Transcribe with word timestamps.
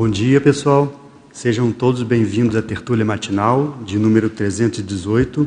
Bom 0.00 0.08
dia, 0.08 0.40
pessoal. 0.40 1.10
Sejam 1.32 1.72
todos 1.72 2.04
bem-vindos 2.04 2.54
à 2.54 2.62
tertúlia 2.62 3.04
matinal 3.04 3.78
de 3.84 3.98
número 3.98 4.30
318. 4.30 5.44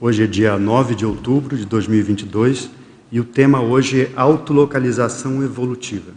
Hoje 0.00 0.24
é 0.24 0.26
dia 0.26 0.58
9 0.58 0.94
de 0.94 1.04
outubro 1.04 1.54
de 1.58 1.66
2022 1.66 2.70
e 3.12 3.20
o 3.20 3.24
tema 3.24 3.60
hoje 3.60 4.00
é 4.00 4.10
autolocalização 4.16 5.42
evolutiva. 5.42 6.10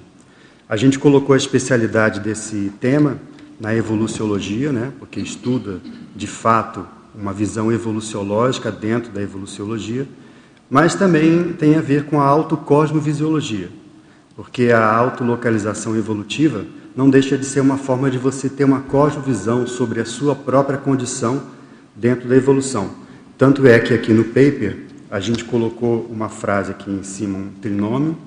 A 0.70 0.78
gente 0.78 0.98
colocou 0.98 1.34
a 1.34 1.38
especialidade 1.38 2.22
desse 2.22 2.72
tema 2.80 3.20
na 3.60 3.76
evoluciologia, 3.76 4.72
né, 4.72 4.94
porque 4.98 5.20
estuda 5.20 5.82
de 6.16 6.28
fato 6.28 6.88
uma 7.14 7.34
visão 7.34 7.74
evoluciológica 7.74 8.72
dentro 8.72 9.12
da 9.12 9.22
evoluciologia, 9.22 10.08
mas 10.70 10.96
também 10.96 11.52
tem 11.52 11.76
a 11.76 11.82
ver 11.82 12.06
com 12.06 12.22
a 12.22 12.26
autocosmovisiologia, 12.26 13.68
porque 14.34 14.72
a 14.72 14.96
autolocalização 14.96 15.94
evolutiva 15.98 16.64
não 16.96 17.10
deixa 17.10 17.38
de 17.38 17.46
ser 17.46 17.60
uma 17.60 17.78
forma 17.78 18.10
de 18.10 18.18
você 18.18 18.48
ter 18.48 18.64
uma 18.64 18.82
cosmovisão 18.82 19.68
sobre 19.68 20.00
a 20.00 20.06
sua 20.06 20.36
própria 20.36 20.78
condição 20.78 21.44
dentro 21.96 22.28
da 22.30 22.36
evolução. 22.36 22.90
Tanto 23.38 23.68
é 23.68 23.78
que 23.80 23.94
aqui 23.94 24.14
no 24.14 24.24
paper 24.26 24.86
a 25.12 25.20
gente 25.20 25.44
colocou 25.44 26.08
uma 26.10 26.30
frase 26.30 26.72
aqui 26.72 26.90
em 26.90 27.04
cima, 27.04 27.38
um 27.38 27.50
trinômio, 27.62 28.18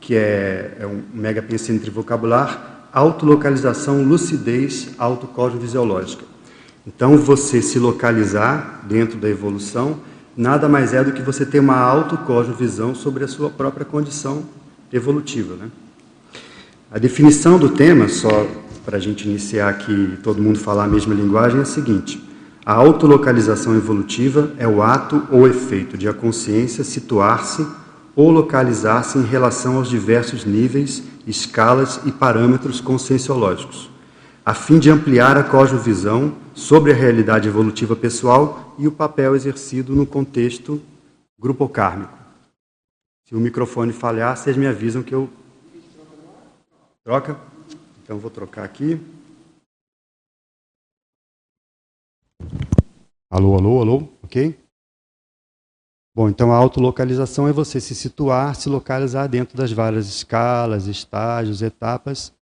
que 0.00 0.14
é, 0.14 0.76
é 0.80 0.86
um 0.86 1.02
mega 1.14 1.44
entre 1.70 1.90
vocabular, 1.90 2.88
autolocalização, 2.92 4.02
lucidez, 4.02 4.90
autocosmovisiológica. 4.98 6.24
Então, 6.86 7.16
você 7.16 7.60
se 7.60 7.78
localizar 7.78 8.84
dentro 8.88 9.18
da 9.18 9.28
evolução 9.28 9.98
nada 10.36 10.68
mais 10.68 10.92
é 10.92 11.02
do 11.02 11.12
que 11.12 11.22
você 11.22 11.44
ter 11.44 11.58
uma 11.58 11.78
autocosmovisão 11.78 12.94
sobre 12.94 13.24
a 13.24 13.28
sua 13.28 13.50
própria 13.50 13.84
condição 13.84 14.44
evolutiva. 14.92 15.56
Né? 15.56 15.70
A 16.88 17.00
definição 17.00 17.58
do 17.58 17.70
tema, 17.70 18.08
só 18.08 18.46
para 18.84 18.96
a 18.96 19.00
gente 19.00 19.28
iniciar 19.28 19.68
aqui 19.68 20.16
todo 20.22 20.40
mundo 20.40 20.60
falar 20.60 20.84
a 20.84 20.88
mesma 20.88 21.12
linguagem, 21.14 21.58
é 21.58 21.62
a 21.62 21.66
seguinte: 21.66 22.22
a 22.64 22.74
autolocalização 22.74 23.74
evolutiva 23.74 24.52
é 24.56 24.68
o 24.68 24.80
ato 24.80 25.26
ou 25.32 25.48
efeito 25.48 25.98
de 25.98 26.08
a 26.08 26.14
consciência 26.14 26.84
situar-se 26.84 27.66
ou 28.14 28.30
localizar-se 28.30 29.18
em 29.18 29.24
relação 29.24 29.78
aos 29.78 29.88
diversos 29.88 30.44
níveis, 30.44 31.02
escalas 31.26 32.00
e 32.04 32.12
parâmetros 32.12 32.80
conscienciológicos, 32.80 33.90
a 34.44 34.54
fim 34.54 34.78
de 34.78 34.88
ampliar 34.88 35.36
a 35.36 35.42
cosmovisão 35.42 36.34
sobre 36.54 36.92
a 36.92 36.94
realidade 36.94 37.48
evolutiva 37.48 37.96
pessoal 37.96 38.76
e 38.78 38.86
o 38.86 38.92
papel 38.92 39.34
exercido 39.34 39.92
no 39.92 40.06
contexto 40.06 40.80
grupo 41.36 41.68
kármico. 41.68 42.16
Se 43.28 43.34
o 43.34 43.40
microfone 43.40 43.92
falhar, 43.92 44.36
vocês 44.36 44.56
me 44.56 44.68
avisam 44.68 45.02
que 45.02 45.12
eu 45.12 45.28
Troca? 47.06 47.40
Então 48.02 48.18
vou 48.18 48.32
trocar 48.32 48.64
aqui. 48.64 49.00
Alô, 53.30 53.54
alô, 53.54 53.80
alô, 53.80 54.08
ok? 54.24 54.58
Bom, 56.12 56.28
então 56.28 56.50
a 56.50 56.56
autolocalização 56.56 57.46
é 57.46 57.52
você 57.52 57.80
se 57.80 57.94
situar, 57.94 58.56
se 58.56 58.68
localizar 58.68 59.28
dentro 59.28 59.56
das 59.56 59.70
várias 59.70 60.08
escalas, 60.08 60.88
estágios, 60.88 61.62
etapas, 61.62 62.34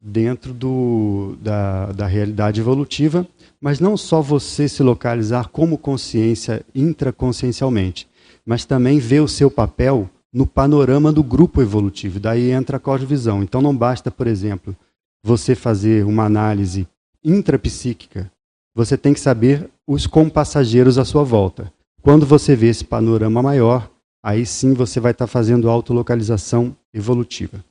dentro 0.00 0.54
do, 0.54 1.36
da, 1.42 1.92
da 1.92 2.06
realidade 2.06 2.62
evolutiva, 2.62 3.28
mas 3.60 3.78
não 3.78 3.94
só 3.94 4.22
você 4.22 4.70
se 4.70 4.82
localizar 4.82 5.48
como 5.48 5.76
consciência 5.76 6.64
intraconsciencialmente, 6.74 8.08
mas 8.46 8.64
também 8.64 8.98
ver 8.98 9.20
o 9.20 9.28
seu 9.28 9.50
papel 9.50 10.08
no 10.32 10.46
panorama 10.46 11.12
do 11.12 11.22
grupo 11.22 11.62
evolutivo. 11.62 12.20
Daí 12.20 12.50
entra 12.50 12.76
a 12.76 12.80
cosmovisão. 12.80 13.42
Então 13.42 13.60
não 13.60 13.76
basta, 13.76 14.10
por 14.10 14.26
exemplo, 14.26 14.76
você 15.24 15.54
fazer 15.54 16.04
uma 16.04 16.24
análise 16.24 16.86
intrapsíquica. 17.24 18.30
Você 18.74 18.96
tem 18.96 19.12
que 19.12 19.20
saber 19.20 19.68
os 19.86 20.06
compassageiros 20.06 20.98
à 20.98 21.04
sua 21.04 21.24
volta. 21.24 21.72
Quando 22.02 22.24
você 22.24 22.54
vê 22.54 22.68
esse 22.68 22.84
panorama 22.84 23.42
maior, 23.42 23.90
aí 24.22 24.46
sim 24.46 24.72
você 24.74 25.00
vai 25.00 25.12
estar 25.12 25.26
fazendo 25.26 25.68
autolocalização 25.68 26.76
evolutiva. 26.92 27.64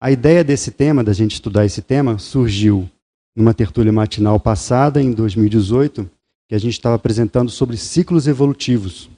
A 0.00 0.10
ideia 0.10 0.44
desse 0.44 0.70
tema, 0.70 1.02
da 1.02 1.12
gente 1.12 1.34
estudar 1.34 1.66
esse 1.66 1.82
tema, 1.82 2.18
surgiu 2.18 2.88
numa 3.36 3.52
tertúlia 3.52 3.92
matinal 3.92 4.38
passada, 4.40 5.02
em 5.02 5.12
2018, 5.12 6.08
que 6.48 6.54
a 6.54 6.58
gente 6.58 6.72
estava 6.72 6.96
apresentando 6.96 7.50
sobre 7.50 7.76
ciclos 7.76 8.26
evolutivos. 8.26 9.10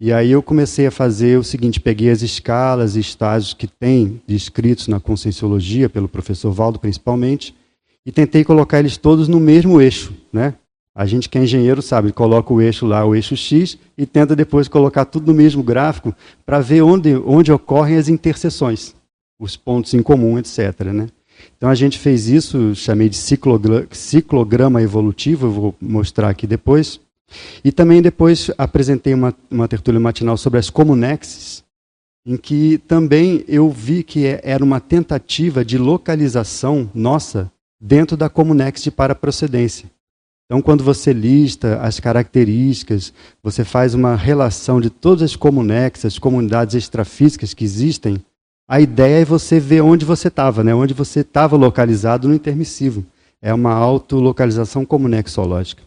E 0.00 0.12
aí 0.12 0.32
eu 0.32 0.42
comecei 0.42 0.86
a 0.86 0.90
fazer 0.90 1.38
o 1.38 1.44
seguinte, 1.44 1.80
peguei 1.80 2.10
as 2.10 2.20
escalas 2.20 2.96
e 2.96 3.00
estágios 3.00 3.54
que 3.54 3.66
tem 3.66 4.20
descritos 4.26 4.88
na 4.88 4.98
Conscienciologia, 4.98 5.88
pelo 5.88 6.08
professor 6.08 6.50
Valdo 6.50 6.78
principalmente, 6.80 7.54
e 8.04 8.10
tentei 8.10 8.44
colocar 8.44 8.80
eles 8.80 8.96
todos 8.96 9.28
no 9.28 9.38
mesmo 9.38 9.80
eixo, 9.80 10.12
né? 10.32 10.54
A 10.96 11.06
gente 11.06 11.28
que 11.28 11.36
é 11.36 11.42
engenheiro 11.42 11.82
sabe, 11.82 12.12
coloca 12.12 12.52
o 12.52 12.60
eixo 12.60 12.86
lá, 12.86 13.04
o 13.04 13.14
eixo 13.16 13.36
X, 13.36 13.76
e 13.98 14.06
tenta 14.06 14.36
depois 14.36 14.68
colocar 14.68 15.04
tudo 15.04 15.32
no 15.32 15.34
mesmo 15.36 15.62
gráfico 15.62 16.14
para 16.46 16.60
ver 16.60 16.82
onde, 16.82 17.16
onde 17.16 17.50
ocorrem 17.50 17.96
as 17.96 18.08
interseções, 18.08 18.94
os 19.40 19.56
pontos 19.56 19.92
em 19.94 20.02
comum, 20.02 20.38
etc. 20.38 20.82
Né? 20.92 21.08
Então 21.56 21.68
a 21.68 21.74
gente 21.74 21.98
fez 21.98 22.28
isso, 22.28 22.76
chamei 22.76 23.08
de 23.08 23.16
ciclograma 23.90 24.82
evolutivo, 24.82 25.46
eu 25.46 25.50
vou 25.50 25.74
mostrar 25.80 26.28
aqui 26.28 26.46
depois. 26.46 27.00
E 27.64 27.72
também 27.72 28.02
depois 28.02 28.50
apresentei 28.56 29.14
uma, 29.14 29.34
uma 29.50 29.68
tertúlia 29.68 30.00
matinal 30.00 30.36
sobre 30.36 30.58
as 30.58 30.70
comunexes, 30.70 31.64
em 32.26 32.36
que 32.36 32.78
também 32.78 33.44
eu 33.48 33.70
vi 33.70 34.02
que 34.02 34.26
é, 34.26 34.40
era 34.42 34.64
uma 34.64 34.80
tentativa 34.80 35.64
de 35.64 35.76
localização 35.76 36.90
nossa 36.94 37.50
dentro 37.80 38.16
da 38.16 38.28
comunex 38.28 38.82
de 38.82 38.90
paraprocedência. 38.90 39.90
Então, 40.46 40.60
quando 40.60 40.84
você 40.84 41.12
lista 41.12 41.80
as 41.80 41.98
características, 41.98 43.12
você 43.42 43.64
faz 43.64 43.94
uma 43.94 44.14
relação 44.14 44.80
de 44.80 44.90
todas 44.90 45.22
as 45.22 45.36
comunex, 45.36 46.04
as 46.04 46.18
comunidades 46.18 46.74
extrafísicas 46.74 47.54
que 47.54 47.64
existem, 47.64 48.22
a 48.68 48.80
ideia 48.80 49.22
é 49.22 49.24
você 49.24 49.60
ver 49.60 49.82
onde 49.82 50.04
você 50.04 50.28
estava, 50.28 50.64
né? 50.64 50.74
onde 50.74 50.94
você 50.94 51.20
estava 51.20 51.56
localizado 51.56 52.28
no 52.28 52.34
intermissivo. 52.34 53.04
É 53.40 53.52
uma 53.52 53.72
autolocalização 53.72 54.86
comunexológica. 54.86 55.82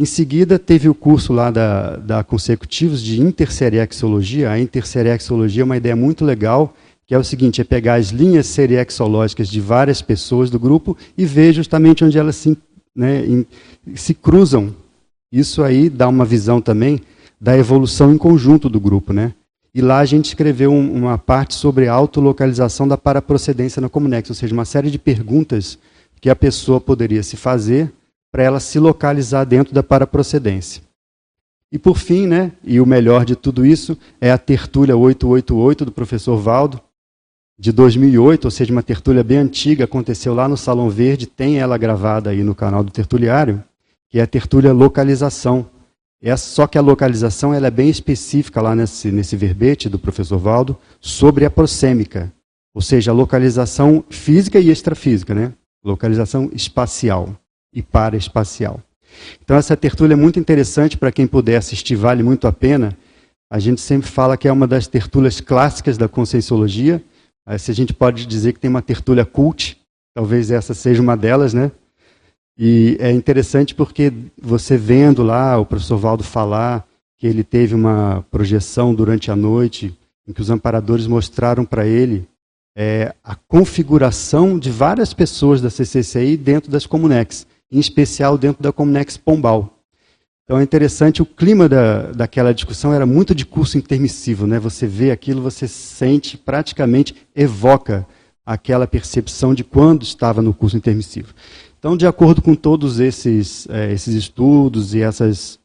Em 0.00 0.06
seguida, 0.06 0.58
teve 0.58 0.88
o 0.88 0.94
curso 0.94 1.30
lá 1.30 1.50
da, 1.50 1.96
da 1.96 2.24
Consecutivos 2.24 3.02
de 3.02 3.20
Interserexologia. 3.20 4.50
A 4.50 4.58
Interserexologia 4.58 5.60
é 5.60 5.64
uma 5.64 5.76
ideia 5.76 5.94
muito 5.94 6.24
legal, 6.24 6.74
que 7.06 7.14
é 7.14 7.18
o 7.18 7.22
seguinte, 7.22 7.60
é 7.60 7.64
pegar 7.64 7.96
as 7.96 8.08
linhas 8.08 8.46
seriexológicas 8.46 9.46
de 9.46 9.60
várias 9.60 10.00
pessoas 10.00 10.48
do 10.48 10.58
grupo 10.58 10.96
e 11.18 11.26
ver 11.26 11.52
justamente 11.52 12.02
onde 12.02 12.16
elas 12.16 12.36
se, 12.36 12.56
né, 12.96 13.44
se 13.94 14.14
cruzam. 14.14 14.74
Isso 15.30 15.62
aí 15.62 15.90
dá 15.90 16.08
uma 16.08 16.24
visão 16.24 16.62
também 16.62 17.02
da 17.38 17.54
evolução 17.58 18.10
em 18.10 18.16
conjunto 18.16 18.70
do 18.70 18.80
grupo. 18.80 19.12
Né? 19.12 19.34
E 19.74 19.82
lá 19.82 19.98
a 19.98 20.06
gente 20.06 20.28
escreveu 20.28 20.72
um, 20.72 20.94
uma 20.94 21.18
parte 21.18 21.52
sobre 21.52 21.88
a 21.88 21.92
autolocalização 21.92 22.88
da 22.88 22.96
paraprocedência 22.96 23.82
na 23.82 23.90
Comunex, 23.90 24.30
ou 24.30 24.34
seja, 24.34 24.54
uma 24.54 24.64
série 24.64 24.90
de 24.90 24.98
perguntas 24.98 25.78
que 26.22 26.30
a 26.30 26.34
pessoa 26.34 26.80
poderia 26.80 27.22
se 27.22 27.36
fazer 27.36 27.92
para 28.30 28.42
ela 28.42 28.60
se 28.60 28.78
localizar 28.78 29.44
dentro 29.44 29.74
da 29.74 29.82
paraprocedência. 29.82 30.82
E 31.72 31.78
por 31.78 31.98
fim, 31.98 32.26
né, 32.26 32.52
e 32.64 32.80
o 32.80 32.86
melhor 32.86 33.24
de 33.24 33.36
tudo 33.36 33.64
isso, 33.64 33.96
é 34.20 34.30
a 34.30 34.38
tertúlia 34.38 34.96
888 34.96 35.84
do 35.84 35.92
professor 35.92 36.36
Valdo, 36.36 36.80
de 37.58 37.72
2008, 37.72 38.46
ou 38.46 38.50
seja, 38.50 38.72
uma 38.72 38.82
tertúlia 38.82 39.22
bem 39.22 39.38
antiga, 39.38 39.84
aconteceu 39.84 40.34
lá 40.34 40.48
no 40.48 40.56
Salão 40.56 40.88
Verde, 40.88 41.26
tem 41.26 41.58
ela 41.58 41.76
gravada 41.76 42.30
aí 42.30 42.42
no 42.42 42.54
canal 42.54 42.82
do 42.82 42.90
Tertuliário, 42.90 43.62
que 44.08 44.18
é 44.18 44.22
a 44.22 44.26
tertúlia 44.26 44.72
localização. 44.72 45.68
É 46.22 46.34
só 46.36 46.66
que 46.66 46.78
a 46.78 46.80
localização 46.80 47.52
ela 47.52 47.66
é 47.66 47.70
bem 47.70 47.90
específica 47.90 48.62
lá 48.62 48.74
nesse, 48.74 49.12
nesse 49.12 49.36
verbete 49.36 49.90
do 49.90 49.98
professor 49.98 50.38
Valdo, 50.38 50.76
sobre 51.00 51.44
a 51.44 51.50
prosêmica, 51.50 52.32
ou 52.74 52.80
seja, 52.80 53.10
a 53.10 53.14
localização 53.14 54.02
física 54.08 54.58
e 54.58 54.70
extrafísica, 54.70 55.34
né? 55.34 55.52
localização 55.84 56.50
espacial 56.54 57.36
e 57.72 57.82
paraespacial. 57.82 58.80
Então 59.42 59.56
essa 59.56 59.76
tertúlia 59.76 60.14
é 60.14 60.16
muito 60.16 60.38
interessante 60.38 60.96
para 60.96 61.12
quem 61.12 61.26
puder 61.26 61.56
assistir, 61.56 61.96
vale 61.96 62.22
muito 62.22 62.46
a 62.46 62.52
pena. 62.52 62.96
A 63.50 63.58
gente 63.58 63.80
sempre 63.80 64.08
fala 64.08 64.36
que 64.36 64.46
é 64.46 64.52
uma 64.52 64.66
das 64.66 64.86
tertúlias 64.86 65.40
clássicas 65.40 65.98
da 65.98 66.08
Conscienciologia. 66.08 67.02
Se 67.58 67.70
a 67.70 67.74
gente 67.74 67.92
pode 67.92 68.26
dizer 68.26 68.52
que 68.52 68.60
tem 68.60 68.70
uma 68.70 68.82
tertúlia 68.82 69.24
cult, 69.24 69.76
talvez 70.14 70.50
essa 70.52 70.72
seja 70.72 71.02
uma 71.02 71.16
delas, 71.16 71.52
né? 71.52 71.72
E 72.56 72.96
é 73.00 73.10
interessante 73.10 73.74
porque 73.74 74.12
você 74.40 74.76
vendo 74.76 75.22
lá 75.22 75.58
o 75.58 75.66
professor 75.66 75.96
Valdo 75.96 76.22
falar 76.22 76.86
que 77.18 77.26
ele 77.26 77.42
teve 77.42 77.74
uma 77.74 78.24
projeção 78.30 78.94
durante 78.94 79.30
a 79.30 79.36
noite 79.36 79.96
em 80.28 80.32
que 80.32 80.40
os 80.40 80.50
amparadores 80.50 81.06
mostraram 81.06 81.64
para 81.64 81.86
ele 81.86 82.28
é, 82.76 83.14
a 83.24 83.34
configuração 83.34 84.58
de 84.58 84.70
várias 84.70 85.12
pessoas 85.12 85.60
da 85.60 85.70
CCCI 85.70 86.36
dentro 86.36 86.70
das 86.70 86.86
Comunex 86.86 87.46
em 87.70 87.78
especial 87.78 88.36
dentro 88.36 88.62
da 88.62 88.72
Comunex 88.72 89.16
Pombal. 89.16 89.78
Então 90.44 90.58
é 90.58 90.62
interessante, 90.64 91.22
o 91.22 91.26
clima 91.26 91.68
da, 91.68 92.10
daquela 92.10 92.52
discussão 92.52 92.92
era 92.92 93.06
muito 93.06 93.34
de 93.34 93.46
curso 93.46 93.78
intermissivo, 93.78 94.48
né? 94.48 94.58
Você 94.58 94.84
vê 94.84 95.12
aquilo, 95.12 95.40
você 95.40 95.68
sente, 95.68 96.36
praticamente 96.36 97.14
evoca 97.36 98.04
aquela 98.44 98.84
percepção 98.84 99.54
de 99.54 99.62
quando 99.62 100.02
estava 100.02 100.42
no 100.42 100.52
curso 100.52 100.76
intermissivo. 100.76 101.32
Então, 101.78 101.96
de 101.96 102.04
acordo 102.04 102.42
com 102.42 102.56
todos 102.56 102.98
esses, 102.98 103.68
é, 103.70 103.92
esses 103.92 104.12
estudos 104.12 104.92
e 104.92 105.00
essas, 105.00 105.58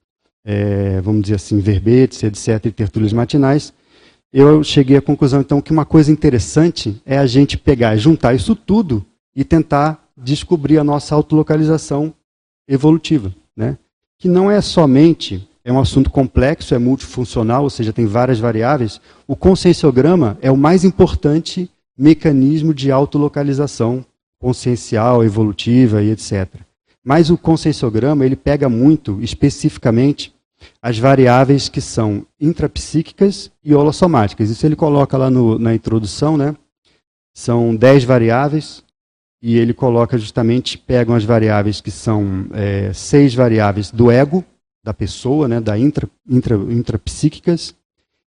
é, 0.46 1.02
vamos 1.02 1.24
dizer 1.24 1.36
assim, 1.36 1.60
verbetes, 1.60 2.22
etc., 2.22 2.68
e 2.68 2.72
tertúlias 2.72 3.12
matinais, 3.12 3.74
eu 4.32 4.64
cheguei 4.64 4.98
à 4.98 5.02
conclusão, 5.02 5.42
então, 5.42 5.60
que 5.60 5.72
uma 5.72 5.84
coisa 5.84 6.12
interessante 6.12 7.02
é 7.06 7.18
a 7.18 7.26
gente 7.26 7.58
pegar, 7.58 7.98
juntar 7.98 8.36
isso 8.36 8.56
tudo 8.56 9.04
e 9.36 9.44
tentar 9.44 10.05
descobrir 10.18 10.78
a 10.78 10.84
nossa 10.84 11.14
autolocalização 11.16 12.14
evolutiva, 12.68 13.34
né? 13.56 13.78
que 14.18 14.28
não 14.28 14.50
é 14.50 14.62
somente, 14.62 15.48
é 15.64 15.72
um 15.72 15.80
assunto 15.80 16.10
complexo, 16.10 16.74
é 16.74 16.78
multifuncional, 16.78 17.64
ou 17.64 17.70
seja, 17.70 17.92
tem 17.92 18.06
várias 18.06 18.40
variáveis. 18.40 19.02
O 19.28 19.36
conscienciograma 19.36 20.38
é 20.42 20.52
o 20.52 20.58
mais 20.58 20.84
importante 20.84 21.70
mecanismo 21.98 22.74
de 22.74 22.92
autolocalização 22.92 24.06
consciencial, 24.40 25.24
evolutiva 25.24 26.04
e 26.04 26.12
etc. 26.12 26.48
Mas 27.04 27.30
o 27.30 27.38
conscienciograma, 27.38 28.26
ele 28.26 28.36
pega 28.36 28.70
muito, 28.70 29.22
especificamente, 29.22 30.34
as 30.82 30.98
variáveis 30.98 31.70
que 31.70 31.82
são 31.82 32.26
intrapsíquicas 32.40 33.52
e 33.64 33.76
holossomáticas. 33.76 34.50
Isso 34.50 34.66
ele 34.66 34.76
coloca 34.76 35.18
lá 35.18 35.30
no, 35.30 35.60
na 35.60 35.74
introdução, 35.74 36.38
né? 36.38 36.56
São 37.34 37.76
10 37.76 38.06
variáveis, 38.06 38.84
e 39.42 39.58
ele 39.58 39.74
coloca 39.74 40.18
justamente, 40.18 40.78
pegam 40.78 41.16
as 41.16 41.24
variáveis 41.24 41.82
que 41.82 41.92
são 41.92 42.48
é, 42.54 42.92
seis 42.94 43.34
variáveis 43.34 43.92
do 43.92 44.10
ego, 44.10 44.44
da 44.84 44.94
pessoa, 44.94 45.48
né, 45.48 45.60
da 45.60 45.78
intra, 45.78 46.10
intra, 46.28 46.56
intrapsíquicas, 46.56 47.76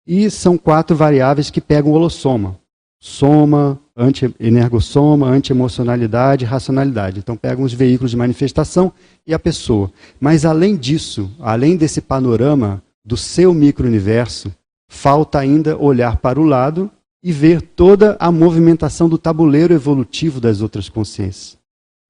e 0.06 0.30
são 0.30 0.58
quatro 0.58 0.96
variáveis 0.96 1.50
que 1.50 1.62
pegam 1.62 1.92
o 1.92 1.96
holossoma. 1.96 2.60
Soma, 3.00 3.80
anti-energossoma, 3.96 5.28
anti-emocionalidade, 5.28 6.46
racionalidade. 6.46 7.20
Então 7.20 7.36
pegam 7.36 7.66
os 7.66 7.74
veículos 7.74 8.12
de 8.12 8.18
manifestação 8.18 8.94
e 9.26 9.34
a 9.34 9.40
pessoa. 9.40 9.92
Mas 10.20 10.46
além 10.46 10.76
disso, 10.76 11.30
além 11.40 11.76
desse 11.76 12.02
panorama 12.02 12.82
do 13.04 13.18
seu 13.18 13.54
micro-universo, 13.54 14.54
falta 14.88 15.40
ainda 15.40 15.78
olhar 15.78 16.18
para 16.18 16.40
o 16.40 16.46
lado 16.46 16.90
e 17.24 17.32
ver 17.32 17.62
toda 17.62 18.18
a 18.20 18.30
movimentação 18.30 19.08
do 19.08 19.18
tabuleiro 19.18 19.74
evolutivo 19.74 20.42
das 20.42 20.62
outras 20.62 20.90
consciências. 20.90 21.58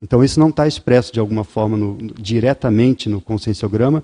Então, 0.02 0.24
isso 0.24 0.40
não 0.40 0.50
está 0.50 0.68
expresso 0.68 1.14
de 1.14 1.20
alguma 1.20 1.44
forma 1.44 1.78
no, 1.78 1.96
diretamente 2.20 3.08
no 3.08 3.22
conscienciograma. 3.22 4.04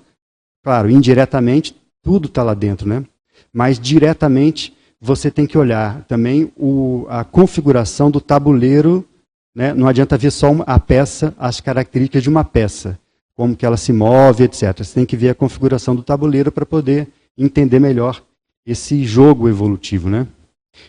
Claro, 0.62 0.88
indiretamente, 0.88 1.76
tudo 2.00 2.26
está 2.26 2.42
lá 2.42 2.54
dentro, 2.54 2.88
né? 2.88 3.04
Mas 3.52 3.78
diretamente, 3.78 4.72
você 5.00 5.30
tem 5.30 5.46
que 5.46 5.58
olhar 5.58 6.04
também 6.04 6.52
o, 6.56 7.06
a 7.08 7.24
configuração 7.24 8.10
do 8.10 8.20
tabuleiro. 8.20 9.04
Né? 9.54 9.74
Não 9.74 9.88
adianta 9.88 10.16
ver 10.16 10.30
só 10.30 10.54
a 10.66 10.78
peça, 10.78 11.34
as 11.36 11.60
características 11.60 12.22
de 12.22 12.28
uma 12.28 12.44
peça, 12.44 12.98
como 13.34 13.56
que 13.56 13.66
ela 13.66 13.76
se 13.76 13.92
move, 13.92 14.44
etc. 14.44 14.78
Você 14.78 14.94
tem 14.94 15.04
que 15.04 15.16
ver 15.16 15.30
a 15.30 15.34
configuração 15.34 15.94
do 15.96 16.02
tabuleiro 16.02 16.52
para 16.52 16.64
poder 16.64 17.08
entender 17.36 17.80
melhor 17.80 18.22
esse 18.64 19.04
jogo 19.04 19.48
evolutivo, 19.48 20.08
né? 20.08 20.26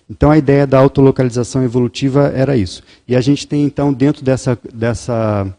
Então 0.10 0.32
a 0.32 0.38
ideia 0.38 0.68
da 0.68 0.80
autolocalização 0.80 1.64
evolutiva 1.64 2.32
era 2.36 2.58
isso. 2.58 2.84
E 3.08 3.16
a 3.16 3.22
gente 3.22 3.48
tem 3.48 3.64
então 3.64 3.94
dentro 3.94 4.24
dessa, 4.24 4.58
dessa 4.74 5.56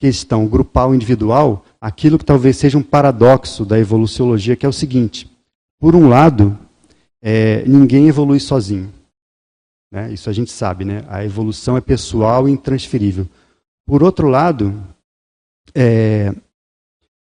questão 0.00 0.46
grupal 0.46 0.94
individual 0.94 1.64
aquilo 1.80 2.18
que 2.18 2.24
talvez 2.24 2.56
seja 2.56 2.78
um 2.78 2.82
paradoxo 2.82 3.64
da 3.64 3.78
evoluciologia, 3.78 4.56
que 4.56 4.66
é 4.66 4.68
o 4.68 4.72
seguinte: 4.72 5.30
por 5.80 5.94
um 5.94 6.08
lado, 6.08 6.58
é, 7.22 7.64
ninguém 7.66 8.08
evolui 8.08 8.40
sozinho. 8.40 8.92
Né? 9.90 10.12
Isso 10.12 10.28
a 10.28 10.32
gente 10.32 10.50
sabe, 10.50 10.84
né? 10.84 11.04
A 11.08 11.24
evolução 11.24 11.76
é 11.76 11.80
pessoal 11.80 12.48
e 12.48 12.52
intransferível. 12.52 13.26
Por 13.86 14.02
outro 14.02 14.28
lado, 14.28 14.74
é, 15.74 16.34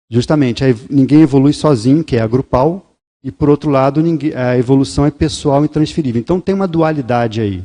justamente, 0.09 0.63
ninguém 0.89 1.21
evolui 1.21 1.53
sozinho, 1.53 2.03
que 2.03 2.15
é 2.15 2.21
a 2.21 2.27
grupal, 2.27 2.88
e 3.23 3.31
por 3.31 3.49
outro 3.49 3.69
lado, 3.69 4.01
a 4.35 4.57
evolução 4.57 5.05
é 5.05 5.11
pessoal 5.11 5.65
e 5.65 5.67
transferível. 5.67 6.19
Então 6.19 6.39
tem 6.39 6.55
uma 6.55 6.67
dualidade 6.67 7.41
aí 7.41 7.63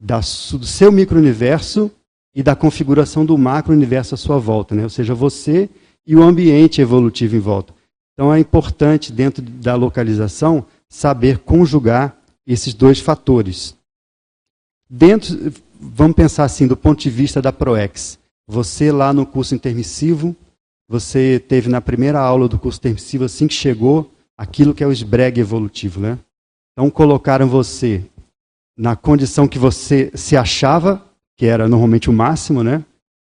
do 0.00 0.66
seu 0.66 0.90
micro-universo 0.90 1.90
e 2.34 2.42
da 2.42 2.56
configuração 2.56 3.24
do 3.24 3.38
macro-universo 3.38 4.14
à 4.14 4.18
sua 4.18 4.38
volta, 4.38 4.74
né? 4.74 4.82
ou 4.82 4.90
seja, 4.90 5.14
você 5.14 5.68
e 6.06 6.16
o 6.16 6.22
ambiente 6.22 6.80
evolutivo 6.80 7.36
em 7.36 7.40
volta. 7.40 7.74
Então 8.12 8.32
é 8.32 8.38
importante, 8.38 9.12
dentro 9.12 9.42
da 9.42 9.74
localização, 9.74 10.66
saber 10.88 11.38
conjugar 11.38 12.16
esses 12.46 12.74
dois 12.74 13.00
fatores. 13.00 13.76
Dentro, 14.90 15.52
vamos 15.80 16.16
pensar 16.16 16.44
assim, 16.44 16.66
do 16.66 16.76
ponto 16.76 17.00
de 17.00 17.08
vista 17.08 17.40
da 17.40 17.52
ProEx. 17.52 18.18
Você 18.46 18.92
lá 18.92 19.12
no 19.12 19.24
curso 19.24 19.54
intermissivo, 19.54 20.36
você 20.88 21.42
teve 21.48 21.70
na 21.70 21.80
primeira 21.80 22.20
aula 22.20 22.48
do 22.48 22.58
curso 22.58 22.78
intermissivo, 22.78 23.24
assim 23.24 23.46
que 23.46 23.54
chegou, 23.54 24.11
aquilo 24.36 24.74
que 24.74 24.82
é 24.82 24.86
o 24.86 24.92
esbregue 24.92 25.40
evolutivo, 25.40 26.00
né? 26.00 26.18
Então 26.72 26.90
colocaram 26.90 27.48
você 27.48 28.04
na 28.76 28.96
condição 28.96 29.46
que 29.46 29.58
você 29.58 30.10
se 30.14 30.36
achava, 30.36 31.04
que 31.36 31.46
era 31.46 31.68
normalmente 31.68 32.08
o 32.08 32.12
máximo, 32.12 32.62
né? 32.62 32.84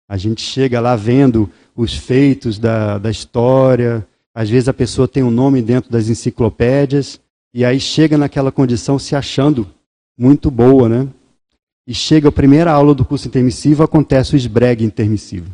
A 0.08 0.16
gente 0.16 0.40
chega 0.40 0.80
lá 0.80 0.94
vendo 0.96 1.50
os 1.74 1.94
feitos 1.94 2.58
da, 2.58 2.98
da 2.98 3.10
história, 3.10 4.06
às 4.34 4.48
vezes 4.48 4.68
a 4.68 4.74
pessoa 4.74 5.08
tem 5.08 5.22
um 5.22 5.30
nome 5.30 5.62
dentro 5.62 5.90
das 5.90 6.08
enciclopédias, 6.08 7.20
e 7.54 7.64
aí 7.64 7.80
chega 7.80 8.18
naquela 8.18 8.52
condição 8.52 8.98
se 8.98 9.16
achando 9.16 9.66
muito 10.18 10.50
boa, 10.50 10.88
né? 10.88 11.08
E 11.86 11.94
chega 11.94 12.28
a 12.28 12.32
primeira 12.32 12.72
aula 12.72 12.94
do 12.94 13.04
curso 13.04 13.28
intermissivo, 13.28 13.82
acontece 13.82 14.34
o 14.34 14.36
esbregue 14.36 14.84
intermissivo. 14.84 15.50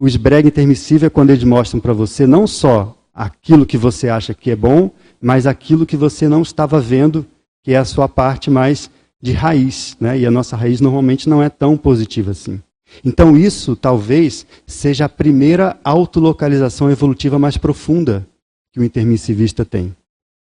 O 0.00 0.06
esbregue 0.06 0.48
intermissivo 0.48 1.06
é 1.06 1.10
quando 1.10 1.30
eles 1.30 1.44
mostram 1.44 1.80
para 1.80 1.92
você 1.92 2.26
não 2.26 2.46
só 2.46 2.96
aquilo 3.14 3.64
que 3.64 3.78
você 3.78 4.08
acha 4.08 4.34
que 4.34 4.50
é 4.50 4.56
bom, 4.56 4.90
mas 5.20 5.46
aquilo 5.46 5.86
que 5.86 5.96
você 5.96 6.28
não 6.28 6.42
estava 6.42 6.80
vendo, 6.80 7.24
que 7.62 7.72
é 7.72 7.76
a 7.76 7.84
sua 7.84 8.08
parte 8.08 8.50
mais 8.50 8.90
de 9.22 9.32
raiz. 9.32 9.96
Né? 10.00 10.18
E 10.18 10.26
a 10.26 10.30
nossa 10.30 10.56
raiz 10.56 10.80
normalmente 10.80 11.28
não 11.28 11.42
é 11.42 11.48
tão 11.48 11.76
positiva 11.76 12.32
assim. 12.32 12.60
Então, 13.04 13.36
isso 13.36 13.74
talvez 13.74 14.46
seja 14.66 15.06
a 15.06 15.08
primeira 15.08 15.78
autolocalização 15.82 16.90
evolutiva 16.90 17.38
mais 17.38 17.56
profunda 17.56 18.26
que 18.72 18.80
o 18.80 18.84
intermissivista 18.84 19.64
tem. 19.64 19.94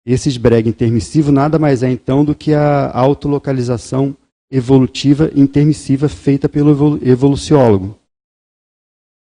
Esse 0.06 0.28
esbreg 0.28 0.68
intermissivo 0.68 1.32
nada 1.32 1.58
mais 1.58 1.82
é 1.82 1.90
então 1.90 2.24
do 2.24 2.34
que 2.34 2.52
a 2.52 2.90
autolocalização 2.92 4.14
evolutiva 4.50 5.30
intermissiva 5.34 6.08
feita 6.08 6.48
pelo 6.48 6.98
evoluciólogo. 7.02 7.98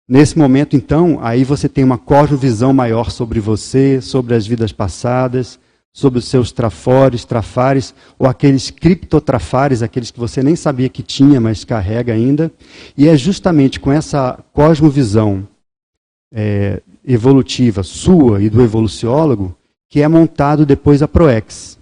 Nesse 0.09 0.35
momento, 0.35 0.75
então, 0.75 1.19
aí 1.21 1.43
você 1.43 1.69
tem 1.69 1.83
uma 1.83 1.99
cosmovisão 1.99 2.73
maior 2.73 3.11
sobre 3.11 3.39
você, 3.39 4.01
sobre 4.01 4.33
as 4.33 4.47
vidas 4.47 4.71
passadas, 4.71 5.59
sobre 5.93 6.17
os 6.17 6.25
seus 6.25 6.51
trafores, 6.51 7.23
trafares, 7.23 7.93
ou 8.17 8.25
aqueles 8.25 8.71
criptotrafares, 8.71 9.83
aqueles 9.83 10.09
que 10.09 10.19
você 10.19 10.41
nem 10.41 10.55
sabia 10.55 10.89
que 10.89 11.03
tinha, 11.03 11.39
mas 11.39 11.63
carrega 11.63 12.11
ainda. 12.11 12.51
E 12.97 13.07
é 13.07 13.15
justamente 13.15 13.79
com 13.79 13.91
essa 13.91 14.43
cosmovisão 14.51 15.47
é, 16.33 16.81
evolutiva 17.05 17.83
sua 17.83 18.41
e 18.41 18.49
do 18.49 18.63
evoluciólogo 18.63 19.55
que 19.87 20.01
é 20.01 20.07
montado 20.07 20.65
depois 20.65 21.03
a 21.03 21.07
ProEx. 21.07 21.77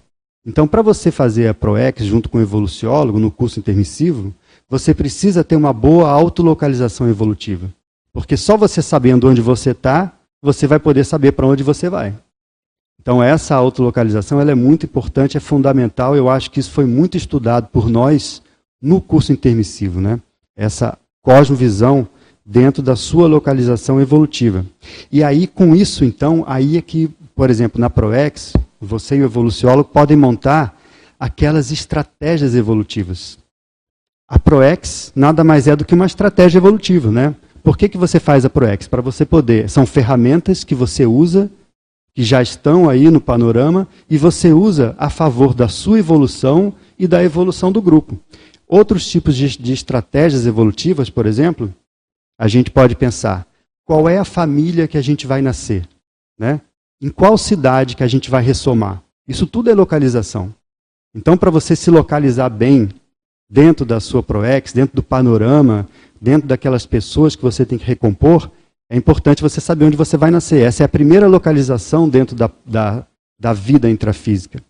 Então, 0.45 0.67
para 0.67 0.81
você 0.81 1.11
fazer 1.11 1.47
a 1.47 1.53
ProEx 1.53 2.03
junto 2.03 2.27
com 2.27 2.39
o 2.39 2.41
evoluciólogo 2.41 3.19
no 3.19 3.31
curso 3.31 3.59
intermissivo, 3.59 4.35
você 4.69 4.93
precisa 4.93 5.45
ter 5.45 5.55
uma 5.55 5.71
boa 5.71 6.09
autolocalização 6.09 7.07
evolutiva. 7.07 7.71
Porque 8.17 8.35
só 8.35 8.57
você 8.57 8.81
sabendo 8.81 9.29
onde 9.29 9.41
você 9.41 9.73
está, 9.73 10.11
você 10.41 10.65
vai 10.65 10.79
poder 10.79 11.03
saber 11.03 11.33
para 11.33 11.45
onde 11.45 11.61
você 11.61 11.87
vai. 11.87 12.15
Então 12.99 13.21
essa 13.21 13.53
autolocalização 13.53 14.41
ela 14.41 14.49
é 14.49 14.55
muito 14.55 14.87
importante, 14.87 15.37
é 15.37 15.39
fundamental. 15.39 16.15
Eu 16.15 16.27
acho 16.27 16.49
que 16.49 16.59
isso 16.59 16.71
foi 16.71 16.85
muito 16.85 17.15
estudado 17.15 17.67
por 17.67 17.87
nós 17.87 18.41
no 18.81 18.99
curso 18.99 19.31
intermissivo, 19.31 20.01
né? 20.01 20.19
Essa 20.55 20.97
cosmovisão 21.21 22.07
dentro 22.43 22.81
da 22.81 22.95
sua 22.95 23.27
localização 23.27 24.01
evolutiva. 24.01 24.65
E 25.11 25.23
aí 25.23 25.45
com 25.45 25.75
isso 25.75 26.03
então, 26.03 26.43
aí 26.47 26.75
é 26.75 26.81
que, 26.81 27.11
por 27.35 27.51
exemplo, 27.51 27.79
na 27.79 27.87
Proex, 27.87 28.53
você 28.81 29.17
e 29.17 29.21
o 29.21 29.25
evoluciólogo 29.25 29.89
podem 29.89 30.17
montar 30.17 30.75
aquelas 31.19 31.71
estratégias 31.71 32.55
evolutivas. 32.55 33.37
A 34.27 34.39
Proex 34.39 35.13
nada 35.15 35.43
mais 35.43 35.67
é 35.67 35.75
do 35.75 35.85
que 35.85 35.93
uma 35.93 36.07
estratégia 36.07 36.57
evolutiva, 36.57 37.11
né? 37.11 37.35
Por 37.67 37.77
que, 37.77 37.89
que 37.89 37.97
você 37.97 38.17
faz 38.17 38.45
a 38.45 38.49
ProEx? 38.49 38.87
Para 38.87 39.01
você 39.01 39.25
poder. 39.25 39.69
São 39.69 39.85
ferramentas 39.85 40.63
que 40.63 40.73
você 40.73 41.05
usa, 41.05 41.51
que 42.15 42.23
já 42.23 42.41
estão 42.41 42.89
aí 42.89 43.11
no 43.11 43.19
panorama, 43.19 43.89
e 44.09 44.17
você 44.17 44.53
usa 44.53 44.95
a 44.97 45.09
favor 45.09 45.53
da 45.53 45.67
sua 45.67 45.99
evolução 45.99 46.73
e 46.97 47.05
da 47.05 47.21
evolução 47.21 47.69
do 47.69 47.81
grupo. 47.81 48.17
Outros 48.65 49.05
tipos 49.11 49.35
de, 49.35 49.57
de 49.57 49.73
estratégias 49.73 50.45
evolutivas, 50.45 51.09
por 51.09 51.25
exemplo, 51.25 51.73
a 52.39 52.47
gente 52.47 52.71
pode 52.71 52.95
pensar: 52.95 53.45
qual 53.83 54.07
é 54.07 54.17
a 54.17 54.23
família 54.23 54.87
que 54.87 54.97
a 54.97 55.01
gente 55.01 55.27
vai 55.27 55.41
nascer? 55.41 55.85
Né? 56.39 56.61
Em 57.01 57.09
qual 57.09 57.37
cidade 57.37 57.97
que 57.97 58.03
a 58.03 58.07
gente 58.07 58.29
vai 58.29 58.41
ressomar? 58.41 59.03
Isso 59.27 59.45
tudo 59.45 59.69
é 59.69 59.75
localização. 59.75 60.55
Então, 61.13 61.35
para 61.35 61.51
você 61.51 61.75
se 61.75 61.91
localizar 61.91 62.47
bem 62.47 62.87
dentro 63.49 63.85
da 63.85 63.99
sua 63.99 64.21
ProEx, 64.23 64.73
dentro 64.73 64.95
do 64.95 65.03
panorama, 65.03 65.87
dentro 66.21 66.47
daquelas 66.47 66.85
pessoas 66.85 67.35
que 67.35 67.43
você 67.43 67.65
tem 67.65 67.77
que 67.77 67.85
recompor, 67.85 68.49
é 68.89 68.95
importante 68.95 69.41
você 69.41 69.59
saber 69.59 69.85
onde 69.85 69.97
você 69.97 70.15
vai 70.15 70.31
nascer. 70.31 70.63
Essa 70.63 70.83
é 70.83 70.85
a 70.85 70.89
primeira 70.89 71.27
localização 71.27 72.07
dentro 72.07 72.35
da, 72.35 72.49
da, 72.65 73.05
da 73.39 73.53
vida 73.53 73.89
intrafísica. 73.89 74.61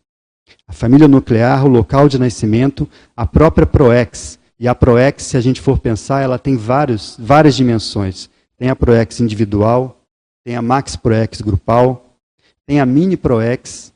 A 0.68 0.74
família 0.74 1.08
nuclear, 1.08 1.66
o 1.66 1.70
local 1.70 2.08
de 2.10 2.18
nascimento, 2.18 2.90
a 3.16 3.26
própria 3.26 3.68
ProEx. 3.68 4.40
E 4.60 4.68
a 4.68 4.74
ProEx, 4.74 5.24
se 5.24 5.38
a 5.38 5.42
gente 5.42 5.62
for 5.62 5.80
pensar, 5.80 6.22
ela 6.22 6.40
tem 6.40 6.58
vários, 6.58 7.16
várias 7.20 7.56
dimensões. 7.56 8.30
Tem 8.58 8.70
a 8.70 8.76
ProEx 8.76 9.20
individual, 9.20 10.02
tem 10.44 10.56
a 10.56 10.62
Max 10.62 10.96
ProEx 10.96 11.42
grupal, 11.42 12.18
tem 12.66 12.80
a 12.80 12.86
Mini 12.86 13.16
ProEx, 13.16 13.94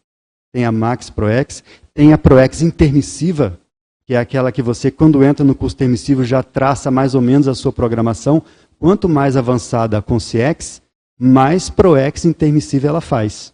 tem 0.53 0.65
a 0.65 0.72
Max 0.72 1.10
ProEx, 1.10 1.63
tem 1.93 2.13
a 2.13 2.17
ProEx 2.17 2.62
intermissiva, 2.62 3.60
que 4.05 4.13
é 4.13 4.17
aquela 4.17 4.51
que 4.51 4.62
você, 4.62 4.91
quando 4.91 5.24
entra 5.24 5.46
no 5.46 5.55
curso 5.55 5.75
intermissivo, 5.75 6.24
já 6.24 6.43
traça 6.43 6.91
mais 6.91 7.15
ou 7.15 7.22
menos 7.22 7.48
a 7.48 7.55
sua 7.55 7.72
programação. 7.72 8.41
Quanto 8.79 9.08
mais 9.08 9.38
avançada 9.38 9.98
a 9.98 10.01
Conciex, 10.01 10.81
mais 11.20 11.70
ProEx 11.70 12.25
intermissiva 12.25 12.88
ela 12.88 13.01
faz. 13.01 13.53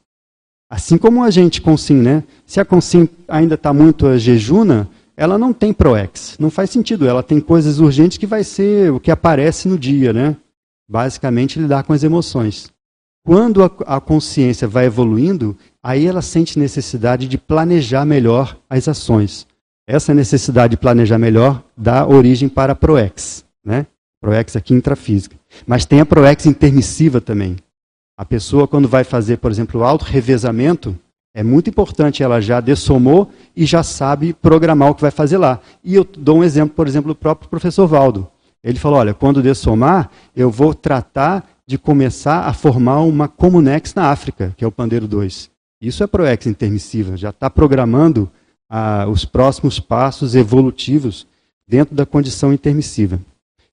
Assim 0.70 0.98
como 0.98 1.24
a 1.24 1.30
gente 1.30 1.62
Consim, 1.62 1.96
né? 1.96 2.24
Se 2.46 2.60
a 2.60 2.66
Consim 2.66 3.08
ainda 3.28 3.56
está 3.56 3.74
muito 3.74 4.18
jejuna, 4.18 4.90
ela 5.16 5.38
não 5.38 5.54
tem 5.54 5.74
ProEx. 5.74 6.38
Não 6.40 6.50
faz 6.50 6.70
sentido. 6.70 7.08
Ela 7.08 7.24
tem 7.24 7.40
coisas 7.40 7.80
urgentes 7.80 8.18
que 8.18 8.28
vai 8.28 8.44
ser 8.44 8.92
o 8.92 9.00
que 9.00 9.10
aparece 9.10 9.68
no 9.68 9.78
dia, 9.78 10.12
né? 10.12 10.36
Basicamente 10.90 11.60
lidar 11.60 11.84
com 11.84 11.94
as 11.94 12.04
emoções. 12.04 12.70
Quando 13.26 13.64
a, 13.64 13.72
a 13.86 14.02
consciência 14.02 14.68
vai 14.68 14.86
evoluindo, 14.86 15.58
aí 15.82 16.06
ela 16.06 16.22
sente 16.22 16.60
necessidade 16.60 17.28
de 17.28 17.38
planejar 17.38 18.06
melhor 18.06 18.58
as 18.70 18.88
ações. 18.88 19.47
Essa 19.88 20.14
necessidade 20.14 20.72
de 20.72 20.78
planejar 20.78 21.18
melhor 21.18 21.64
dá 21.76 22.06
origem 22.06 22.50
para 22.50 22.74
a 22.74 22.76
ProEx, 22.76 23.46
né? 23.64 23.88
ProEx 24.20 24.58
aqui 24.58 24.74
intrafísica. 24.74 25.38
Mas 25.66 25.86
tem 25.86 26.02
a 26.02 26.06
ProEx 26.06 26.46
intermissiva 26.46 27.22
também. 27.22 27.56
A 28.18 28.26
pessoa, 28.26 28.68
quando 28.68 28.88
vai 28.88 29.06
fazer, 29.06 29.38
por 29.38 29.50
exemplo, 29.50 29.80
o 29.80 29.84
auto-revezamento, 29.86 30.98
é 31.34 31.42
muito 31.42 31.70
importante, 31.70 32.22
ela 32.22 32.42
já 32.42 32.60
dessomou 32.60 33.32
e 33.56 33.66
já 33.66 33.82
sabe 33.82 34.34
programar 34.34 34.90
o 34.90 34.96
que 34.96 35.02
vai 35.02 35.12
fazer 35.12 35.38
lá. 35.38 35.62
E 35.84 35.96
eu 35.96 36.04
dou 36.04 36.40
um 36.40 36.44
exemplo, 36.44 36.76
por 36.76 36.88
exemplo, 36.88 37.14
do 37.14 37.16
próprio 37.16 37.50
professor 37.50 37.88
Valdo. 37.88 38.28
Ele 38.62 38.80
falou: 38.80 39.00
olha, 39.00 39.14
quando 39.14 39.42
dessomar, 39.42 40.10
eu 40.36 40.52
vou 40.52 40.74
tratar 40.74 41.48
de 41.66 41.78
começar 41.78 42.42
a 42.42 42.54
formar 42.54 43.02
uma 43.02 43.28
Comunex 43.28 43.94
na 43.94 44.10
África, 44.10 44.54
que 44.58 44.66
é 44.66 44.68
o 44.68 44.72
Pandeiro 44.72 45.08
2. 45.08 45.50
Isso 45.80 46.04
é 46.04 46.08
ProEx 46.08 46.48
intermissiva, 46.48 47.16
já 47.16 47.30
está 47.30 47.50
programando 47.50 48.30
ah, 48.70 49.06
os 49.08 49.26
próximos 49.26 49.80
passos 49.80 50.36
evolutivos 50.36 51.28
dentro 51.68 51.96
da 51.96 52.06
condição 52.06 52.54
intermissiva. 52.54 53.20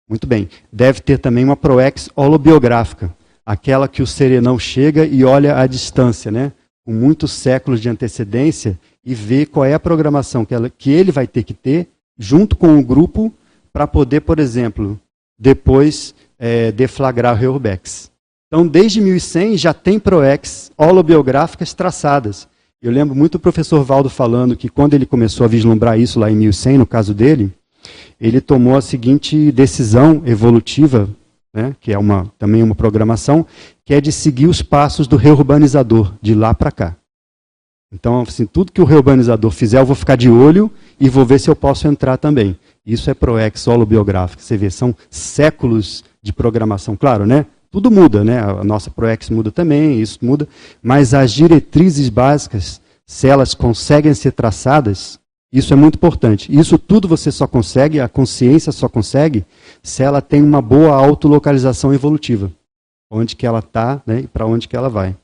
Muito 0.08 0.26
bem. 0.26 0.48
Deve 0.72 1.00
ter 1.00 1.18
também 1.18 1.44
uma 1.44 1.56
ProEx 1.56 2.10
holobiográfica, 2.14 3.14
aquela 3.44 3.88
que 3.88 4.02
o 4.02 4.06
serenão 4.06 4.58
chega 4.58 5.06
e 5.06 5.24
olha 5.24 5.58
à 5.58 5.66
distância, 5.66 6.30
né? 6.30 6.52
com 6.84 6.92
muitos 6.92 7.32
séculos 7.32 7.80
de 7.80 7.88
antecedência, 7.88 8.78
e 9.02 9.14
vê 9.14 9.46
qual 9.46 9.64
é 9.64 9.72
a 9.72 9.80
programação 9.80 10.44
que, 10.44 10.54
ela, 10.54 10.68
que 10.68 10.90
ele 10.90 11.10
vai 11.10 11.26
ter 11.26 11.42
que 11.42 11.54
ter 11.54 11.88
junto 12.18 12.56
com 12.56 12.78
o 12.78 12.84
grupo 12.84 13.32
para 13.72 13.86
poder, 13.86 14.20
por 14.20 14.38
exemplo, 14.38 15.00
depois 15.38 16.14
é, 16.38 16.70
deflagrar 16.70 17.42
o 17.42 17.52
Urbex. 17.52 18.10
Então, 18.46 18.66
desde 18.66 19.00
1100 19.00 19.56
já 19.56 19.74
tem 19.74 19.98
ProEx 19.98 20.70
holobiográficas 20.76 21.74
traçadas. 21.74 22.46
Eu 22.84 22.92
lembro 22.92 23.14
muito 23.14 23.36
o 23.36 23.38
professor 23.38 23.82
Valdo 23.82 24.10
falando 24.10 24.54
que 24.54 24.68
quando 24.68 24.92
ele 24.92 25.06
começou 25.06 25.42
a 25.42 25.48
vislumbrar 25.48 25.98
isso 25.98 26.20
lá 26.20 26.30
em 26.30 26.36
1100, 26.36 26.76
no 26.76 26.84
caso 26.84 27.14
dele, 27.14 27.50
ele 28.20 28.42
tomou 28.42 28.76
a 28.76 28.82
seguinte 28.82 29.50
decisão 29.50 30.22
evolutiva, 30.26 31.08
né, 31.50 31.74
que 31.80 31.94
é 31.94 31.98
uma, 31.98 32.30
também 32.38 32.62
uma 32.62 32.74
programação, 32.74 33.46
que 33.86 33.94
é 33.94 34.02
de 34.02 34.12
seguir 34.12 34.48
os 34.48 34.60
passos 34.60 35.06
do 35.06 35.16
reurbanizador, 35.16 36.12
de 36.20 36.34
lá 36.34 36.52
para 36.52 36.70
cá. 36.70 36.94
Então, 37.90 38.20
assim, 38.20 38.44
tudo 38.44 38.70
que 38.70 38.82
o 38.82 38.84
reurbanizador 38.84 39.50
fizer, 39.50 39.80
eu 39.80 39.86
vou 39.86 39.96
ficar 39.96 40.16
de 40.16 40.28
olho 40.28 40.70
e 41.00 41.08
vou 41.08 41.24
ver 41.24 41.40
se 41.40 41.48
eu 41.48 41.56
posso 41.56 41.88
entrar 41.88 42.18
também. 42.18 42.54
Isso 42.84 43.08
é 43.08 43.14
ProEx 43.14 43.66
holobiográfico. 43.66 44.42
Você 44.42 44.58
vê, 44.58 44.68
são 44.68 44.94
séculos 45.08 46.04
de 46.22 46.34
programação. 46.34 46.96
Claro, 46.96 47.24
né? 47.24 47.46
Tudo 47.74 47.90
muda, 47.90 48.22
né? 48.22 48.38
A 48.38 48.62
nossa 48.62 48.88
ProEx 48.88 49.28
muda 49.30 49.50
também, 49.50 50.00
isso 50.00 50.20
muda. 50.22 50.46
Mas 50.80 51.12
as 51.12 51.32
diretrizes 51.32 52.08
básicas, 52.08 52.80
se 53.04 53.26
elas 53.26 53.52
conseguem 53.52 54.14
ser 54.14 54.30
traçadas, 54.30 55.18
isso 55.52 55.72
é 55.72 55.76
muito 55.76 55.96
importante. 55.96 56.56
Isso 56.56 56.78
tudo 56.78 57.08
você 57.08 57.32
só 57.32 57.48
consegue, 57.48 57.98
a 57.98 58.08
consciência 58.08 58.70
só 58.70 58.88
consegue, 58.88 59.44
se 59.82 60.04
ela 60.04 60.22
tem 60.22 60.40
uma 60.40 60.62
boa 60.62 60.94
autolocalização 60.94 61.92
evolutiva. 61.92 62.48
Onde 63.10 63.34
que 63.34 63.44
ela 63.44 63.58
está 63.58 64.00
né, 64.06 64.20
e 64.20 64.28
para 64.28 64.46
onde 64.46 64.68
que 64.68 64.76
ela 64.76 64.88
vai. 64.88 65.16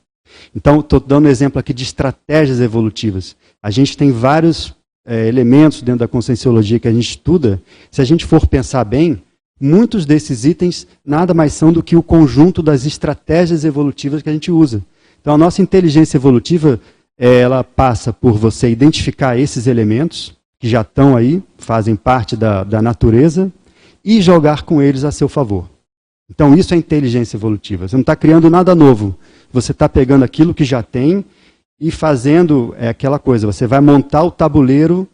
Então, 0.53 0.81
estou 0.81 0.99
dando 0.99 1.27
um 1.27 1.31
exemplo 1.31 1.57
aqui 1.57 1.73
de 1.73 1.83
estratégias 1.83 2.59
evolutivas. 2.59 3.33
A 3.63 3.71
gente 3.71 3.95
tem 3.95 4.11
vários 4.11 4.75
é, 5.05 5.25
elementos 5.25 5.81
dentro 5.81 5.99
da 5.99 6.07
conscienciologia 6.07 6.81
que 6.81 6.87
a 6.89 6.93
gente 6.93 7.11
estuda. 7.11 7.61
Se 7.89 8.01
a 8.01 8.05
gente 8.05 8.25
for 8.25 8.45
pensar 8.45 8.83
bem, 8.83 9.23
muitos 9.61 10.05
desses 10.05 10.43
itens 10.43 10.87
nada 11.05 11.33
mais 11.33 11.53
são 11.53 11.71
do 11.71 11.83
que 11.83 11.95
o 11.95 12.03
conjunto 12.03 12.63
das 12.63 12.85
estratégias 12.85 13.63
evolutivas 13.63 14.21
que 14.21 14.29
a 14.29 14.33
gente 14.33 14.51
usa. 14.51 14.81
Então, 15.21 15.35
a 15.35 15.37
nossa 15.37 15.61
inteligência 15.61 16.17
evolutiva, 16.17 16.79
ela 17.17 17.63
passa 17.63 18.11
por 18.11 18.33
você 18.33 18.69
identificar 18.69 19.37
esses 19.37 19.67
elementos 19.67 20.35
que 20.59 20.67
já 20.67 20.81
estão 20.81 21.15
aí, 21.15 21.41
fazem 21.57 21.95
parte 21.95 22.35
da, 22.35 22.63
da 22.63 22.81
natureza, 22.81 23.51
e 24.03 24.21
jogar 24.21 24.63
com 24.63 24.81
eles 24.81 25.03
a 25.03 25.11
seu 25.11 25.29
favor. 25.29 25.69
Então, 26.29 26.55
isso 26.55 26.73
é 26.73 26.77
inteligência 26.77 27.37
evolutiva. 27.37 27.87
Você 27.87 27.95
não 27.95 28.01
está 28.01 28.15
criando 28.15 28.49
nada 28.49 28.73
novo. 28.73 29.17
Você 29.51 29.73
está 29.73 29.89
pegando 29.89 30.23
aquilo 30.23 30.53
que 30.53 30.63
já 30.63 30.81
tem 30.81 31.25
e 31.79 31.91
fazendo 31.91 32.73
é, 32.77 32.87
aquela 32.87 33.19
coisa. 33.19 33.45
Você 33.45 33.67
vai 33.67 33.81
montar 33.81 34.23
o 34.23 34.31
tabuleiro 34.31 35.07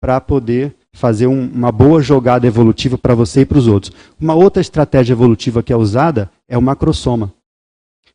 para 0.00 0.20
poder 0.20 0.74
fazer 0.92 1.26
um, 1.26 1.50
uma 1.52 1.72
boa 1.72 2.02
jogada 2.02 2.46
evolutiva 2.46 2.98
para 2.98 3.14
você 3.14 3.40
e 3.40 3.46
para 3.46 3.58
os 3.58 3.66
outros. 3.66 3.92
Uma 4.20 4.34
outra 4.34 4.60
estratégia 4.60 5.14
evolutiva 5.14 5.62
que 5.62 5.72
é 5.72 5.76
usada 5.76 6.30
é 6.48 6.56
o 6.56 6.62
macrosoma. 6.62 7.32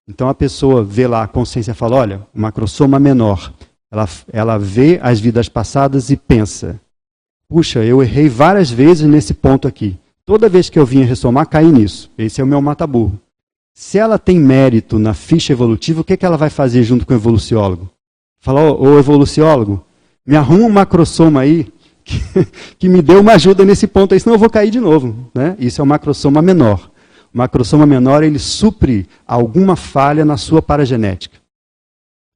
Então 0.07 0.29
a 0.29 0.33
pessoa 0.33 0.83
vê 0.83 1.07
lá 1.07 1.23
a 1.23 1.27
consciência 1.27 1.73
fala: 1.73 1.97
olha, 1.97 2.27
o 2.33 2.39
macrosoma 2.39 2.99
menor. 2.99 3.53
Ela, 3.89 4.07
ela 4.31 4.57
vê 4.57 4.99
as 5.01 5.19
vidas 5.19 5.49
passadas 5.49 6.09
e 6.09 6.17
pensa: 6.17 6.79
puxa, 7.49 7.83
eu 7.83 8.01
errei 8.01 8.29
várias 8.29 8.69
vezes 8.69 9.07
nesse 9.07 9.33
ponto 9.33 9.67
aqui. 9.67 9.97
Toda 10.25 10.49
vez 10.49 10.69
que 10.69 10.77
eu 10.77 10.85
vinha 10.85 11.05
ressomar, 11.05 11.47
caí 11.47 11.71
nisso. 11.71 12.11
Esse 12.17 12.41
é 12.41 12.43
o 12.43 12.47
meu 12.47 12.61
mataburro. 12.61 13.19
Se 13.73 13.97
ela 13.97 14.17
tem 14.17 14.39
mérito 14.39 14.97
na 14.99 15.13
ficha 15.13 15.53
evolutiva, 15.53 16.01
o 16.01 16.03
que, 16.03 16.17
que 16.17 16.25
ela 16.25 16.35
vai 16.35 16.49
fazer 16.49 16.83
junto 16.83 17.05
com 17.05 17.13
o 17.13 17.15
evoluciólogo? 17.15 17.89
Fala, 18.39 18.73
ô, 18.73 18.97
evoluciólogo, 18.97 19.85
me 20.25 20.35
arruma 20.35 20.65
um 20.65 20.69
macrosoma 20.69 21.41
aí 21.41 21.71
que, 22.79 22.87
me 22.87 23.01
dê 23.01 23.15
uma 23.15 23.33
ajuda 23.33 23.65
nesse 23.65 23.87
ponto 23.87 24.13
aí, 24.13 24.19
senão 24.19 24.35
eu 24.35 24.39
vou 24.39 24.49
cair 24.49 24.71
de 24.71 24.79
novo. 24.79 25.29
Né? 25.33 25.55
Isso 25.59 25.81
é 25.81 25.83
o 25.83 25.87
macrosoma 25.87 26.41
menor. 26.41 26.89
O 27.33 27.37
macrosoma 27.37 27.85
menor, 27.85 28.23
ele 28.23 28.39
supre 28.39 29.07
alguma 29.25 29.75
falha 29.75 30.23
na 30.23 30.37
sua 30.37 30.61
paragenética. 30.61 31.37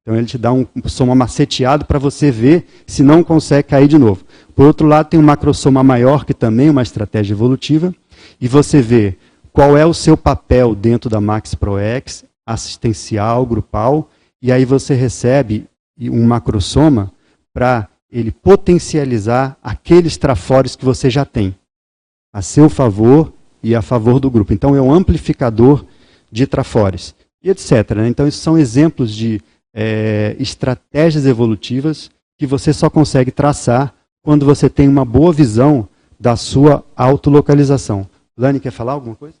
Então 0.02 0.16
ele 0.16 0.26
te 0.26 0.36
dá 0.36 0.52
um 0.52 0.66
soma 0.86 1.14
maceteado 1.14 1.84
para 1.84 1.98
você 1.98 2.30
ver 2.30 2.66
se 2.86 3.02
não 3.02 3.22
consegue 3.22 3.68
cair 3.68 3.88
de 3.88 3.96
novo. 3.96 4.24
Por 4.54 4.66
outro 4.66 4.86
lado, 4.86 5.08
tem 5.08 5.18
um 5.18 5.22
macrosoma 5.22 5.82
maior, 5.82 6.24
que 6.24 6.34
também 6.34 6.68
é 6.68 6.70
uma 6.70 6.82
estratégia 6.82 7.32
evolutiva, 7.32 7.94
e 8.40 8.48
você 8.48 8.82
vê 8.82 9.16
qual 9.52 9.76
é 9.76 9.86
o 9.86 9.94
seu 9.94 10.16
papel 10.16 10.74
dentro 10.74 11.08
da 11.08 11.20
Max 11.20 11.54
ProEx, 11.54 12.24
assistencial, 12.44 13.46
grupal, 13.46 14.10
e 14.40 14.50
aí 14.50 14.64
você 14.64 14.94
recebe 14.94 15.66
um 16.00 16.26
macrosoma 16.26 17.12
para 17.54 17.88
ele 18.12 18.30
potencializar 18.30 19.56
aqueles 19.62 20.18
trafores 20.18 20.76
que 20.76 20.84
você 20.84 21.08
já 21.08 21.24
tem, 21.24 21.56
a 22.30 22.42
seu 22.42 22.68
favor 22.68 23.32
e 23.62 23.74
a 23.74 23.80
favor 23.80 24.20
do 24.20 24.30
grupo. 24.30 24.52
Então, 24.52 24.76
é 24.76 24.82
um 24.82 24.92
amplificador 24.92 25.86
de 26.30 26.46
trafores, 26.46 27.14
e 27.42 27.48
etc. 27.48 27.92
Né? 27.96 28.08
Então, 28.08 28.28
isso 28.28 28.38
são 28.38 28.58
exemplos 28.58 29.14
de 29.14 29.40
é, 29.72 30.36
estratégias 30.38 31.24
evolutivas 31.24 32.10
que 32.36 32.46
você 32.46 32.72
só 32.72 32.90
consegue 32.90 33.30
traçar 33.30 33.94
quando 34.22 34.44
você 34.44 34.68
tem 34.68 34.88
uma 34.88 35.04
boa 35.04 35.32
visão 35.32 35.88
da 36.20 36.36
sua 36.36 36.84
autolocalização. 36.94 38.08
Lani, 38.36 38.60
quer 38.60 38.70
falar 38.70 38.92
alguma 38.92 39.16
coisa? 39.16 39.36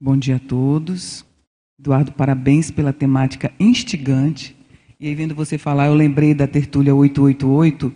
Bom 0.00 0.16
dia 0.16 0.36
a 0.36 0.38
todos. 0.38 1.24
Eduardo, 1.80 2.12
parabéns 2.12 2.70
pela 2.70 2.92
temática 2.92 3.50
instigante. 3.58 4.54
E 5.00 5.08
aí, 5.08 5.14
vendo 5.14 5.34
você 5.34 5.56
falar, 5.56 5.86
eu 5.86 5.94
lembrei 5.94 6.34
da 6.34 6.46
tertúlia 6.46 6.94
888, 6.94 7.90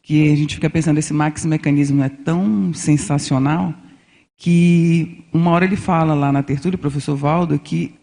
que 0.00 0.30
a 0.30 0.36
gente 0.36 0.54
fica 0.54 0.70
pensando, 0.70 0.98
esse 0.98 1.12
max 1.12 1.44
mecanismo 1.44 2.00
é 2.04 2.08
tão 2.08 2.72
sensacional, 2.72 3.74
que 4.36 5.24
uma 5.32 5.50
hora 5.50 5.64
ele 5.64 5.74
fala 5.74 6.14
lá 6.14 6.30
na 6.30 6.44
tertúlia, 6.44 6.76
o 6.76 6.78
professor 6.78 7.16
Valdo, 7.16 7.58
que 7.58 7.94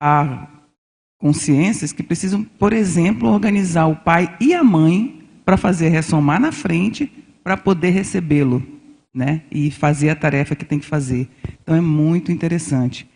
há 0.00 0.48
consciências 1.16 1.92
que 1.92 2.02
precisam, 2.02 2.42
por 2.42 2.72
exemplo, 2.72 3.28
organizar 3.28 3.86
o 3.86 3.94
pai 3.94 4.36
e 4.40 4.52
a 4.52 4.64
mãe 4.64 5.20
para 5.44 5.56
fazer 5.56 5.90
ressomar 5.90 6.40
na 6.40 6.50
frente 6.50 7.08
para 7.44 7.56
poder 7.56 7.90
recebê-lo, 7.90 8.60
né? 9.14 9.42
E 9.48 9.70
fazer 9.70 10.10
a 10.10 10.16
tarefa 10.16 10.56
que 10.56 10.64
tem 10.64 10.80
que 10.80 10.86
fazer. 10.86 11.28
Então 11.62 11.76
é 11.76 11.80
muito 11.80 12.32
interessante. 12.32 13.06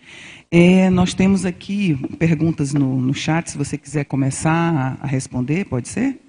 É, 0.50 0.88
nós 0.90 1.12
temos 1.12 1.44
aqui 1.44 1.96
perguntas 2.16 2.72
no, 2.72 3.00
no 3.00 3.12
chat, 3.12 3.50
se 3.50 3.58
você 3.58 3.76
quiser 3.76 4.04
começar 4.04 4.52
a, 5.00 5.04
a, 5.04 5.06
responder, 5.06 5.64
pode 5.64 5.88
ser? 5.88 6.20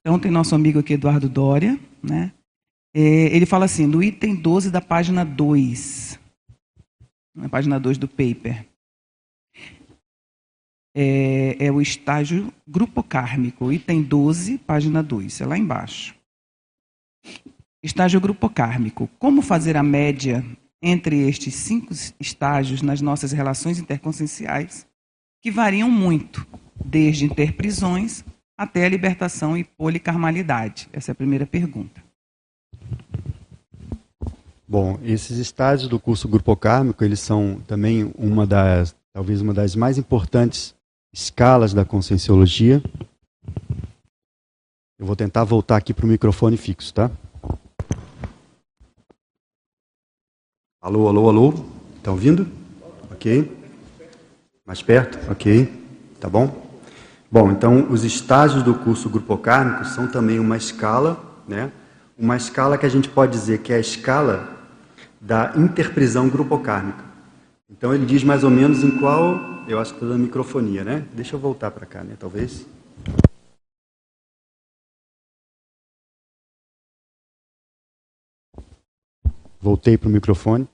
Então 0.00 0.18
tem 0.18 0.30
nosso 0.30 0.54
amigo 0.54 0.78
aqui, 0.78 0.94
Eduardo 0.94 1.28
Dória, 1.28 1.78
né? 2.02 2.32
É, 2.94 3.00
ele 3.00 3.44
fala 3.44 3.66
assim, 3.66 3.86
no 3.86 4.02
item 4.02 4.34
12 4.34 4.70
da 4.70 4.80
página 4.80 5.24
2, 5.24 6.18
na 7.34 7.48
página 7.48 7.78
2 7.78 7.98
do 7.98 8.08
paper, 8.08 8.66
é, 10.94 11.56
é, 11.66 11.70
o 11.70 11.80
estágio 11.80 12.52
grupo 12.66 13.02
kármico, 13.02 13.70
item 13.70 14.02
12, 14.02 14.58
página 14.58 15.02
2, 15.02 15.40
é 15.40 15.46
lá 15.46 15.56
embaixo. 15.56 16.14
Estágio 17.82 18.20
grupo 18.20 18.48
kármico. 18.48 19.08
Como 19.18 19.40
fazer 19.40 19.76
a 19.76 19.82
média 19.82 20.44
entre 20.82 21.28
estes 21.28 21.54
cinco 21.54 21.92
estágios 22.18 22.82
nas 22.82 23.00
nossas 23.00 23.32
relações 23.32 23.78
interconscienciais, 23.78 24.86
que 25.42 25.50
variam 25.50 25.90
muito, 25.90 26.46
desde 26.84 27.24
interprisões 27.24 28.24
até 28.58 28.84
a 28.84 28.88
libertação 28.88 29.56
e 29.56 29.64
policarmalidade? 29.64 30.88
Essa 30.92 31.10
é 31.10 31.12
a 31.12 31.16
primeira 31.16 31.46
pergunta. 31.46 32.02
Bom, 34.66 35.00
esses 35.02 35.38
estágios 35.38 35.88
do 35.88 35.98
curso 35.98 36.28
grupo 36.28 36.54
kármico, 36.54 37.04
eles 37.04 37.18
são 37.20 37.60
também 37.66 38.12
uma 38.16 38.46
das, 38.46 38.94
talvez 39.12 39.40
uma 39.40 39.52
das 39.52 39.74
mais 39.74 39.98
importantes 39.98 40.76
escalas 41.12 41.74
da 41.74 41.84
conscienciologia. 41.84 42.80
Eu 44.96 45.06
vou 45.06 45.16
tentar 45.16 45.42
voltar 45.42 45.76
aqui 45.76 45.92
para 45.92 46.06
o 46.06 46.08
microfone 46.08 46.56
fixo, 46.56 46.94
tá? 46.94 47.10
Alô, 50.82 51.08
alô, 51.08 51.28
alô? 51.28 51.54
Estão 51.98 52.14
ouvindo? 52.14 52.46
Ok. 53.12 53.54
Mais 54.64 54.80
perto? 54.80 55.30
Ok. 55.30 55.70
Tá 56.18 56.26
bom? 56.26 56.70
Bom, 57.30 57.50
então 57.50 57.88
os 57.90 58.02
estágios 58.02 58.62
do 58.62 58.72
curso 58.72 59.10
Grupo 59.10 59.36
Kármico 59.36 59.84
são 59.84 60.06
também 60.06 60.38
uma 60.38 60.56
escala, 60.56 61.22
né? 61.46 61.70
Uma 62.18 62.34
escala 62.34 62.78
que 62.78 62.86
a 62.86 62.88
gente 62.88 63.10
pode 63.10 63.32
dizer 63.32 63.58
que 63.58 63.74
é 63.74 63.76
a 63.76 63.78
escala 63.80 64.56
da 65.20 65.52
interprisão 65.54 66.30
grupo 66.30 66.58
kármica. 66.58 67.04
Então 67.68 67.94
ele 67.94 68.06
diz 68.06 68.24
mais 68.24 68.42
ou 68.42 68.48
menos 68.48 68.82
em 68.82 68.98
qual, 68.98 69.38
eu 69.68 69.78
acho 69.78 69.90
que 69.90 69.96
estou 69.96 70.08
dando 70.08 70.22
microfonia, 70.22 70.82
né? 70.82 71.04
Deixa 71.12 71.36
eu 71.36 71.40
voltar 71.40 71.70
para 71.72 71.84
cá, 71.84 72.02
né? 72.02 72.14
Talvez. 72.18 72.64
Voltei 79.60 79.96
para 79.98 80.08
o 80.08 80.12
microfone. 80.12 80.66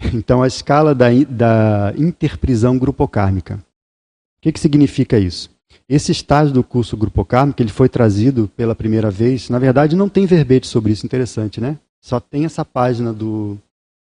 Então, 0.12 0.42
a 0.42 0.46
escala 0.46 0.92
da, 0.92 1.06
da 1.28 1.94
interprisão 1.96 2.76
grupocármica. 2.76 3.54
O 3.56 4.40
que, 4.42 4.52
que 4.52 4.60
significa 4.60 5.18
isso? 5.18 5.48
Esse 5.88 6.12
estágio 6.12 6.52
do 6.52 6.64
curso 6.64 6.96
grupocármico, 6.96 7.62
ele 7.62 7.70
foi 7.70 7.88
trazido 7.88 8.50
pela 8.56 8.74
primeira 8.74 9.10
vez, 9.10 9.48
na 9.48 9.58
verdade 9.58 9.96
não 9.96 10.08
tem 10.08 10.26
verbete 10.26 10.66
sobre 10.66 10.92
isso, 10.92 11.06
interessante, 11.06 11.60
né? 11.60 11.78
Só 12.02 12.18
tem 12.18 12.44
essa 12.44 12.64
página 12.64 13.12
do 13.12 13.56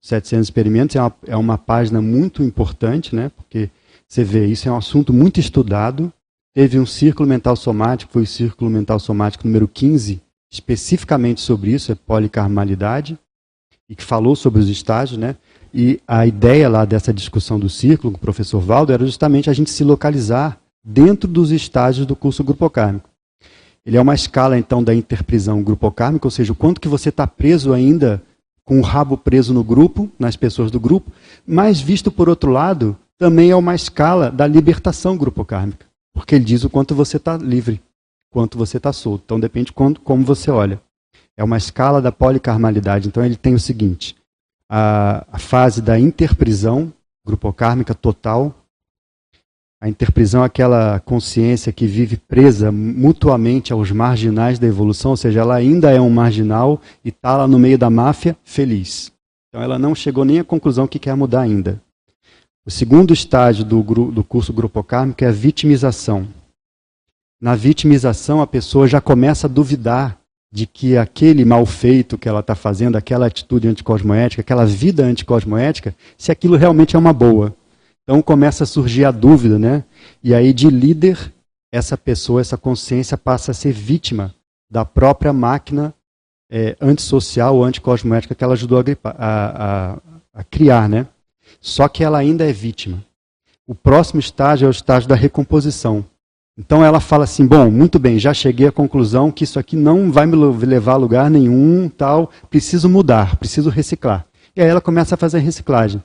700 0.02 0.46
experimentos, 0.46 0.96
é 0.96 1.02
uma, 1.02 1.16
é 1.28 1.36
uma 1.36 1.58
página 1.58 2.02
muito 2.02 2.44
importante, 2.44 3.16
né? 3.16 3.30
Porque 3.36 3.70
você 4.08 4.24
vê, 4.24 4.46
isso 4.46 4.70
é 4.70 4.72
um 4.72 4.78
assunto 4.78 5.12
muito 5.12 5.40
estudado. 5.40 6.14
Teve 6.54 6.80
um 6.80 6.86
círculo 6.86 7.28
mental 7.28 7.56
somático, 7.56 8.14
foi 8.14 8.24
o 8.24 8.28
círculo 8.28 8.70
mental 8.70 9.00
somático 9.00 9.46
número 9.46 9.68
15, 9.68 10.22
especificamente 10.52 11.42
sobre 11.42 11.72
isso, 11.72 11.92
é 11.92 11.96
policarmalidade 11.96 13.18
e 13.89 13.96
que 13.96 14.03
falou 14.03 14.35
sobre 14.35 14.61
os 14.61 14.70
estágios, 14.70 15.18
né? 15.18 15.35
E 15.74 16.00
a 16.07 16.25
ideia 16.25 16.70
lá 16.70 16.85
dessa 16.85 17.14
discussão 17.14 17.59
do 17.59 17.70
círculo 17.70 18.14
com 18.14 18.18
o 18.18 18.22
professor 18.22 18.59
Valdo 18.59 18.94
era 18.94 19.05
justamente 19.05 19.50
a 19.50 19.53
gente 19.53 19.72
se 19.72 19.83
localizar 19.83 20.59
dentro 20.83 21.27
dos 21.27 21.51
estágios 21.51 22.05
do 22.05 22.16
curso 22.16 22.44
grupocármico. 22.44 23.09
Ele 23.85 23.98
é 23.98 24.01
uma 24.01 24.14
escala, 24.14 24.57
então, 24.57 24.83
da 24.83 24.94
interprisão 24.94 25.64
grupocármica, 25.64 26.27
ou 26.27 26.31
seja, 26.31 26.53
o 26.53 26.55
quanto 26.55 26.81
que 26.81 26.87
você 26.87 27.09
está 27.09 27.25
preso 27.25 27.74
ainda, 27.74 28.22
com 28.64 28.79
o 28.79 28.83
rabo 28.83 29.18
preso 29.18 29.53
no 29.53 29.64
grupo, 29.64 30.09
nas 30.20 30.35
pessoas 30.35 30.70
do 30.70 30.79
grupo, 30.79 31.11
mas 31.46 31.79
visto 31.81 32.11
por 32.11 32.29
outro 32.29 32.51
lado, 32.51 32.96
também 33.18 33.50
é 33.50 33.55
uma 33.55 33.74
escala 33.74 34.29
da 34.31 34.46
libertação 34.46 35.18
grupocármica, 35.18 35.85
porque 36.14 36.35
ele 36.35 36.46
diz 36.46 36.64
o 36.64 36.70
quanto 36.70 36.94
você 36.94 37.18
está 37.18 37.35
livre, 37.35 37.81
quanto 38.31 38.57
você 38.57 38.77
está 38.77 38.94
solto. 38.94 39.24
Então 39.25 39.40
depende 39.40 39.68
de 39.68 39.74
como 39.74 40.24
você 40.24 40.51
olha. 40.51 40.79
É 41.40 41.44
uma 41.44 41.56
escala 41.56 42.02
da 42.02 42.12
policarmalidade. 42.12 43.08
Então 43.08 43.24
ele 43.24 43.38
tem 43.38 43.54
o 43.54 43.60
seguinte: 43.60 44.14
a, 44.70 45.25
a 45.32 45.40
fase 45.40 45.82
da 45.82 45.98
interprisão 45.98 46.92
grupocármica 47.25 47.96
total. 47.96 48.54
A 49.82 49.88
interprisão 49.88 50.44
é 50.44 50.48
aquela 50.48 51.00
consciência 51.00 51.72
que 51.72 51.88
vive 51.88 52.18
presa 52.18 52.70
mutuamente 52.70 53.72
aos 53.72 53.90
marginais 53.90 54.60
da 54.60 54.68
evolução, 54.68 55.12
ou 55.12 55.18
seja, 55.18 55.40
ela 55.40 55.56
ainda 55.56 55.90
é 55.90 56.02
um 56.02 56.10
marginal 56.10 56.82
e 57.06 57.08
está 57.08 57.38
lá 57.38 57.48
no 57.48 57.58
meio 57.58 57.78
da 57.78 57.90
máfia 57.90 58.36
feliz. 58.44 59.10
Então 59.48 59.64
ela 59.64 59.80
não 59.80 59.96
chegou 59.96 60.25
nem 60.25 60.40
à 60.40 60.44
conclusão 60.44 60.86
que 60.86 61.00
quer 61.00 61.16
mudar 61.16 61.40
ainda. 61.40 61.82
O 62.66 62.70
segundo 62.70 63.14
estágio 63.14 63.64
do, 63.64 63.82
do 64.12 64.24
curso 64.25 64.52
grupocármico 64.52 65.24
é 65.24 65.28
a 65.28 65.32
vitimização. 65.32 66.28
Na 67.40 67.56
vitimização, 67.56 68.42
a 68.42 68.48
pessoa 68.48 68.86
já 68.86 69.00
começa 69.00 69.48
a 69.48 69.50
duvidar 69.50 70.19
de 70.51 70.66
que 70.66 70.98
aquele 70.98 71.46
mal 71.46 71.66
feito 71.66 72.18
que 72.18 72.27
ela 72.27 72.40
está 72.40 72.55
fazendo, 72.55 72.96
aquela 72.96 73.27
atitude 73.27 73.68
anticosmoética, 73.68 74.42
aquela 74.42 74.66
vida 74.66 75.03
anticosmoética, 75.03 75.96
se 76.18 76.31
aquilo 76.31 76.57
realmente 76.57 76.96
é 76.96 77.00
uma 77.00 77.14
boa. 77.14 77.55
Então 78.03 78.22
começa 78.22 78.64
a 78.64 78.68
surgir 78.68 79.05
a 79.05 79.12
dúvida, 79.12 79.59
né? 79.59 79.83
E 80.24 80.33
aí 80.33 80.51
de 80.51 80.70
líder, 80.70 81.31
essa 81.72 81.96
pessoa, 81.96 82.42
essa 82.42 82.57
consciência 82.57 83.18
passa 83.18 83.51
a 83.51 83.53
ser 83.53 83.72
vítima 83.72 84.33
da 84.70 84.83
própria 84.83 85.31
máquina 85.31 85.94
é, 86.51 86.75
antissocial 86.81 87.55
ou 87.55 87.64
anticosmoética 87.64 88.33
que 88.33 88.44
ela 88.44 88.53
ajudou 88.53 88.79
a, 88.79 88.83
a, 89.03 89.94
a, 89.94 89.98
a 90.33 90.44
criar, 90.44 90.90
né? 90.90 91.05
Só 91.62 91.88
que 91.88 92.03
ela 92.03 92.18
ainda 92.18 92.48
é 92.48 92.51
vítima. 92.51 93.03
O 93.68 93.75
próximo 93.75 94.20
estágio 94.20 94.66
é 94.66 94.70
o 94.70 94.72
estágio 94.72 95.07
da 95.07 95.16
recomposição. 95.16 96.03
Então 96.59 96.83
ela 96.83 97.00
fala 97.00 97.24
assim: 97.24 97.48
bom, 97.48 97.72
muito 97.72 97.98
bem, 97.98 98.19
já 98.19 98.33
cheguei 98.33 98.67
à 98.67 98.72
conclusão 98.72 99.31
que 99.31 99.45
isso 99.45 99.57
aqui 99.57 99.77
não 99.77 100.11
vai 100.11 100.25
me 100.25 100.35
levar 100.35 100.93
a 100.93 100.98
lugar 100.98 101.31
nenhum, 101.31 101.87
tal, 101.87 102.29
preciso 102.50 102.89
mudar, 102.89 103.37
preciso 103.37 103.69
reciclar. 103.69 104.25
E 104.53 104.61
aí 104.61 104.67
ela 104.67 104.81
começa 104.81 105.15
a 105.15 105.17
fazer 105.17 105.37
a 105.37 105.39
reciclagem. 105.39 106.03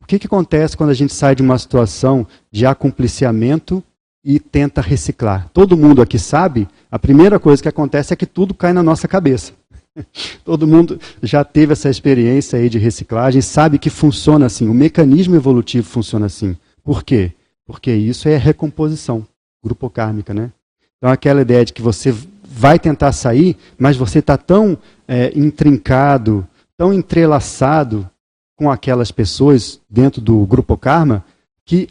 O 0.00 0.06
que, 0.06 0.18
que 0.18 0.26
acontece 0.26 0.76
quando 0.76 0.90
a 0.90 0.94
gente 0.94 1.12
sai 1.12 1.34
de 1.34 1.42
uma 1.42 1.58
situação 1.58 2.26
de 2.50 2.64
acompliciamento 2.64 3.84
e 4.24 4.40
tenta 4.40 4.80
reciclar? 4.80 5.50
Todo 5.52 5.76
mundo 5.76 6.00
aqui 6.00 6.18
sabe, 6.18 6.66
a 6.90 6.98
primeira 6.98 7.38
coisa 7.38 7.62
que 7.62 7.68
acontece 7.68 8.14
é 8.14 8.16
que 8.16 8.26
tudo 8.26 8.54
cai 8.54 8.72
na 8.72 8.82
nossa 8.82 9.06
cabeça. 9.06 9.52
Todo 10.44 10.66
mundo 10.66 10.98
já 11.22 11.44
teve 11.44 11.74
essa 11.74 11.90
experiência 11.90 12.58
aí 12.58 12.70
de 12.70 12.78
reciclagem, 12.78 13.42
sabe 13.42 13.78
que 13.78 13.90
funciona 13.90 14.46
assim, 14.46 14.66
o 14.66 14.74
mecanismo 14.74 15.36
evolutivo 15.36 15.86
funciona 15.86 16.24
assim. 16.26 16.56
Por 16.82 17.04
quê? 17.04 17.32
Porque 17.66 17.92
isso 17.92 18.28
é 18.28 18.36
recomposição 18.36 19.26
grupo 19.62 19.88
kármica, 19.90 20.32
né? 20.32 20.50
Então 20.96 21.10
aquela 21.10 21.40
ideia 21.40 21.64
de 21.64 21.72
que 21.72 21.82
você 21.82 22.14
vai 22.44 22.78
tentar 22.78 23.12
sair, 23.12 23.56
mas 23.78 23.96
você 23.96 24.18
está 24.18 24.36
tão 24.36 24.76
é, 25.06 25.32
intrincado, 25.38 26.46
tão 26.76 26.92
entrelaçado 26.92 28.08
com 28.56 28.70
aquelas 28.70 29.10
pessoas 29.10 29.80
dentro 29.88 30.20
do 30.20 30.44
grupo 30.44 30.76
karma, 30.76 31.24
que 31.64 31.88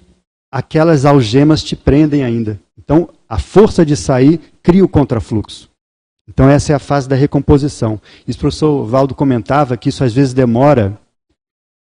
aquelas 0.52 1.06
algemas 1.06 1.64
te 1.64 1.76
prendem 1.76 2.24
ainda. 2.24 2.60
Então 2.78 3.10
a 3.28 3.40
força 3.40 3.86
de 3.86 3.96
sair 3.96 4.40
cria 4.62 4.84
o 4.84 4.90
contrafluxo. 4.90 5.70
Então 6.28 6.48
essa 6.48 6.74
é 6.74 6.76
a 6.76 6.80
fase 6.80 7.10
da 7.10 7.16
recomposição. 7.16 8.00
E 8.28 8.32
o 8.32 8.38
professor 8.38 8.86
Valdo 8.86 9.16
comentava 9.16 9.76
que 9.76 9.90
isso 9.90 10.04
às 10.04 10.14
vezes 10.14 10.34
demora 10.34 11.00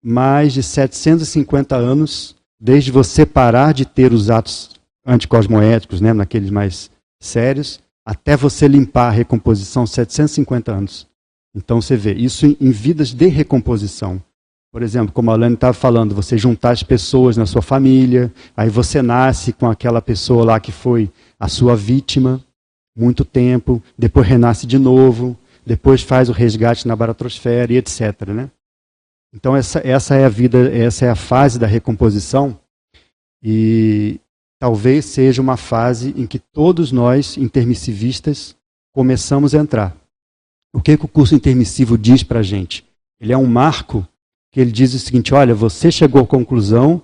mais 0.03 0.55
de 0.55 0.63
750 0.63 1.77
anos 1.77 2.35
desde 2.59 2.91
você 2.91 3.27
parar 3.27 3.75
de 3.75 3.85
ter 3.85 4.13
os 4.13 4.31
atos 4.31 4.80
anticosmoéticos, 5.07 6.01
né, 6.01 6.13
naqueles 6.13 6.51
mais 6.51 6.91
sérios, 7.21 7.81
até 8.05 8.37
você 8.37 8.67
limpar 8.67 9.09
a 9.09 9.13
recomposição, 9.13 9.87
750 9.87 10.73
anos. 10.73 11.07
Então 11.55 11.81
você 11.81 11.97
vê, 11.97 12.15
isso 12.15 12.47
em, 12.47 12.71
vidas 12.71 13.13
de 13.13 13.27
recomposição. 13.27 14.23
Por 14.73 14.83
exemplo, 14.83 15.13
como 15.13 15.31
a 15.31 15.35
Alane 15.35 15.55
estava 15.55 15.73
falando, 15.73 16.15
você 16.15 16.39
juntar 16.39 16.71
as 16.71 16.83
pessoas 16.83 17.37
na 17.37 17.45
sua 17.45 17.61
família, 17.61 18.33
aí 18.57 18.71
você 18.71 19.03
nasce 19.03 19.53
com 19.53 19.69
aquela 19.69 20.01
pessoa 20.01 20.45
lá 20.45 20.61
que 20.61 20.71
foi 20.71 21.11
a 21.39 21.49
sua 21.49 21.75
vítima 21.75 22.41
muito 22.97 23.25
tempo, 23.25 23.83
depois 23.99 24.27
renasce 24.27 24.67
de 24.67 24.79
novo, 24.79 25.37
depois 25.67 26.03
faz 26.03 26.29
o 26.29 26.33
resgate 26.33 26.87
na 26.87 26.95
baratrosfera 26.95 27.73
e 27.73 27.77
etc. 27.77 28.29
Né? 28.29 28.51
Então 29.35 29.57
essa, 29.57 29.81
essa 29.85 30.15
é 30.15 30.25
a 30.25 30.29
vida, 30.29 30.71
essa 30.73 31.07
é 31.07 31.11
a 31.11 31.17
fase 31.17 31.59
da 31.59 31.67
recomposição. 31.67 32.59
E, 33.43 34.21
talvez 34.61 35.07
seja 35.07 35.41
uma 35.41 35.57
fase 35.57 36.15
em 36.17 36.27
que 36.27 36.39
todos 36.39 36.93
nós, 36.93 37.39
intermissivistas, 37.39 38.55
começamos 38.93 39.55
a 39.55 39.59
entrar. 39.59 39.97
O 40.73 40.81
que, 40.81 40.97
que 40.97 41.05
o 41.07 41.09
curso 41.09 41.35
intermissivo 41.35 41.97
diz 41.99 42.23
para 42.23 42.41
a 42.41 42.43
gente? 42.43 42.85
Ele 43.19 43.33
é 43.33 43.39
um 43.39 43.47
marco 43.47 44.07
que 44.53 44.61
ele 44.61 44.71
diz 44.71 44.95
o 44.95 44.99
seguinte: 44.99 45.35
olha, 45.35 45.55
você 45.55 45.91
chegou 45.91 46.23
à 46.23 46.27
conclusão 46.27 47.03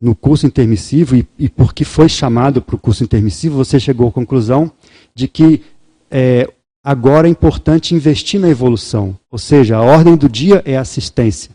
no 0.00 0.14
curso 0.14 0.46
intermissivo, 0.46 1.16
e, 1.16 1.26
e 1.38 1.48
porque 1.48 1.84
foi 1.84 2.08
chamado 2.08 2.62
para 2.62 2.76
o 2.76 2.78
curso 2.78 3.02
intermissivo, 3.02 3.56
você 3.56 3.80
chegou 3.80 4.08
à 4.08 4.12
conclusão 4.12 4.70
de 5.14 5.26
que 5.26 5.62
é, 6.10 6.48
agora 6.84 7.26
é 7.26 7.30
importante 7.30 7.94
investir 7.94 8.38
na 8.38 8.48
evolução. 8.48 9.18
Ou 9.30 9.38
seja, 9.38 9.76
a 9.76 9.82
ordem 9.82 10.16
do 10.16 10.28
dia 10.28 10.62
é 10.64 10.76
assistência. 10.76 11.50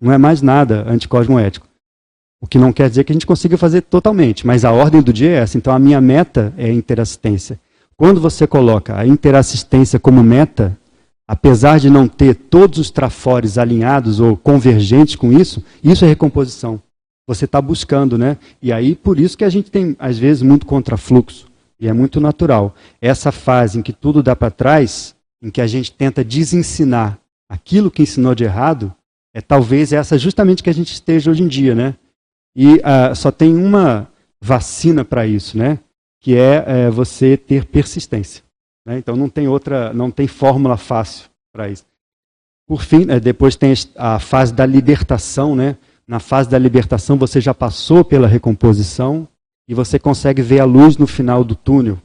Não 0.00 0.12
é 0.12 0.18
mais 0.18 0.42
nada 0.42 0.84
anticosmoético. 0.88 1.66
O 2.44 2.46
que 2.46 2.58
não 2.58 2.74
quer 2.74 2.90
dizer 2.90 3.04
que 3.04 3.12
a 3.12 3.14
gente 3.14 3.26
consiga 3.26 3.56
fazer 3.56 3.80
totalmente, 3.80 4.46
mas 4.46 4.66
a 4.66 4.70
ordem 4.70 5.00
do 5.00 5.14
dia 5.14 5.30
é 5.30 5.34
essa. 5.36 5.56
Então 5.56 5.72
a 5.72 5.78
minha 5.78 5.98
meta 5.98 6.52
é 6.58 6.70
interassistência. 6.70 7.58
Quando 7.96 8.20
você 8.20 8.46
coloca 8.46 8.98
a 8.98 9.06
interassistência 9.06 9.98
como 9.98 10.22
meta, 10.22 10.76
apesar 11.26 11.80
de 11.80 11.88
não 11.88 12.06
ter 12.06 12.34
todos 12.34 12.78
os 12.78 12.90
trafores 12.90 13.56
alinhados 13.56 14.20
ou 14.20 14.36
convergentes 14.36 15.16
com 15.16 15.32
isso, 15.32 15.64
isso 15.82 16.04
é 16.04 16.08
recomposição. 16.08 16.78
Você 17.26 17.46
está 17.46 17.62
buscando, 17.62 18.18
né? 18.18 18.36
E 18.60 18.70
aí, 18.70 18.94
por 18.94 19.18
isso 19.18 19.38
que 19.38 19.44
a 19.44 19.48
gente 19.48 19.70
tem, 19.70 19.96
às 19.98 20.18
vezes, 20.18 20.42
muito 20.42 20.66
contrafluxo. 20.66 21.46
E 21.80 21.88
é 21.88 21.94
muito 21.94 22.20
natural. 22.20 22.74
Essa 23.00 23.32
fase 23.32 23.78
em 23.78 23.82
que 23.82 23.92
tudo 23.94 24.22
dá 24.22 24.36
para 24.36 24.50
trás, 24.50 25.16
em 25.42 25.48
que 25.48 25.62
a 25.62 25.66
gente 25.66 25.90
tenta 25.90 26.22
desensinar 26.22 27.18
aquilo 27.48 27.90
que 27.90 28.02
ensinou 28.02 28.34
de 28.34 28.44
errado, 28.44 28.92
é 29.32 29.40
talvez 29.40 29.94
essa 29.94 30.18
justamente 30.18 30.62
que 30.62 30.68
a 30.68 30.74
gente 30.74 30.92
esteja 30.92 31.30
hoje 31.30 31.42
em 31.42 31.48
dia, 31.48 31.74
né? 31.74 31.94
E 32.56 32.74
uh, 32.74 33.14
só 33.14 33.30
tem 33.30 33.54
uma 33.54 34.08
vacina 34.40 35.04
para 35.04 35.26
isso, 35.26 35.58
né? 35.58 35.78
Que 36.20 36.36
é, 36.36 36.64
é, 36.66 36.90
você 36.90 37.36
ter 37.36 37.64
persistência. 37.64 38.42
Né? 38.86 38.98
Então 38.98 39.16
não 39.16 39.28
tem 39.28 39.48
outra, 39.48 39.92
não 39.92 40.10
tem 40.10 40.26
fórmula 40.26 40.76
fácil 40.76 41.28
para 41.52 41.68
isso. 41.68 41.84
Por 42.66 42.82
fim, 42.82 43.10
é, 43.10 43.18
depois 43.18 43.56
tem 43.56 43.74
a 43.96 44.18
fase 44.18 44.52
da 44.52 44.64
libertação, 44.64 45.54
né? 45.56 45.76
Na 46.06 46.20
fase 46.20 46.48
da 46.48 46.58
libertação 46.58 47.16
você 47.16 47.40
já 47.40 47.54
passou 47.54 48.04
pela 48.04 48.28
recomposição 48.28 49.26
e 49.68 49.74
você 49.74 49.98
consegue 49.98 50.42
ver 50.42 50.60
a 50.60 50.64
luz 50.64 50.96
no 50.96 51.06
final 51.06 51.42
do 51.42 51.54
túnel. 51.54 51.98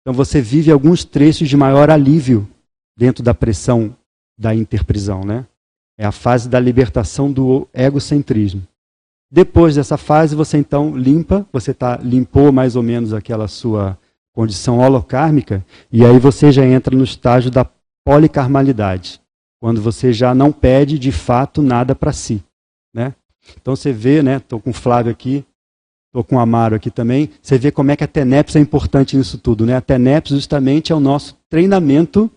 Então 0.00 0.14
você 0.14 0.40
vive 0.40 0.70
alguns 0.70 1.04
trechos 1.04 1.48
de 1.48 1.56
maior 1.56 1.90
alívio 1.90 2.48
dentro 2.96 3.22
da 3.22 3.34
pressão 3.34 3.96
da 4.38 4.54
interprisão, 4.54 5.24
né? 5.24 5.46
É 5.98 6.06
a 6.06 6.12
fase 6.12 6.48
da 6.48 6.58
libertação 6.58 7.30
do 7.30 7.68
egocentrismo. 7.74 8.62
Depois 9.30 9.76
dessa 9.76 9.96
fase, 9.96 10.34
você 10.34 10.58
então 10.58 10.96
limpa, 10.96 11.46
você 11.52 11.72
tá, 11.72 11.98
limpou 12.02 12.50
mais 12.50 12.74
ou 12.74 12.82
menos 12.82 13.14
aquela 13.14 13.46
sua 13.46 13.96
condição 14.32 14.78
holocármica, 14.78 15.64
e 15.92 16.04
aí 16.04 16.18
você 16.18 16.50
já 16.50 16.64
entra 16.64 16.96
no 16.96 17.04
estágio 17.04 17.50
da 17.50 17.66
policarmalidade, 18.04 19.20
quando 19.60 19.80
você 19.80 20.12
já 20.12 20.34
não 20.34 20.50
pede 20.50 20.98
de 20.98 21.12
fato 21.12 21.62
nada 21.62 21.94
para 21.94 22.12
si. 22.12 22.42
Né? 22.92 23.14
Então 23.60 23.76
você 23.76 23.92
vê, 23.92 24.22
né? 24.22 24.36
Estou 24.36 24.60
com 24.60 24.70
o 24.70 24.74
Flávio 24.74 25.12
aqui, 25.12 25.44
estou 26.08 26.24
com 26.24 26.36
o 26.36 26.40
Amaro 26.40 26.74
aqui 26.74 26.90
também. 26.90 27.30
Você 27.40 27.58
vê 27.58 27.70
como 27.70 27.90
é 27.90 27.96
que 27.96 28.04
a 28.04 28.08
TENEPS 28.08 28.56
é 28.56 28.60
importante 28.60 29.16
nisso 29.16 29.38
tudo. 29.38 29.64
Né? 29.64 29.76
A 29.76 29.80
TENEPS 29.80 30.32
justamente 30.32 30.92
é 30.92 30.94
o 30.94 31.00
nosso 31.00 31.36
treinamento 31.48 32.30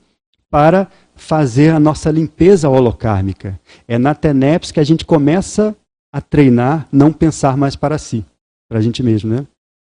para 0.49 0.87
fazer 1.15 1.69
a 1.69 1.79
nossa 1.79 2.11
limpeza 2.11 2.69
holocármica. 2.69 3.59
É 3.87 3.97
na 3.97 4.13
TENEPS 4.13 4.71
que 4.71 4.79
a 4.79 4.83
gente 4.83 5.05
começa 5.05 5.75
a 6.13 6.21
treinar 6.21 6.87
não 6.91 7.11
pensar 7.11 7.57
mais 7.57 7.75
para 7.75 7.97
si, 7.97 8.23
para 8.69 8.77
a 8.77 8.81
gente 8.81 9.01
mesmo, 9.01 9.33
né? 9.33 9.47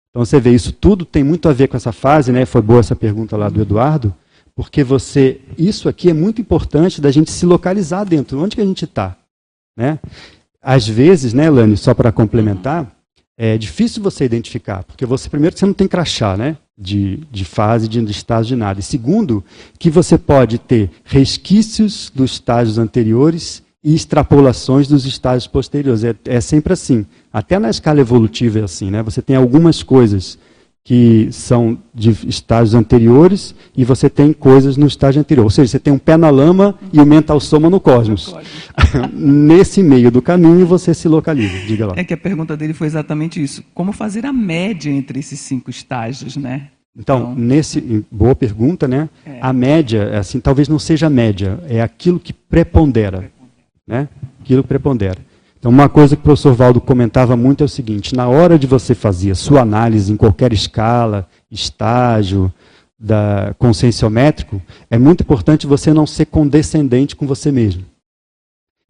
Então 0.09 0.24
você 0.24 0.40
vê, 0.40 0.55
isso 0.55 0.72
tudo 0.72 1.05
tem 1.05 1.22
muito 1.22 1.46
a 1.46 1.52
ver 1.52 1.68
com 1.68 1.76
essa 1.76 1.92
fase, 1.92 2.33
né? 2.33 2.46
Foi 2.46 2.62
boa 2.62 2.81
essa 2.81 2.96
pergunta 2.96 3.37
lá 3.37 3.50
do 3.50 3.61
Eduardo, 3.61 4.14
porque 4.55 4.83
você, 4.83 5.42
isso 5.59 5.90
aqui 5.90 6.09
é 6.09 6.14
muito 6.14 6.40
importante 6.40 7.02
da 7.02 7.11
gente 7.11 7.31
se 7.31 7.44
localizar 7.44 8.05
dentro, 8.05 8.40
onde 8.40 8.57
que 8.57 8.62
a 8.62 8.64
gente 8.64 8.87
está, 8.87 9.14
né? 9.76 9.98
Às 10.62 10.88
vezes, 10.88 11.35
né, 11.35 11.50
Lani, 11.50 11.76
só 11.76 11.92
para 11.92 12.11
complementar, 12.11 12.90
é 13.37 13.59
difícil 13.59 14.02
você 14.02 14.24
identificar, 14.24 14.83
porque 14.85 15.05
você 15.05 15.29
primeiro 15.29 15.57
você 15.57 15.66
não 15.66 15.74
tem 15.74 15.87
crachá, 15.87 16.35
né? 16.35 16.57
De, 16.79 17.18
de 17.31 17.44
fase, 17.44 17.87
de, 17.87 18.02
de 18.02 18.11
estágio 18.11 18.48
de 18.48 18.57
nada. 18.57 18.81
E 18.81 18.83
segundo, 18.83 19.44
que 19.79 19.90
você 19.90 20.16
pode 20.16 20.59
ter 20.59 20.90
resquícios 21.05 22.11
dos 22.14 22.33
estágios 22.33 22.79
anteriores 22.79 23.62
e 23.82 23.94
extrapolações 23.94 24.88
dos 24.88 25.06
estágios 25.06 25.46
posteriores. 25.46 26.04
É, 26.04 26.14
é, 26.24 26.40
sempre 26.40 26.72
assim. 26.72 27.06
Até 27.32 27.58
na 27.58 27.70
escala 27.70 28.00
evolutiva 28.00 28.58
é 28.58 28.62
assim. 28.62 28.90
Né? 28.90 29.02
Você 29.02 29.22
tem 29.22 29.36
algumas 29.36 29.82
coisas 29.82 30.38
que 30.86 31.28
são 31.32 31.76
de 31.92 32.10
estágios 32.28 32.72
anteriores 32.72 33.56
e 33.76 33.84
você 33.84 34.08
tem 34.08 34.32
coisas 34.32 34.76
no 34.76 34.86
estágio 34.86 35.20
anterior. 35.20 35.42
Ou 35.42 35.50
seja, 35.50 35.72
você 35.72 35.78
tem 35.80 35.92
um 35.92 35.98
pé 35.98 36.16
na 36.16 36.30
lama 36.30 36.78
e 36.92 37.00
o 37.00 37.04
mental 37.04 37.40
soma 37.40 37.68
no 37.68 37.80
cosmos. 37.80 38.32
Nesse 39.12 39.82
meio 39.82 40.12
do 40.12 40.22
caminho 40.22 40.64
você 40.64 40.94
se 40.94 41.08
localiza. 41.08 41.58
Diga 41.66 41.86
lá. 41.86 41.94
É 41.96 42.04
que 42.04 42.14
a 42.14 42.16
pergunta 42.16 42.56
dele 42.56 42.72
foi 42.72 42.86
exatamente 42.86 43.42
isso. 43.42 43.64
Como 43.74 43.92
fazer 43.92 44.24
a 44.24 44.32
média 44.32 44.88
entre 44.88 45.18
esses 45.18 45.40
cinco 45.40 45.70
estágios, 45.70 46.36
né? 46.36 46.68
Então, 46.96 47.32
então, 47.32 47.34
nesse 47.34 48.04
boa 48.10 48.36
pergunta, 48.36 48.86
né? 48.86 49.08
É. 49.26 49.38
A 49.40 49.52
média, 49.52 50.18
assim, 50.18 50.38
talvez 50.38 50.68
não 50.68 50.78
seja 50.78 51.08
a 51.08 51.10
média, 51.10 51.60
é 51.68 51.82
aquilo 51.82 52.18
que 52.18 52.32
prepondera. 52.32 53.30
Né? 53.87 54.09
Aquilo 54.40 54.64
prepondera. 54.64 55.18
Então, 55.59 55.70
uma 55.70 55.88
coisa 55.88 56.16
que 56.16 56.20
o 56.20 56.25
professor 56.25 56.55
Valdo 56.55 56.81
comentava 56.81 57.37
muito 57.37 57.62
é 57.62 57.66
o 57.66 57.68
seguinte: 57.68 58.14
na 58.14 58.29
hora 58.29 58.59
de 58.59 58.66
você 58.66 58.94
fazer 58.94 59.31
a 59.31 59.35
sua 59.35 59.62
análise 59.62 60.12
em 60.12 60.16
qualquer 60.16 60.53
escala, 60.53 61.29
estágio, 61.51 62.53
da 62.99 63.55
conscienciométrico, 63.59 64.61
é 64.90 64.99
muito 64.99 65.22
importante 65.22 65.66
você 65.66 65.92
não 65.92 66.07
ser 66.07 66.27
condescendente 66.27 67.14
com 67.14 67.27
você 67.27 67.53
mesmo. 67.53 67.85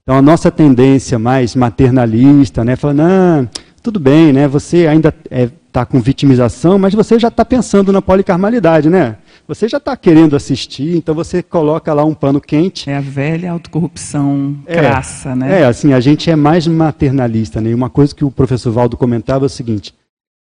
Então, 0.03 0.17
a 0.17 0.23
nossa 0.23 0.51
tendência 0.51 1.19
mais 1.19 1.57
maternalista, 1.57 2.65
né, 2.65 2.77
fala, 2.77 2.95
não, 2.95 3.51
tudo 3.83 3.99
bem, 3.99 4.33
né, 4.33 4.47
você 4.47 4.87
ainda 4.87 5.09
está 5.09 5.23
é, 5.31 5.51
tá 5.73 5.85
com 5.85 6.01
vitimização, 6.01 6.79
mas 6.79 6.95
você 6.95 7.19
já 7.19 7.29
está 7.29 7.45
pensando 7.45 7.93
na 7.93 8.01
policarmalidade, 8.01 8.89
né? 8.89 9.17
Você 9.49 9.69
já 9.69 9.79
está 9.79 9.97
querendo 9.97 10.35
assistir, 10.35 10.97
então 10.97 11.15
você 11.15 11.41
coloca 11.41 11.95
lá 11.95 12.05
um 12.05 12.15
pano 12.15 12.41
quente. 12.41 12.91
É 12.91 12.97
a 12.97 13.01
velha 13.01 13.53
autocorrupção 13.53 14.57
é, 14.67 14.75
crassa, 14.75 15.37
né? 15.37 15.61
É, 15.63 15.65
assim, 15.65 15.93
a 15.93 16.01
gente 16.01 16.29
é 16.29 16.35
mais 16.35 16.67
maternalista, 16.67 17.61
né? 17.61 17.71
E 17.71 17.75
uma 17.75 17.89
coisa 17.89 18.15
que 18.15 18.25
o 18.25 18.31
professor 18.31 18.73
Valdo 18.73 18.97
comentava 18.97 19.45
é 19.45 19.47
o 19.47 19.51
seguinte: 19.51 19.95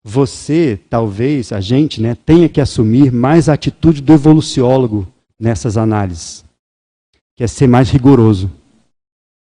você, 0.02 0.80
talvez, 0.88 1.52
a 1.52 1.60
gente, 1.60 2.00
né, 2.00 2.16
tenha 2.26 2.48
que 2.48 2.60
assumir 2.60 3.12
mais 3.12 3.48
a 3.48 3.52
atitude 3.52 4.00
do 4.00 4.12
evoluciólogo 4.14 5.06
nessas 5.38 5.76
análises, 5.76 6.42
que 7.36 7.44
é 7.44 7.46
ser 7.46 7.66
mais 7.66 7.90
rigoroso 7.90 8.50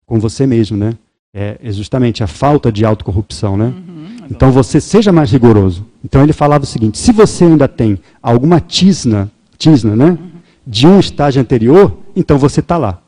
com 0.07 0.19
você 0.19 0.47
mesmo, 0.47 0.77
né? 0.77 0.95
É, 1.35 1.59
é 1.63 1.71
justamente 1.71 2.25
a 2.25 2.27
falta 2.27 2.73
de 2.73 2.85
autocorrupção, 2.85 3.57
né? 3.59 3.67
Uhum, 3.67 4.27
então 4.31 4.51
você 4.51 4.81
seja 4.81 5.13
mais 5.13 5.31
rigoroso. 5.31 5.87
Então 6.03 6.23
ele 6.23 6.33
falava 6.33 6.65
o 6.65 6.67
seguinte: 6.67 6.97
se 6.97 7.13
você 7.13 7.45
ainda 7.45 7.69
tem 7.69 7.99
alguma 8.23 8.59
tisna 8.59 9.31
tisna, 9.61 9.95
né? 9.95 10.19
De 10.67 10.87
um 10.87 10.99
estágio 10.99 11.41
anterior, 11.41 11.97
então 12.17 12.39
você 12.39 12.61
está 12.61 12.77
lá. 12.77 13.01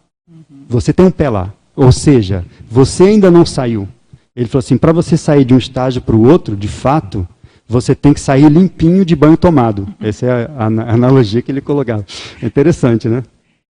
Você 0.68 0.92
tem 0.92 1.06
um 1.06 1.10
pé 1.10 1.28
lá. 1.28 1.52
Ou 1.74 1.90
seja, 1.90 2.44
você 2.70 3.04
ainda 3.04 3.30
não 3.30 3.44
saiu. 3.46 3.88
Ele 4.36 4.46
falou 4.46 4.60
assim: 4.60 4.76
para 4.76 4.92
você 4.92 5.16
sair 5.16 5.44
de 5.44 5.54
um 5.54 5.58
estágio 5.58 6.02
para 6.02 6.14
o 6.14 6.28
outro, 6.28 6.54
de 6.54 6.68
fato, 6.68 7.26
você 7.66 7.94
tem 7.94 8.12
que 8.12 8.20
sair 8.20 8.48
limpinho 8.50 9.04
de 9.04 9.16
banho 9.16 9.36
tomado. 9.36 9.88
Essa 9.98 10.26
é 10.26 10.50
a, 10.56 10.64
a 10.64 10.94
analogia 10.94 11.40
que 11.40 11.50
ele 11.50 11.60
colocava. 11.60 12.04
É 12.40 12.46
interessante, 12.46 13.08
né? 13.08 13.22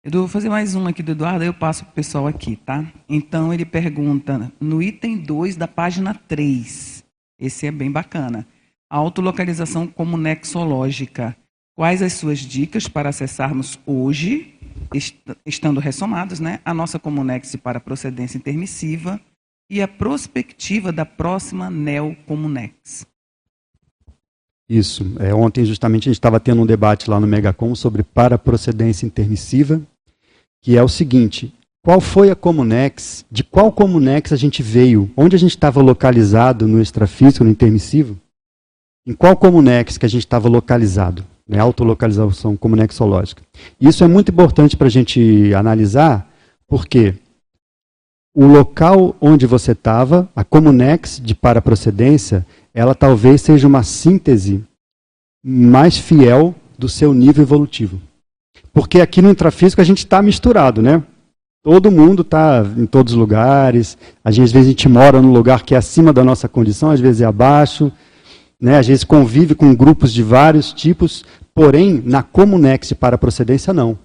Eu 0.03 0.13
vou 0.13 0.29
fazer 0.29 0.49
mais 0.49 0.75
uma 0.75 0.91
aqui 0.91 1.03
do 1.03 1.13
Eduardo, 1.13 1.43
aí 1.43 1.49
eu 1.49 1.53
passo 1.53 1.85
para 1.85 1.93
o 1.93 1.95
pessoal 1.95 2.27
aqui, 2.27 2.57
tá? 2.57 2.91
Então 3.07 3.53
ele 3.53 3.67
pergunta, 3.67 4.51
no 4.59 4.83
item 4.83 5.19
2 5.19 5.57
da 5.57 5.69
página 5.69 6.15
3, 6.27 7.05
esse 7.39 7.67
é 7.67 7.71
bem 7.71 7.93
bacana, 7.93 8.47
autolocalização 8.89 9.87
comunexológica. 9.87 11.37
Quais 11.81 12.03
as 12.03 12.13
suas 12.13 12.41
dicas 12.41 12.87
para 12.87 13.09
acessarmos 13.09 13.81
hoje, 13.87 14.53
estando 15.47 15.81
ressomados, 15.81 16.39
né, 16.39 16.61
a 16.63 16.75
nossa 16.75 16.99
Comunex 16.99 17.57
para 17.57 17.81
procedência 17.81 18.37
intermissiva 18.37 19.19
e 19.71 19.81
a 19.81 19.89
prospectiva 19.89 20.93
da 20.93 21.07
próxima 21.07 21.71
Neo 21.71 22.15
Comunex? 22.27 23.07
Isso. 24.69 25.17
É, 25.21 25.33
ontem, 25.33 25.65
justamente, 25.65 26.03
a 26.03 26.13
gente 26.13 26.19
estava 26.19 26.39
tendo 26.39 26.61
um 26.61 26.67
debate 26.67 27.09
lá 27.09 27.19
no 27.19 27.27
Megacom 27.27 27.75
sobre 27.75 28.03
paraprocedência 28.03 29.07
intermissiva, 29.07 29.81
que 30.63 30.77
é 30.77 30.83
o 30.83 30.89
seguinte: 30.89 31.51
qual 31.83 31.99
foi 31.99 32.31
a 32.31 32.37
Comunex? 32.37 33.25
De 33.31 33.43
qual 33.43 33.73
Comunex 33.73 34.35
a 34.35 34.37
gente 34.37 34.63
veio? 34.63 35.11
Onde 35.17 35.35
a 35.35 35.39
gente 35.39 35.53
estava 35.53 35.81
localizado 35.81 36.69
no 36.69 36.83
extrafísico, 36.83 37.43
no 37.43 37.49
intermissivo? 37.49 38.19
Em 39.07 39.15
qual 39.15 39.35
Comunex 39.35 39.97
que 39.97 40.05
a 40.05 40.11
gente 40.11 40.27
estava 40.27 40.47
localizado? 40.47 41.25
Né, 41.51 41.59
autolocalização 41.59 42.57
comunexológica. 42.57 43.43
Isso 43.81 44.05
é 44.05 44.09
muito 44.09 44.31
importante 44.31 44.77
para 44.77 44.87
a 44.87 44.91
gente 44.91 45.53
analisar, 45.53 46.31
porque 46.69 47.17
o 48.33 48.47
local 48.47 49.17
onde 49.21 49.47
você 49.47 49.73
estava, 49.73 50.29
a 50.35 50.45
comunex 50.45 51.21
de 51.21 51.35
paraprocedência, 51.35 52.47
ela 52.73 52.95
talvez 52.95 53.43
seja 53.43 53.67
uma 53.67 53.83
síntese 53.83 54.63
mais 55.45 55.99
fiel 55.99 56.55
do 56.79 56.89
seu 56.89 57.13
nível 57.13 57.43
evolutivo. 57.43 58.01
Porque 58.73 59.01
aqui 59.01 59.21
no 59.21 59.31
intrafísico 59.31 59.81
a 59.81 59.85
gente 59.85 59.99
está 59.99 60.23
misturado, 60.23 60.81
né? 60.81 61.03
Todo 61.65 61.91
mundo 61.91 62.23
está 62.23 62.65
em 62.77 62.87
todos 62.87 63.13
os 63.13 63.19
lugares. 63.19 63.99
Às 64.23 64.37
vezes 64.37 64.55
a 64.55 64.63
gente 64.63 64.89
mora 64.89 65.21
num 65.21 65.33
lugar 65.33 65.65
que 65.65 65.75
é 65.75 65.79
acima 65.79 66.13
da 66.13 66.23
nossa 66.23 66.49
condição, 66.49 66.93
às 66.93 67.01
vezes 67.01 67.23
é 67.23 67.25
abaixo. 67.25 67.91
Né? 68.61 68.79
Às 68.79 68.87
vezes 68.87 69.05
convive 69.05 69.55
com 69.55 69.75
grupos 69.75 70.13
de 70.13 70.23
vários 70.23 70.73
tipos. 70.73 71.25
Porém, 71.55 72.03
na 72.05 72.23
Comunex 72.23 72.93
para 72.93 73.19
procedência, 73.19 73.73
não. 73.73 73.99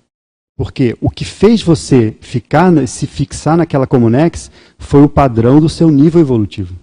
Porque 0.57 0.95
o 1.01 1.09
que 1.09 1.25
fez 1.25 1.61
você 1.61 2.15
ficar, 2.21 2.71
se 2.87 3.05
fixar 3.05 3.57
naquela 3.57 3.85
Comunex 3.85 4.49
foi 4.77 5.03
o 5.03 5.09
padrão 5.09 5.59
do 5.59 5.67
seu 5.67 5.91
nível 5.91 6.21
evolutivo. 6.21 6.73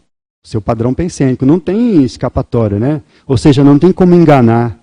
Seu 0.44 0.60
padrão 0.60 0.92
pensênico. 0.92 1.46
Não 1.46 1.58
tem 1.58 2.02
escapatória, 2.02 2.78
né? 2.78 3.00
Ou 3.26 3.38
seja, 3.38 3.64
não 3.64 3.78
tem 3.78 3.92
como 3.92 4.14
enganar 4.14 4.78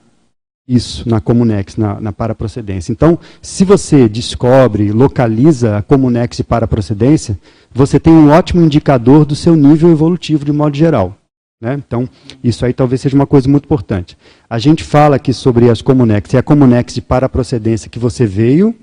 isso 0.68 1.10
na 1.10 1.20
Comunex, 1.20 1.76
na, 1.78 2.00
na 2.00 2.12
paraprocedência. 2.12 2.92
Então, 2.92 3.18
se 3.42 3.66
você 3.66 4.08
descobre, 4.08 4.92
localiza 4.92 5.78
a 5.78 5.82
Comunex 5.82 6.38
de 6.38 6.44
paraprocedência, 6.44 7.38
você 7.74 8.00
tem 8.00 8.14
um 8.14 8.30
ótimo 8.30 8.64
indicador 8.64 9.26
do 9.26 9.36
seu 9.36 9.56
nível 9.56 9.92
evolutivo 9.92 10.46
de 10.46 10.52
modo 10.52 10.78
geral. 10.78 11.19
Né? 11.62 11.74
Então, 11.74 12.08
isso 12.44 12.66
aí 12.66 12.74
talvez 12.74 13.02
seja 13.02 13.16
uma 13.16 13.28
coisa 13.28 13.50
muito 13.50 13.66
importante. 13.66 14.18
A 14.50 14.58
gente 14.58 14.84
fala 14.84 15.18
aqui 15.18 15.34
sobre 15.34 15.70
as 15.70 15.82
Comunex, 15.82 16.34
é 16.34 16.38
a 16.38 16.44
Comunex 16.44 16.94
de 16.94 17.02
paraprocedência 17.02 17.90
que 17.90 18.00
você 18.00 18.26
veio, 18.26 18.76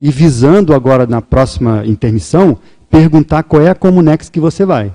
e 0.00 0.10
visando 0.10 0.74
agora 0.74 1.06
na 1.06 1.22
próxima 1.22 1.86
intermissão, 1.86 2.58
perguntar 2.90 3.44
qual 3.44 3.62
é 3.62 3.70
a 3.70 3.74
Comunex 3.74 4.28
que 4.28 4.40
você 4.40 4.64
vai. 4.64 4.94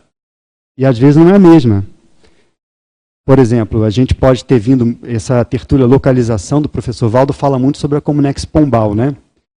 E 0.78 0.86
às 0.86 0.98
vezes 0.98 1.16
não 1.16 1.30
é 1.30 1.36
a 1.36 1.40
mesma. 1.40 1.84
Por 3.26 3.40
exemplo, 3.40 3.84
a 3.84 3.90
gente 3.90 4.14
pode 4.14 4.46
ter 4.46 4.60
vindo, 4.60 4.98
essa 5.04 5.44
tertúlia 5.44 5.86
localização 5.86 6.62
do 6.62 6.70
professor 6.70 7.10
Valdo 7.10 7.34
fala 7.34 7.58
muito 7.58 7.78
sobre 7.78 7.98
a 7.98 8.02
Comunex 8.02 8.46
Pombal, 8.46 8.94
né? 8.94 9.16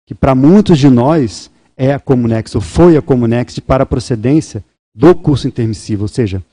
que 0.09 0.15
para 0.15 0.33
muitos 0.33 0.79
de 0.79 0.89
nós 0.89 1.51
é 1.77 1.93
a 1.93 1.99
Comunex, 1.99 2.55
ou 2.55 2.61
foi 2.61 2.97
a 2.97 3.01
Comunex 3.01 3.53
de 3.53 3.61
paraprocedência 3.61 4.63
do 4.95 5.13
curso 5.13 5.47
intermissivo, 5.47 6.01
ou 6.01 6.07
seja, 6.07 6.43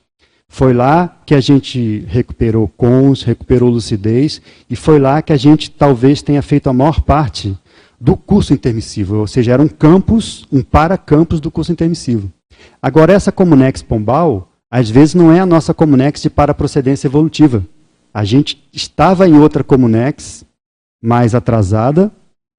foi 0.48 0.72
lá 0.72 1.20
que 1.26 1.34
a 1.34 1.40
gente 1.40 2.04
recuperou 2.08 2.68
cons, 2.68 3.22
recuperou 3.22 3.68
lucidez, 3.68 4.40
e 4.70 4.76
foi 4.76 4.98
lá 4.98 5.20
que 5.20 5.32
a 5.32 5.36
gente 5.36 5.70
talvez 5.70 6.22
tenha 6.22 6.42
feito 6.42 6.68
a 6.68 6.72
maior 6.72 7.00
parte 7.02 7.56
do 8.00 8.16
curso 8.16 8.52
intermissivo, 8.52 9.16
ou 9.16 9.26
seja, 9.26 9.52
era 9.52 9.62
um 9.62 9.68
campus, 9.68 10.46
um 10.52 10.62
para-campus 10.62 11.40
do 11.40 11.50
curso 11.50 11.72
intermissivo. 11.72 12.30
Agora, 12.80 13.12
essa 13.12 13.32
Comunex 13.32 13.82
Pombal, 13.82 14.50
às 14.70 14.88
vezes 14.90 15.14
não 15.14 15.32
é 15.32 15.40
a 15.40 15.46
nossa 15.46 15.74
Comunex 15.74 16.22
de 16.22 16.30
para-procedência 16.30 17.06
evolutiva. 17.08 17.64
A 18.12 18.24
gente 18.24 18.62
estava 18.72 19.28
em 19.28 19.38
outra 19.38 19.64
Comunex, 19.64 20.44
mais 21.02 21.34
atrasada, 21.34 22.10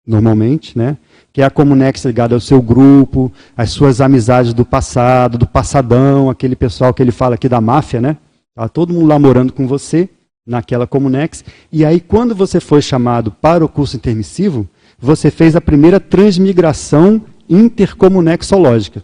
normalmente, 0.05 0.77
né? 0.77 0.97
Que 1.37 1.41
é 1.43 1.45
a 1.45 1.51
Comunex 1.51 2.03
ligada 2.03 2.33
ao 2.33 2.41
seu 2.41 2.59
grupo, 2.59 3.31
às 3.55 3.69
suas 3.69 4.01
amizades 4.01 4.55
do 4.55 4.65
passado, 4.65 5.37
do 5.37 5.45
passadão, 5.45 6.31
aquele 6.31 6.55
pessoal 6.55 6.91
que 6.91 6.99
ele 6.99 7.11
fala 7.11 7.35
aqui 7.35 7.47
da 7.47 7.61
máfia, 7.61 8.01
né? 8.01 8.17
Tá 8.55 8.67
todo 8.67 8.91
mundo 8.91 9.05
lá 9.05 9.19
morando 9.19 9.53
com 9.53 9.67
você, 9.67 10.09
naquela 10.43 10.87
Comunex. 10.87 11.45
E 11.71 11.85
aí, 11.85 11.99
quando 11.99 12.33
você 12.33 12.59
foi 12.59 12.81
chamado 12.81 13.29
para 13.29 13.63
o 13.63 13.69
curso 13.69 13.97
intermissivo, 13.97 14.67
você 14.97 15.29
fez 15.29 15.55
a 15.55 15.61
primeira 15.61 15.99
transmigração 15.99 17.21
intercomunexológica. 17.47 19.03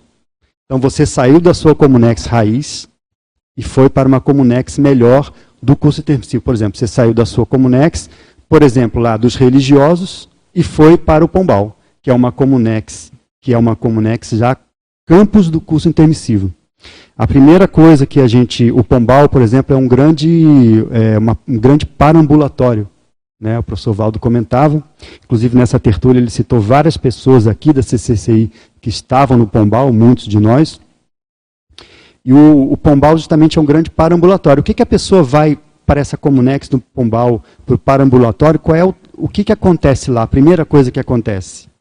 Então, 0.65 0.79
você 0.79 1.05
saiu 1.05 1.39
da 1.39 1.53
sua 1.53 1.75
Comunex 1.75 2.25
raiz 2.25 2.89
e 3.55 3.61
foi 3.61 3.91
para 3.91 4.07
uma 4.07 4.19
Comunex 4.19 4.79
melhor 4.79 5.31
do 5.61 5.75
curso 5.75 6.01
intermissivo. 6.01 6.41
Por 6.41 6.55
exemplo, 6.55 6.79
você 6.79 6.87
saiu 6.87 7.13
da 7.13 7.27
sua 7.27 7.45
Comunex, 7.45 8.09
por 8.49 8.63
exemplo, 8.63 8.99
lá 8.99 9.17
dos 9.17 9.35
religiosos, 9.35 10.27
e 10.55 10.63
foi 10.63 10.97
para 10.97 11.23
o 11.23 11.29
Pombal 11.29 11.77
que 12.03 12.11
é 12.11 12.13
uma 12.13 12.33
Comunex, 12.33 13.13
que 13.41 13.53
é 13.53 13.57
uma 13.57 13.77
Comunex 13.77 14.31
já 14.31 14.57
campus 15.07 15.49
do 15.49 15.61
curso 15.61 15.87
intermissivo. 15.87 16.53
A 17.17 17.25
primeira 17.25 17.65
coisa 17.65 18.05
que 18.05 18.19
a 18.19 18.27
gente, 18.27 18.69
o 18.71 18.83
Pombal, 18.83 19.29
por 19.29 19.41
exemplo, 19.41 19.73
é 19.73 19.79
um 19.79 19.87
grande, 19.87 20.85
é 20.91 21.17
uma, 21.17 21.37
um 21.47 21.57
grande 21.57 21.85
parambulatório. 21.85 22.89
Né? 23.39 23.57
O 23.57 23.63
professor 23.63 23.93
Valdo 23.93 24.19
comentava, 24.19 24.83
inclusive 25.23 25.57
nessa 25.57 25.79
tertúlia 25.79 26.19
ele 26.19 26.29
citou 26.29 26.59
várias 26.59 26.97
pessoas 26.97 27.47
aqui 27.47 27.71
da 27.71 27.81
CCCI 27.81 28.51
que 28.81 28.89
estavam 28.89 29.37
no 29.37 29.47
Pombal, 29.47 29.93
muitos 29.93 30.25
de 30.25 30.39
nós. 30.39 30.81
E 32.25 32.33
o, 32.33 32.71
o 32.71 32.77
Pombal 32.77 33.17
justamente 33.17 33.57
é 33.57 33.61
um 33.61 33.65
grande 33.65 33.89
parambulatório. 33.89 34.61
O 34.61 34.63
que, 34.63 34.73
que 34.73 34.83
a 34.83 34.85
pessoa 34.85 35.23
vai 35.23 35.57
para 35.85 36.01
essa 36.01 36.17
Comunex 36.17 36.67
do 36.67 36.79
Pombal, 36.79 37.43
para 37.65 37.75
o 37.75 37.77
parambulatório? 37.77 38.59
Qual 38.59 38.75
é 38.75 38.83
o, 38.83 38.93
o 39.13 39.29
que, 39.29 39.43
que 39.43 39.51
acontece 39.51 40.09
lá? 40.09 40.23
A 40.23 40.27
primeira 40.27 40.65
coisa 40.65 40.91
que 40.91 40.99
acontece 40.99 41.72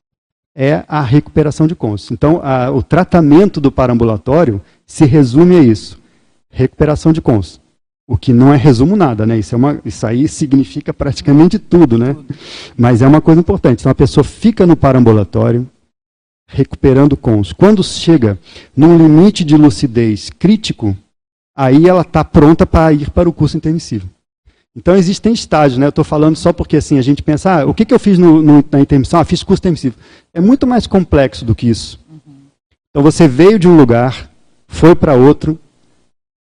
é 0.54 0.84
a 0.86 1.00
recuperação 1.00 1.66
de 1.66 1.74
cons. 1.74 2.10
Então, 2.10 2.40
a, 2.42 2.70
o 2.70 2.82
tratamento 2.82 3.60
do 3.60 3.72
parambulatório 3.72 4.60
se 4.86 5.04
resume 5.04 5.56
a 5.56 5.62
isso: 5.62 5.98
recuperação 6.50 7.12
de 7.12 7.20
cons. 7.20 7.60
O 8.06 8.16
que 8.16 8.32
não 8.32 8.52
é 8.52 8.56
resumo 8.56 8.96
nada, 8.96 9.24
né? 9.24 9.38
Isso, 9.38 9.54
é 9.54 9.58
uma, 9.58 9.80
isso 9.84 10.06
aí 10.06 10.28
significa 10.28 10.92
praticamente 10.92 11.58
tudo, 11.58 11.96
né? 11.96 12.16
Mas 12.76 13.00
é 13.00 13.06
uma 13.06 13.20
coisa 13.20 13.40
importante. 13.40 13.80
Então, 13.80 13.92
a 13.92 13.94
pessoa 13.94 14.24
fica 14.24 14.66
no 14.66 14.76
parambulatório, 14.76 15.68
recuperando 16.48 17.16
cons. 17.16 17.52
Quando 17.52 17.82
chega 17.82 18.38
num 18.76 18.98
limite 18.98 19.44
de 19.44 19.56
lucidez 19.56 20.30
crítico, 20.30 20.96
aí 21.56 21.88
ela 21.88 22.02
está 22.02 22.24
pronta 22.24 22.66
para 22.66 22.92
ir 22.92 23.10
para 23.10 23.28
o 23.28 23.32
curso 23.32 23.56
intermissivo. 23.56 24.08
Então 24.74 24.96
existem 24.96 25.32
estágios, 25.32 25.78
né? 25.78 25.86
Eu 25.86 25.90
estou 25.90 26.04
falando 26.04 26.36
só 26.36 26.52
porque 26.52 26.76
assim 26.76 26.98
a 26.98 27.02
gente 27.02 27.22
pensa, 27.22 27.60
ah, 27.60 27.66
o 27.66 27.74
que, 27.74 27.84
que 27.84 27.92
eu 27.92 27.98
fiz 27.98 28.18
no, 28.18 28.40
no, 28.42 28.64
na 28.70 28.80
intermissão? 28.80 29.20
Ah, 29.20 29.24
fiz 29.24 29.42
curso 29.42 29.60
intermissivo. 29.60 29.96
É 30.32 30.40
muito 30.40 30.66
mais 30.66 30.86
complexo 30.86 31.44
do 31.44 31.54
que 31.54 31.68
isso. 31.68 32.00
Uhum. 32.10 32.46
Então 32.90 33.02
você 33.02 33.28
veio 33.28 33.58
de 33.58 33.68
um 33.68 33.76
lugar, 33.76 34.30
foi 34.66 34.94
para 34.94 35.14
outro, 35.14 35.58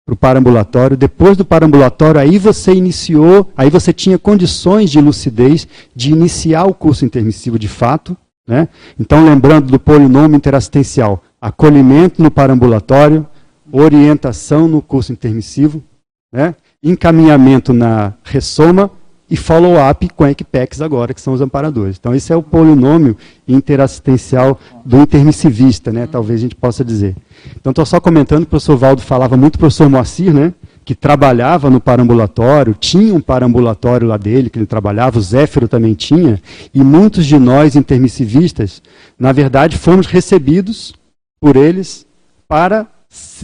para 0.10 0.13
o 0.13 0.18
parambulatório. 0.18 0.98
Depois 0.98 1.38
do 1.38 1.46
parambulatório, 1.46 2.20
aí 2.20 2.38
você 2.38 2.74
iniciou, 2.74 3.52
aí 3.56 3.70
você 3.70 3.94
tinha 3.94 4.18
condições 4.18 4.89
de 4.89 5.00
lucidez 5.00 5.68
de 5.96 6.12
iniciar 6.12 6.65
o 6.65 6.74
curso 6.74 7.06
intermissivo 7.06 7.60
de 7.60 7.68
fato. 7.68 8.18
Né? 8.48 8.68
Então, 9.00 9.24
lembrando 9.24 9.68
do 9.68 9.80
polinômio 9.80 10.36
interassistencial, 10.36 11.24
acolhimento 11.39 12.24
no 12.24 12.32
parambulatório, 12.32 13.28
orientação 13.72 14.68
no 14.68 14.82
curso 14.82 15.12
intermissivo. 15.12 15.84
Né? 16.32 16.56
Encaminhamento 16.82 17.74
na 17.74 18.13
ressoma 18.24 18.89
e 19.30 19.38
follow-up 19.38 20.10
com 20.15 20.24
a 20.24 20.32
Equipex 20.32 20.82
agora, 20.82 21.13
que 21.13 21.22
são 21.22 21.34
os 21.34 21.42
amparadores. 21.42 21.98
Então, 22.00 22.15
esse 22.15 22.34
é 22.34 22.36
o 22.36 22.42
polinômio 22.42 23.15
interassistencial 23.48 24.60
do 24.84 24.98
intermissivista, 24.98 25.92
né? 25.92 26.08
talvez 26.08 26.39
a 26.39 26.42
gente 26.42 26.56
possa 26.56 26.84
dizer. 26.84 27.15
Então, 27.56 27.70
estou 27.70 27.86
só 27.86 28.00
comentando, 28.00 28.44
o 28.44 28.48
professor 28.48 28.76
Valdo 28.76 29.02
falava 29.02 29.38
muito, 29.38 29.56
o 29.56 29.60
professor 29.60 29.88
Moacir, 29.88 30.34
né? 30.34 30.52
que 30.84 30.96
trabalhava 30.96 31.70
no 31.70 31.80
parambulatório, 31.80 32.74
tinha 32.74 33.13
um 33.13 33.22
parambulatório 33.22 34.08
lá 34.08 34.18
dele, 34.18 34.50
que 34.50 34.58
ele 34.58 34.65
trabalhava, 34.65 35.20
o 35.20 35.22
Zéfiro 35.22 35.68
também 35.68 35.94
tinha, 35.94 36.42
e 36.74 36.84
muitos 36.84 37.28
de 37.28 37.38
nós 37.38 37.76
intermissivistas, 37.76 38.82
na 39.18 39.32
verdade, 39.32 39.78
fomos 39.78 40.08
recebidos 40.08 40.96
por 41.39 41.56
eles 41.56 42.08
para 42.48 42.88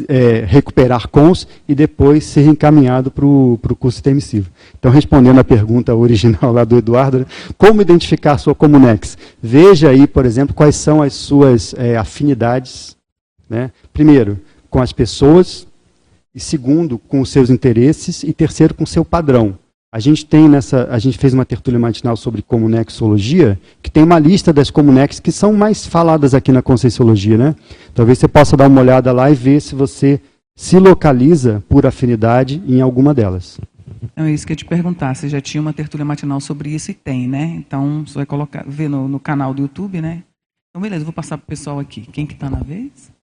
é, 0.07 0.45
recuperar 0.45 1.07
cons 1.07 1.47
e 1.67 1.73
depois 1.73 2.23
ser 2.23 2.45
encaminhado 2.47 3.09
para 3.09 3.25
o 3.25 3.59
curso 3.79 3.99
intermissivo. 3.99 4.49
Então, 4.77 4.91
respondendo 4.91 5.39
à 5.39 5.43
pergunta 5.43 5.95
original 5.95 6.51
lá 6.53 6.63
do 6.63 6.77
Eduardo, 6.77 7.19
né, 7.19 7.25
como 7.57 7.81
identificar 7.81 8.33
a 8.33 8.37
sua 8.37 8.53
Comunex? 8.53 9.17
Veja 9.41 9.89
aí, 9.89 10.05
por 10.05 10.25
exemplo, 10.25 10.53
quais 10.53 10.75
são 10.75 11.01
as 11.01 11.13
suas 11.13 11.73
é, 11.77 11.97
afinidades. 11.97 12.95
Né? 13.49 13.71
Primeiro, 13.93 14.39
com 14.69 14.81
as 14.81 14.91
pessoas, 14.91 15.67
e 16.33 16.39
segundo, 16.39 16.97
com 16.97 17.21
os 17.21 17.29
seus 17.29 17.49
interesses, 17.49 18.23
e 18.23 18.33
terceiro, 18.33 18.73
com 18.73 18.83
o 18.83 18.87
seu 18.87 19.05
padrão. 19.05 19.57
A 19.93 19.99
gente 19.99 20.25
tem 20.25 20.49
nessa, 20.49 20.87
a 20.91 20.99
gente 20.99 21.17
fez 21.17 21.33
uma 21.33 21.45
tertúlia 21.45 21.79
matinal 21.79 22.17
sobre 22.17 22.41
comunexologia, 22.41 23.57
que 23.81 23.89
tem 23.89 24.03
uma 24.03 24.19
lista 24.19 24.51
das 24.51 24.69
comunex 24.69 25.19
que 25.19 25.31
são 25.31 25.53
mais 25.53 25.85
faladas 25.85 26.33
aqui 26.33 26.51
na 26.51 26.61
conscienciologia, 26.61 27.37
né? 27.37 27.55
Talvez 27.93 28.19
você 28.19 28.27
possa 28.27 28.57
dar 28.57 28.67
uma 28.67 28.81
olhada 28.81 29.11
lá 29.13 29.31
e 29.31 29.35
ver 29.35 29.61
se 29.61 29.73
você 29.73 30.19
se 30.55 30.77
localiza 30.79 31.63
por 31.69 31.85
afinidade 31.85 32.61
em 32.67 32.81
alguma 32.81 33.13
delas. 33.13 33.59
Não, 34.15 34.25
é 34.25 34.31
isso 34.31 34.45
que 34.45 34.53
eu 34.53 34.57
te 34.57 34.65
perguntar. 34.65 35.15
Você 35.15 35.29
já 35.29 35.39
tinha 35.39 35.61
uma 35.61 35.73
tertúlia 35.73 36.05
matinal 36.05 36.39
sobre 36.39 36.69
isso 36.69 36.91
e 36.91 36.93
tem, 36.93 37.27
né? 37.27 37.55
Então 37.57 38.03
você 38.05 38.15
vai 38.15 38.25
colocar, 38.25 38.65
ver 38.67 38.89
no, 38.89 39.07
no 39.07 39.19
canal 39.19 39.53
do 39.53 39.61
YouTube, 39.61 40.01
né? 40.01 40.23
Então 40.69 40.81
beleza, 40.81 41.05
vou 41.05 41.13
passar 41.13 41.37
para 41.37 41.45
o 41.45 41.47
pessoal 41.47 41.79
aqui. 41.79 42.01
Quem 42.01 42.25
que 42.25 42.33
está 42.33 42.49
na 42.49 42.59
vez? 42.59 43.14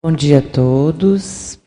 Bom 0.00 0.12
dia 0.12 0.38
a 0.38 0.42
todos. 0.42 1.58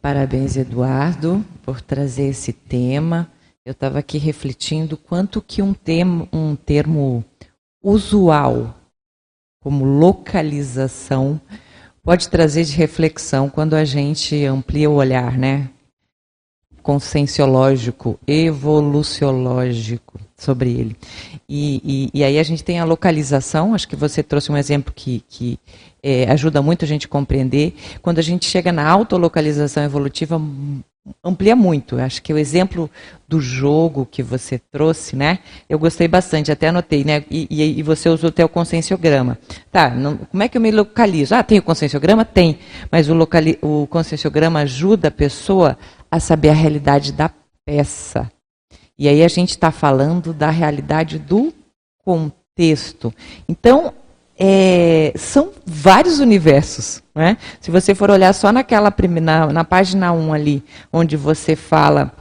Parabéns, 0.00 0.56
Eduardo, 0.56 1.44
por 1.64 1.80
trazer 1.80 2.28
esse 2.28 2.52
tema. 2.52 3.28
Eu 3.66 3.72
estava 3.72 3.98
aqui 3.98 4.18
refletindo 4.18 4.96
quanto 4.96 5.42
que 5.42 5.60
um 5.60 5.74
termo, 5.74 6.28
um 6.32 6.54
termo 6.54 7.24
usual, 7.82 8.72
como 9.60 9.84
localização, 9.84 11.40
pode 12.04 12.28
trazer 12.28 12.62
de 12.62 12.76
reflexão 12.76 13.50
quando 13.50 13.74
a 13.74 13.84
gente 13.84 14.44
amplia 14.44 14.88
o 14.88 14.94
olhar, 14.94 15.36
né? 15.36 15.70
conscienciológico, 16.84 18.16
evoluciológico 18.28 20.20
sobre 20.40 20.70
ele. 20.70 20.96
E, 21.48 22.10
e, 22.14 22.20
e, 22.20 22.24
aí 22.24 22.38
a 22.38 22.42
gente 22.42 22.64
tem 22.64 22.80
a 22.80 22.84
localização, 22.84 23.74
acho 23.74 23.86
que 23.86 23.96
você 23.96 24.22
trouxe 24.22 24.50
um 24.50 24.56
exemplo 24.56 24.92
que, 24.94 25.22
que 25.28 25.58
é, 26.02 26.30
ajuda 26.30 26.62
muito 26.62 26.84
a 26.84 26.88
gente 26.88 27.06
compreender. 27.06 27.74
Quando 28.00 28.18
a 28.18 28.22
gente 28.22 28.46
chega 28.46 28.72
na 28.72 28.88
autolocalização 28.88 29.82
evolutiva, 29.84 30.40
amplia 31.22 31.54
muito. 31.54 31.98
Acho 31.98 32.22
que 32.22 32.32
o 32.32 32.38
exemplo 32.38 32.90
do 33.28 33.40
jogo 33.40 34.06
que 34.10 34.22
você 34.22 34.58
trouxe, 34.58 35.14
né? 35.14 35.40
Eu 35.68 35.78
gostei 35.78 36.08
bastante, 36.08 36.50
até 36.50 36.68
anotei, 36.68 37.04
né? 37.04 37.22
E, 37.30 37.78
e, 37.78 37.82
você 37.82 38.08
usou 38.08 38.28
até 38.28 38.44
o 38.44 38.48
conscienciograma. 38.48 39.38
Tá, 39.70 39.90
não, 39.90 40.16
como 40.16 40.42
é 40.42 40.48
que 40.48 40.56
eu 40.56 40.62
me 40.62 40.70
localizo? 40.70 41.34
Ah, 41.34 41.42
tem 41.42 41.58
o 41.58 41.62
conscienciograma? 41.62 42.24
Tem. 42.24 42.58
Mas 42.90 43.08
o, 43.08 43.14
o 43.62 43.86
conscienciograma 43.86 44.60
ajuda 44.60 45.08
a 45.08 45.12
pessoa 45.12 45.76
a 46.10 46.18
saber 46.18 46.48
a 46.48 46.54
realidade 46.54 47.12
da 47.12 47.30
peça. 47.64 48.30
E 49.00 49.08
aí 49.08 49.24
a 49.24 49.28
gente 49.28 49.48
está 49.48 49.70
falando 49.70 50.34
da 50.34 50.50
realidade 50.50 51.18
do 51.18 51.54
contexto. 52.04 53.10
Então, 53.48 53.94
é, 54.38 55.10
são 55.16 55.52
vários 55.64 56.20
universos. 56.20 57.02
Né? 57.14 57.38
Se 57.62 57.70
você 57.70 57.94
for 57.94 58.10
olhar 58.10 58.34
só 58.34 58.52
naquela 58.52 58.94
na, 59.22 59.46
na 59.46 59.64
página 59.64 60.12
1 60.12 60.34
ali, 60.34 60.62
onde 60.92 61.16
você 61.16 61.56
fala 61.56 62.12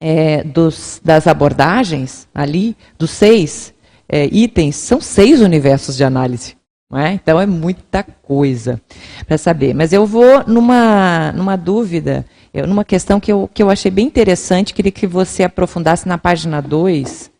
é, 0.00 0.42
dos, 0.44 0.98
das 1.04 1.26
abordagens, 1.26 2.26
ali, 2.34 2.74
dos 2.98 3.10
seis 3.10 3.74
é, 4.08 4.30
itens, 4.32 4.76
são 4.76 5.02
seis 5.02 5.42
universos 5.42 5.94
de 5.94 6.04
análise. 6.04 6.56
É? 6.90 7.12
Então 7.12 7.38
é 7.38 7.44
muita 7.44 8.02
coisa 8.02 8.80
para 9.26 9.36
saber. 9.36 9.74
Mas 9.74 9.92
eu 9.92 10.06
vou 10.06 10.42
numa, 10.46 11.32
numa 11.32 11.54
dúvida, 11.54 12.24
numa 12.66 12.84
questão 12.84 13.20
que 13.20 13.32
eu, 13.32 13.48
que 13.52 13.62
eu 13.62 13.70
achei 13.70 13.90
bem 13.90 14.06
interessante, 14.06 14.74
queria 14.74 14.92
que 14.92 15.06
você 15.06 15.44
aprofundasse 15.44 16.08
na 16.08 16.18
página 16.18 16.60
2, 16.60 17.30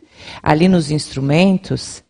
ali 0.43 0.69
nos 0.69 0.91
instrumentos, 0.91 2.03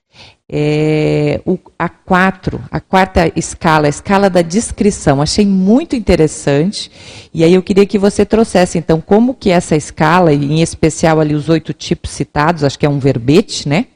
é, 0.51 1.42
o, 1.44 1.59
a 1.79 1.88
quatro, 1.88 2.62
a 2.71 2.81
quarta 2.81 3.31
escala, 3.37 3.87
a 3.87 3.90
escala 3.90 4.31
da 4.31 4.40
descrição. 4.40 5.21
Achei 5.21 5.47
muito 5.47 5.94
interessante. 5.94 6.90
E 7.35 7.44
aí 7.44 7.53
eu 7.53 7.62
queria 7.62 7.85
que 7.85 7.99
você 7.99 8.25
trouxesse, 8.25 8.79
então, 8.79 9.01
como 9.01 9.35
que 9.35 9.51
essa 9.51 9.77
escala, 9.77 10.33
em 10.33 10.62
especial 10.62 11.21
ali 11.21 11.35
os 11.35 11.49
oito 11.49 11.73
tipos 11.73 12.11
citados, 12.11 12.64
acho 12.64 12.79
que 12.79 12.87
é 12.87 12.88
um 12.88 12.99
verbete, 12.99 13.68
né? 13.68 13.87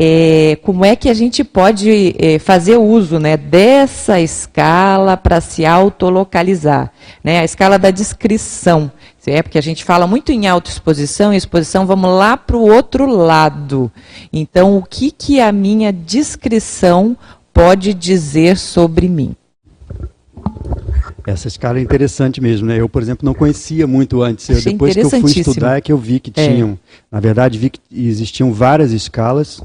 É, 0.00 0.56
como 0.62 0.84
é 0.84 0.94
que 0.94 1.08
a 1.08 1.14
gente 1.14 1.42
pode 1.42 2.14
é, 2.20 2.38
fazer 2.38 2.76
uso 2.76 3.18
né, 3.18 3.36
dessa 3.36 4.20
escala 4.20 5.16
para 5.16 5.40
se 5.40 5.66
autolocalizar? 5.66 6.92
Né? 7.24 7.40
A 7.40 7.44
escala 7.44 7.80
da 7.80 7.90
descrição. 7.90 8.92
É 9.26 9.42
porque 9.42 9.58
a 9.58 9.62
gente 9.62 9.84
fala 9.84 10.06
muito 10.06 10.30
em 10.30 10.46
autoexposição 10.46 11.34
e 11.34 11.36
exposição, 11.36 11.84
vamos 11.84 12.10
lá 12.10 12.36
para 12.36 12.56
o 12.56 12.62
outro 12.62 13.06
lado. 13.06 13.90
Então, 14.32 14.78
o 14.78 14.82
que, 14.82 15.10
que 15.10 15.40
a 15.40 15.50
minha 15.50 15.92
descrição 15.92 17.16
pode 17.52 17.92
dizer 17.92 18.56
sobre 18.56 19.08
mim? 19.08 19.34
Essa 21.26 21.48
escala 21.48 21.78
é 21.78 21.82
interessante 21.82 22.40
mesmo, 22.40 22.68
né? 22.68 22.80
Eu, 22.80 22.88
por 22.88 23.02
exemplo, 23.02 23.26
não 23.26 23.34
conhecia 23.34 23.86
muito 23.86 24.22
antes. 24.22 24.48
Eu, 24.48 24.62
depois 24.62 24.94
que 24.94 25.00
eu 25.00 25.10
fui 25.10 25.30
estudar 25.30 25.76
é 25.76 25.80
que 25.80 25.92
eu 25.92 25.98
vi 25.98 26.20
que 26.20 26.32
é. 26.34 26.48
tinham, 26.48 26.70
é. 26.70 26.76
na 27.10 27.20
verdade, 27.20 27.58
vi 27.58 27.68
que 27.68 27.80
existiam 27.92 28.50
várias 28.52 28.92
escalas, 28.92 29.60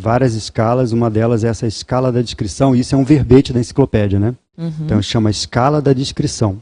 várias 0.00 0.34
escalas. 0.34 0.90
Uma 0.90 1.08
delas 1.08 1.44
é 1.44 1.48
essa 1.48 1.66
escala 1.66 2.10
da 2.10 2.22
descrição. 2.22 2.74
Isso 2.74 2.94
é 2.94 2.98
um 2.98 3.04
verbete 3.04 3.52
da 3.52 3.60
enciclopédia, 3.60 4.18
né? 4.18 4.34
Uhum. 4.58 4.72
Então 4.84 5.00
chama 5.00 5.30
escala 5.30 5.80
da 5.80 5.92
descrição 5.92 6.60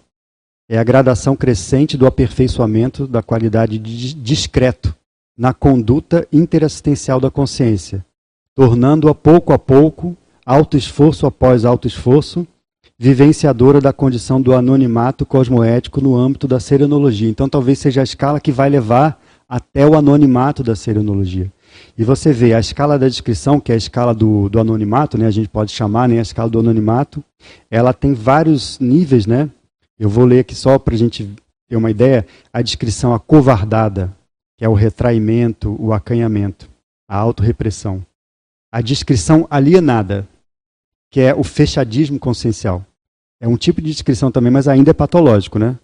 é 0.69 0.79
a 0.79 0.85
gradação 0.85 1.35
crescente 1.35 1.97
do 1.97 2.07
aperfeiçoamento 2.07 3.07
da 3.07 3.23
qualidade 3.23 3.79
de 3.79 4.13
discreto 4.13 4.95
na 5.37 5.55
conduta 5.55 6.29
interassistencial 6.33 7.19
da 7.19 7.31
consciência, 7.31 8.05
tornando-a 8.55 9.15
pouco 9.15 9.53
a 9.53 9.59
pouco, 9.59 10.15
auto-esforço 10.45 11.27
após 11.27 11.65
auto-esforço, 11.65 12.47
vivenciadora 12.99 13.81
da 13.81 13.93
condição 13.93 14.43
do 14.43 14.53
anonimato 14.53 15.25
cosmoético 15.25 16.01
no 16.01 16.17
âmbito 16.17 16.47
da 16.47 16.59
serenologia. 16.61 17.31
Então, 17.31 17.49
talvez 17.49 17.79
seja 17.79 18.01
a 18.01 18.05
escala 18.05 18.41
que 18.41 18.51
vai 18.51 18.69
levar 18.69 19.21
até 19.49 19.87
o 19.87 19.97
anonimato 19.97 20.63
da 20.63 20.75
serenologia. 20.75 21.51
E 21.97 22.05
você 22.05 22.33
vê 22.33 22.55
a 22.55 22.61
escala 22.61 22.99
da 22.99 23.09
descrição, 23.09 23.61
que 23.61 23.73
é 23.73 23.75
a 23.75 23.79
escala 23.79 24.15
do, 24.15 24.49
do 24.49 24.61
anonimato, 24.61 25.19
né, 25.19 25.27
a 25.27 25.31
gente 25.31 25.49
pode 25.49 25.73
chamar 25.73 26.09
né, 26.09 26.19
a 26.19 26.23
escala 26.23 26.49
do 26.49 26.61
anonimato, 26.61 27.23
ela 27.71 27.93
tem 27.93 28.15
vários 28.15 28.79
níveis, 28.79 29.27
né? 29.27 29.51
Eu 29.99 30.09
vou 30.09 30.25
ler 30.25 30.41
aqui 30.41 30.55
só 30.55 30.79
para 30.79 30.95
a 30.95 30.99
gente 30.99 31.29
ter 31.69 31.77
uma 31.77 31.91
ideia, 31.91 32.27
a 32.53 32.63
descrição 32.63 33.13
acovardada, 33.13 34.15
que 34.57 34.65
é 34.65 34.69
o 34.69 34.75
retraimento, 34.75 35.77
o 35.81 35.93
acanhamento, 35.93 36.69
a 37.09 37.17
autorrepressão. 37.17 38.05
A 38.73 38.81
descrição 38.81 39.47
alienada, 39.51 40.29
que 41.11 41.21
é 41.21 41.35
o 41.35 41.43
fechadismo 41.43 42.19
consciencial. 42.19 42.85
É 43.41 43.49
um 43.49 43.57
tipo 43.57 43.81
de 43.81 43.91
descrição 43.91 44.31
também, 44.31 44.53
mas 44.53 44.69
ainda 44.69 44.91
é 44.91 44.95
patológico, 44.95 45.59
né? 45.59 45.79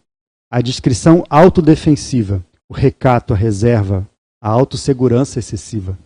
A 0.50 0.60
descrição 0.60 1.24
autodefensiva, 1.30 2.44
o 2.68 2.74
recato, 2.74 3.32
a 3.32 3.36
reserva, 3.36 4.06
a 4.44 4.50
autossegurança 4.50 5.38
excessiva. 5.38 5.98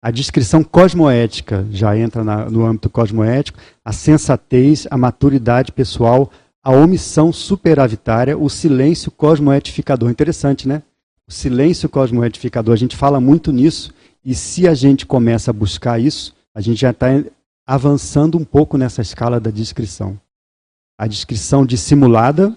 A 0.00 0.12
descrição 0.12 0.62
cosmoética 0.62 1.66
já 1.72 1.98
entra 1.98 2.22
na, 2.22 2.48
no 2.48 2.64
âmbito 2.64 2.88
cosmoético, 2.88 3.58
a 3.84 3.90
sensatez, 3.90 4.86
a 4.88 4.96
maturidade 4.96 5.72
pessoal, 5.72 6.30
a 6.62 6.70
omissão 6.70 7.32
superavitária, 7.32 8.38
o 8.38 8.48
silêncio 8.48 9.10
cosmoetificador. 9.10 10.08
Interessante, 10.08 10.68
né? 10.68 10.80
O 11.28 11.32
silêncio 11.32 11.88
cosmoetificador, 11.88 12.72
a 12.72 12.78
gente 12.78 12.96
fala 12.96 13.20
muito 13.20 13.50
nisso, 13.50 13.92
e 14.24 14.32
se 14.32 14.68
a 14.68 14.74
gente 14.74 15.04
começa 15.04 15.50
a 15.50 15.54
buscar 15.54 16.00
isso, 16.00 16.32
a 16.54 16.60
gente 16.60 16.80
já 16.80 16.90
está 16.90 17.08
avançando 17.66 18.38
um 18.38 18.44
pouco 18.44 18.78
nessa 18.78 19.02
escala 19.02 19.40
da 19.40 19.50
descrição. 19.50 20.16
A 20.96 21.08
descrição 21.08 21.66
dissimulada, 21.66 22.56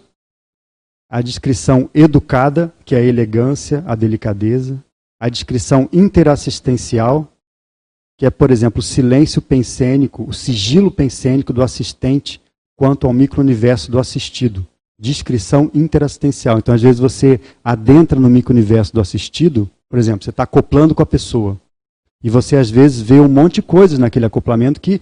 a 1.13 1.21
descrição 1.21 1.88
educada, 1.93 2.73
que 2.84 2.95
é 2.95 2.97
a 2.97 3.04
elegância, 3.04 3.84
a 3.86 3.93
delicadeza, 3.93 4.84
a 5.19 5.30
descrição 5.30 5.88
interassistencial, 5.93 7.32
que 8.17 8.26
é, 8.26 8.32
por 8.32 8.49
exemplo, 8.49 8.80
o 8.80 8.84
silêncio 8.84 9.39
pensênico, 9.39 10.23
o 10.28 10.34
sigilo 10.34 10.89
pensênico 10.89 11.54
do 11.54 11.62
assistente 11.62 12.41
quanto 12.76 13.06
ao 13.06 13.13
micro-universo 13.13 13.91
do 13.91 13.99
assistido. 13.99 14.65
Descrição 14.99 15.69
interassistencial. 15.71 16.58
Então, 16.58 16.73
às 16.73 16.82
vezes, 16.82 16.99
você 16.99 17.39
adentra 17.63 18.19
no 18.19 18.28
micro-universo 18.28 18.91
do 18.91 18.99
assistido, 18.99 19.69
por 19.88 19.99
exemplo, 19.99 20.23
você 20.23 20.32
está 20.32 20.41
acoplando 20.41 20.95
com 20.95 21.04
a 21.04 21.06
pessoa. 21.06 21.62
E 22.23 22.30
você, 22.32 22.56
às 22.56 22.71
vezes, 22.71 22.99
vê 22.99 23.19
um 23.19 23.30
monte 23.30 23.56
de 23.56 23.62
coisas 23.62 23.99
naquele 23.99 24.26
acoplamento 24.26 24.82
que 24.82 24.99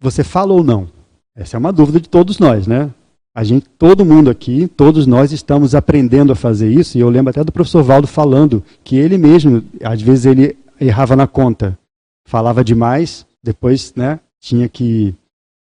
você 0.00 0.22
fala 0.22 0.52
ou 0.52 0.62
não. 0.62 0.88
Essa 1.34 1.56
é 1.56 1.58
uma 1.58 1.72
dúvida 1.72 2.00
de 2.00 2.08
todos 2.08 2.38
nós, 2.38 2.68
né? 2.68 2.92
A 3.36 3.44
gente, 3.44 3.66
todo 3.78 4.02
mundo 4.02 4.30
aqui, 4.30 4.66
todos 4.66 5.06
nós 5.06 5.30
estamos 5.30 5.74
aprendendo 5.74 6.32
a 6.32 6.34
fazer 6.34 6.70
isso, 6.70 6.96
e 6.96 7.02
eu 7.02 7.10
lembro 7.10 7.28
até 7.28 7.44
do 7.44 7.52
professor 7.52 7.82
Valdo 7.82 8.06
falando 8.06 8.64
que 8.82 8.96
ele 8.96 9.18
mesmo, 9.18 9.62
às 9.84 10.00
vezes 10.00 10.24
ele 10.24 10.56
errava 10.80 11.14
na 11.14 11.26
conta, 11.26 11.78
falava 12.26 12.64
demais, 12.64 13.26
depois, 13.44 13.92
né, 13.94 14.18
tinha 14.40 14.70
que 14.70 15.14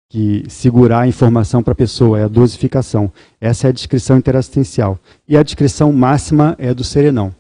que 0.09 0.45
segurar 0.49 1.01
a 1.01 1.09
informação 1.09 1.65
para 1.65 1.73
a 1.73 1.75
pessoa, 1.75 2.21
é 2.21 2.23
a 2.23 2.29
dosificação. 2.29 3.13
Essa 3.41 3.67
é 3.67 3.71
a 3.71 3.73
descrição 3.73 4.17
interassistencial. 4.17 5.01
E 5.29 5.37
a 5.37 5.43
descrição 5.43 5.93
máxima 5.93 6.55
é 6.61 6.73
do 6.73 6.85
serenão. 6.85 7.35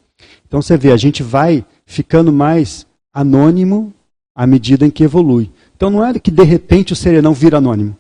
Então 0.49 0.61
você 0.61 0.77
vê, 0.77 0.91
a 0.91 0.97
gente 0.97 1.23
vai 1.23 1.65
ficando 1.87 2.33
mais 2.33 2.85
anônimo 3.15 3.95
à 4.35 4.49
medida 4.49 4.85
em 4.85 4.91
que 4.91 5.05
evolui. 5.05 5.53
Então 5.77 5.91
não 5.91 6.05
é 6.05 6.19
que 6.19 6.33
de 6.33 6.43
repente 6.43 6.93
o 6.93 6.97
serenão 6.97 7.33
vira 7.33 7.59
anônimo. 7.59 7.97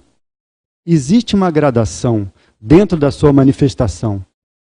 Existe 0.86 1.34
uma 1.34 1.50
gradação 1.50 2.30
dentro 2.60 2.96
da 2.96 3.10
sua 3.10 3.32
manifestação, 3.32 4.24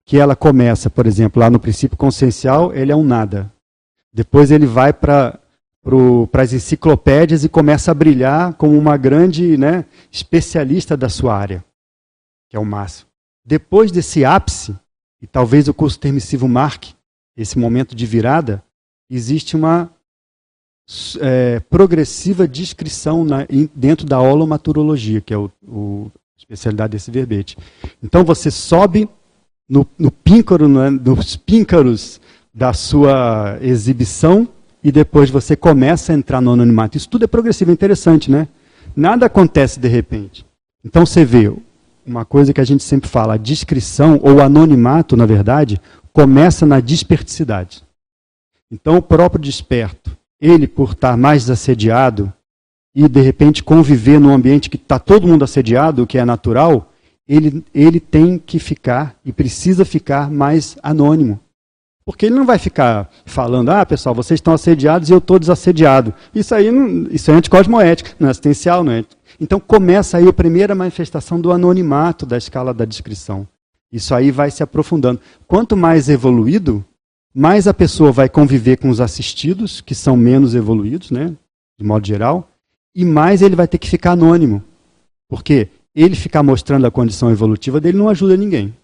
que 0.04 0.18
ela 0.18 0.36
começa, 0.36 0.90
por 0.90 1.06
exemplo, 1.06 1.40
lá 1.40 1.48
no 1.48 1.58
princípio 1.58 1.96
consciencial, 1.96 2.74
ele 2.74 2.92
é 2.92 2.96
um 2.96 3.04
nada. 3.04 3.50
Depois 4.12 4.50
ele 4.50 4.66
vai 4.66 4.92
para 4.92 5.38
para 6.30 6.42
as 6.42 6.52
enciclopédias 6.52 7.42
e 7.42 7.48
começa 7.48 7.90
a 7.90 7.94
brilhar 7.94 8.54
como 8.54 8.78
uma 8.78 8.96
grande 8.96 9.56
né, 9.56 9.84
especialista 10.12 10.96
da 10.96 11.08
sua 11.08 11.36
área, 11.36 11.64
que 12.48 12.56
é 12.56 12.60
o 12.60 12.64
Márcio. 12.64 13.04
Depois 13.44 13.90
desse 13.90 14.24
ápice, 14.24 14.76
e 15.20 15.26
talvez 15.26 15.66
o 15.66 15.74
curso 15.74 15.98
permissivo 15.98 16.46
marque 16.46 16.94
esse 17.36 17.58
momento 17.58 17.96
de 17.96 18.06
virada, 18.06 18.62
existe 19.10 19.56
uma 19.56 19.90
é, 21.20 21.60
progressiva 21.60 22.46
descrição 22.46 23.24
na, 23.24 23.46
dentro 23.74 24.06
da 24.06 24.20
holomaturologia, 24.20 25.20
que 25.20 25.32
é 25.32 25.38
o, 25.38 25.50
o 25.66 26.10
especialidade 26.36 26.92
desse 26.92 27.10
verbete. 27.10 27.56
Então 28.02 28.24
você 28.24 28.50
sobe 28.50 29.08
no, 29.68 29.86
no 29.98 30.10
píncaro, 30.10 30.68
né, 30.68 30.90
nos 30.90 31.36
píncaros 31.36 32.20
da 32.52 32.72
sua 32.72 33.58
exibição 33.62 34.46
e 34.84 34.90
depois 34.92 35.30
você 35.30 35.56
começa 35.56 36.12
a 36.12 36.16
entrar 36.16 36.40
no 36.40 36.52
anonimato. 36.52 36.96
Isso 36.96 37.08
tudo 37.08 37.24
é 37.24 37.28
progressivo, 37.28 37.70
é 37.70 37.74
interessante, 37.74 38.30
né? 38.30 38.48
Nada 38.94 39.26
acontece 39.26 39.78
de 39.80 39.88
repente. 39.88 40.44
Então 40.84 41.06
você 41.06 41.24
vê 41.24 41.52
uma 42.04 42.24
coisa 42.24 42.52
que 42.52 42.60
a 42.60 42.64
gente 42.64 42.82
sempre 42.82 43.08
fala, 43.08 43.34
a 43.34 43.38
descrição 43.38 44.18
ou 44.22 44.40
anonimato, 44.40 45.16
na 45.16 45.24
verdade, 45.24 45.80
começa 46.12 46.66
na 46.66 46.80
desperticidade. 46.80 47.82
Então, 48.70 48.96
o 48.96 49.02
próprio 49.02 49.40
desperto, 49.40 50.16
ele, 50.42 50.66
por 50.66 50.90
estar 50.90 51.16
mais 51.16 51.48
assediado 51.48 52.32
e, 52.92 53.06
de 53.06 53.20
repente, 53.20 53.62
conviver 53.62 54.18
num 54.18 54.34
ambiente 54.34 54.68
que 54.68 54.76
está 54.76 54.98
todo 54.98 55.28
mundo 55.28 55.44
assediado, 55.44 56.02
o 56.02 56.06
que 56.06 56.18
é 56.18 56.24
natural, 56.24 56.92
ele, 57.28 57.64
ele 57.72 58.00
tem 58.00 58.36
que 58.36 58.58
ficar 58.58 59.14
e 59.24 59.32
precisa 59.32 59.84
ficar 59.84 60.28
mais 60.28 60.76
anônimo. 60.82 61.38
Porque 62.04 62.26
ele 62.26 62.34
não 62.34 62.44
vai 62.44 62.58
ficar 62.58 63.08
falando, 63.24 63.70
ah, 63.70 63.86
pessoal, 63.86 64.12
vocês 64.12 64.38
estão 64.38 64.52
assediados 64.52 65.08
e 65.08 65.12
eu 65.12 65.18
estou 65.18 65.38
desassediado. 65.38 66.12
Isso 66.34 66.52
aí 66.52 66.72
não, 66.72 67.06
isso 67.12 67.30
é 67.30 67.34
anticosmoético, 67.34 68.10
não 68.18 68.26
é 68.26 68.32
assistencial, 68.32 68.82
não 68.82 68.90
é? 68.90 69.04
Então 69.40 69.60
começa 69.60 70.18
aí 70.18 70.26
a 70.26 70.32
primeira 70.32 70.74
manifestação 70.74 71.40
do 71.40 71.52
anonimato 71.52 72.26
da 72.26 72.36
escala 72.36 72.74
da 72.74 72.84
descrição. 72.84 73.46
Isso 73.92 74.12
aí 74.12 74.32
vai 74.32 74.50
se 74.50 74.64
aprofundando. 74.64 75.20
Quanto 75.46 75.76
mais 75.76 76.08
evoluído, 76.08 76.84
mais 77.34 77.66
a 77.66 77.74
pessoa 77.74 78.12
vai 78.12 78.28
conviver 78.28 78.76
com 78.76 78.88
os 78.88 79.00
assistidos, 79.00 79.80
que 79.80 79.94
são 79.94 80.16
menos 80.16 80.54
evoluídos, 80.54 81.10
né, 81.10 81.34
de 81.78 81.84
modo 81.84 82.06
geral, 82.06 82.48
e 82.94 83.04
mais 83.04 83.42
ele 83.42 83.56
vai 83.56 83.66
ter 83.66 83.78
que 83.78 83.88
ficar 83.88 84.12
anônimo. 84.12 84.62
Porque 85.28 85.68
ele 85.94 86.14
ficar 86.14 86.42
mostrando 86.42 86.86
a 86.86 86.90
condição 86.90 87.30
evolutiva 87.30 87.80
dele 87.80 87.98
não 87.98 88.08
ajuda 88.08 88.36
ninguém. 88.36 88.74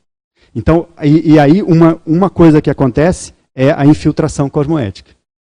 Então, 0.54 0.88
e, 1.02 1.32
e, 1.32 1.38
aí 1.38 1.62
uma, 1.62 2.00
uma 2.06 2.30
coisa 2.30 2.62
que 2.62 2.70
acontece 2.70 3.34
é 3.54 3.70
a 3.70 3.84
infiltração 3.84 4.48
cosmoética. 4.48 5.10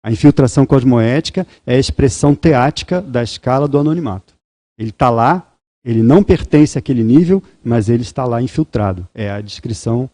A 0.04 0.12
infiltração 0.12 0.66
cosmoética 0.66 1.46
é 1.66 1.76
a 1.76 1.80
expressão 1.80 2.34
teática 2.36 3.02
da 3.02 3.24
escala 3.24 3.68
do 3.68 3.78
anonimato. 3.78 4.34
Ele 4.78 4.90
está 4.90 5.10
lá, 5.10 5.48
ele 5.86 6.02
não 6.02 6.24
pertence 6.24 6.78
àquele 6.78 7.04
nível, 7.04 7.42
mas 7.64 7.88
ele 7.88 8.02
está 8.02 8.26
lá 8.26 8.42
infiltrado. 8.42 9.08
É 9.14 9.30
a 9.30 9.40
descrição 9.40 10.10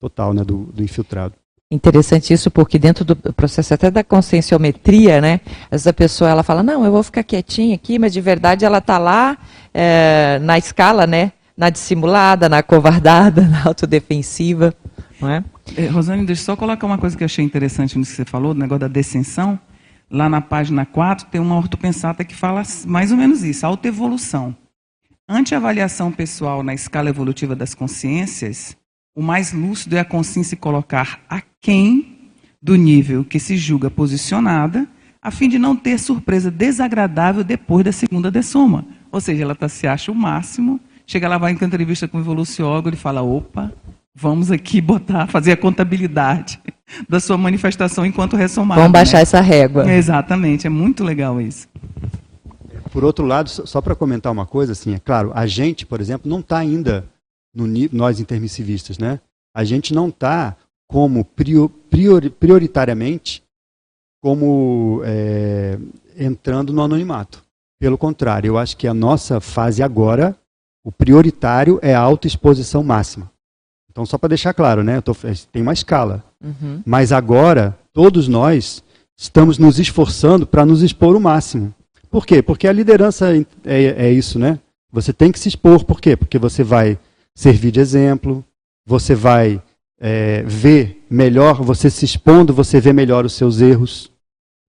total 0.00 0.32
né, 0.32 0.44
do, 0.44 0.64
do 0.66 0.82
infiltrado. 0.82 1.34
Interessante 1.72 2.34
isso, 2.34 2.50
porque 2.50 2.78
dentro 2.78 3.02
do 3.02 3.16
processo 3.16 3.72
até 3.72 3.90
da 3.90 4.04
conscienciometria, 4.04 5.22
né, 5.22 5.40
essa 5.70 5.90
pessoa 5.90 6.28
ela 6.28 6.42
fala, 6.42 6.62
não, 6.62 6.84
eu 6.84 6.92
vou 6.92 7.02
ficar 7.02 7.22
quietinha 7.22 7.74
aqui, 7.74 7.98
mas 7.98 8.12
de 8.12 8.20
verdade 8.20 8.62
ela 8.62 8.76
está 8.76 8.98
lá 8.98 9.38
é, 9.72 10.38
na 10.42 10.58
escala, 10.58 11.06
né, 11.06 11.32
na 11.56 11.70
dissimulada, 11.70 12.46
na 12.46 12.62
covardada, 12.62 13.40
na 13.48 13.64
autodefensiva. 13.64 14.74
Não 15.18 15.30
é? 15.30 15.42
é, 15.74 15.86
Rosane, 15.86 16.26
deixa 16.26 16.42
eu 16.42 16.44
só 16.44 16.56
colocar 16.56 16.86
uma 16.86 16.98
coisa 16.98 17.16
que 17.16 17.22
eu 17.22 17.26
achei 17.26 17.42
interessante 17.42 17.98
nisso 17.98 18.10
que 18.10 18.16
você 18.18 18.24
falou, 18.26 18.52
do 18.52 18.60
negócio 18.60 18.80
da 18.80 18.88
descensão. 18.88 19.58
Lá 20.10 20.28
na 20.28 20.42
página 20.42 20.84
4 20.84 21.28
tem 21.30 21.40
uma 21.40 21.56
ortopensata 21.56 22.22
que 22.22 22.34
fala 22.34 22.62
mais 22.84 23.10
ou 23.10 23.16
menos 23.16 23.42
isso, 23.42 23.64
autoevolução. 23.64 24.54
Ante 25.26 25.54
avaliação 25.54 26.12
pessoal 26.12 26.62
na 26.62 26.74
escala 26.74 27.08
evolutiva 27.08 27.56
das 27.56 27.74
consciências, 27.74 28.76
o 29.14 29.22
mais 29.22 29.52
lúcido 29.52 29.96
é 29.96 30.00
a 30.00 30.04
consciência 30.04 30.56
colocar 30.56 31.20
aquém 31.28 32.30
do 32.60 32.76
nível 32.76 33.24
que 33.24 33.38
se 33.38 33.56
julga 33.56 33.90
posicionada, 33.90 34.86
a 35.20 35.30
fim 35.30 35.48
de 35.48 35.58
não 35.58 35.76
ter 35.76 35.98
surpresa 35.98 36.50
desagradável 36.50 37.44
depois 37.44 37.84
da 37.84 37.92
segunda 37.92 38.30
dessoma. 38.30 38.84
Ou 39.10 39.20
seja, 39.20 39.42
ela 39.42 39.54
tá, 39.54 39.68
se 39.68 39.86
acha 39.86 40.10
o 40.10 40.14
máximo 40.14 40.80
Chega 41.06 41.28
lá, 41.28 41.36
vai 41.36 41.52
em 41.52 41.54
entrevista 41.62 42.08
com 42.08 42.18
o 42.18 42.20
evoluciólogo, 42.20 42.88
ele 42.88 42.96
fala: 42.96 43.22
opa, 43.22 43.72
vamos 44.14 44.50
aqui 44.50 44.80
botar, 44.80 45.26
fazer 45.26 45.52
a 45.52 45.56
contabilidade 45.56 46.60
da 47.08 47.20
sua 47.20 47.36
manifestação 47.36 48.06
enquanto 48.06 48.36
ressomada. 48.36 48.80
Vamos 48.80 48.92
baixar 48.92 49.18
né? 49.18 49.22
essa 49.22 49.40
régua. 49.40 49.90
Exatamente, 49.92 50.66
é 50.66 50.70
muito 50.70 51.04
legal 51.04 51.40
isso. 51.40 51.68
Por 52.90 53.04
outro 53.04 53.24
lado, 53.24 53.48
só 53.48 53.80
para 53.80 53.94
comentar 53.94 54.30
uma 54.30 54.44
coisa, 54.44 54.72
assim, 54.72 54.94
é 54.94 54.98
claro, 54.98 55.32
a 55.34 55.46
gente, 55.46 55.86
por 55.86 56.00
exemplo, 56.00 56.30
não 56.30 56.40
está 56.40 56.58
ainda 56.58 57.06
no 57.54 57.66
nós 57.92 58.20
intermissivistas, 58.20 58.98
né? 58.98 59.20
A 59.54 59.64
gente 59.64 59.92
não 59.94 60.08
está 60.08 60.56
como 60.88 61.24
priori, 61.24 62.30
prioritariamente 62.30 63.42
como 64.22 65.02
é, 65.04 65.78
entrando 66.16 66.72
no 66.72 66.82
anonimato. 66.82 67.42
Pelo 67.80 67.98
contrário, 67.98 68.48
eu 68.48 68.58
acho 68.58 68.76
que 68.76 68.86
a 68.86 68.94
nossa 68.94 69.40
fase 69.40 69.82
agora 69.82 70.36
o 70.84 70.90
prioritário 70.90 71.78
é 71.82 71.94
a 71.94 72.00
autoexposição 72.00 72.82
máxima. 72.82 73.30
Então, 73.90 74.06
só 74.06 74.16
para 74.18 74.30
deixar 74.30 74.54
claro, 74.54 74.82
né? 74.82 75.00
Tô, 75.00 75.14
tem 75.52 75.62
uma 75.62 75.72
escala. 75.72 76.24
Uhum. 76.42 76.82
Mas 76.84 77.12
agora, 77.12 77.76
todos 77.92 78.26
nós 78.26 78.82
estamos 79.16 79.58
nos 79.58 79.78
esforçando 79.78 80.46
para 80.46 80.64
nos 80.64 80.82
expor 80.82 81.14
o 81.14 81.20
máximo. 81.20 81.74
Por 82.10 82.26
quê? 82.26 82.42
Porque 82.42 82.66
a 82.66 82.72
liderança 82.72 83.36
é, 83.36 83.44
é, 83.64 84.10
isso, 84.10 84.38
né? 84.38 84.58
Você 84.90 85.12
tem 85.12 85.30
que 85.30 85.38
se 85.38 85.48
expor. 85.48 85.84
Por 85.84 86.00
quê? 86.00 86.16
Porque 86.16 86.38
você 86.38 86.64
vai 86.64 86.98
servir 87.34 87.70
de 87.70 87.80
exemplo, 87.80 88.44
você 88.86 89.14
vai 89.14 89.62
é, 90.00 90.42
ver 90.42 91.04
melhor, 91.08 91.62
você 91.62 91.88
se 91.88 92.04
expondo, 92.04 92.52
você 92.52 92.80
vê 92.80 92.92
melhor 92.92 93.24
os 93.24 93.34
seus 93.34 93.60
erros. 93.60 94.10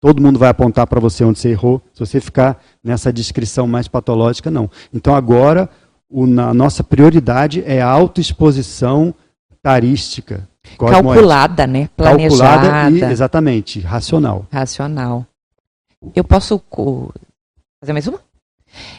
Todo 0.02 0.22
mundo 0.22 0.38
vai 0.38 0.50
apontar 0.50 0.86
para 0.86 1.00
você 1.00 1.24
onde 1.24 1.40
você 1.40 1.50
errou. 1.50 1.82
Se 1.94 2.00
você 2.00 2.20
ficar 2.20 2.62
nessa 2.84 3.12
descrição 3.12 3.66
mais 3.66 3.88
patológica, 3.88 4.52
não. 4.52 4.70
Então 4.94 5.16
agora 5.16 5.70
o, 6.10 6.24
a 6.26 6.54
nossa 6.54 6.84
prioridade 6.84 7.64
é 7.66 7.82
a 7.82 7.90
autoexposição 7.90 9.16
tarística. 9.62 10.48
Calculada, 10.78 11.66
né? 11.66 11.90
Planejada. 11.96 12.70
Calculada 12.70 12.90
e, 12.92 13.12
exatamente, 13.12 13.80
racional. 13.80 14.46
Racional. 14.52 15.26
Eu 16.14 16.24
posso 16.24 16.62
fazer 17.82 17.94
mais 17.94 18.08
uma? 18.08 18.20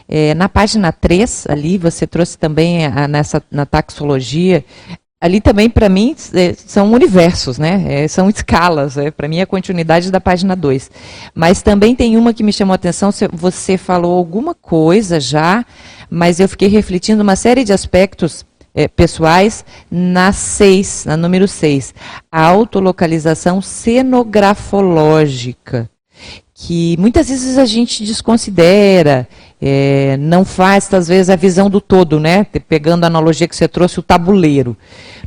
É, 0.07 0.33
na 0.33 0.47
página 0.47 0.91
3, 0.91 1.47
ali, 1.49 1.77
você 1.77 2.05
trouxe 2.05 2.37
também 2.37 2.85
a, 2.85 3.07
nessa, 3.07 3.41
na 3.51 3.65
taxologia, 3.65 4.63
ali 5.19 5.41
também, 5.41 5.69
para 5.69 5.89
mim, 5.89 6.15
é, 6.33 6.53
são 6.53 6.91
universos, 6.91 7.57
né? 7.57 7.83
É, 7.87 8.07
são 8.07 8.29
escalas. 8.29 8.97
É, 8.97 9.11
para 9.11 9.27
mim, 9.27 9.39
é 9.39 9.41
a 9.41 9.47
continuidade 9.47 10.11
da 10.11 10.21
página 10.21 10.55
2. 10.55 10.91
Mas 11.33 11.61
também 11.61 11.95
tem 11.95 12.17
uma 12.17 12.33
que 12.33 12.43
me 12.43 12.53
chamou 12.53 12.73
a 12.73 12.75
atenção, 12.75 13.09
você 13.33 13.77
falou 13.77 14.17
alguma 14.17 14.53
coisa 14.53 15.19
já 15.19 15.65
mas 16.09 16.39
eu 16.39 16.47
fiquei 16.47 16.67
refletindo 16.67 17.21
uma 17.23 17.35
série 17.35 17.63
de 17.63 17.73
aspectos 17.73 18.45
é, 18.73 18.87
pessoais 18.87 19.65
na 19.89 20.31
6, 20.31 21.05
na 21.05 21.17
número 21.17 21.47
6, 21.47 21.93
a 22.31 22.41
autolocalização 22.41 23.61
cenografológica, 23.61 25.87
que 26.57 26.95
muitas 26.97 27.27
vezes 27.27 27.57
a 27.57 27.65
gente 27.65 28.01
desconsidera, 28.05 29.27
é, 29.61 30.15
não 30.17 30.45
faz, 30.45 30.91
às 30.93 31.09
vezes, 31.09 31.29
a 31.29 31.35
visão 31.35 31.69
do 31.69 31.81
todo, 31.81 32.17
né? 32.17 32.45
Pegando 32.45 33.03
a 33.03 33.07
analogia 33.07 33.45
que 33.45 33.55
você 33.55 33.67
trouxe, 33.67 33.99
o 33.99 34.03
tabuleiro, 34.03 34.75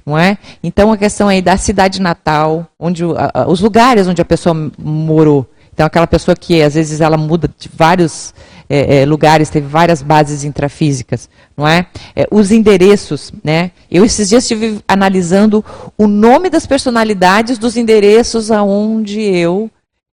não 0.06 0.16
é? 0.16 0.38
Então, 0.64 0.90
a 0.90 0.96
questão 0.96 1.28
aí 1.28 1.42
da 1.42 1.58
cidade 1.58 2.00
natal, 2.00 2.66
onde 2.78 3.04
os 3.46 3.60
lugares 3.60 4.08
onde 4.08 4.22
a 4.22 4.24
pessoa 4.24 4.72
morou. 4.78 5.46
Então, 5.74 5.84
aquela 5.84 6.06
pessoa 6.06 6.34
que, 6.34 6.62
às 6.62 6.72
vezes, 6.72 7.02
ela 7.02 7.18
muda 7.18 7.46
de 7.58 7.68
vários 7.76 8.32
é, 8.66 9.02
é, 9.02 9.04
lugares, 9.04 9.50
teve 9.50 9.66
várias 9.66 10.00
bases 10.00 10.44
intrafísicas, 10.44 11.28
não 11.54 11.68
é? 11.68 11.86
é? 12.16 12.26
Os 12.30 12.50
endereços, 12.50 13.34
né? 13.44 13.70
Eu 13.90 14.02
esses 14.02 14.30
dias 14.30 14.44
estive 14.44 14.80
analisando 14.88 15.62
o 15.96 16.06
nome 16.06 16.48
das 16.48 16.66
personalidades 16.66 17.58
dos 17.58 17.76
endereços 17.76 18.50
aonde 18.50 19.20
eu 19.20 19.70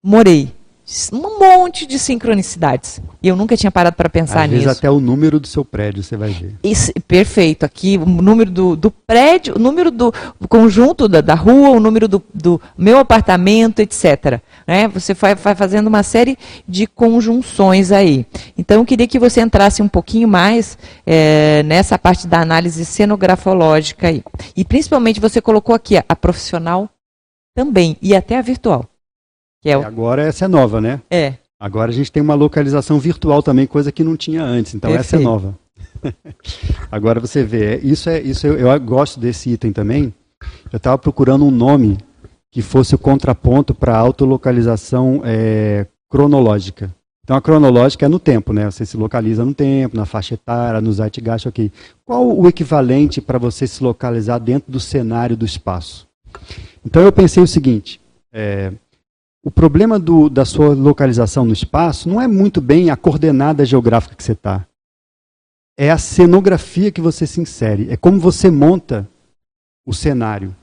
morei 0.02 0.59
um 1.12 1.38
monte 1.38 1.86
de 1.86 1.98
sincronicidades. 1.98 3.00
E 3.22 3.28
eu 3.28 3.36
nunca 3.36 3.56
tinha 3.56 3.70
parado 3.70 3.94
para 3.94 4.08
pensar 4.08 4.42
Às 4.42 4.50
nisso. 4.50 4.64
Vezes 4.64 4.78
até 4.78 4.90
o 4.90 4.98
número 4.98 5.38
do 5.38 5.46
seu 5.46 5.64
prédio 5.64 6.02
você 6.02 6.16
vai 6.16 6.30
ver. 6.30 6.54
Isso, 6.64 6.92
perfeito. 7.06 7.64
Aqui 7.64 7.96
o 7.96 8.06
número 8.06 8.50
do, 8.50 8.74
do 8.74 8.90
prédio, 8.90 9.54
o 9.54 9.58
número 9.58 9.90
do 9.90 10.12
conjunto 10.48 11.06
da, 11.06 11.20
da 11.20 11.34
rua, 11.34 11.70
o 11.70 11.80
número 11.80 12.08
do, 12.08 12.22
do 12.34 12.60
meu 12.76 12.98
apartamento, 12.98 13.80
etc. 13.80 14.40
Né? 14.66 14.88
Você 14.88 15.14
vai, 15.14 15.34
vai, 15.36 15.54
fazendo 15.54 15.86
uma 15.86 16.02
série 16.02 16.36
de 16.66 16.86
conjunções 16.88 17.92
aí. 17.92 18.26
Então 18.58 18.78
eu 18.80 18.84
queria 18.84 19.06
que 19.06 19.18
você 19.18 19.40
entrasse 19.40 19.82
um 19.82 19.88
pouquinho 19.88 20.26
mais 20.26 20.76
é, 21.06 21.62
nessa 21.62 21.98
parte 21.98 22.26
da 22.26 22.40
análise 22.40 22.84
cenografológica 22.84 24.08
aí. 24.08 24.24
E 24.56 24.64
principalmente 24.64 25.20
você 25.20 25.40
colocou 25.40 25.74
aqui 25.74 25.96
a, 25.96 26.04
a 26.08 26.16
profissional 26.16 26.88
também, 27.54 27.96
e 28.00 28.14
até 28.14 28.38
a 28.38 28.42
virtual. 28.42 28.89
É 29.64 29.76
o... 29.76 29.84
Agora 29.84 30.22
essa 30.22 30.46
é 30.46 30.48
nova, 30.48 30.80
né? 30.80 31.00
É. 31.10 31.34
Agora 31.58 31.90
a 31.90 31.94
gente 31.94 32.10
tem 32.10 32.22
uma 32.22 32.34
localização 32.34 32.98
virtual 32.98 33.42
também, 33.42 33.66
coisa 33.66 33.92
que 33.92 34.02
não 34.02 34.16
tinha 34.16 34.42
antes. 34.42 34.74
Então 34.74 34.90
Perfeito. 34.90 35.06
essa 35.06 35.16
é 35.16 35.24
nova. 35.24 35.58
Agora 36.90 37.20
você 37.20 37.44
vê, 37.44 37.74
é, 37.74 37.80
isso 37.82 38.08
é 38.08 38.20
isso 38.20 38.46
eu, 38.46 38.58
eu 38.58 38.80
gosto 38.80 39.20
desse 39.20 39.50
item 39.50 39.72
também. 39.72 40.14
Eu 40.72 40.78
estava 40.78 40.96
procurando 40.96 41.44
um 41.44 41.50
nome 41.50 41.98
que 42.50 42.62
fosse 42.62 42.94
o 42.94 42.98
contraponto 42.98 43.74
para 43.74 43.94
a 43.94 43.98
autolocalização 43.98 45.20
é, 45.24 45.86
cronológica. 46.08 46.94
Então 47.22 47.36
a 47.36 47.40
cronológica 47.40 48.06
é 48.06 48.08
no 48.08 48.18
tempo, 48.18 48.52
né? 48.52 48.68
Você 48.68 48.84
se 48.84 48.96
localiza 48.96 49.44
no 49.44 49.54
tempo, 49.54 49.96
na 49.96 50.04
faixa 50.04 50.34
etária, 50.34 50.80
no 50.80 50.92
zeitgeist, 50.92 51.46
ok. 51.46 51.70
Qual 52.04 52.36
o 52.36 52.48
equivalente 52.48 53.20
para 53.20 53.38
você 53.38 53.66
se 53.66 53.84
localizar 53.84 54.38
dentro 54.38 54.72
do 54.72 54.80
cenário 54.80 55.36
do 55.36 55.44
espaço? 55.44 56.08
Então 56.84 57.02
eu 57.02 57.12
pensei 57.12 57.42
o 57.42 57.46
seguinte: 57.46 58.00
é, 58.32 58.72
o 59.42 59.50
problema 59.50 59.98
do, 59.98 60.28
da 60.28 60.44
sua 60.44 60.74
localização 60.74 61.44
no 61.44 61.52
espaço 61.52 62.08
não 62.08 62.20
é 62.20 62.26
muito 62.26 62.60
bem 62.60 62.90
a 62.90 62.96
coordenada 62.96 63.64
geográfica 63.64 64.14
que 64.14 64.22
você 64.22 64.32
está. 64.32 64.66
é 65.78 65.90
a 65.90 65.96
cenografia 65.98 66.92
que 66.92 67.00
você 67.00 67.26
se 67.26 67.40
insere, 67.40 67.90
é 67.90 67.96
como 67.96 68.20
você 68.20 68.50
monta 68.50 69.08
o 69.86 69.94
cenário 69.94 70.54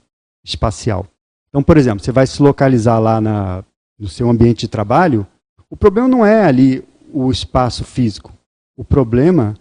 espacial. 0.46 1.08
Então, 1.50 1.64
por 1.64 1.76
exemplo, 1.76 2.04
você 2.04 2.12
vai 2.12 2.28
se 2.28 2.42
localizar 2.42 3.00
lá 3.00 3.20
na, 3.20 3.64
no 3.98 4.08
seu 4.08 4.30
ambiente 4.30 4.62
de 4.62 4.68
trabalho, 4.68 5.26
o 5.70 5.76
problema 5.76 6.08
não 6.08 6.26
é 6.26 6.46
ali 6.46 6.88
o 7.12 7.32
espaço 7.32 7.84
físico. 7.84 8.32
O 8.78 8.84
problema 8.84 9.56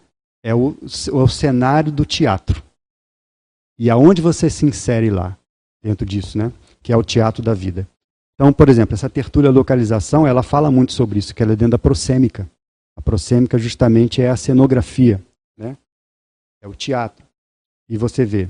é 0.45 0.55
o, 0.55 0.77
o 1.13 1.29
cenário 1.29 1.91
do 1.91 2.05
teatro. 2.05 2.63
E 3.79 3.89
aonde 3.89 4.21
você 4.21 4.51
se 4.51 4.67
insere 4.67 5.11
lá, 5.11 5.39
dentro 5.83 6.07
disso, 6.07 6.37
né? 6.37 6.53
Que 6.83 6.93
é 6.93 6.97
o 6.97 7.03
teatro 7.03 7.43
da 7.43 7.55
vida. 7.55 7.89
Então, 8.37 8.53
por 8.53 8.69
exemplo, 8.69 8.95
essa 8.95 9.09
tertúlia 9.09 9.51
localização, 9.51 10.27
ela 10.27 10.43
fala 10.43 10.71
muito 10.71 10.93
sobre 10.93 11.19
isso, 11.19 11.35
que 11.35 11.43
ela 11.43 11.55
é 11.55 11.57
dentro 11.57 11.73
da 11.73 11.79
prosêmica. 11.79 12.49
A 12.95 13.01
prosêmica 13.01 13.59
justamente 13.59 14.21
é 14.21 14.29
a 14.29 14.37
cenografia, 14.37 15.23
né? 15.57 15.77
É 16.63 16.69
o 16.69 16.75
teatro. 16.75 17.27
E 17.89 17.97
você 17.97 18.27
vê, 18.27 18.49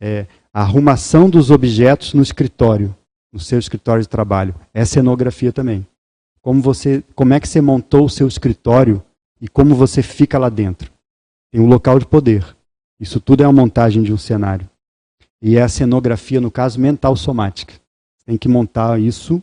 é, 0.00 0.26
a 0.52 0.62
arrumação 0.62 1.30
dos 1.30 1.52
objetos 1.52 2.14
no 2.14 2.22
escritório, 2.22 2.94
no 3.32 3.38
seu 3.38 3.60
escritório 3.60 4.02
de 4.02 4.08
trabalho, 4.08 4.54
é 4.74 4.84
cenografia 4.84 5.52
também. 5.52 5.86
Como 6.40 6.60
você, 6.60 7.04
como 7.14 7.32
é 7.32 7.38
que 7.38 7.48
você 7.48 7.60
montou 7.60 8.06
o 8.06 8.10
seu 8.10 8.26
escritório 8.26 9.02
e 9.40 9.46
como 9.46 9.74
você 9.74 10.02
fica 10.02 10.38
lá 10.38 10.48
dentro? 10.48 10.90
Tem 11.52 11.60
um 11.60 11.68
local 11.68 11.98
de 11.98 12.06
poder. 12.06 12.56
Isso 12.98 13.20
tudo 13.20 13.44
é 13.44 13.46
uma 13.46 13.60
montagem 13.62 14.02
de 14.02 14.12
um 14.12 14.18
cenário. 14.18 14.68
E 15.40 15.56
é 15.56 15.62
a 15.62 15.68
cenografia, 15.68 16.40
no 16.40 16.50
caso, 16.50 16.80
mental 16.80 17.14
somática. 17.14 17.74
Tem 18.28 18.36
que 18.36 18.46
montar 18.46 19.00
isso 19.00 19.42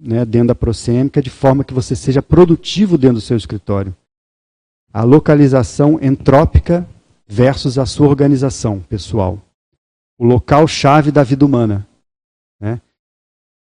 né, 0.00 0.24
dentro 0.24 0.48
da 0.48 0.54
prosêmica 0.56 1.22
de 1.22 1.30
forma 1.30 1.62
que 1.62 1.72
você 1.72 1.94
seja 1.94 2.20
produtivo 2.20 2.98
dentro 2.98 3.18
do 3.18 3.20
seu 3.20 3.36
escritório. 3.36 3.94
A 4.92 5.04
localização 5.04 5.96
entrópica 6.02 6.84
versus 7.24 7.78
a 7.78 7.86
sua 7.86 8.08
organização 8.08 8.80
pessoal. 8.80 9.38
O 10.18 10.24
local-chave 10.24 11.12
da 11.12 11.22
vida 11.22 11.46
humana. 11.46 11.86
Né? 12.60 12.80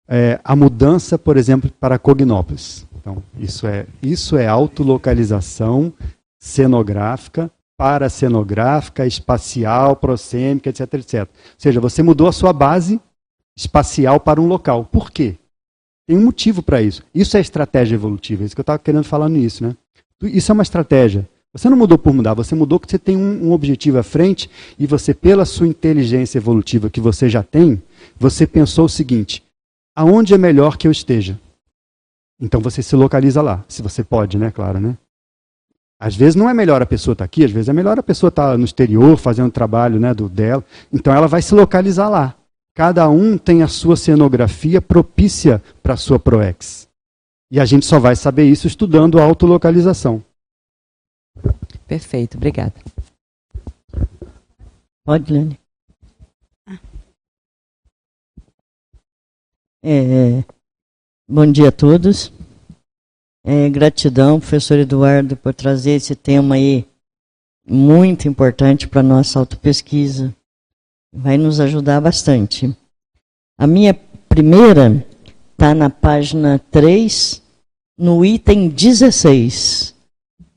É, 0.06 0.40
a 0.44 0.54
mudança, 0.54 1.18
por 1.18 1.36
exemplo, 1.36 1.68
para 1.80 1.98
Cognópolis. 1.98 2.86
Então, 2.94 3.20
isso 3.36 3.66
é, 3.66 3.88
isso 4.00 4.36
é 4.36 4.46
autolocalização 4.46 5.92
cenográfica 6.38 7.50
paracenográfica, 7.76 9.04
espacial, 9.04 9.96
prosêmica, 9.96 10.70
etc, 10.70 10.94
etc. 10.94 11.20
Ou 11.22 11.28
seja, 11.58 11.80
você 11.80 12.04
mudou 12.04 12.28
a 12.28 12.32
sua 12.32 12.52
base 12.52 13.00
espacial 13.56 14.20
para 14.20 14.40
um 14.40 14.46
local. 14.46 14.84
Por 14.84 15.10
quê? 15.10 15.36
Tem 16.06 16.16
um 16.16 16.24
motivo 16.24 16.62
para 16.62 16.82
isso. 16.82 17.02
Isso 17.14 17.36
é 17.36 17.40
estratégia 17.40 17.94
evolutiva, 17.94 18.42
é 18.42 18.46
isso 18.46 18.54
que 18.54 18.60
eu 18.60 18.64
estava 18.64 18.78
querendo 18.78 19.04
falar 19.04 19.28
nisso. 19.28 19.64
Né? 19.64 19.76
Isso 20.22 20.50
é 20.50 20.54
uma 20.54 20.62
estratégia. 20.62 21.28
Você 21.52 21.70
não 21.70 21.76
mudou 21.76 21.96
por 21.96 22.12
mudar, 22.12 22.34
você 22.34 22.54
mudou 22.54 22.80
porque 22.80 22.90
você 22.90 22.98
tem 22.98 23.16
um, 23.16 23.46
um, 23.46 23.52
objetivo 23.52 23.98
à 23.98 24.02
frente 24.02 24.50
e 24.76 24.86
você, 24.86 25.14
pela 25.14 25.44
sua 25.44 25.68
inteligência 25.68 26.38
evolutiva 26.38 26.90
que 26.90 27.00
você 27.00 27.28
já 27.28 27.44
tem, 27.44 27.80
você 28.18 28.44
pensou 28.44 28.86
o 28.86 28.88
seguinte: 28.88 29.42
aonde 29.94 30.34
é 30.34 30.38
melhor 30.38 30.76
que 30.76 30.88
eu 30.88 30.90
esteja? 30.90 31.38
Então 32.40 32.60
você 32.60 32.82
se 32.82 32.96
localiza 32.96 33.40
lá, 33.40 33.64
se 33.68 33.82
você 33.82 34.02
pode, 34.02 34.36
né? 34.36 34.50
Claro, 34.50 34.80
né? 34.80 34.98
Às 36.00 36.16
vezes 36.16 36.34
não 36.34 36.50
é 36.50 36.54
melhor 36.54 36.82
a 36.82 36.86
pessoa 36.86 37.12
estar 37.12 37.22
tá 37.22 37.26
aqui, 37.26 37.44
às 37.44 37.52
vezes 37.52 37.68
é 37.68 37.72
melhor 37.72 38.00
a 38.00 38.02
pessoa 38.02 38.28
estar 38.28 38.50
tá 38.50 38.58
no 38.58 38.64
exterior 38.64 39.16
fazendo 39.16 39.46
o 39.46 39.52
trabalho 39.52 40.00
né, 40.00 40.12
do 40.12 40.28
dela. 40.28 40.64
Então 40.92 41.14
ela 41.14 41.28
vai 41.28 41.40
se 41.40 41.54
localizar 41.54 42.08
lá. 42.08 42.34
Cada 42.74 43.08
um 43.08 43.38
tem 43.38 43.62
a 43.62 43.68
sua 43.68 43.96
cenografia 43.96 44.82
propícia 44.82 45.62
para 45.80 45.94
a 45.94 45.96
sua 45.96 46.18
ProEx. 46.18 46.88
E 47.48 47.60
a 47.60 47.64
gente 47.64 47.86
só 47.86 48.00
vai 48.00 48.16
saber 48.16 48.50
isso 48.50 48.66
estudando 48.66 49.20
a 49.20 49.22
autolocalização. 49.22 50.24
Perfeito, 51.86 52.36
obrigada. 52.36 52.74
Pode, 55.04 55.32
Lani. 55.32 55.58
É, 59.84 60.42
bom 61.28 61.46
dia 61.52 61.68
a 61.68 61.72
todos. 61.72 62.32
É, 63.44 63.68
gratidão, 63.68 64.40
professor 64.40 64.78
Eduardo, 64.78 65.36
por 65.36 65.54
trazer 65.54 65.92
esse 65.92 66.16
tema 66.16 66.56
aí 66.56 66.88
muito 67.68 68.26
importante 68.26 68.88
para 68.88 69.00
a 69.00 69.04
nossa 69.04 69.38
autopesquisa. 69.38 70.34
Vai 71.14 71.38
nos 71.38 71.60
ajudar 71.60 72.00
bastante. 72.00 72.76
A 73.56 73.68
minha 73.68 73.94
primeira 74.28 75.06
está 75.52 75.72
na 75.72 75.88
página 75.88 76.60
3, 76.72 77.40
no 77.96 78.24
item 78.24 78.68
16. 78.68 79.94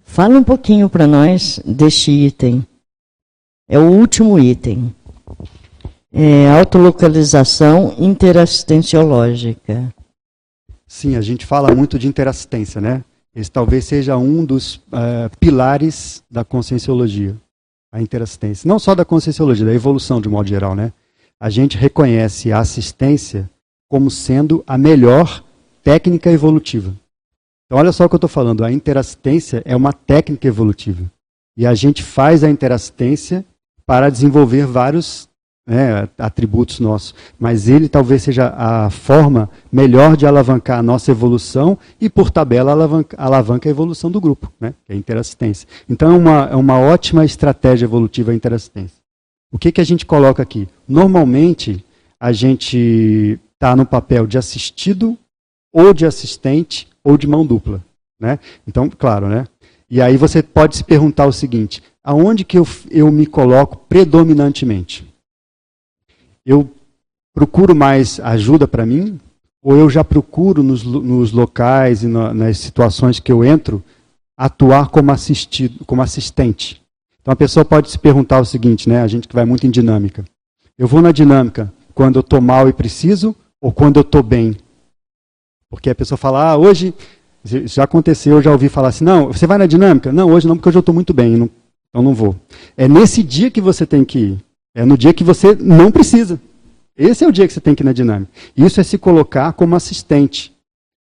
Fala 0.01 0.39
um 0.39 0.43
pouquinho 0.43 0.89
para 0.89 1.05
nós 1.05 1.59
deste 1.63 2.09
item. 2.11 2.65
É 3.69 3.77
o 3.77 3.91
último 3.91 4.39
item. 4.39 4.95
É 6.11 6.49
autolocalização 6.49 7.93
interassistenciológica. 7.99 9.93
Sim, 10.87 11.15
a 11.15 11.21
gente 11.21 11.45
fala 11.45 11.75
muito 11.75 11.99
de 11.99 12.07
interassistência, 12.07 12.81
né? 12.81 13.03
Esse 13.35 13.51
talvez 13.51 13.85
seja 13.85 14.17
um 14.17 14.43
dos 14.43 14.77
uh, 14.87 15.29
pilares 15.39 16.23
da 16.31 16.43
conscienciologia, 16.43 17.35
a 17.91 18.01
interassistência. 18.01 18.67
Não 18.67 18.79
só 18.79 18.93
da 18.93 19.05
conscienciologia, 19.05 19.65
da 19.65 19.73
evolução 19.73 20.21
de 20.21 20.29
modo 20.29 20.47
geral, 20.47 20.75
né? 20.75 20.91
A 21.39 21.49
gente 21.49 21.77
reconhece 21.77 22.51
a 22.51 22.59
assistência 22.59 23.49
como 23.89 24.09
sendo 24.09 24.63
a 24.67 24.77
melhor 24.77 25.43
técnica 25.83 26.31
evolutiva. 26.31 26.93
Então, 27.65 27.77
olha 27.77 27.91
só 27.91 28.05
o 28.05 28.09
que 28.09 28.15
eu 28.15 28.17
estou 28.17 28.29
falando. 28.29 28.63
A 28.63 28.71
interassistência 28.71 29.61
é 29.65 29.75
uma 29.75 29.93
técnica 29.93 30.47
evolutiva. 30.47 31.11
E 31.55 31.65
a 31.65 31.73
gente 31.73 32.03
faz 32.03 32.43
a 32.43 32.49
interassistência 32.49 33.45
para 33.85 34.09
desenvolver 34.09 34.65
vários 34.65 35.26
né, 35.67 36.07
atributos 36.17 36.79
nossos, 36.79 37.13
mas 37.37 37.67
ele 37.67 37.89
talvez 37.89 38.23
seja 38.23 38.53
a 38.55 38.89
forma 38.89 39.49
melhor 39.69 40.15
de 40.15 40.25
alavancar 40.25 40.79
a 40.79 40.83
nossa 40.83 41.11
evolução 41.11 41.77
e, 41.99 42.09
por 42.09 42.31
tabela, 42.31 42.71
alavanca, 42.71 43.17
alavanca 43.19 43.67
a 43.67 43.71
evolução 43.71 44.09
do 44.09 44.21
grupo, 44.21 44.49
né, 44.61 44.73
que 44.85 44.93
é 44.93 44.95
a 44.95 44.97
interassistência. 44.97 45.67
Então, 45.89 46.13
é 46.13 46.17
uma, 46.17 46.49
é 46.51 46.55
uma 46.55 46.79
ótima 46.79 47.25
estratégia 47.25 47.85
evolutiva 47.85 48.31
a 48.31 48.35
interassistência. 48.35 48.95
O 49.51 49.59
que, 49.59 49.71
que 49.73 49.81
a 49.81 49.85
gente 49.85 50.05
coloca 50.05 50.41
aqui? 50.41 50.69
Normalmente, 50.87 51.83
a 52.17 52.31
gente 52.31 53.37
está 53.53 53.75
no 53.75 53.85
papel 53.85 54.25
de 54.25 54.37
assistido, 54.37 55.17
ou 55.73 55.93
de 55.93 56.05
assistente, 56.05 56.87
ou 57.03 57.17
de 57.17 57.27
mão 57.27 57.45
dupla. 57.45 57.83
Né? 58.19 58.39
Então, 58.65 58.89
claro, 58.89 59.27
né? 59.27 59.45
E 59.89 60.01
aí 60.01 60.17
você 60.17 60.41
pode 60.41 60.75
se 60.75 60.83
perguntar 60.83 61.27
o 61.27 61.31
seguinte: 61.31 61.81
aonde 62.03 62.43
que 62.43 62.57
eu, 62.57 62.67
eu 62.89 63.11
me 63.11 63.25
coloco 63.25 63.77
predominantemente? 63.87 65.07
Eu 66.47 66.69
procuro 67.33 67.75
mais 67.75 68.21
ajuda 68.21 68.65
para 68.65 68.85
mim? 68.85 69.19
Ou 69.61 69.75
eu 69.75 69.89
já 69.89 70.01
procuro 70.01 70.63
nos, 70.63 70.83
nos 70.83 71.33
locais 71.33 72.03
e 72.03 72.07
na, 72.07 72.33
nas 72.33 72.57
situações 72.57 73.19
que 73.19 73.31
eu 73.31 73.43
entro 73.43 73.83
atuar 74.37 74.87
como, 74.87 75.11
assistido, 75.11 75.83
como 75.85 76.01
assistente? 76.01 76.81
Então 77.21 77.33
a 77.33 77.35
pessoa 77.35 77.65
pode 77.65 77.91
se 77.91 77.99
perguntar 77.99 78.39
o 78.39 78.45
seguinte, 78.45 78.87
né? 78.87 79.01
A 79.01 79.07
gente 79.07 79.27
que 79.27 79.35
vai 79.35 79.43
muito 79.43 79.67
em 79.67 79.69
dinâmica. 79.69 80.23
Eu 80.77 80.87
vou 80.87 81.01
na 81.01 81.11
dinâmica 81.11 81.71
quando 81.93 82.15
eu 82.15 82.21
estou 82.21 82.39
mal 82.39 82.69
e 82.69 82.73
preciso 82.73 83.35
ou 83.59 83.73
quando 83.73 83.97
eu 83.97 84.01
estou 84.01 84.23
bem? 84.23 84.55
Porque 85.69 85.89
a 85.89 85.95
pessoa 85.95 86.17
fala, 86.17 86.51
ah, 86.51 86.57
hoje 86.57 86.93
já 87.43 87.83
aconteceu, 87.83 88.37
eu 88.37 88.41
já 88.41 88.51
ouvi 88.51 88.69
falar 88.69 88.89
assim, 88.89 89.03
não, 89.03 89.27
você 89.27 89.45
vai 89.45 89.57
na 89.57 89.65
dinâmica? 89.65 90.13
Não, 90.13 90.31
hoje 90.31 90.47
não, 90.47 90.55
porque 90.55 90.69
hoje 90.69 90.77
eu 90.77 90.81
estou 90.81 90.95
muito 90.95 91.13
bem, 91.13 91.35
não, 91.35 91.49
então 91.89 92.01
não 92.01 92.13
vou. 92.13 92.35
É 92.77 92.87
nesse 92.87 93.21
dia 93.21 93.51
que 93.51 93.59
você 93.59 93.85
tem 93.85 94.05
que 94.05 94.19
ir. 94.19 94.46
É 94.77 94.85
no 94.85 94.95
dia 94.95 95.11
que 95.11 95.23
você 95.23 95.55
não 95.59 95.89
precisa. 95.89 96.39
Esse 96.95 97.23
é 97.23 97.27
o 97.27 97.31
dia 97.31 97.47
que 97.47 97.53
você 97.53 97.59
tem 97.59 97.73
que 97.73 97.81
ir 97.81 97.83
na 97.83 97.91
dinâmica. 97.91 98.31
Isso 98.55 98.79
é 98.79 98.83
se 98.83 98.95
colocar 98.95 99.51
como 99.53 99.75
assistente. 99.75 100.55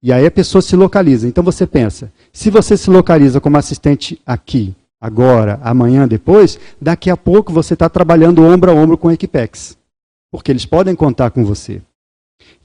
E 0.01 0.11
aí 0.11 0.25
a 0.25 0.31
pessoa 0.31 0.59
se 0.59 0.75
localiza. 0.75 1.27
Então 1.27 1.43
você 1.43 1.67
pensa, 1.67 2.11
se 2.33 2.49
você 2.49 2.75
se 2.75 2.89
localiza 2.89 3.39
como 3.39 3.57
assistente 3.57 4.19
aqui, 4.25 4.73
agora, 4.99 5.59
amanhã, 5.61 6.07
depois, 6.07 6.59
daqui 6.81 7.11
a 7.11 7.15
pouco 7.15 7.53
você 7.53 7.75
está 7.75 7.87
trabalhando 7.87 8.41
ombro 8.41 8.71
a 8.71 8.73
ombro 8.73 8.97
com 8.97 9.07
a 9.07 9.13
Equipex. 9.13 9.77
Porque 10.31 10.51
eles 10.51 10.65
podem 10.65 10.95
contar 10.95 11.29
com 11.29 11.45
você. 11.45 11.79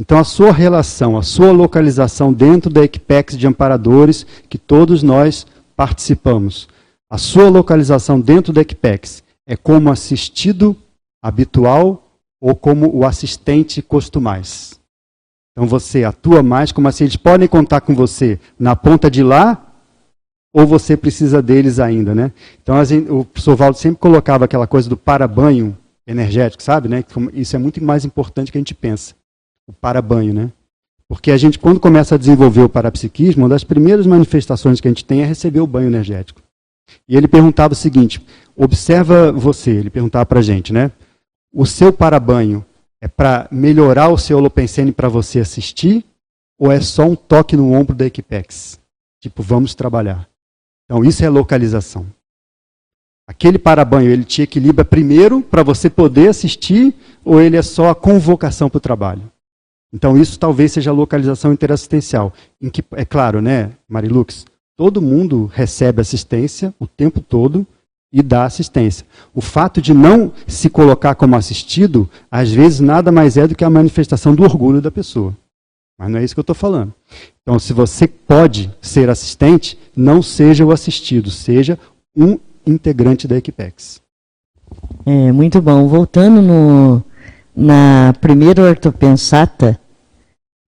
Então 0.00 0.18
a 0.18 0.24
sua 0.24 0.52
relação, 0.52 1.18
a 1.18 1.22
sua 1.22 1.52
localização 1.52 2.32
dentro 2.32 2.70
da 2.70 2.82
Equipex 2.82 3.36
de 3.36 3.46
amparadores, 3.46 4.26
que 4.48 4.56
todos 4.56 5.02
nós 5.02 5.46
participamos, 5.76 6.66
a 7.10 7.18
sua 7.18 7.50
localização 7.50 8.18
dentro 8.18 8.54
da 8.54 8.62
Equipex 8.62 9.22
é 9.46 9.54
como 9.54 9.90
assistido 9.90 10.74
habitual 11.24 12.18
ou 12.38 12.54
como 12.54 12.94
o 12.94 13.06
assistente 13.06 13.80
costumais. 13.80 14.78
Então 15.52 15.66
você 15.66 16.04
atua 16.04 16.42
mais 16.42 16.70
como 16.70 16.86
assim, 16.86 17.04
eles 17.04 17.16
podem 17.16 17.48
contar 17.48 17.80
com 17.80 17.94
você 17.94 18.38
na 18.58 18.76
ponta 18.76 19.10
de 19.10 19.22
lá 19.22 19.72
ou 20.52 20.66
você 20.66 20.98
precisa 20.98 21.40
deles 21.40 21.78
ainda, 21.78 22.14
né? 22.14 22.30
Então 22.62 22.84
gente, 22.84 23.10
o 23.10 23.24
professor 23.24 23.56
Valdo 23.56 23.78
sempre 23.78 23.98
colocava 23.98 24.44
aquela 24.44 24.66
coisa 24.66 24.86
do 24.86 24.98
para-banho 24.98 25.74
energético, 26.06 26.62
sabe, 26.62 26.88
né? 26.88 27.02
Isso 27.32 27.56
é 27.56 27.58
muito 27.58 27.82
mais 27.82 28.04
importante 28.04 28.52
que 28.52 28.58
a 28.58 28.60
gente 28.60 28.74
pensa. 28.74 29.14
O 29.66 29.72
para-banho, 29.72 30.34
né? 30.34 30.52
Porque 31.08 31.30
a 31.30 31.38
gente, 31.38 31.58
quando 31.58 31.80
começa 31.80 32.16
a 32.16 32.18
desenvolver 32.18 32.62
o 32.62 32.68
parapsiquismo, 32.68 33.44
uma 33.44 33.48
das 33.48 33.64
primeiras 33.64 34.06
manifestações 34.06 34.78
que 34.78 34.88
a 34.88 34.90
gente 34.90 35.04
tem 35.04 35.22
é 35.22 35.24
receber 35.24 35.60
o 35.60 35.66
banho 35.66 35.86
energético. 35.86 36.42
E 37.08 37.16
ele 37.16 37.28
perguntava 37.28 37.72
o 37.72 37.76
seguinte: 37.76 38.20
observa 38.54 39.32
você, 39.32 39.70
ele 39.70 39.90
perguntava 39.90 40.26
para 40.26 40.40
a 40.40 40.42
gente, 40.42 40.72
né? 40.72 40.90
O 41.56 41.64
seu 41.64 41.92
parabanho 41.92 42.66
é 43.00 43.06
para 43.06 43.46
melhorar 43.48 44.08
o 44.08 44.18
seu 44.18 44.38
holopensene 44.38 44.90
para 44.90 45.08
você 45.08 45.38
assistir 45.38 46.04
ou 46.58 46.72
é 46.72 46.80
só 46.80 47.04
um 47.04 47.14
toque 47.14 47.56
no 47.56 47.72
ombro 47.72 47.94
da 47.94 48.06
Equipex? 48.06 48.80
Tipo, 49.22 49.40
vamos 49.40 49.72
trabalhar. 49.72 50.28
Então, 50.84 51.04
isso 51.04 51.24
é 51.24 51.28
localização. 51.28 52.06
Aquele 53.24 53.56
parabanho, 53.56 54.10
ele 54.10 54.24
te 54.24 54.42
equilibra 54.42 54.84
primeiro 54.84 55.42
para 55.42 55.62
você 55.62 55.88
poder 55.88 56.28
assistir 56.28 56.92
ou 57.24 57.40
ele 57.40 57.56
é 57.56 57.62
só 57.62 57.88
a 57.88 57.94
convocação 57.94 58.68
para 58.68 58.78
o 58.78 58.80
trabalho? 58.80 59.30
Então, 59.92 60.16
isso 60.16 60.36
talvez 60.36 60.72
seja 60.72 60.90
localização 60.90 61.52
interassistencial. 61.52 62.32
Em 62.60 62.68
que, 62.68 62.84
é 62.90 63.04
claro, 63.04 63.40
né, 63.40 63.70
Marilux? 63.88 64.44
Todo 64.76 65.00
mundo 65.00 65.46
recebe 65.46 66.00
assistência 66.00 66.74
o 66.80 66.86
tempo 66.88 67.20
todo 67.20 67.64
e 68.14 68.22
dá 68.22 68.44
assistência. 68.44 69.04
O 69.34 69.40
fato 69.40 69.82
de 69.82 69.92
não 69.92 70.32
se 70.46 70.70
colocar 70.70 71.16
como 71.16 71.34
assistido, 71.34 72.08
às 72.30 72.52
vezes 72.52 72.78
nada 72.78 73.10
mais 73.10 73.36
é 73.36 73.48
do 73.48 73.56
que 73.56 73.64
a 73.64 73.68
manifestação 73.68 74.36
do 74.36 74.44
orgulho 74.44 74.80
da 74.80 74.88
pessoa. 74.88 75.36
Mas 75.98 76.10
não 76.10 76.20
é 76.20 76.24
isso 76.24 76.32
que 76.32 76.38
eu 76.38 76.42
estou 76.42 76.54
falando. 76.54 76.94
Então, 77.42 77.58
se 77.58 77.72
você 77.72 78.06
pode 78.06 78.72
ser 78.80 79.10
assistente, 79.10 79.76
não 79.96 80.22
seja 80.22 80.64
o 80.64 80.70
assistido, 80.70 81.28
seja 81.28 81.76
um 82.16 82.38
integrante 82.64 83.26
da 83.26 83.36
Equipex. 83.36 84.00
É, 85.04 85.32
muito 85.32 85.60
bom. 85.60 85.88
Voltando 85.88 86.40
no, 86.40 87.02
na 87.54 88.14
primeira 88.20 88.62
ortopensata, 88.62 89.78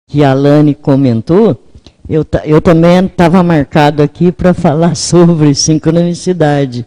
que 0.09 0.25
a 0.25 0.33
Alane 0.33 0.75
comentou, 0.75 1.61
eu, 2.09 2.27
eu 2.45 2.61
também 2.61 3.07
estava 3.07 3.41
marcado 3.43 4.03
aqui 4.03 4.33
para 4.33 4.53
falar 4.55 4.97
sobre 4.97 5.55
sincronicidade. 5.55 6.85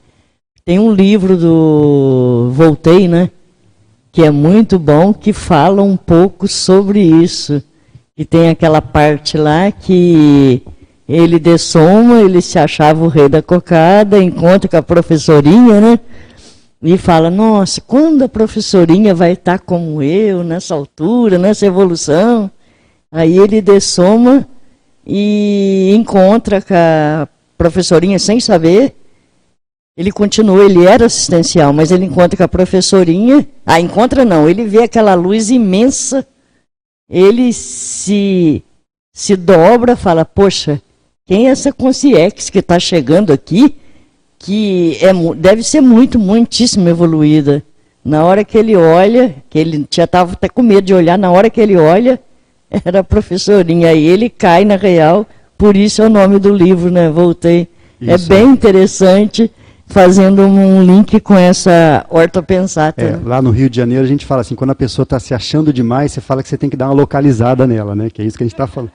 Tem 0.69 0.77
um 0.77 0.93
livro 0.93 1.35
do 1.35 2.51
Voltei, 2.51 3.07
né? 3.07 3.31
Que 4.11 4.21
é 4.21 4.29
muito 4.29 4.77
bom, 4.77 5.11
que 5.11 5.33
fala 5.33 5.81
um 5.81 5.97
pouco 5.97 6.47
sobre 6.47 7.01
isso. 7.01 7.63
E 8.15 8.23
tem 8.23 8.51
aquela 8.51 8.79
parte 8.79 9.35
lá 9.35 9.71
que 9.71 10.61
ele 11.07 11.39
dessoma, 11.39 12.21
ele 12.21 12.39
se 12.39 12.59
achava 12.59 13.03
o 13.03 13.07
rei 13.07 13.27
da 13.27 13.41
cocada, 13.41 14.21
encontra 14.21 14.69
com 14.69 14.77
a 14.77 14.83
professorinha, 14.83 15.81
né? 15.81 15.99
E 16.83 16.99
fala, 16.99 17.31
nossa, 17.31 17.81
quando 17.81 18.21
a 18.21 18.29
professorinha 18.29 19.15
vai 19.15 19.31
estar 19.31 19.57
como 19.57 20.03
eu, 20.03 20.43
nessa 20.43 20.75
altura, 20.75 21.39
nessa 21.39 21.65
evolução? 21.65 22.47
Aí 23.11 23.39
ele 23.39 23.59
dessoma 23.59 24.47
e 25.03 25.95
encontra 25.95 26.61
com 26.61 26.75
a 26.75 27.27
professorinha 27.57 28.19
sem 28.19 28.39
saber. 28.39 28.98
Ele 29.99 30.13
continua, 30.13 30.63
ele 30.63 30.85
era 30.85 31.07
assistencial, 31.07 31.73
mas 31.73 31.91
ele 31.91 32.05
encontra 32.05 32.37
com 32.37 32.43
a 32.43 32.47
professorinha. 32.47 33.45
Ah, 33.65 33.81
encontra 33.81 34.23
não, 34.23 34.47
ele 34.49 34.63
vê 34.63 34.83
aquela 34.83 35.13
luz 35.13 35.49
imensa. 35.49 36.25
Ele 37.09 37.51
se, 37.51 38.63
se 39.11 39.35
dobra, 39.35 39.97
fala, 39.97 40.23
poxa, 40.23 40.81
quem 41.25 41.49
é 41.49 41.51
essa 41.51 41.73
consciência 41.73 42.49
que 42.49 42.59
está 42.59 42.79
chegando 42.79 43.33
aqui, 43.33 43.75
que 44.37 44.97
é, 45.01 45.11
deve 45.35 45.63
ser 45.63 45.81
muito, 45.81 46.17
muitíssimo 46.17 46.87
evoluída. 46.87 47.61
Na 48.01 48.23
hora 48.23 48.45
que 48.45 48.57
ele 48.57 48.77
olha, 48.77 49.35
que 49.49 49.59
ele 49.59 49.85
já 49.91 50.05
estava 50.05 50.31
até 50.31 50.47
com 50.47 50.61
medo 50.61 50.85
de 50.85 50.93
olhar, 50.93 51.17
na 51.17 51.29
hora 51.29 51.49
que 51.49 51.59
ele 51.59 51.75
olha, 51.75 52.17
era 52.85 52.99
a 52.99 53.03
professorinha. 53.03 53.89
Aí 53.89 54.05
ele 54.05 54.29
cai 54.29 54.63
na 54.63 54.77
real, 54.77 55.27
por 55.57 55.75
isso 55.75 56.01
é 56.01 56.05
o 56.05 56.09
nome 56.09 56.39
do 56.39 56.55
livro, 56.55 56.89
né? 56.89 57.09
Voltei. 57.09 57.67
É 58.01 58.15
isso. 58.15 58.31
É 58.31 58.37
bem 58.37 58.49
interessante, 58.49 59.51
fazendo 59.89 60.43
um 60.43 60.83
link 60.83 61.19
com 61.19 61.35
essa 61.35 62.05
ortopensata. 62.09 63.01
É, 63.01 63.19
lá 63.23 63.41
no 63.41 63.49
Rio 63.49 63.69
de 63.69 63.75
Janeiro 63.75 64.03
a 64.03 64.07
gente 64.07 64.25
fala 64.25 64.41
assim, 64.41 64.55
quando 64.55 64.69
a 64.69 64.75
pessoa 64.75 65.03
está 65.03 65.19
se 65.19 65.33
achando 65.33 65.73
demais, 65.73 66.11
você 66.11 66.21
fala 66.21 66.43
que 66.43 66.47
você 66.47 66.57
tem 66.57 66.69
que 66.69 66.77
dar 66.77 66.85
uma 66.85 66.93
localizada 66.93 67.65
nela, 67.65 67.95
né? 67.95 68.09
Que 68.09 68.21
é 68.21 68.25
isso 68.25 68.37
que 68.37 68.43
a 68.43 68.45
gente 68.45 68.53
está 68.53 68.67
falando. 68.67 68.91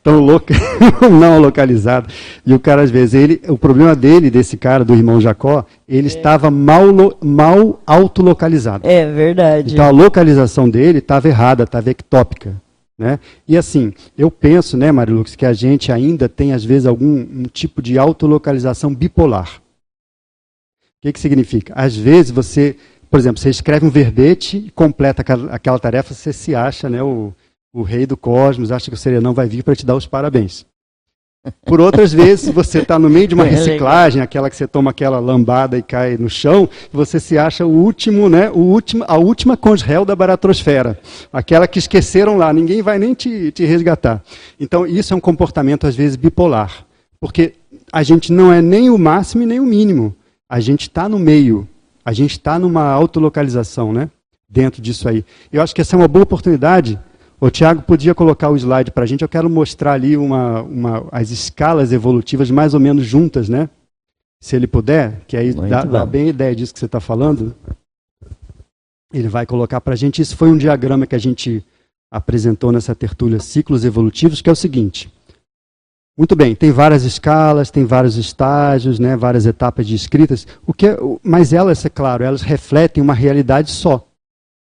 Então, 0.00 0.20
loca... 0.20 0.54
não 1.10 1.40
localizada. 1.40 2.06
E 2.44 2.52
o 2.52 2.60
cara, 2.60 2.82
às 2.82 2.90
vezes, 2.90 3.14
ele, 3.14 3.40
o 3.48 3.56
problema 3.56 3.96
dele, 3.96 4.30
desse 4.30 4.58
cara, 4.58 4.84
do 4.84 4.94
irmão 4.94 5.18
Jacó, 5.18 5.64
ele 5.88 6.08
é. 6.08 6.10
estava 6.10 6.50
mal, 6.50 6.84
mal 7.24 7.80
autolocalizado. 7.86 8.86
É 8.86 9.10
verdade. 9.10 9.72
Então 9.72 9.86
a 9.86 9.90
localização 9.90 10.68
dele 10.68 10.98
estava 10.98 11.26
errada, 11.26 11.64
estava 11.64 11.90
ectópica. 11.90 12.54
Né? 12.98 13.18
E 13.48 13.56
assim, 13.56 13.92
eu 14.16 14.30
penso, 14.30 14.76
né, 14.76 14.92
Marilux, 14.92 15.34
que 15.34 15.46
a 15.46 15.54
gente 15.54 15.90
ainda 15.90 16.28
tem, 16.28 16.52
às 16.52 16.64
vezes, 16.64 16.86
algum 16.86 17.20
um 17.20 17.44
tipo 17.50 17.80
de 17.80 17.98
autolocalização 17.98 18.94
bipolar. 18.94 19.63
O 21.04 21.06
que, 21.06 21.12
que 21.12 21.20
significa? 21.20 21.74
Às 21.76 21.94
vezes 21.94 22.30
você, 22.30 22.76
por 23.10 23.20
exemplo, 23.20 23.38
você 23.38 23.50
escreve 23.50 23.84
um 23.84 23.90
verbete 23.90 24.56
e 24.56 24.70
completa 24.70 25.20
aquela, 25.20 25.78
tarefa, 25.78 26.14
você 26.14 26.32
se 26.32 26.54
acha 26.54 26.88
né, 26.88 27.02
o, 27.02 27.30
o 27.74 27.82
rei 27.82 28.06
do 28.06 28.16
cosmos, 28.16 28.72
acha 28.72 28.90
que 28.90 28.94
o 28.94 28.98
serenão 28.98 29.34
vai 29.34 29.46
vir 29.46 29.62
para 29.62 29.76
te 29.76 29.84
dar 29.84 29.96
os 29.96 30.06
parabéns. 30.06 30.64
Por 31.66 31.78
outras 31.78 32.10
vezes, 32.10 32.48
você 32.48 32.78
está 32.78 32.98
no 32.98 33.10
meio 33.10 33.28
de 33.28 33.34
uma 33.34 33.44
é 33.46 33.50
reciclagem, 33.50 34.22
aquela 34.22 34.48
que 34.48 34.56
você 34.56 34.66
toma 34.66 34.92
aquela 34.92 35.18
lambada 35.18 35.76
e 35.76 35.82
cai 35.82 36.16
no 36.16 36.30
chão, 36.30 36.66
você 36.90 37.20
se 37.20 37.36
acha 37.36 37.66
o 37.66 37.70
último, 37.70 38.30
né, 38.30 38.50
o 38.50 38.60
último, 38.60 39.04
a 39.06 39.18
última 39.18 39.58
consréu 39.58 40.06
da 40.06 40.16
baratrosfera. 40.16 40.98
Aquela 41.30 41.68
que 41.68 41.78
esqueceram 41.78 42.38
lá, 42.38 42.50
ninguém 42.50 42.80
vai 42.80 42.98
nem 42.98 43.12
te, 43.12 43.52
te 43.52 43.66
resgatar. 43.66 44.22
Então, 44.58 44.86
isso 44.86 45.12
é 45.12 45.16
um 45.18 45.20
comportamento, 45.20 45.86
às 45.86 45.94
vezes, 45.94 46.16
bipolar. 46.16 46.86
Porque 47.20 47.56
a 47.92 48.02
gente 48.02 48.32
não 48.32 48.50
é 48.50 48.62
nem 48.62 48.88
o 48.88 48.96
máximo 48.96 49.42
e 49.42 49.46
nem 49.46 49.60
o 49.60 49.66
mínimo. 49.66 50.16
A 50.54 50.60
gente 50.60 50.82
está 50.82 51.08
no 51.08 51.18
meio. 51.18 51.68
A 52.04 52.12
gente 52.12 52.32
está 52.32 52.58
numa 52.58 52.84
autolocalização, 52.84 53.92
né? 53.92 54.10
Dentro 54.48 54.80
disso 54.80 55.08
aí. 55.08 55.24
Eu 55.52 55.62
acho 55.62 55.74
que 55.74 55.80
essa 55.80 55.96
é 55.96 55.98
uma 55.98 56.08
boa 56.08 56.22
oportunidade 56.22 56.98
o 57.40 57.50
Tiago 57.50 57.82
podia 57.82 58.14
colocar 58.14 58.48
o 58.48 58.56
slide 58.56 58.90
para 58.90 59.04
a 59.04 59.06
gente. 59.06 59.20
Eu 59.20 59.28
quero 59.28 59.50
mostrar 59.50 59.92
ali 59.92 60.16
uma, 60.16 60.62
uma, 60.62 61.06
as 61.12 61.30
escalas 61.30 61.92
evolutivas 61.92 62.50
mais 62.50 62.72
ou 62.72 62.80
menos 62.80 63.04
juntas, 63.04 63.50
né? 63.50 63.68
Se 64.40 64.56
ele 64.56 64.66
puder, 64.66 65.20
que 65.26 65.36
aí 65.36 65.52
dá, 65.52 65.84
dá, 65.84 66.06
bem 66.06 66.26
a 66.26 66.30
ideia 66.30 66.56
disso 66.56 66.72
que 66.72 66.78
você 66.78 66.86
está 66.86 67.00
falando. 67.00 67.54
Ele 69.12 69.28
vai 69.28 69.44
colocar 69.44 69.78
para 69.80 69.92
a 69.92 69.96
gente. 69.96 70.22
Isso 70.22 70.38
foi 70.38 70.48
um 70.48 70.56
diagrama 70.56 71.06
que 71.06 71.14
a 71.14 71.18
gente 71.18 71.62
apresentou 72.10 72.72
nessa 72.72 72.94
tertúlia 72.94 73.40
Ciclos 73.40 73.84
Evolutivos, 73.84 74.40
que 74.40 74.48
é 74.48 74.52
o 74.52 74.56
seguinte. 74.56 75.12
Muito 76.16 76.36
bem, 76.36 76.54
tem 76.54 76.70
várias 76.70 77.02
escalas, 77.02 77.72
tem 77.72 77.84
vários 77.84 78.16
estágios, 78.16 79.00
né, 79.00 79.16
várias 79.16 79.46
etapas 79.46 79.84
de 79.84 79.96
escritas, 79.96 80.46
o 80.64 80.72
que 80.72 80.86
é, 80.86 80.96
mas 81.24 81.52
elas, 81.52 81.84
é 81.84 81.88
claro, 81.88 82.22
elas 82.22 82.40
refletem 82.40 83.02
uma 83.02 83.14
realidade 83.14 83.72
só. 83.72 84.06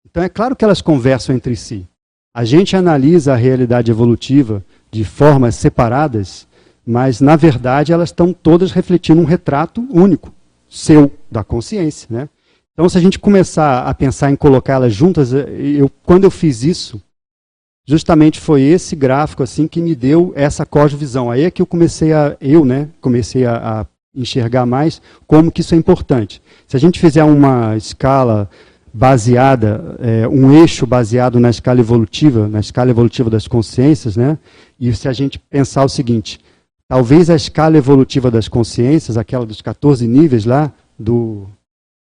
Então 0.03 0.23
é 0.23 0.29
claro 0.29 0.55
que 0.55 0.65
elas 0.65 0.81
conversam 0.81 1.35
entre 1.35 1.55
si. 1.55 1.87
A 2.33 2.43
gente 2.43 2.75
analisa 2.75 3.33
a 3.33 3.37
realidade 3.37 3.91
evolutiva 3.91 4.65
de 4.89 5.03
formas 5.03 5.55
separadas, 5.55 6.47
mas 6.85 7.21
na 7.21 7.35
verdade 7.35 7.93
elas 7.93 8.09
estão 8.09 8.33
todas 8.33 8.71
refletindo 8.71 9.21
um 9.21 9.25
retrato 9.25 9.87
único, 9.91 10.33
seu, 10.67 11.11
da 11.29 11.43
consciência. 11.43 12.07
Né? 12.09 12.27
Então, 12.73 12.89
se 12.89 12.97
a 12.97 13.01
gente 13.01 13.19
começar 13.19 13.83
a 13.83 13.93
pensar 13.93 14.31
em 14.31 14.35
colocá-las 14.35 14.93
juntas, 14.93 15.31
eu, 15.31 15.89
quando 16.03 16.23
eu 16.23 16.31
fiz 16.31 16.63
isso, 16.63 17.01
justamente 17.85 18.39
foi 18.39 18.61
esse 18.61 18.95
gráfico 18.95 19.43
assim 19.43 19.67
que 19.67 19.81
me 19.81 19.95
deu 19.95 20.33
essa 20.35 20.65
cosmovisão. 20.65 21.29
Aí 21.29 21.43
é 21.43 21.51
que 21.51 21.61
eu 21.61 21.65
comecei 21.65 22.11
a, 22.13 22.35
eu, 22.41 22.65
né, 22.65 22.89
comecei 22.99 23.45
a, 23.45 23.81
a 23.81 23.85
enxergar 24.15 24.65
mais 24.65 25.01
como 25.27 25.51
que 25.51 25.61
isso 25.61 25.75
é 25.75 25.77
importante. 25.77 26.41
Se 26.67 26.75
a 26.75 26.79
gente 26.79 26.99
fizer 26.99 27.23
uma 27.23 27.75
escala 27.75 28.49
baseada, 28.93 29.97
é, 29.99 30.27
um 30.27 30.53
eixo 30.53 30.87
baseado 30.87 31.39
na 31.39 31.49
escala 31.49 31.81
evolutiva, 31.81 32.47
na 32.47 32.61
escala 32.61 32.89
evolutiva 32.89 33.29
das 33.29 33.45
consciências, 33.45 34.15
né? 34.15 34.37
E 34.79 34.93
se 34.95 35.09
a 35.09 35.13
gente 35.13 35.37
pensar 35.37 35.83
o 35.83 35.89
seguinte, 35.89 36.39
talvez 36.87 37.29
a 37.29 37.35
escala 37.35 37.77
evolutiva 37.77 38.31
das 38.31 38.47
consciências, 38.47 39.17
aquela 39.17 39.45
dos 39.45 39.61
14 39.61 40.07
níveis 40.07 40.45
lá, 40.45 40.71
do 40.97 41.45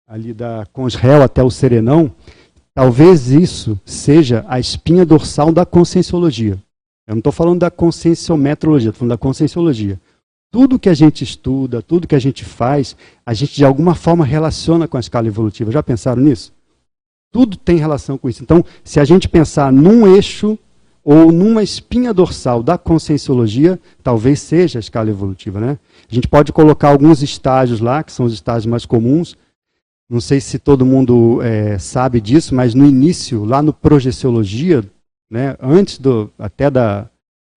ali 0.08 0.34
da 0.34 0.66
Consrel 0.72 1.22
até 1.22 1.42
o 1.42 1.50
Serenão, 1.50 2.10
talvez 2.74 3.30
isso 3.30 3.78
seja 3.84 4.44
a 4.48 4.58
espinha 4.58 5.04
dorsal 5.04 5.52
da 5.52 5.64
conscienciologia. 5.66 6.58
Eu 7.06 7.14
não 7.14 7.18
estou 7.18 7.32
falando 7.32 7.60
da 7.60 7.70
conscienciometrologia, 7.70 8.90
estou 8.90 9.00
falando 9.00 9.10
da 9.10 9.18
conscienciologia. 9.18 10.00
Tudo 10.50 10.78
que 10.78 10.88
a 10.88 10.94
gente 10.94 11.24
estuda, 11.24 11.82
tudo 11.82 12.06
que 12.06 12.14
a 12.14 12.18
gente 12.18 12.44
faz, 12.44 12.96
a 13.24 13.32
gente 13.32 13.54
de 13.54 13.64
alguma 13.64 13.94
forma 13.94 14.24
relaciona 14.24 14.86
com 14.86 14.96
a 14.96 15.00
escala 15.00 15.26
evolutiva. 15.26 15.72
Já 15.72 15.82
pensaram 15.82 16.22
nisso? 16.22 16.52
Tudo 17.32 17.56
tem 17.56 17.76
relação 17.76 18.18
com 18.18 18.28
isso. 18.28 18.42
Então, 18.42 18.64
se 18.84 19.00
a 19.00 19.04
gente 19.04 19.28
pensar 19.28 19.72
num 19.72 20.14
eixo 20.14 20.58
ou 21.02 21.32
numa 21.32 21.62
espinha 21.62 22.12
dorsal 22.12 22.62
da 22.62 22.78
conscienciologia, 22.78 23.80
talvez 24.02 24.40
seja 24.40 24.78
a 24.78 24.80
escala 24.80 25.10
evolutiva. 25.10 25.58
Né? 25.58 25.78
A 26.10 26.14
gente 26.14 26.28
pode 26.28 26.52
colocar 26.52 26.88
alguns 26.88 27.22
estágios 27.22 27.80
lá, 27.80 28.02
que 28.02 28.12
são 28.12 28.26
os 28.26 28.34
estágios 28.34 28.66
mais 28.66 28.84
comuns. 28.84 29.36
Não 30.12 30.20
sei 30.20 30.40
se 30.40 30.58
todo 30.58 30.84
mundo 30.84 31.40
é, 31.42 31.78
sabe 31.78 32.20
disso, 32.20 32.54
mas 32.54 32.74
no 32.74 32.84
início, 32.84 33.44
lá 33.44 33.62
no 33.62 33.72
Projeciologia, 33.72 34.84
né, 35.30 35.56
antes 35.58 35.96
do, 35.98 36.30
até 36.38 36.70
da, 36.70 37.08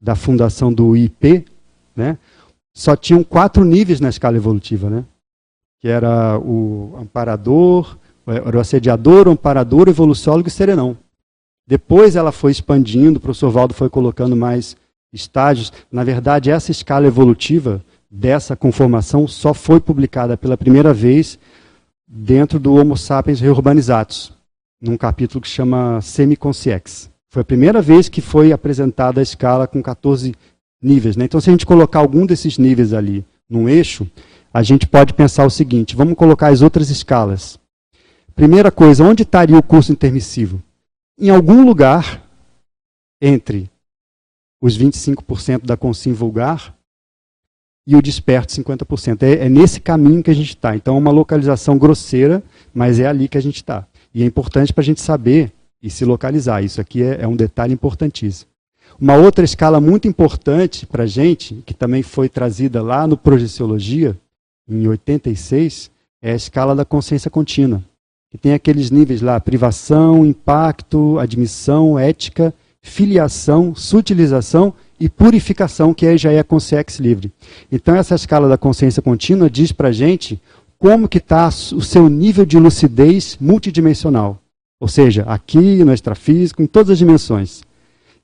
da 0.01 0.15
fundação 0.15 0.71
do 0.71 0.95
IP, 0.95 1.45
né, 1.93 2.17
só 2.73 2.95
tinham 2.95 3.23
quatro 3.23 3.65
níveis 3.65 3.99
na 3.99 4.07
escala 4.07 4.37
evolutiva. 4.37 4.89
Né? 4.89 5.05
que 5.85 5.89
era 5.89 6.39
o 6.39 6.95
amparador, 6.99 7.95
era 8.25 8.57
o 8.57 8.59
assediador, 8.59 9.27
o 9.27 9.31
amparador, 9.31 9.87
o 9.87 9.91
evoluciólogo 9.91 10.47
e 10.47 10.49
o 10.49 10.51
serenão. 10.51 10.97
Depois 11.67 12.15
ela 12.15 12.31
foi 12.31 12.51
expandindo, 12.51 13.19
o 13.19 13.21
professor 13.21 13.51
Valdo 13.51 13.75
foi 13.75 13.87
colocando 13.87 14.35
mais 14.35 14.75
estágios. 15.13 15.71
Na 15.91 16.03
verdade, 16.03 16.49
essa 16.49 16.71
escala 16.71 17.05
evolutiva 17.05 17.85
dessa 18.09 18.55
conformação 18.55 19.27
só 19.27 19.53
foi 19.53 19.79
publicada 19.79 20.35
pela 20.35 20.57
primeira 20.57 20.91
vez 20.91 21.37
dentro 22.17 22.57
do 22.57 22.73
Homo 22.73 22.95
sapiens 22.95 23.41
reurbanizatus, 23.41 24.31
num 24.81 24.95
capítulo 24.95 25.41
que 25.41 25.49
chama 25.49 25.99
Semiconsciex. 26.01 27.11
Foi 27.29 27.41
a 27.41 27.45
primeira 27.45 27.81
vez 27.81 28.07
que 28.07 28.21
foi 28.21 28.53
apresentada 28.53 29.19
a 29.19 29.23
escala 29.23 29.67
com 29.67 29.83
14 29.83 30.33
níveis. 30.81 31.17
Né? 31.17 31.25
Então, 31.25 31.41
se 31.41 31.49
a 31.49 31.51
gente 31.51 31.65
colocar 31.65 31.99
algum 31.99 32.25
desses 32.25 32.57
níveis 32.57 32.93
ali 32.93 33.25
num 33.49 33.67
eixo, 33.67 34.09
a 34.53 34.63
gente 34.63 34.87
pode 34.87 35.13
pensar 35.13 35.45
o 35.45 35.49
seguinte: 35.49 35.93
vamos 35.93 36.15
colocar 36.15 36.47
as 36.47 36.61
outras 36.61 36.89
escalas. 36.89 37.59
Primeira 38.33 38.71
coisa, 38.71 39.03
onde 39.03 39.23
estaria 39.23 39.57
o 39.57 39.63
curso 39.63 39.91
intermissivo? 39.91 40.63
Em 41.19 41.29
algum 41.29 41.65
lugar 41.65 42.23
entre 43.21 43.69
os 44.61 44.77
25% 44.77 45.65
da 45.65 45.75
consim 45.75 46.13
vulgar 46.13 46.73
e 47.87 47.95
o 47.95 48.01
desperto 48.01 48.53
50%. 48.53 49.23
É, 49.23 49.45
é 49.45 49.49
nesse 49.49 49.79
caminho 49.79 50.23
que 50.23 50.31
a 50.31 50.35
gente 50.35 50.49
está. 50.49 50.75
Então 50.75 50.95
é 50.95 50.99
uma 50.99 51.11
localização 51.11 51.77
grosseira, 51.77 52.43
mas 52.73 52.99
é 52.99 53.07
ali 53.07 53.27
que 53.27 53.37
a 53.37 53.41
gente 53.41 53.57
está. 53.57 53.85
E 54.13 54.23
é 54.23 54.25
importante 54.25 54.73
para 54.73 54.81
a 54.81 54.85
gente 54.85 55.01
saber 55.01 55.51
e 55.81 55.89
se 55.89 56.03
localizar. 56.03 56.63
Isso 56.63 56.81
aqui 56.81 57.03
é, 57.03 57.21
é 57.21 57.27
um 57.27 57.35
detalhe 57.35 57.73
importantíssimo. 57.73 58.49
Uma 58.99 59.15
outra 59.15 59.43
escala 59.43 59.81
muito 59.81 60.07
importante 60.07 60.85
para 60.85 61.03
a 61.03 61.07
gente, 61.07 61.61
que 61.65 61.73
também 61.73 62.01
foi 62.01 62.29
trazida 62.29 62.81
lá 62.81 63.05
no 63.05 63.17
Projeciologia, 63.17 64.17
em 64.67 64.87
86, 64.87 65.91
é 66.21 66.31
a 66.31 66.35
escala 66.35 66.73
da 66.73 66.85
consciência 66.85 67.29
contínua. 67.29 67.83
Que 68.31 68.37
tem 68.37 68.53
aqueles 68.53 68.89
níveis 68.89 69.21
lá: 69.21 69.39
privação, 69.39 70.25
impacto, 70.25 71.19
admissão, 71.19 71.99
ética, 71.99 72.53
filiação, 72.81 73.75
sutilização 73.75 74.73
e 74.99 75.09
purificação, 75.09 75.93
que 75.93 76.17
já 76.17 76.31
é 76.31 76.41
consciência 76.43 77.01
livre. 77.01 77.31
Então, 77.71 77.95
essa 77.95 78.15
escala 78.15 78.47
da 78.47 78.57
consciência 78.57 79.01
contínua 79.01 79.49
diz 79.49 79.71
para 79.71 79.89
a 79.89 79.91
gente 79.91 80.41
como 80.77 81.07
que 81.07 81.17
está 81.17 81.47
o 81.47 81.81
seu 81.81 82.09
nível 82.09 82.45
de 82.45 82.59
lucidez 82.59 83.37
multidimensional. 83.39 84.39
Ou 84.79 84.87
seja, 84.87 85.23
aqui 85.23 85.83
no 85.83 85.93
extrafísico, 85.93 86.61
em 86.61 86.67
todas 86.67 86.91
as 86.91 86.97
dimensões. 86.97 87.63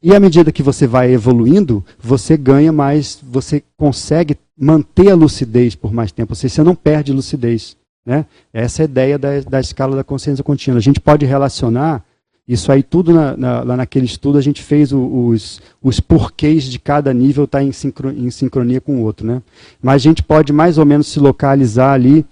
E 0.04 0.16
à 0.16 0.20
medida 0.20 0.52
que 0.52 0.64
você 0.64 0.88
vai 0.88 1.12
evoluindo, 1.12 1.84
você 2.00 2.36
ganha 2.36 2.72
mais, 2.72 3.20
você 3.22 3.64
consegue 3.78 4.38
manter 4.58 5.12
a 5.12 5.16
lucidez 5.16 5.76
por 5.76 5.94
mais 5.94 6.12
tempo. 6.12 6.32
Ou 6.32 6.36
seja, 6.36 6.56
você 6.56 6.64
não 6.64 6.76
perde 6.76 7.14
lucidez. 7.14 7.78
Né? 8.06 8.26
Essa 8.52 8.82
é 8.82 8.84
a 8.84 8.86
ideia 8.86 9.20
da, 9.20 9.40
da 9.42 9.60
escala 9.60 9.96
da 9.96 10.04
consciência 10.04 10.44
contínua. 10.44 10.80
A 10.80 10.82
gente 10.82 11.00
pode 11.00 11.26
relacionar 11.26 12.04
isso 12.48 12.72
aí 12.72 12.84
tudo 12.84 13.14
na, 13.14 13.38
na, 13.38 13.64
lá 13.64 13.78
naquele 13.78 14.06
estudo 14.06 14.38
a 14.38 14.42
gente 14.42 14.62
fez 14.62 14.92
o, 14.92 15.00
os, 15.00 15.62
os 15.82 16.00
porquês 16.00 16.64
de 16.64 16.80
cada 16.80 17.14
nível 17.14 17.46
estar 17.46 17.60
tá 17.60 17.64
em, 17.64 17.72
sincro, 17.72 18.10
em 18.10 18.30
sincronia 18.30 18.82
com 18.82 18.98
o 18.98 19.04
outro. 19.04 19.26
Né? 19.26 19.42
Mas 19.82 19.96
a 19.96 20.04
gente 20.10 20.24
pode 20.24 20.52
mais 20.52 20.78
ou 20.78 20.86
menos 20.86 21.08
se 21.08 21.20
localizar 21.20 21.94
ali 21.94 22.26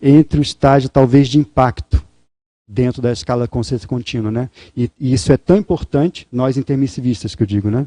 entre 0.00 0.38
o 0.38 0.42
estágio 0.42 0.88
talvez 0.88 1.28
de 1.28 1.38
impacto 1.38 2.04
dentro 2.68 3.00
da 3.00 3.12
escala 3.12 3.46
consciência 3.46 3.86
contínua, 3.86 4.30
né? 4.30 4.50
E, 4.76 4.90
e, 4.98 5.12
isso 5.12 5.32
é 5.32 5.36
tão 5.36 5.56
importante, 5.56 6.26
nós 6.32 6.56
intermissivistas 6.56 7.34
que 7.34 7.42
eu 7.42 7.46
digo, 7.46 7.70
né? 7.70 7.86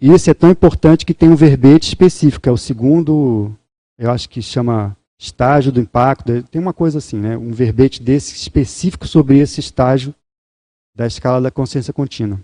E 0.00 0.12
isso 0.12 0.30
é 0.30 0.34
tão 0.34 0.50
importante 0.50 1.04
que 1.04 1.14
tem 1.14 1.28
um 1.28 1.36
verbete 1.36 1.88
específico, 1.88 2.48
é 2.48 2.52
o 2.52 2.56
segundo, 2.56 3.52
eu 3.98 4.10
acho 4.10 4.28
que 4.28 4.40
chama 4.40 4.96
estágio 5.18 5.72
do 5.72 5.80
impacto, 5.80 6.42
tem 6.44 6.60
uma 6.60 6.72
coisa 6.72 6.98
assim, 6.98 7.18
né? 7.18 7.36
Um 7.36 7.50
verbete 7.50 8.02
desse 8.02 8.34
específico 8.34 9.06
sobre 9.06 9.38
esse 9.38 9.60
estágio 9.60 10.14
da 10.94 11.06
escala 11.06 11.40
da 11.40 11.50
consciência 11.50 11.92
contínua. 11.92 12.40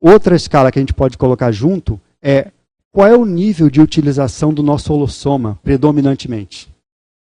Outra 0.00 0.36
escala 0.36 0.70
que 0.70 0.78
a 0.78 0.82
gente 0.82 0.94
pode 0.94 1.16
colocar 1.16 1.50
junto 1.50 2.00
é 2.22 2.50
qual 2.92 3.08
é 3.08 3.16
o 3.16 3.24
nível 3.24 3.68
de 3.68 3.80
utilização 3.80 4.52
do 4.52 4.62
nosso 4.62 4.92
holossoma 4.92 5.58
predominantemente. 5.62 6.72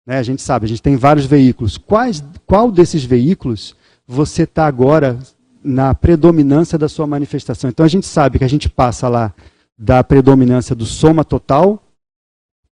Né, 0.06 0.18
a 0.18 0.22
gente 0.22 0.40
sabe, 0.40 0.66
a 0.66 0.68
gente 0.68 0.82
tem 0.82 0.96
vários 0.96 1.26
veículos. 1.26 1.76
Quais, 1.76 2.22
qual 2.46 2.70
desses 2.70 3.04
veículos 3.04 3.74
você 4.06 4.44
está 4.44 4.66
agora 4.66 5.18
na 5.62 5.94
predominância 5.94 6.78
da 6.78 6.88
sua 6.88 7.06
manifestação? 7.06 7.68
Então 7.68 7.84
a 7.84 7.88
gente 7.88 8.06
sabe 8.06 8.38
que 8.38 8.44
a 8.44 8.48
gente 8.48 8.68
passa 8.68 9.08
lá 9.08 9.34
da 9.78 10.02
predominância 10.02 10.74
do 10.74 10.86
soma 10.86 11.24
total 11.24 11.82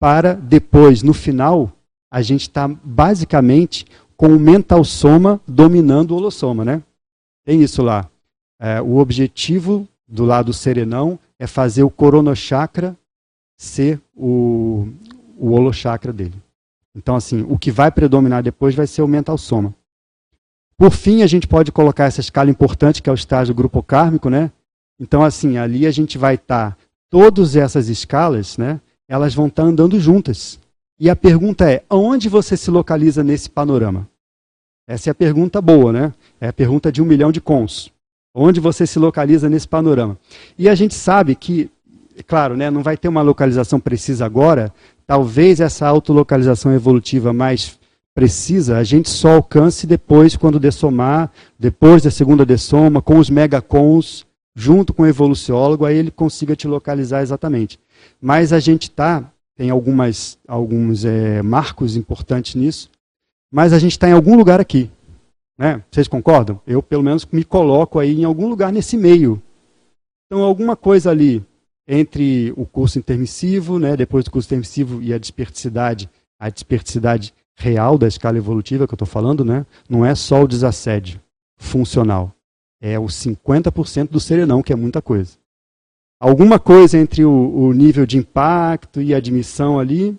para 0.00 0.34
depois, 0.34 1.02
no 1.02 1.12
final, 1.12 1.70
a 2.10 2.22
gente 2.22 2.42
está 2.42 2.66
basicamente 2.66 3.86
com 4.20 4.26
o 4.26 4.38
mental 4.38 4.84
soma 4.84 5.40
dominando 5.48 6.10
o 6.10 6.16
holossoma, 6.16 6.62
né? 6.62 6.82
Tem 7.42 7.62
isso 7.62 7.82
lá. 7.82 8.06
É, 8.60 8.78
o 8.78 8.98
objetivo 8.98 9.88
do 10.06 10.26
lado 10.26 10.52
serenão 10.52 11.18
é 11.38 11.46
fazer 11.46 11.84
o 11.84 11.88
coronochakra 11.88 12.94
ser 13.56 13.98
o, 14.14 14.86
o 15.38 15.52
holochakra 15.52 16.12
dele. 16.12 16.34
Então, 16.94 17.16
assim, 17.16 17.46
o 17.48 17.58
que 17.58 17.70
vai 17.70 17.90
predominar 17.90 18.42
depois 18.42 18.74
vai 18.74 18.86
ser 18.86 19.00
o 19.00 19.08
mental 19.08 19.38
soma. 19.38 19.74
Por 20.76 20.90
fim, 20.90 21.22
a 21.22 21.26
gente 21.26 21.48
pode 21.48 21.72
colocar 21.72 22.04
essa 22.04 22.20
escala 22.20 22.50
importante, 22.50 23.00
que 23.00 23.08
é 23.08 23.12
o 23.12 23.14
estágio 23.14 23.54
grupo 23.54 23.82
kármico, 23.82 24.28
né? 24.28 24.52
Então, 25.00 25.24
assim, 25.24 25.56
ali 25.56 25.86
a 25.86 25.90
gente 25.90 26.18
vai 26.18 26.34
estar, 26.34 26.72
tá, 26.72 26.76
todas 27.08 27.56
essas 27.56 27.88
escalas, 27.88 28.58
né? 28.58 28.82
Elas 29.08 29.34
vão 29.34 29.46
estar 29.46 29.62
tá 29.62 29.68
andando 29.70 29.98
juntas. 29.98 30.59
E 31.00 31.08
a 31.08 31.16
pergunta 31.16 31.70
é, 31.70 31.82
aonde 31.88 32.28
você 32.28 32.58
se 32.58 32.70
localiza 32.70 33.24
nesse 33.24 33.48
panorama? 33.48 34.06
Essa 34.86 35.08
é 35.08 35.12
a 35.12 35.14
pergunta 35.14 35.58
boa, 35.58 35.90
né? 35.90 36.12
É 36.38 36.48
a 36.48 36.52
pergunta 36.52 36.92
de 36.92 37.00
um 37.00 37.06
milhão 37.06 37.32
de 37.32 37.40
cons. 37.40 37.90
Onde 38.34 38.60
você 38.60 38.86
se 38.86 38.98
localiza 38.98 39.48
nesse 39.48 39.66
panorama? 39.66 40.18
E 40.58 40.68
a 40.68 40.74
gente 40.74 40.94
sabe 40.94 41.34
que, 41.34 41.70
claro, 42.26 42.54
né, 42.54 42.70
não 42.70 42.82
vai 42.82 42.98
ter 42.98 43.08
uma 43.08 43.22
localização 43.22 43.80
precisa 43.80 44.26
agora, 44.26 44.70
talvez 45.06 45.58
essa 45.58 45.88
autolocalização 45.88 46.74
evolutiva 46.74 47.32
mais 47.32 47.80
precisa 48.14 48.76
a 48.76 48.84
gente 48.84 49.08
só 49.08 49.36
alcance 49.36 49.86
depois, 49.86 50.36
quando 50.36 50.60
dessomar, 50.60 51.30
depois 51.58 52.02
da 52.02 52.10
segunda 52.10 52.44
dessoma, 52.44 53.00
com 53.00 53.18
os 53.18 53.30
megacons, 53.30 54.26
junto 54.54 54.92
com 54.92 55.04
o 55.04 55.06
evoluciólogo, 55.06 55.86
aí 55.86 55.96
ele 55.96 56.10
consiga 56.10 56.54
te 56.54 56.68
localizar 56.68 57.22
exatamente. 57.22 57.80
Mas 58.20 58.52
a 58.52 58.60
gente 58.60 58.84
está, 58.84 59.32
tem 59.60 59.68
algumas, 59.68 60.38
alguns 60.48 61.04
é, 61.04 61.42
marcos 61.42 61.94
importantes 61.94 62.54
nisso, 62.54 62.88
mas 63.52 63.74
a 63.74 63.78
gente 63.78 63.92
está 63.92 64.08
em 64.08 64.12
algum 64.12 64.34
lugar 64.34 64.58
aqui. 64.58 64.90
Né? 65.58 65.84
Vocês 65.90 66.08
concordam? 66.08 66.58
Eu, 66.66 66.82
pelo 66.82 67.02
menos, 67.02 67.26
me 67.26 67.44
coloco 67.44 67.98
aí 67.98 68.18
em 68.18 68.24
algum 68.24 68.48
lugar 68.48 68.72
nesse 68.72 68.96
meio. 68.96 69.38
Então, 70.24 70.42
alguma 70.42 70.74
coisa 70.76 71.10
ali 71.10 71.44
entre 71.86 72.54
o 72.56 72.64
curso 72.64 72.98
intermissivo, 72.98 73.78
né, 73.78 73.98
depois 73.98 74.24
do 74.24 74.30
curso 74.30 74.48
intermissivo 74.48 75.02
e 75.02 75.12
a 75.12 75.18
desperticidade, 75.18 76.08
a 76.38 76.48
desperticidade 76.48 77.34
real 77.54 77.98
da 77.98 78.08
escala 78.08 78.38
evolutiva 78.38 78.86
que 78.86 78.94
eu 78.94 78.96
estou 78.96 79.06
falando, 79.06 79.44
né, 79.44 79.66
não 79.90 80.06
é 80.06 80.14
só 80.14 80.42
o 80.42 80.48
desassédio 80.48 81.20
funcional, 81.58 82.32
é 82.80 82.98
o 82.98 83.08
50% 83.08 84.08
do 84.08 84.20
serenão, 84.20 84.62
que 84.62 84.72
é 84.72 84.76
muita 84.76 85.02
coisa. 85.02 85.36
Alguma 86.20 86.58
coisa 86.58 86.98
entre 86.98 87.24
o, 87.24 87.30
o 87.30 87.72
nível 87.72 88.04
de 88.04 88.18
impacto 88.18 89.00
e 89.00 89.14
admissão 89.14 89.78
ali. 89.78 90.14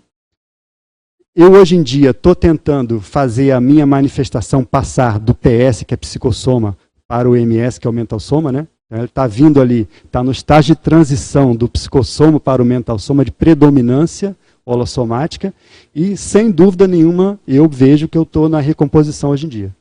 Eu, 1.32 1.52
hoje 1.52 1.76
em 1.76 1.82
dia, 1.82 2.10
estou 2.10 2.34
tentando 2.34 3.00
fazer 3.00 3.52
a 3.52 3.60
minha 3.60 3.86
manifestação 3.86 4.64
passar 4.64 5.20
do 5.20 5.32
PS, 5.32 5.84
que 5.86 5.94
é 5.94 5.96
psicossoma, 5.96 6.76
para 7.06 7.30
o 7.30 7.36
MS, 7.36 7.78
que 7.78 7.86
é 7.86 7.90
o 7.90 7.92
mental 7.92 8.18
soma, 8.18 8.50
né? 8.50 8.66
Então, 8.86 8.98
ele 8.98 9.06
está 9.06 9.28
vindo 9.28 9.60
ali, 9.60 9.88
está 10.04 10.24
no 10.24 10.32
estágio 10.32 10.74
de 10.74 10.82
transição 10.82 11.54
do 11.54 11.68
psicossoma 11.68 12.40
para 12.40 12.60
o 12.60 12.64
mental 12.64 12.98
soma 12.98 13.24
de 13.24 13.30
predominância 13.30 14.36
holossomática 14.66 15.54
e, 15.94 16.16
sem 16.16 16.50
dúvida 16.50 16.88
nenhuma, 16.88 17.38
eu 17.46 17.68
vejo 17.68 18.08
que 18.08 18.18
eu 18.18 18.24
estou 18.24 18.48
na 18.48 18.58
recomposição 18.58 19.30
hoje 19.30 19.46
em 19.46 19.48
dia. 19.48 19.76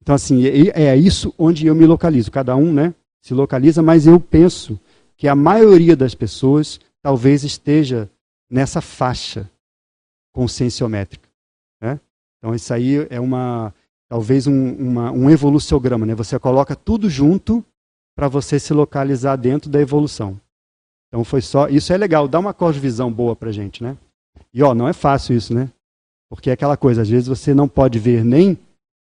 Então, 0.00 0.14
assim, 0.14 0.46
é, 0.46 0.84
é 0.84 0.96
isso 0.96 1.34
onde 1.36 1.66
eu 1.66 1.74
me 1.74 1.84
localizo. 1.84 2.30
Cada 2.30 2.54
um 2.54 2.72
né, 2.72 2.94
se 3.20 3.34
localiza, 3.34 3.82
mas 3.82 4.06
eu 4.06 4.20
penso 4.20 4.78
que 5.16 5.28
a 5.28 5.34
maioria 5.34 5.96
das 5.96 6.14
pessoas 6.14 6.80
talvez 7.02 7.44
esteja 7.44 8.10
nessa 8.50 8.80
faixa 8.80 9.50
conscienciométrica. 10.32 11.28
Né? 11.80 12.00
Então, 12.38 12.54
isso 12.54 12.72
aí 12.72 13.06
é 13.10 13.20
uma 13.20 13.72
talvez 14.08 14.46
um, 14.46 14.72
uma, 14.74 15.10
um 15.10 15.30
evoluciograma. 15.30 16.06
Né? 16.06 16.14
Você 16.14 16.38
coloca 16.38 16.76
tudo 16.76 17.08
junto 17.08 17.64
para 18.16 18.28
você 18.28 18.58
se 18.58 18.72
localizar 18.72 19.36
dentro 19.36 19.68
da 19.68 19.80
evolução. 19.80 20.40
Então 21.08 21.24
foi 21.24 21.40
só. 21.40 21.68
Isso 21.68 21.92
é 21.92 21.96
legal, 21.96 22.26
dá 22.26 22.38
uma 22.38 22.54
cosvisão 22.54 23.12
boa 23.12 23.36
para 23.36 23.52
gente, 23.52 23.82
né? 23.82 23.96
E 24.52 24.62
ó, 24.62 24.74
não 24.74 24.88
é 24.88 24.92
fácil 24.92 25.36
isso, 25.36 25.54
né? 25.54 25.70
Porque 26.28 26.50
é 26.50 26.52
aquela 26.52 26.76
coisa, 26.76 27.02
às 27.02 27.08
vezes 27.08 27.28
você 27.28 27.54
não 27.54 27.68
pode 27.68 27.98
ver 27.98 28.24
nem 28.24 28.58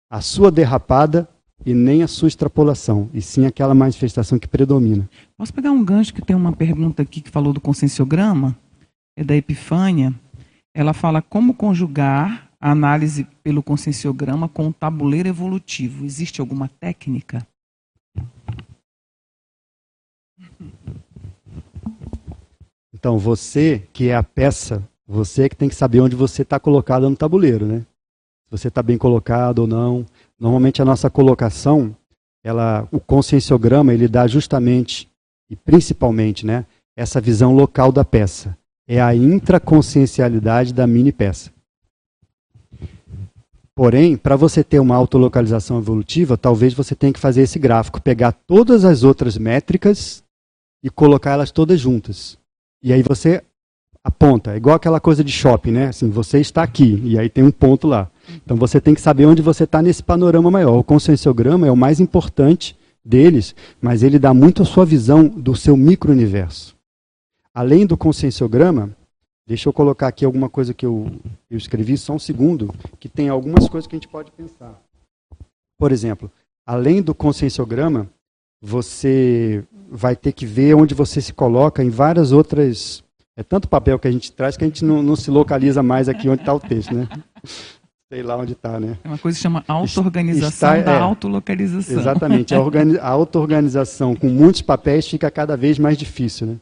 a 0.10 0.20
sua 0.20 0.52
derrapada 0.52 1.28
e 1.66 1.74
nem 1.74 2.04
a 2.04 2.08
sua 2.08 2.28
extrapolação, 2.28 3.10
e 3.14 3.22
sim 3.22 3.46
aquela 3.46 3.74
manifestação 3.74 4.40
que 4.40 4.48
predomina. 4.48 5.10
Posso 5.38 5.54
pegar 5.54 5.72
um 5.72 5.84
gancho 5.84 6.14
que 6.14 6.22
tem 6.22 6.36
uma 6.36 6.54
pergunta 6.54 7.02
aqui 7.02 7.22
que 7.22 7.30
falou 7.30 7.54
do 7.54 7.62
conscienciograma? 7.62 8.58
É 9.16 9.24
da 9.24 9.36
Epifânia. 9.36 10.14
Ela 10.74 10.94
fala 10.94 11.22
como 11.22 11.54
conjugar 11.54 12.50
a 12.60 12.72
análise 12.72 13.28
pelo 13.44 13.62
conscienciograma 13.64 14.48
com 14.48 14.68
o 14.68 14.74
tabuleiro 14.74 15.28
evolutivo. 15.28 16.06
Existe 16.06 16.40
alguma 16.40 16.68
técnica? 16.68 17.46
Então, 22.94 23.18
você 23.18 23.88
que 23.92 24.10
é 24.10 24.16
a 24.16 24.22
peça, 24.22 24.88
você 25.08 25.50
que 25.50 25.56
tem 25.56 25.68
que 25.68 25.76
saber 25.76 26.02
onde 26.02 26.16
você 26.16 26.44
está 26.44 26.60
colocado 26.60 27.10
no 27.10 27.16
tabuleiro, 27.16 27.66
né? 27.66 27.80
Se 28.46 28.52
você 28.52 28.68
está 28.68 28.84
bem 28.84 28.98
colocado 28.98 29.60
ou 29.60 29.68
não. 29.68 30.06
Normalmente 30.42 30.82
a 30.82 30.86
nossa 30.86 31.08
colocação, 31.08 31.96
ela, 32.44 32.88
o 32.92 33.00
conscienciograma, 33.00 33.94
ele 33.94 34.08
dá 34.08 34.26
justamente 34.26 35.08
e 35.48 35.56
principalmente, 35.56 36.48
né, 36.48 36.66
essa 36.98 37.22
visão 37.22 37.54
local 37.54 37.92
da 37.92 38.04
peça. 38.04 38.58
É 38.88 39.00
a 39.00 39.14
intraconsciencialidade 39.14 40.74
da 40.74 40.88
mini 40.88 41.12
peça. 41.12 41.52
Porém, 43.76 44.18
para 44.18 44.36
você 44.36 44.64
ter 44.64 44.80
uma 44.80 44.96
autolocalização 44.96 45.78
evolutiva, 45.78 46.36
talvez 46.36 46.74
você 46.74 46.96
tenha 46.96 47.14
que 47.14 47.20
fazer 47.20 47.44
esse 47.44 47.60
gráfico, 47.60 48.02
pegar 48.02 48.32
todas 48.32 48.84
as 48.84 49.04
outras 49.04 49.38
métricas 49.38 50.24
e 50.84 50.90
colocar 50.90 51.32
elas 51.32 51.52
todas 51.52 51.80
juntas. 51.80 52.36
E 52.84 52.92
aí 52.92 53.04
você 53.04 53.44
aponta, 54.04 54.54
é 54.54 54.58
igual 54.58 54.76
aquela 54.76 55.00
coisa 55.00 55.24
de 55.24 55.32
shopping, 55.32 55.72
né? 55.72 55.88
Assim, 55.88 56.10
você 56.10 56.40
está 56.40 56.64
aqui, 56.64 57.00
e 57.04 57.18
aí 57.20 57.30
tem 57.30 57.44
um 57.44 57.52
ponto 57.52 57.88
lá. 57.88 58.11
Então 58.44 58.58
você 58.58 58.80
tem 58.80 58.94
que 58.94 59.02
saber 59.02 59.26
onde 59.26 59.42
você 59.42 59.64
está 59.64 59.82
nesse 59.82 60.04
panorama 60.04 60.50
maior. 60.52 60.78
O 60.78 60.84
conscienciograma 60.84 61.68
é 61.68 61.72
o 61.72 61.78
mais 61.78 62.00
importante 62.00 62.76
deles, 63.04 63.56
mas 63.82 64.04
ele 64.04 64.20
dá 64.20 64.34
muito 64.34 64.62
a 64.62 64.66
sua 64.66 64.86
visão 64.86 65.28
do 65.28 65.56
seu 65.56 65.76
micro-universo. 65.76 66.76
Além 67.54 67.86
do 67.86 67.98
conscienciograma, 67.98 68.96
deixa 69.46 69.68
eu 69.68 69.74
colocar 69.74 70.08
aqui 70.08 70.24
alguma 70.24 70.50
coisa 70.50 70.74
que 70.74 70.86
eu, 70.86 71.12
eu 71.50 71.58
escrevi, 71.58 71.98
só 71.98 72.14
um 72.14 72.20
segundo, 72.20 72.74
que 73.00 73.10
tem 73.10 73.30
algumas 73.30 73.68
coisas 73.68 73.88
que 73.88 73.96
a 73.96 74.00
gente 74.00 74.08
pode 74.08 74.32
pensar. 74.32 74.80
Por 75.78 75.92
exemplo, 75.92 76.32
além 76.66 77.02
do 77.02 77.14
conscienciograma, 77.14 78.08
você 78.62 79.64
vai 79.90 80.16
ter 80.16 80.32
que 80.32 80.46
ver 80.46 80.76
onde 80.76 80.94
você 80.94 81.20
se 81.20 81.34
coloca 81.34 81.84
em 81.84 81.90
várias 81.90 82.32
outras. 82.32 83.04
É 83.36 83.44
tanto 83.44 83.68
papel 83.68 83.98
que 83.98 84.08
a 84.08 84.12
gente 84.12 84.32
traz 84.32 84.56
que 84.56 84.64
a 84.64 84.68
gente 84.68 84.86
não, 84.86 85.02
não 85.02 85.16
se 85.16 85.32
localiza 85.32 85.82
mais 85.82 86.08
aqui 86.08 86.30
onde 86.30 86.44
está 86.44 86.54
o 86.54 86.60
texto, 86.60 86.94
né? 86.94 87.10
Sei 88.12 88.22
lá 88.22 88.36
onde 88.36 88.52
está, 88.52 88.78
né? 88.78 88.98
É 89.06 89.08
uma 89.08 89.18
coisa 89.18 89.38
que 89.38 89.42
chama 89.42 89.64
auto-organização 89.66 90.84
da 90.84 90.92
é, 90.92 91.00
autolocalização. 91.00 91.98
Exatamente. 91.98 92.54
A, 92.54 92.58
a 93.02 93.08
auto-organização 93.08 94.18
com 94.18 94.28
muitos 94.28 94.62
papéis 94.62 95.08
fica 95.08 95.32
cada 95.32 95.56
vez 95.56 95.80
mais 95.80 95.98
difícil, 95.98 96.46
né? 96.46 96.56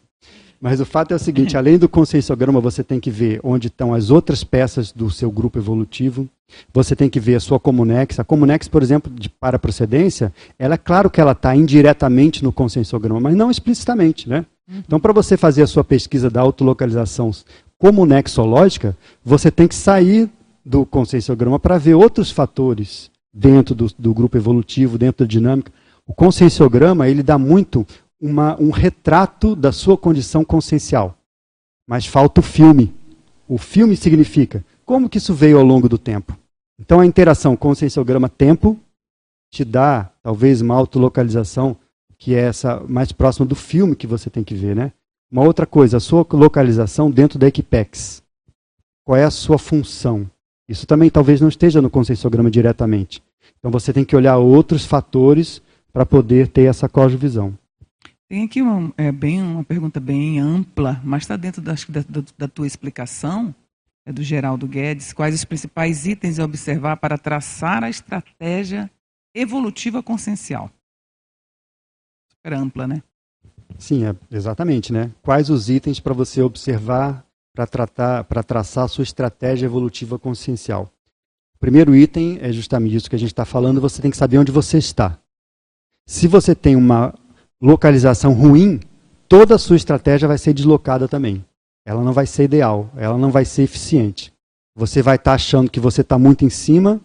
Mas 0.62 0.80
o 0.80 0.86
fato 0.86 1.12
é 1.12 1.16
o 1.16 1.20
seguinte: 1.20 1.58
além 1.58 1.80
do 1.80 1.90
conscienciograma, 1.90 2.62
você 2.62 2.84
tem 2.84 3.00
que 3.00 3.10
ver 3.10 3.40
onde 3.44 3.66
estão 3.66 3.96
as 3.96 4.12
outras 4.12 4.44
peças 4.44 4.92
do 4.92 5.10
seu 5.10 5.32
grupo 5.32 5.58
evolutivo. 5.58 6.30
Você 6.72 6.96
tem 6.96 7.10
que 7.10 7.20
ver 7.20 7.34
a 7.34 7.40
sua 7.40 7.60
comunex. 7.60 8.20
A 8.20 8.24
comunex, 8.24 8.68
por 8.68 8.84
exemplo, 8.84 9.12
de 9.12 9.28
para 9.28 9.58
procedência, 9.58 10.32
ela 10.60 10.76
é 10.76 10.78
claro 10.78 11.10
que 11.10 11.20
ela 11.20 11.32
está 11.32 11.56
indiretamente 11.56 12.44
no 12.44 12.52
conscienciograma, 12.52 13.20
mas 13.20 13.36
não 13.36 13.50
explicitamente, 13.50 14.30
né? 14.30 14.46
Então, 14.86 15.00
para 15.00 15.14
você 15.14 15.36
fazer 15.36 15.64
a 15.64 15.68
sua 15.68 15.84
pesquisa 15.84 16.30
da 16.30 16.42
autolocalização 16.42 17.32
comunexológica, 17.80 18.96
você 19.26 19.50
tem 19.50 19.68
que 19.68 19.74
sair 19.74 20.30
do 20.66 20.86
conscienciograma 20.86 21.60
para 21.60 21.78
ver 21.78 21.94
outros 21.94 22.32
fatores 22.32 23.12
dentro 23.34 23.74
do, 23.76 23.88
do, 23.98 24.14
grupo 24.14 24.38
evolutivo, 24.38 24.98
dentro 24.98 25.26
da 25.26 25.30
dinâmica. 25.30 25.72
O 26.06 26.14
conscienciograma, 26.14 27.08
ele 27.08 27.24
dá 27.24 27.38
muito 27.38 27.86
uma, 28.20 28.60
um 28.60 28.70
retrato 28.70 29.56
da 29.56 29.72
sua 29.72 29.98
condição 29.98 30.44
consciencial. 30.44 31.18
Mas 31.88 32.06
falta 32.06 32.42
o 32.42 32.44
filme. 32.44 32.94
O 33.48 33.58
filme 33.58 33.96
significa 33.96 34.64
como 34.86 35.10
que 35.10 35.18
isso 35.18 35.34
veio 35.34 35.58
ao 35.58 35.66
longo 35.66 35.88
do 35.88 35.98
tempo. 35.98 36.38
Então 36.80 37.00
a 37.00 37.06
interação 37.06 37.56
conscienciograma-tempo 37.56 38.80
te 39.52 39.66
dá 39.66 40.12
talvez 40.22 40.62
uma 40.62 40.76
autolocalização 40.76 41.76
que 42.18 42.36
é 42.36 42.40
essa 42.40 42.82
mais 42.88 43.12
próxima 43.12 43.46
do 43.46 43.56
filme 43.56 43.96
que 43.96 44.06
você 44.06 44.30
tem 44.30 44.44
que 44.44 44.54
ver, 44.54 44.76
né? 44.76 44.92
Uma 45.32 45.44
outra 45.44 45.66
coisa, 45.66 45.98
a 45.98 46.00
sua 46.00 46.26
localização 46.32 47.10
dentro 47.10 47.40
da 47.40 47.48
Equipex. 47.48 48.22
Qual 49.06 49.16
é 49.16 49.24
a 49.24 49.32
sua 49.32 49.58
função? 49.58 50.30
Isso 50.70 50.86
também 50.86 51.10
talvez 51.10 51.42
não 51.42 51.50
esteja 51.50 51.82
no 51.82 51.90
conscienciograma 51.90 52.52
diretamente. 52.52 53.24
Então 53.58 53.72
você 53.72 53.92
tem 53.92 54.06
que 54.06 54.16
olhar 54.16 54.38
outros 54.38 54.86
fatores 54.86 55.60
para 55.92 56.06
poder 56.06 56.48
ter 56.48 56.66
essa 56.66 56.88
cosmovisão. 56.88 57.58
Tem 58.30 58.44
aqui 58.44 58.62
uma, 58.62 58.94
é, 58.96 59.12
bem, 59.12 59.42
uma 59.42 59.64
pergunta 59.64 60.00
bem 60.00 60.40
ampla, 60.40 61.02
mas 61.04 61.24
está 61.24 61.36
dentro 61.36 61.60
da, 61.60 61.74
da, 61.74 62.24
da, 62.38 62.48
tua 62.48 62.68
explicação, 62.68 63.54
é 64.06 64.14
do 64.14 64.22
Geraldo 64.22 64.68
Guedes. 64.68 65.12
Quais 65.12 65.34
os 65.34 65.44
principais 65.44 66.06
itens 66.06 66.38
a 66.38 66.46
observar 66.46 66.98
para 66.98 67.18
traçar 67.18 67.84
a 67.84 67.90
estratégia 67.90 68.92
evolutiva 69.34 70.04
consciencial? 70.04 70.70
Super 72.30 72.54
ampla, 72.54 72.88
né? 72.88 73.02
Sim, 73.80 74.06
é, 74.06 74.16
exatamente, 74.30 74.94
né? 74.94 75.12
Quais 75.24 75.50
os 75.50 75.68
itens 75.68 76.00
para 76.00 76.14
você 76.14 76.44
observar 76.44 77.26
para 77.54 78.44
traçar 78.44 78.88
sua 78.88 79.04
estratégia 79.04 79.66
evolutiva 79.66 80.18
consciencial? 80.18 80.90
O 81.56 81.60
primeiro 81.60 81.96
item 81.96 82.40
é 82.42 82.52
justamente 82.52 82.96
isso 82.96 83.10
que 83.10 83.16
a 83.16 83.20
gente 83.20 83.34
está 83.34 83.44
falando. 83.44 83.82
Você 83.82 84.02
tem 84.02 84.10
que 84.10 84.18
saber 84.18 84.38
onde 84.38 84.52
você 84.52 84.78
está. 84.78 85.20
Se 86.08 86.28
você 86.28 86.56
tem 86.56 86.76
uma 86.76 87.14
localização 87.62 88.34
ruim, 88.34 88.80
toda 89.28 89.56
a 89.56 89.60
sua 89.60 89.76
estratégia 89.76 90.28
vai 90.28 90.38
ser 90.38 90.54
deslocada 90.54 91.08
também. 91.08 91.46
Ela 91.86 92.04
não 92.04 92.14
vai 92.14 92.26
ser 92.26 92.44
ideal, 92.44 92.90
ela 92.96 93.18
não 93.18 93.30
vai 93.30 93.46
ser 93.46 93.64
eficiente. 93.64 94.32
Você 94.76 95.02
vai 95.02 95.18
estar 95.18 95.32
tá 95.32 95.36
achando 95.36 95.70
que 95.70 95.80
você 95.80 96.02
está 96.02 96.18
muito 96.18 96.46
em 96.46 96.50
cima 96.50 97.02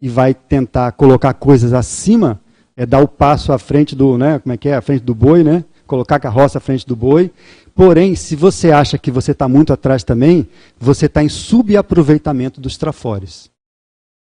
e 0.00 0.08
vai 0.08 0.34
tentar 0.34 0.90
colocar 0.92 1.32
coisas 1.34 1.72
acima, 1.72 2.40
é 2.76 2.84
dar 2.84 3.00
o 3.00 3.06
passo 3.06 3.52
à 3.52 3.58
frente 3.58 3.94
do, 3.94 4.18
né, 4.18 4.40
como 4.40 4.52
é 4.52 4.56
que 4.56 4.68
é, 4.68 4.74
à 4.74 4.82
frente 4.82 5.04
do 5.04 5.14
boi, 5.14 5.44
né? 5.44 5.64
Colocar 5.86 6.16
a 6.16 6.20
carroça 6.20 6.58
à 6.58 6.60
frente 6.60 6.86
do 6.86 6.96
boi. 6.96 7.30
Porém, 7.74 8.14
se 8.14 8.36
você 8.36 8.70
acha 8.70 8.98
que 8.98 9.10
você 9.10 9.32
está 9.32 9.48
muito 9.48 9.72
atrás 9.72 10.04
também, 10.04 10.48
você 10.78 11.06
está 11.06 11.22
em 11.22 11.28
subaproveitamento 11.28 12.60
dos 12.60 12.76
trafores. 12.76 13.50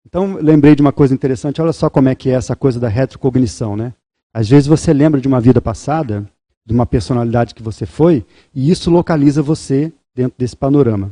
Então, 0.05 0.37
lembrei 0.41 0.75
de 0.75 0.81
uma 0.81 0.91
coisa 0.91 1.13
interessante, 1.13 1.61
olha 1.61 1.73
só 1.73 1.89
como 1.89 2.09
é 2.09 2.15
que 2.15 2.29
é 2.29 2.33
essa 2.33 2.55
coisa 2.55 2.79
da 2.79 2.87
retrocognição, 2.87 3.77
né? 3.77 3.93
Às 4.33 4.49
vezes 4.49 4.67
você 4.67 4.93
lembra 4.93 5.21
de 5.21 5.27
uma 5.27 5.39
vida 5.39 5.61
passada, 5.61 6.27
de 6.65 6.73
uma 6.73 6.85
personalidade 6.85 7.55
que 7.55 7.63
você 7.63 7.85
foi, 7.85 8.25
e 8.53 8.69
isso 8.69 8.91
localiza 8.91 9.41
você 9.41 9.91
dentro 10.15 10.33
desse 10.37 10.55
panorama. 10.55 11.11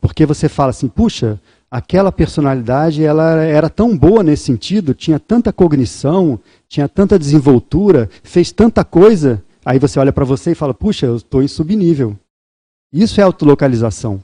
Porque 0.00 0.24
você 0.24 0.48
fala 0.48 0.70
assim, 0.70 0.88
puxa, 0.88 1.40
aquela 1.70 2.12
personalidade 2.12 3.02
ela 3.02 3.42
era 3.42 3.68
tão 3.68 3.96
boa 3.96 4.22
nesse 4.22 4.44
sentido, 4.44 4.94
tinha 4.94 5.18
tanta 5.18 5.52
cognição, 5.52 6.38
tinha 6.68 6.88
tanta 6.88 7.18
desenvoltura, 7.18 8.08
fez 8.22 8.52
tanta 8.52 8.84
coisa. 8.84 9.42
Aí 9.64 9.78
você 9.78 9.98
olha 9.98 10.12
para 10.12 10.24
você 10.24 10.52
e 10.52 10.56
fala, 10.56 10.74
puxa, 10.74 11.06
eu 11.06 11.16
estou 11.16 11.42
em 11.42 11.48
subnível. 11.48 12.18
Isso 12.92 13.20
é 13.20 13.24
autolocalização. 13.24 14.22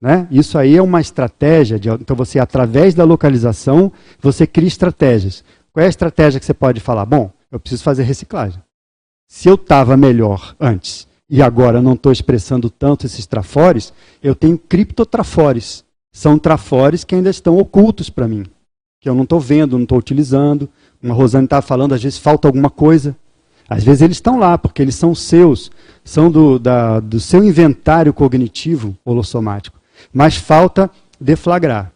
Né? 0.00 0.28
Isso 0.30 0.58
aí 0.58 0.76
é 0.76 0.82
uma 0.82 1.00
estratégia. 1.00 1.78
De, 1.78 1.88
então 1.88 2.14
você, 2.14 2.38
através 2.38 2.94
da 2.94 3.04
localização, 3.04 3.92
você 4.20 4.46
cria 4.46 4.68
estratégias. 4.68 5.44
Qual 5.72 5.82
é 5.82 5.86
a 5.86 5.90
estratégia 5.90 6.38
que 6.38 6.46
você 6.46 6.54
pode 6.54 6.80
falar? 6.80 7.04
Bom, 7.04 7.30
eu 7.50 7.58
preciso 7.58 7.82
fazer 7.82 8.04
reciclagem. 8.04 8.62
Se 9.28 9.48
eu 9.48 9.56
estava 9.56 9.96
melhor 9.96 10.54
antes 10.60 11.08
e 11.28 11.42
agora 11.42 11.82
não 11.82 11.94
estou 11.94 12.12
expressando 12.12 12.70
tanto 12.70 13.06
esses 13.06 13.26
trafores, 13.26 13.92
eu 14.22 14.34
tenho 14.34 14.56
criptotrafores. 14.56 15.84
São 16.12 16.38
trafores 16.38 17.04
que 17.04 17.14
ainda 17.14 17.28
estão 17.28 17.58
ocultos 17.58 18.08
para 18.08 18.28
mim, 18.28 18.46
que 19.00 19.08
eu 19.08 19.14
não 19.14 19.24
estou 19.24 19.40
vendo, 19.40 19.76
não 19.76 19.82
estou 19.82 19.98
utilizando. 19.98 20.68
Uma 21.02 21.14
Rosane 21.14 21.44
estava 21.44 21.60
falando, 21.60 21.94
às 21.94 22.02
vezes 22.02 22.18
falta 22.18 22.48
alguma 22.48 22.70
coisa. 22.70 23.14
Às 23.68 23.82
vezes 23.84 24.02
eles 24.02 24.16
estão 24.16 24.38
lá, 24.38 24.56
porque 24.56 24.80
eles 24.80 24.94
são 24.94 25.14
seus, 25.14 25.70
são 26.04 26.30
do, 26.30 26.58
da, 26.58 27.00
do 27.00 27.18
seu 27.18 27.42
inventário 27.42 28.12
cognitivo 28.12 28.96
holossomático. 29.04 29.78
Mas 30.12 30.36
falta 30.36 30.90
deflagrar. 31.20 31.92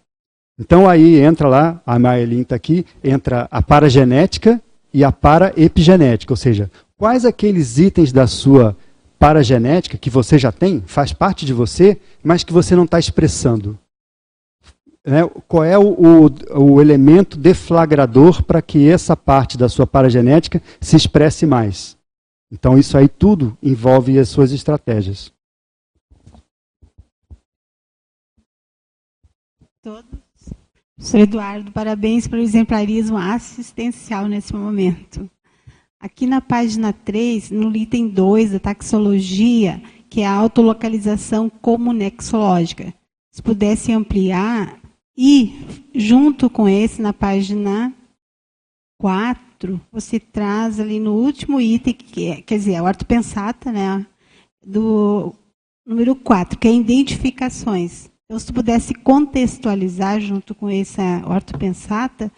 Então 0.59 0.89
aí 0.89 1.21
entra 1.21 1.49
lá, 1.49 1.81
a 1.87 1.99
Maelin 1.99 2.43
está 2.43 2.57
aqui, 2.57 2.85
entra 3.03 3.49
a 3.51 3.63
paragenética 3.63 4.61
e 4.93 5.05
a 5.05 5.13
paraepigenética, 5.13 6.33
ou 6.33 6.37
seja, 6.37 6.71
quais 6.99 7.25
aqueles 7.25 7.79
itens 7.79 8.13
da 8.13 8.27
sua 8.27 8.77
paragenética 9.19 9.97
que 9.97 10.11
você 10.11 10.39
já 10.39 10.51
tem, 10.51 10.83
faz 10.87 11.13
parte 11.13 11.47
de 11.47 11.53
você, 11.53 11.99
mas 12.23 12.43
que 12.43 12.53
você 12.53 12.75
não 12.75 12.85
está 12.85 12.99
expressando. 12.99 13.79
Né? 15.07 15.27
Qual 15.49 15.65
é 15.65 15.79
o, 15.79 15.93
o, 15.93 16.75
o 16.75 16.81
elemento 16.81 17.39
deflagrador 17.39 18.43
para 18.43 18.61
que 18.61 18.89
essa 18.89 19.17
parte 19.17 19.57
da 19.57 19.69
sua 19.69 19.87
paragenética 19.87 20.63
se 20.81 20.97
expresse 20.97 21.47
mais? 21.47 21.97
Então 22.53 22.77
isso 22.77 22.99
aí 22.99 23.09
tudo 23.09 23.57
envolve 23.63 24.19
as 24.19 24.29
suas 24.29 24.53
estratégias. 24.53 25.33
Todos 29.83 30.21
Professor 31.01 31.21
Eduardo, 31.21 31.73
parabéns 31.73 32.29
pelo 32.29 32.43
exemplarismo 32.43 33.17
assistencial 33.17 34.27
nesse 34.27 34.55
momento. 34.55 35.31
Aqui 35.99 36.27
na 36.27 36.43
página 36.43 36.93
3, 36.93 37.51
no 37.51 37.75
item 37.75 38.09
2 38.09 38.53
da 38.53 38.59
taxologia, 38.59 39.83
que 40.11 40.21
é 40.21 40.27
a 40.27 40.35
autolocalização 40.35 41.49
comunexológica, 41.49 42.93
se 43.31 43.43
pudesse 43.43 43.93
ampliar 43.93 44.79
E, 45.23 45.53
junto 45.95 46.49
com 46.49 46.67
esse, 46.67 47.03
na 47.03 47.13
página 47.13 47.93
4, 48.99 49.79
você 49.93 50.19
traz 50.19 50.81
ali 50.81 50.99
no 50.99 51.13
último 51.13 51.61
item, 51.61 51.93
que 51.93 52.29
é, 52.29 52.41
quer 52.41 52.57
dizer, 52.57 52.73
é 52.73 52.81
o 52.81 52.87
ortopensata, 52.87 53.71
né? 53.71 54.07
Do 54.65 55.35
número 55.87 56.17
4, 56.17 56.59
que 56.59 56.67
é 56.67 56.73
identificações. 56.73 58.09
Então, 58.25 58.39
se 58.39 58.47
tu 58.47 58.55
pudesse 58.55 58.95
contextualizar 58.95 60.23
junto 60.23 60.55
com 60.55 60.71
essa 60.71 61.23
ortopensata, 61.27 62.33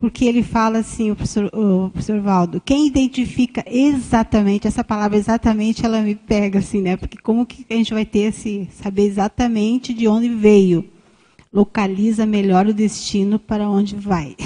porque 0.00 0.24
ele 0.24 0.42
fala 0.42 0.78
assim, 0.78 1.10
o 1.10 1.16
professor, 1.16 1.50
o 1.52 1.90
professor 1.90 2.22
Valdo, 2.22 2.58
quem 2.58 2.86
identifica 2.86 3.62
exatamente, 3.66 4.66
essa 4.66 4.82
palavra 4.82 5.18
exatamente, 5.18 5.84
ela 5.84 6.00
me 6.00 6.14
pega 6.14 6.60
assim, 6.60 6.80
né? 6.80 6.96
Porque 6.96 7.18
como 7.18 7.44
que 7.44 7.66
a 7.68 7.74
gente 7.74 7.92
vai 7.92 8.06
ter 8.06 8.30
esse, 8.30 8.66
saber 8.72 9.02
exatamente 9.02 9.92
de 9.92 10.08
onde 10.08 10.30
veio? 10.30 10.93
Localiza 11.54 12.26
melhor 12.26 12.66
o 12.66 12.74
destino 12.74 13.38
para 13.38 13.68
onde 13.68 13.94
vai. 13.94 14.36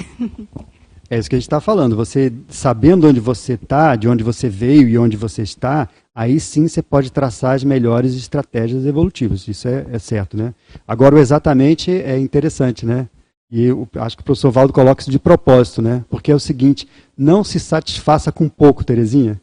É 1.09 1.17
isso 1.17 1.27
que 1.27 1.35
a 1.35 1.39
gente 1.39 1.47
está 1.47 1.59
falando. 1.59 1.95
Você 1.95 2.31
sabendo 2.47 3.07
onde 3.07 3.19
você 3.19 3.53
está, 3.53 3.95
de 3.95 4.07
onde 4.07 4.23
você 4.23 4.47
veio 4.47 4.87
e 4.87 4.95
onde 4.95 5.17
você 5.17 5.41
está, 5.41 5.89
aí 6.13 6.39
sim 6.39 6.67
você 6.67 6.83
pode 6.83 7.11
traçar 7.11 7.55
as 7.55 7.63
melhores 7.63 8.13
estratégias 8.13 8.85
evolutivas. 8.85 9.47
Isso 9.47 9.67
é, 9.67 9.87
é 9.91 9.97
certo, 9.97 10.37
né? 10.37 10.53
Agora, 10.87 11.15
o 11.15 11.17
exatamente 11.17 11.89
é 11.91 12.15
interessante, 12.19 12.85
né? 12.85 13.09
E 13.51 13.63
eu 13.63 13.89
acho 13.95 14.15
que 14.15 14.21
o 14.21 14.25
professor 14.25 14.51
Valdo 14.51 14.71
coloca 14.71 15.01
isso 15.01 15.09
de 15.09 15.17
propósito, 15.17 15.81
né? 15.81 16.05
Porque 16.11 16.31
é 16.31 16.35
o 16.35 16.39
seguinte: 16.39 16.87
não 17.17 17.43
se 17.43 17.59
satisfaça 17.59 18.31
com 18.31 18.47
pouco, 18.47 18.83
Terezinha. 18.83 19.41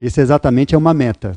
Esse 0.00 0.20
exatamente 0.20 0.74
é 0.74 0.78
uma 0.78 0.92
meta, 0.92 1.36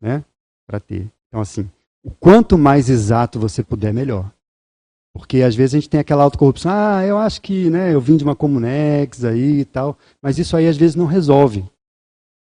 né? 0.00 0.24
Para 0.68 0.78
ter. 0.78 1.10
Então, 1.26 1.40
assim, 1.40 1.68
o 2.04 2.12
quanto 2.12 2.56
mais 2.56 2.88
exato 2.88 3.40
você 3.40 3.60
puder, 3.60 3.92
melhor. 3.92 4.30
Porque 5.14 5.42
às 5.42 5.54
vezes 5.54 5.74
a 5.74 5.78
gente 5.78 5.88
tem 5.88 6.00
aquela 6.00 6.24
autocorrupção, 6.24 6.72
ah, 6.74 7.06
eu 7.06 7.16
acho 7.16 7.40
que 7.40 7.70
né, 7.70 7.94
eu 7.94 8.00
vim 8.00 8.16
de 8.16 8.24
uma 8.24 8.34
Comunex 8.34 9.24
aí 9.24 9.60
e 9.60 9.64
tal, 9.64 9.96
mas 10.20 10.38
isso 10.40 10.56
aí 10.56 10.66
às 10.66 10.76
vezes 10.76 10.96
não 10.96 11.06
resolve. 11.06 11.64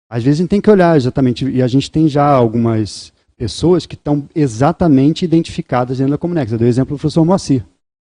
Às 0.10 0.24
vezes 0.24 0.40
a 0.40 0.42
gente 0.42 0.50
tem 0.50 0.62
que 0.62 0.72
olhar 0.72 0.98
exatamente, 0.98 1.48
e 1.48 1.62
a 1.62 1.68
gente 1.68 1.92
tem 1.92 2.08
já 2.08 2.28
algumas 2.28 3.14
pessoas 3.38 3.86
que 3.86 3.94
estão 3.94 4.28
exatamente 4.34 5.24
identificadas 5.24 6.00
dentro 6.00 6.12
da 6.12 6.18
Comunex. 6.18 6.52
Eu 6.52 6.58
dei 6.58 6.68
o 6.68 6.70
exemplo 6.70 6.96
do 6.96 7.00
professor 7.00 7.24
Moacir. 7.24 7.64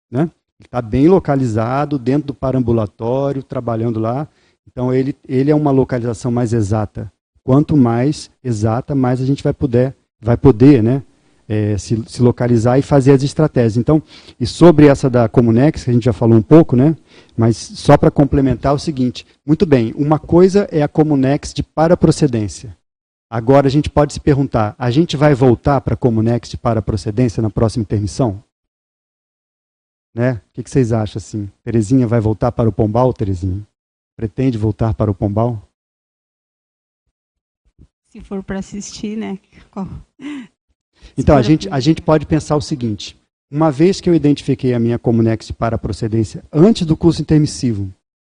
Né? 0.09 0.21
Ele 0.21 0.65
está 0.65 0.81
bem 0.81 1.07
localizado 1.07 1.99
dentro 1.99 2.27
do 2.27 2.33
parambulatório, 2.33 3.43
trabalhando 3.43 3.99
lá. 3.99 4.27
Então 4.67 4.91
ele, 4.91 5.15
ele 5.27 5.51
é 5.51 5.55
uma 5.55 5.71
localização 5.71 6.31
mais 6.31 6.53
exata. 6.53 7.11
Quanto 7.43 7.77
mais 7.77 8.31
exata, 8.43 8.95
mais 8.95 9.21
a 9.21 9.25
gente 9.25 9.43
vai 9.43 9.53
poder, 9.53 9.95
vai 10.19 10.37
poder 10.37 10.81
né, 10.81 11.03
é, 11.49 11.75
se, 11.79 12.01
se, 12.07 12.21
localizar 12.21 12.77
e 12.77 12.83
fazer 12.83 13.11
as 13.11 13.23
estratégias. 13.23 13.75
Então, 13.75 14.03
e 14.39 14.45
sobre 14.45 14.85
essa 14.85 15.09
da 15.09 15.27
Comunex, 15.27 15.83
que 15.83 15.89
a 15.89 15.93
gente 15.93 16.05
já 16.05 16.13
falou 16.13 16.37
um 16.37 16.43
pouco, 16.43 16.75
né? 16.75 16.95
Mas 17.35 17.57
só 17.57 17.97
para 17.97 18.11
complementar 18.11 18.71
é 18.71 18.75
o 18.75 18.79
seguinte: 18.79 19.25
muito 19.43 19.65
bem, 19.65 19.91
uma 19.97 20.19
coisa 20.19 20.69
é 20.71 20.83
a 20.83 20.87
Comunex 20.87 21.51
de 21.51 21.63
paraprocedência. 21.63 22.77
Agora 23.27 23.65
a 23.65 23.69
gente 23.71 23.89
pode 23.89 24.13
se 24.13 24.19
perguntar: 24.19 24.75
a 24.77 24.91
gente 24.91 25.17
vai 25.17 25.33
voltar 25.33 25.81
para 25.81 25.95
a 25.95 25.97
Comunex 25.97 26.49
de 26.49 26.57
paraprocedência 26.57 27.41
na 27.41 27.49
próxima 27.49 27.81
intermissão? 27.81 28.43
Né? 30.13 30.33
O 30.33 30.53
que, 30.53 30.63
que 30.63 30.69
vocês 30.69 30.91
acham 30.91 31.17
assim? 31.17 31.49
Terezinha 31.63 32.05
vai 32.05 32.19
voltar 32.19 32.51
para 32.51 32.69
o 32.69 32.71
Pombal, 32.71 33.11
Terezinha? 33.11 33.65
Pretende 34.15 34.57
voltar 34.57 34.93
para 34.93 35.09
o 35.09 35.15
Pombal? 35.15 35.67
Se 38.09 38.21
for 38.21 38.43
para 38.43 38.59
assistir, 38.59 39.15
né? 39.15 39.39
Então, 41.17 41.35
a 41.35 41.41
gente, 41.41 41.67
a 41.69 41.79
gente 41.79 42.01
pode 42.01 42.25
pensar 42.25 42.55
o 42.55 42.61
seguinte: 42.61 43.17
uma 43.51 43.71
vez 43.71 43.99
que 43.99 44.09
eu 44.09 44.15
identifiquei 44.15 44.73
a 44.73 44.79
minha 44.79 44.99
Comunex 44.99 45.51
para 45.51 45.77
procedência 45.77 46.43
antes 46.51 46.85
do 46.85 46.95
curso 46.95 47.21
intermissivo, 47.21 47.89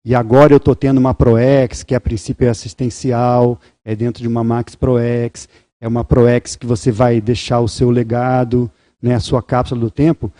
e 0.03 0.15
agora 0.15 0.53
eu 0.53 0.57
estou 0.57 0.75
tendo 0.75 0.97
uma 0.97 1.13
ProEx, 1.13 1.83
que 1.83 1.93
a 1.93 2.01
princípio 2.01 2.47
é 2.47 2.49
assistencial, 2.49 3.59
é 3.85 3.95
dentro 3.95 4.21
de 4.21 4.27
uma 4.27 4.43
Max 4.43 4.73
ProEx, 4.73 5.47
é 5.79 5.87
uma 5.87 6.03
ProEx 6.03 6.55
que 6.55 6.65
você 6.65 6.91
vai 6.91 7.21
deixar 7.21 7.59
o 7.59 7.67
seu 7.67 7.89
legado, 7.91 8.69
né, 9.01 9.13
a 9.13 9.19
sua 9.19 9.43
cápsula 9.43 9.81
do 9.81 9.91
tempo. 9.91 10.31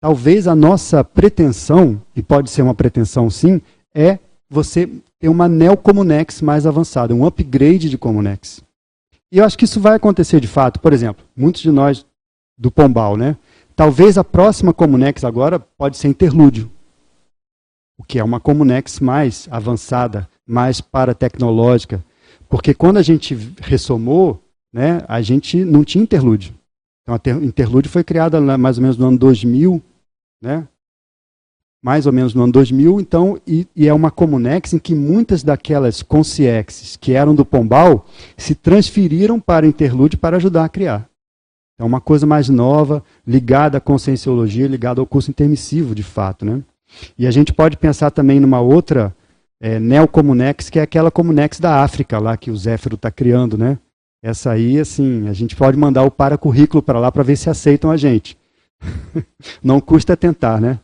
Talvez 0.00 0.46
a 0.46 0.54
nossa 0.54 1.02
pretensão, 1.02 2.00
e 2.14 2.22
pode 2.22 2.50
ser 2.50 2.62
uma 2.62 2.74
pretensão 2.74 3.28
sim, 3.28 3.60
é 3.92 4.18
você 4.48 4.88
ter 5.18 5.28
uma 5.28 5.48
Neo 5.48 5.76
Comunex 5.76 6.40
mais 6.40 6.64
avançada, 6.64 7.14
um 7.14 7.26
upgrade 7.26 7.90
de 7.90 7.98
Comunex. 7.98 8.62
E 9.30 9.38
eu 9.38 9.44
acho 9.44 9.58
que 9.58 9.64
isso 9.64 9.80
vai 9.80 9.94
acontecer 9.96 10.40
de 10.40 10.48
fato. 10.48 10.80
Por 10.80 10.92
exemplo, 10.92 11.24
muitos 11.36 11.60
de 11.60 11.70
nós 11.70 12.04
do 12.56 12.70
Pombal, 12.70 13.16
né? 13.16 13.36
Talvez 13.76 14.18
a 14.18 14.24
próxima 14.24 14.72
Comunex 14.72 15.22
agora 15.24 15.58
pode 15.58 15.96
ser 15.96 16.08
interlúdio. 16.08 16.70
O 17.98 18.04
que 18.04 18.18
é 18.18 18.24
uma 18.24 18.40
Comunex 18.40 19.00
mais 19.00 19.46
avançada, 19.50 20.28
mais 20.46 20.80
paratecnológica. 20.80 22.04
Porque 22.48 22.72
quando 22.72 22.96
a 22.96 23.02
gente 23.02 23.34
ressomou, 23.60 24.42
né, 24.72 25.02
a 25.06 25.20
gente 25.20 25.64
não 25.64 25.84
tinha 25.84 26.02
interlúdio. 26.02 26.54
Então 27.02 27.14
a 27.14 27.44
interlúdio 27.44 27.90
foi 27.90 28.02
criada 28.02 28.40
mais 28.58 28.78
ou 28.78 28.82
menos 28.82 28.96
no 28.96 29.06
ano 29.08 29.18
2000, 29.18 29.82
né? 30.42 30.66
Mais 31.88 32.04
ou 32.04 32.12
menos 32.12 32.34
no 32.34 32.42
ano 32.42 32.52
2000, 32.52 33.00
então, 33.00 33.40
e, 33.46 33.66
e, 33.74 33.88
é 33.88 33.94
uma 33.94 34.10
Comunex 34.10 34.74
em 34.74 34.78
que 34.78 34.94
muitas 34.94 35.42
daquelas 35.42 36.02
consciexes 36.02 36.98
que 36.98 37.14
eram 37.14 37.34
do 37.34 37.46
Pombal 37.46 38.04
se 38.36 38.54
transferiram 38.54 39.40
para 39.40 39.64
o 39.64 39.68
Interlude 39.70 40.18
para 40.18 40.36
ajudar 40.36 40.66
a 40.66 40.68
criar. 40.68 41.08
É 41.78 41.82
uma 41.82 41.98
coisa 41.98 42.26
mais 42.26 42.50
nova, 42.50 43.02
ligada 43.26 43.78
à 43.78 43.80
conscienciologia, 43.80 44.66
ligada 44.66 45.00
ao 45.00 45.06
curso 45.06 45.30
intermissivo, 45.30 45.94
de 45.94 46.02
fato. 46.02 46.44
Né? 46.44 46.62
E 47.18 47.26
a 47.26 47.30
gente 47.30 47.54
pode 47.54 47.78
pensar 47.78 48.10
também 48.10 48.38
numa 48.38 48.60
outra 48.60 49.16
é, 49.58 49.78
neocomunex, 49.78 50.68
que 50.68 50.78
é 50.78 50.82
aquela 50.82 51.10
comunex 51.10 51.58
da 51.58 51.82
África, 51.82 52.18
lá 52.18 52.36
que 52.36 52.50
o 52.50 52.56
Zéfiro 52.58 52.96
está 52.96 53.10
criando. 53.10 53.56
Né? 53.56 53.78
Essa 54.22 54.50
aí, 54.50 54.78
assim, 54.78 55.26
a 55.26 55.32
gente 55.32 55.56
pode 55.56 55.78
mandar 55.78 56.02
o 56.02 56.10
para-currículo 56.10 56.82
para 56.82 57.00
lá 57.00 57.10
para 57.10 57.22
ver 57.22 57.36
se 57.36 57.48
aceitam 57.48 57.90
a 57.90 57.96
gente. 57.96 58.36
Não 59.64 59.80
custa 59.80 60.14
tentar, 60.14 60.60
né? 60.60 60.78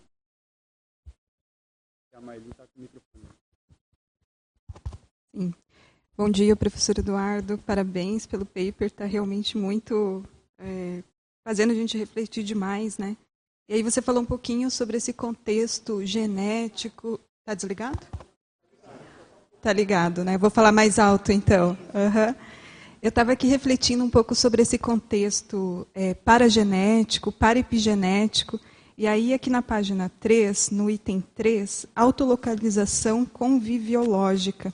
Sim. 5.34 5.52
Bom 6.16 6.30
dia, 6.30 6.54
professor 6.54 6.96
Eduardo. 6.96 7.58
Parabéns 7.58 8.24
pelo 8.24 8.46
paper. 8.46 8.86
Está 8.86 9.04
realmente 9.04 9.58
muito 9.58 10.22
é, 10.60 11.02
fazendo 11.44 11.72
a 11.72 11.74
gente 11.74 11.98
refletir 11.98 12.44
demais, 12.44 12.98
né? 12.98 13.16
E 13.68 13.74
aí 13.74 13.82
você 13.82 14.00
falou 14.00 14.22
um 14.22 14.24
pouquinho 14.24 14.70
sobre 14.70 14.96
esse 14.96 15.12
contexto 15.12 16.06
genético. 16.06 17.18
Está 17.40 17.54
desligado? 17.54 17.98
Está 19.56 19.72
ligado, 19.72 20.22
né? 20.22 20.38
Vou 20.38 20.50
falar 20.50 20.70
mais 20.70 21.00
alto, 21.00 21.32
então. 21.32 21.76
Uhum. 21.92 22.34
Eu 23.02 23.08
estava 23.08 23.32
aqui 23.32 23.48
refletindo 23.48 24.04
um 24.04 24.10
pouco 24.10 24.36
sobre 24.36 24.62
esse 24.62 24.78
contexto 24.78 25.84
é, 25.92 26.14
paragenético, 26.14 27.32
paraepigenético. 27.32 28.60
E 28.96 29.08
aí, 29.08 29.34
aqui 29.34 29.50
na 29.50 29.62
página 29.62 30.08
3, 30.20 30.70
no 30.70 30.88
item 30.88 31.20
3, 31.34 31.86
autolocalização 31.96 33.26
conviviológica. 33.26 34.72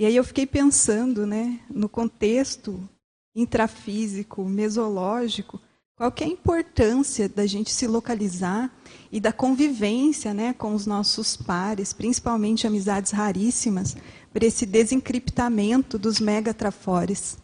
E 0.00 0.06
aí 0.06 0.16
eu 0.16 0.24
fiquei 0.24 0.46
pensando, 0.46 1.26
né, 1.26 1.60
no 1.68 1.86
contexto 1.86 2.88
intrafísico, 3.36 4.42
mesológico, 4.46 5.60
qual 5.94 6.10
que 6.10 6.24
é 6.24 6.26
a 6.26 6.30
importância 6.30 7.28
da 7.28 7.44
gente 7.46 7.70
se 7.70 7.86
localizar 7.86 8.74
e 9.12 9.20
da 9.20 9.30
convivência, 9.30 10.32
né, 10.32 10.54
com 10.54 10.74
os 10.74 10.86
nossos 10.86 11.36
pares, 11.36 11.92
principalmente 11.92 12.66
amizades 12.66 13.12
raríssimas, 13.12 13.94
para 14.32 14.46
esse 14.46 14.64
desencriptamento 14.64 15.98
dos 15.98 16.18
megatrafores. 16.18 17.36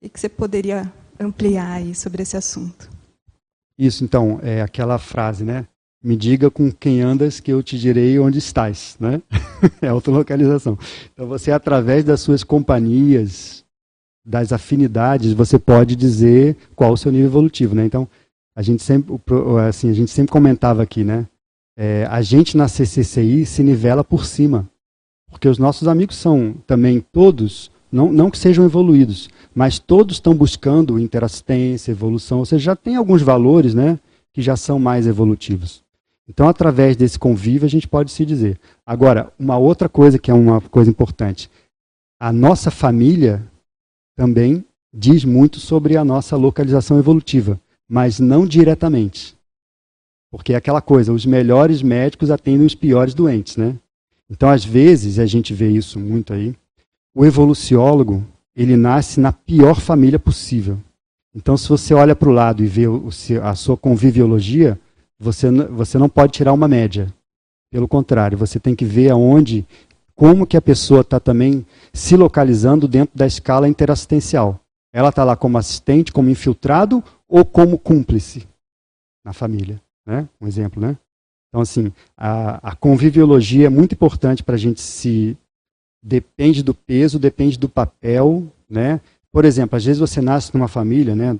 E 0.00 0.08
que 0.08 0.18
você 0.18 0.30
poderia 0.30 0.90
ampliar 1.20 1.72
aí 1.72 1.94
sobre 1.94 2.22
esse 2.22 2.38
assunto? 2.38 2.88
Isso, 3.78 4.02
então, 4.02 4.40
é 4.42 4.62
aquela 4.62 4.98
frase, 4.98 5.44
né? 5.44 5.68
Me 6.06 6.14
diga 6.14 6.48
com 6.52 6.70
quem 6.70 7.00
andas 7.00 7.40
que 7.40 7.52
eu 7.52 7.60
te 7.64 7.76
direi 7.76 8.16
onde 8.20 8.38
estás, 8.38 8.96
né? 9.00 9.20
é 9.82 9.88
autolocalização. 9.88 10.78
Então 11.12 11.26
você 11.26 11.50
através 11.50 12.04
das 12.04 12.20
suas 12.20 12.44
companhias, 12.44 13.64
das 14.24 14.52
afinidades, 14.52 15.32
você 15.32 15.58
pode 15.58 15.96
dizer 15.96 16.56
qual 16.76 16.92
o 16.92 16.96
seu 16.96 17.10
nível 17.10 17.26
evolutivo, 17.26 17.74
né? 17.74 17.84
Então 17.84 18.06
a 18.54 18.62
gente 18.62 18.84
sempre, 18.84 19.16
assim, 19.68 19.90
a 19.90 19.92
gente 19.92 20.12
sempre 20.12 20.30
comentava 20.30 20.80
aqui, 20.80 21.02
né? 21.02 21.26
É, 21.76 22.06
a 22.08 22.22
gente 22.22 22.56
na 22.56 22.68
CCCI 22.68 23.44
se 23.44 23.64
nivela 23.64 24.04
por 24.04 24.26
cima, 24.26 24.70
porque 25.28 25.48
os 25.48 25.58
nossos 25.58 25.88
amigos 25.88 26.14
são 26.14 26.54
também 26.68 27.00
todos, 27.00 27.68
não, 27.90 28.12
não 28.12 28.30
que 28.30 28.38
sejam 28.38 28.64
evoluídos, 28.64 29.28
mas 29.52 29.80
todos 29.80 30.18
estão 30.18 30.36
buscando 30.36 31.00
interassistência, 31.00 31.90
evolução, 31.90 32.38
ou 32.38 32.46
seja, 32.46 32.66
já 32.66 32.76
tem 32.76 32.94
alguns 32.94 33.22
valores, 33.22 33.74
né? 33.74 33.98
Que 34.32 34.40
já 34.40 34.54
são 34.54 34.78
mais 34.78 35.08
evolutivos. 35.08 35.84
Então, 36.28 36.48
através 36.48 36.96
desse 36.96 37.18
convívio, 37.18 37.66
a 37.66 37.70
gente 37.70 37.86
pode 37.86 38.10
se 38.10 38.26
dizer. 38.26 38.58
Agora, 38.84 39.32
uma 39.38 39.56
outra 39.56 39.88
coisa 39.88 40.18
que 40.18 40.30
é 40.30 40.34
uma 40.34 40.60
coisa 40.60 40.90
importante: 40.90 41.50
a 42.20 42.32
nossa 42.32 42.70
família 42.70 43.46
também 44.16 44.64
diz 44.92 45.24
muito 45.24 45.60
sobre 45.60 45.96
a 45.96 46.04
nossa 46.04 46.36
localização 46.36 46.98
evolutiva, 46.98 47.60
mas 47.88 48.18
não 48.18 48.46
diretamente. 48.46 49.36
Porque 50.30 50.52
é 50.52 50.56
aquela 50.56 50.80
coisa, 50.80 51.12
os 51.12 51.24
melhores 51.24 51.82
médicos 51.82 52.30
atendem 52.30 52.66
os 52.66 52.74
piores 52.74 53.14
doentes, 53.14 53.56
né? 53.56 53.76
Então, 54.28 54.48
às 54.48 54.64
vezes, 54.64 55.18
a 55.18 55.26
gente 55.26 55.54
vê 55.54 55.70
isso 55.70 56.00
muito 56.00 56.32
aí, 56.32 56.54
o 57.14 57.24
evoluciólogo, 57.24 58.24
ele 58.54 58.76
nasce 58.76 59.20
na 59.20 59.32
pior 59.32 59.80
família 59.80 60.18
possível. 60.18 60.78
Então, 61.34 61.56
se 61.56 61.68
você 61.68 61.94
olha 61.94 62.16
para 62.16 62.28
o 62.28 62.32
lado 62.32 62.64
e 62.64 62.66
vê 62.66 62.84
a 63.42 63.54
sua 63.54 63.76
conviviologia, 63.76 64.78
você, 65.18 65.50
você 65.50 65.98
não 65.98 66.08
pode 66.08 66.32
tirar 66.32 66.52
uma 66.52 66.68
média. 66.68 67.12
Pelo 67.70 67.88
contrário, 67.88 68.38
você 68.38 68.60
tem 68.60 68.74
que 68.74 68.84
ver 68.84 69.10
aonde, 69.10 69.66
como 70.14 70.46
que 70.46 70.56
a 70.56 70.62
pessoa 70.62 71.00
está 71.00 71.18
também 71.20 71.66
se 71.92 72.16
localizando 72.16 72.86
dentro 72.88 73.16
da 73.16 73.26
escala 73.26 73.68
interassistencial. 73.68 74.60
Ela 74.92 75.10
está 75.10 75.24
lá 75.24 75.36
como 75.36 75.58
assistente, 75.58 76.12
como 76.12 76.30
infiltrado 76.30 77.02
ou 77.28 77.44
como 77.44 77.78
cúmplice 77.78 78.46
na 79.24 79.32
família. 79.32 79.80
Né? 80.06 80.28
Um 80.40 80.46
exemplo, 80.46 80.80
né? 80.80 80.96
Então, 81.48 81.60
assim, 81.60 81.92
a, 82.16 82.70
a 82.70 82.76
conviviologia 82.76 83.66
é 83.66 83.70
muito 83.70 83.92
importante 83.92 84.42
para 84.42 84.54
a 84.54 84.58
gente 84.58 84.80
se. 84.80 85.36
Depende 86.02 86.62
do 86.62 86.72
peso, 86.72 87.18
depende 87.18 87.58
do 87.58 87.68
papel, 87.68 88.46
né? 88.70 89.00
Por 89.32 89.44
exemplo, 89.44 89.76
às 89.76 89.84
vezes 89.84 89.98
você 89.98 90.20
nasce 90.20 90.54
numa 90.54 90.68
família, 90.68 91.16
né? 91.16 91.36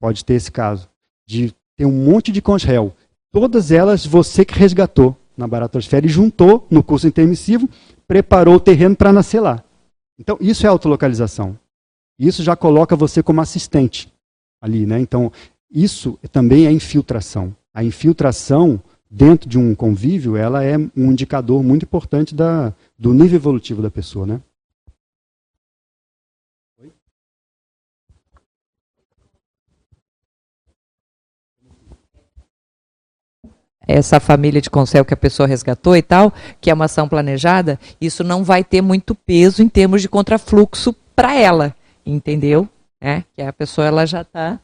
Pode 0.00 0.24
ter 0.24 0.34
esse 0.34 0.50
caso, 0.50 0.88
de 1.28 1.54
ter 1.76 1.84
um 1.84 1.92
monte 1.92 2.32
de 2.32 2.40
conchel. 2.40 2.94
Todas 3.32 3.70
elas 3.70 4.06
você 4.06 4.44
que 4.44 4.58
resgatou 4.58 5.16
na 5.36 5.46
baratosfera 5.46 6.06
e 6.06 6.08
juntou 6.08 6.66
no 6.70 6.82
curso 6.82 7.06
intermissivo, 7.06 7.68
preparou 8.06 8.54
o 8.54 8.60
terreno 8.60 8.96
para 8.96 9.12
nascer 9.12 9.40
lá. 9.40 9.62
Então, 10.18 10.38
isso 10.40 10.66
é 10.66 10.68
autolocalização. 10.68 11.58
Isso 12.18 12.42
já 12.42 12.56
coloca 12.56 12.96
você 12.96 13.22
como 13.22 13.42
assistente 13.42 14.10
ali, 14.60 14.86
né? 14.86 14.98
Então, 14.98 15.30
isso 15.70 16.18
também 16.32 16.66
é 16.66 16.72
infiltração. 16.72 17.54
A 17.74 17.84
infiltração 17.84 18.80
dentro 19.10 19.48
de 19.48 19.58
um 19.58 19.74
convívio, 19.74 20.36
ela 20.36 20.64
é 20.64 20.78
um 20.78 21.12
indicador 21.12 21.62
muito 21.62 21.84
importante 21.84 22.34
da, 22.34 22.72
do 22.98 23.12
nível 23.12 23.36
evolutivo 23.36 23.82
da 23.82 23.90
pessoa, 23.90 24.26
né? 24.26 24.40
Essa 33.86 34.18
família 34.18 34.60
de 34.60 34.68
conselho 34.68 35.04
que 35.04 35.14
a 35.14 35.16
pessoa 35.16 35.46
resgatou 35.46 35.96
e 35.96 36.02
tal, 36.02 36.32
que 36.60 36.70
é 36.70 36.74
uma 36.74 36.86
ação 36.86 37.08
planejada, 37.08 37.78
isso 38.00 38.24
não 38.24 38.42
vai 38.42 38.64
ter 38.64 38.82
muito 38.82 39.14
peso 39.14 39.62
em 39.62 39.68
termos 39.68 40.02
de 40.02 40.08
contrafluxo 40.08 40.94
para 41.14 41.34
ela, 41.34 41.74
entendeu? 42.04 42.68
É, 43.00 43.22
que 43.34 43.42
a 43.42 43.52
pessoa 43.52 43.86
ela 43.86 44.06
já 44.06 44.22
está 44.22 44.58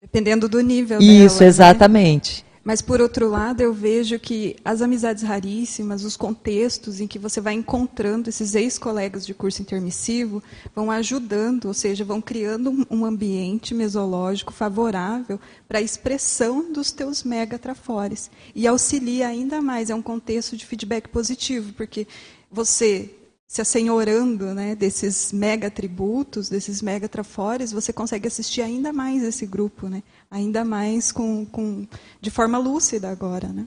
dependendo 0.00 0.48
do 0.48 0.60
nível 0.60 1.00
isso 1.00 1.38
dela, 1.38 1.40
né? 1.40 1.46
exatamente 1.46 2.43
né? 2.43 2.43
Mas, 2.64 2.80
por 2.80 3.02
outro 3.02 3.28
lado, 3.28 3.60
eu 3.60 3.74
vejo 3.74 4.18
que 4.18 4.56
as 4.64 4.80
amizades 4.80 5.22
raríssimas, 5.22 6.02
os 6.02 6.16
contextos 6.16 6.98
em 6.98 7.06
que 7.06 7.18
você 7.18 7.38
vai 7.38 7.52
encontrando 7.52 8.30
esses 8.30 8.54
ex-colegas 8.54 9.26
de 9.26 9.34
curso 9.34 9.60
intermissivo, 9.60 10.42
vão 10.74 10.90
ajudando, 10.90 11.66
ou 11.66 11.74
seja, 11.74 12.06
vão 12.06 12.22
criando 12.22 12.86
um 12.90 13.04
ambiente 13.04 13.74
mesológico 13.74 14.50
favorável 14.50 15.38
para 15.68 15.78
a 15.78 15.82
expressão 15.82 16.72
dos 16.72 16.90
teus 16.90 17.22
megatrafores. 17.22 18.30
E 18.54 18.66
auxilia 18.66 19.28
ainda 19.28 19.60
mais, 19.60 19.90
é 19.90 19.94
um 19.94 20.02
contexto 20.02 20.56
de 20.56 20.64
feedback 20.64 21.08
positivo, 21.08 21.74
porque 21.74 22.08
você 22.50 23.14
se 23.46 23.60
assenhorando 23.60 24.54
né, 24.54 24.74
desses 24.74 25.32
mega 25.32 25.68
atributos, 25.68 26.48
desses 26.48 26.82
mega 26.82 27.08
trafores, 27.08 27.72
você 27.72 27.92
consegue 27.92 28.26
assistir 28.26 28.62
ainda 28.62 28.92
mais 28.92 29.22
esse 29.22 29.46
grupo, 29.46 29.88
né? 29.88 30.02
ainda 30.30 30.64
mais 30.64 31.12
com, 31.12 31.44
com, 31.46 31.86
de 32.20 32.30
forma 32.30 32.58
lúcida 32.58 33.10
agora. 33.10 33.48
Né? 33.48 33.66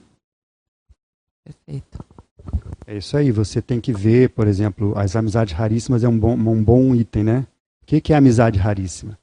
Perfeito. 1.43 2.03
É 2.85 2.97
isso 2.97 3.17
aí, 3.17 3.31
você 3.31 3.61
tem 3.61 3.79
que 3.79 3.91
ver, 3.91 4.29
por 4.29 4.47
exemplo, 4.47 4.97
as 4.97 5.15
amizades 5.15 5.53
raríssimas 5.53 6.03
é 6.03 6.07
um 6.07 6.17
bom, 6.17 6.33
um 6.33 6.63
bom 6.63 6.95
item, 6.95 7.23
né? 7.23 7.47
O 7.83 7.85
que, 7.85 7.99
que 7.99 8.13
é 8.13 8.15
amizade 8.15 8.57
raríssima? 8.57 9.17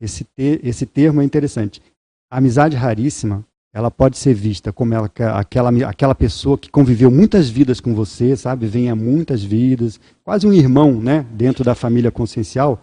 Esse, 0.00 0.24
ter, 0.24 0.64
esse 0.64 0.84
termo 0.86 1.22
é 1.22 1.24
interessante. 1.24 1.82
A 2.30 2.38
amizade 2.38 2.76
raríssima 2.76 3.44
ela 3.78 3.92
pode 3.92 4.18
ser 4.18 4.34
vista 4.34 4.72
como 4.72 4.92
ela, 4.92 5.08
aquela, 5.36 5.70
aquela 5.88 6.12
pessoa 6.12 6.58
que 6.58 6.68
conviveu 6.68 7.12
muitas 7.12 7.48
vidas 7.48 7.80
com 7.80 7.94
você, 7.94 8.36
sabe? 8.36 8.66
Vem 8.66 8.90
a 8.90 8.96
muitas 8.96 9.44
vidas, 9.44 10.00
quase 10.24 10.48
um 10.48 10.52
irmão, 10.52 11.00
né? 11.00 11.24
Dentro 11.30 11.62
da 11.62 11.76
família 11.76 12.10
consciencial. 12.10 12.82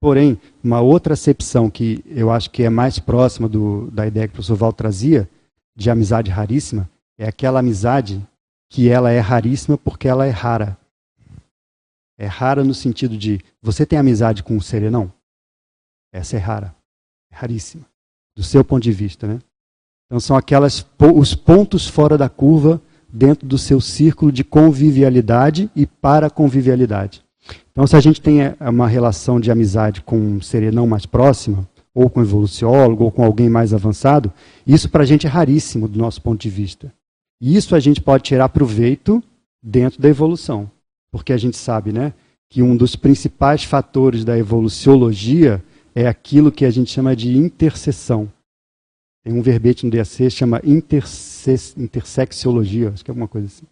Porém, 0.00 0.38
uma 0.62 0.80
outra 0.80 1.14
acepção 1.14 1.68
que 1.68 2.04
eu 2.06 2.30
acho 2.30 2.48
que 2.52 2.62
é 2.62 2.70
mais 2.70 3.00
próxima 3.00 3.48
do, 3.48 3.90
da 3.90 4.06
ideia 4.06 4.28
que 4.28 4.34
o 4.34 4.36
professor 4.36 4.54
Val 4.54 4.72
trazia, 4.72 5.28
de 5.74 5.90
amizade 5.90 6.30
raríssima, 6.30 6.88
é 7.18 7.26
aquela 7.26 7.58
amizade 7.58 8.24
que 8.70 8.88
ela 8.88 9.10
é 9.10 9.18
raríssima 9.18 9.76
porque 9.76 10.06
ela 10.06 10.24
é 10.26 10.30
rara. 10.30 10.78
É 12.16 12.26
rara 12.26 12.62
no 12.62 12.72
sentido 12.72 13.18
de, 13.18 13.40
você 13.60 13.84
tem 13.84 13.98
amizade 13.98 14.44
com 14.44 14.56
o 14.56 14.62
serenão? 14.62 15.12
Essa 16.12 16.36
é 16.36 16.38
rara. 16.38 16.72
É 17.32 17.34
raríssima. 17.34 17.84
Do 18.36 18.44
seu 18.44 18.64
ponto 18.64 18.84
de 18.84 18.92
vista, 18.92 19.26
né? 19.26 19.40
Então 20.06 20.20
são 20.20 20.36
aquelas 20.36 20.86
os 21.14 21.34
pontos 21.34 21.86
fora 21.86 22.16
da 22.16 22.28
curva 22.28 22.80
dentro 23.12 23.46
do 23.46 23.56
seu 23.56 23.80
círculo 23.80 24.32
de 24.32 24.44
convivialidade 24.44 25.70
e 25.74 25.86
para 25.86 26.30
convivialidade. 26.30 27.22
Então 27.72 27.86
se 27.86 27.96
a 27.96 28.00
gente 28.00 28.20
tem 28.20 28.42
eh, 28.42 28.56
uma 28.60 28.88
relação 28.88 29.38
de 29.38 29.50
amizade 29.50 30.00
com 30.00 30.18
um 30.18 30.40
serenão 30.40 30.86
mais 30.86 31.06
próximo, 31.06 31.66
ou 31.94 32.10
com 32.10 32.20
um 32.20 32.22
evoluciólogo, 32.24 33.04
ou 33.04 33.10
com 33.10 33.24
alguém 33.24 33.48
mais 33.48 33.72
avançado, 33.72 34.32
isso 34.66 34.88
para 34.88 35.04
a 35.04 35.06
gente 35.06 35.26
é 35.26 35.30
raríssimo 35.30 35.86
do 35.86 35.98
nosso 35.98 36.20
ponto 36.20 36.40
de 36.40 36.50
vista. 36.50 36.92
E 37.40 37.56
isso 37.56 37.76
a 37.76 37.80
gente 37.80 38.00
pode 38.00 38.24
tirar 38.24 38.48
proveito 38.48 39.22
dentro 39.62 40.02
da 40.02 40.08
evolução. 40.08 40.68
Porque 41.12 41.32
a 41.32 41.36
gente 41.36 41.56
sabe 41.56 41.92
né, 41.92 42.12
que 42.50 42.62
um 42.62 42.76
dos 42.76 42.96
principais 42.96 43.62
fatores 43.62 44.24
da 44.24 44.36
evoluciologia 44.36 45.62
é 45.94 46.08
aquilo 46.08 46.50
que 46.50 46.64
a 46.64 46.70
gente 46.70 46.90
chama 46.90 47.14
de 47.14 47.36
interseção. 47.36 48.28
Tem 49.24 49.32
um 49.32 49.40
verbete 49.40 49.86
no 49.86 49.90
DAC 49.90 50.30
chama 50.30 50.60
intersexiologia, 51.76 52.90
acho 52.90 53.02
que 53.02 53.10
é 53.10 53.12
alguma 53.12 53.26
coisa 53.26 53.46
assim, 53.46 53.64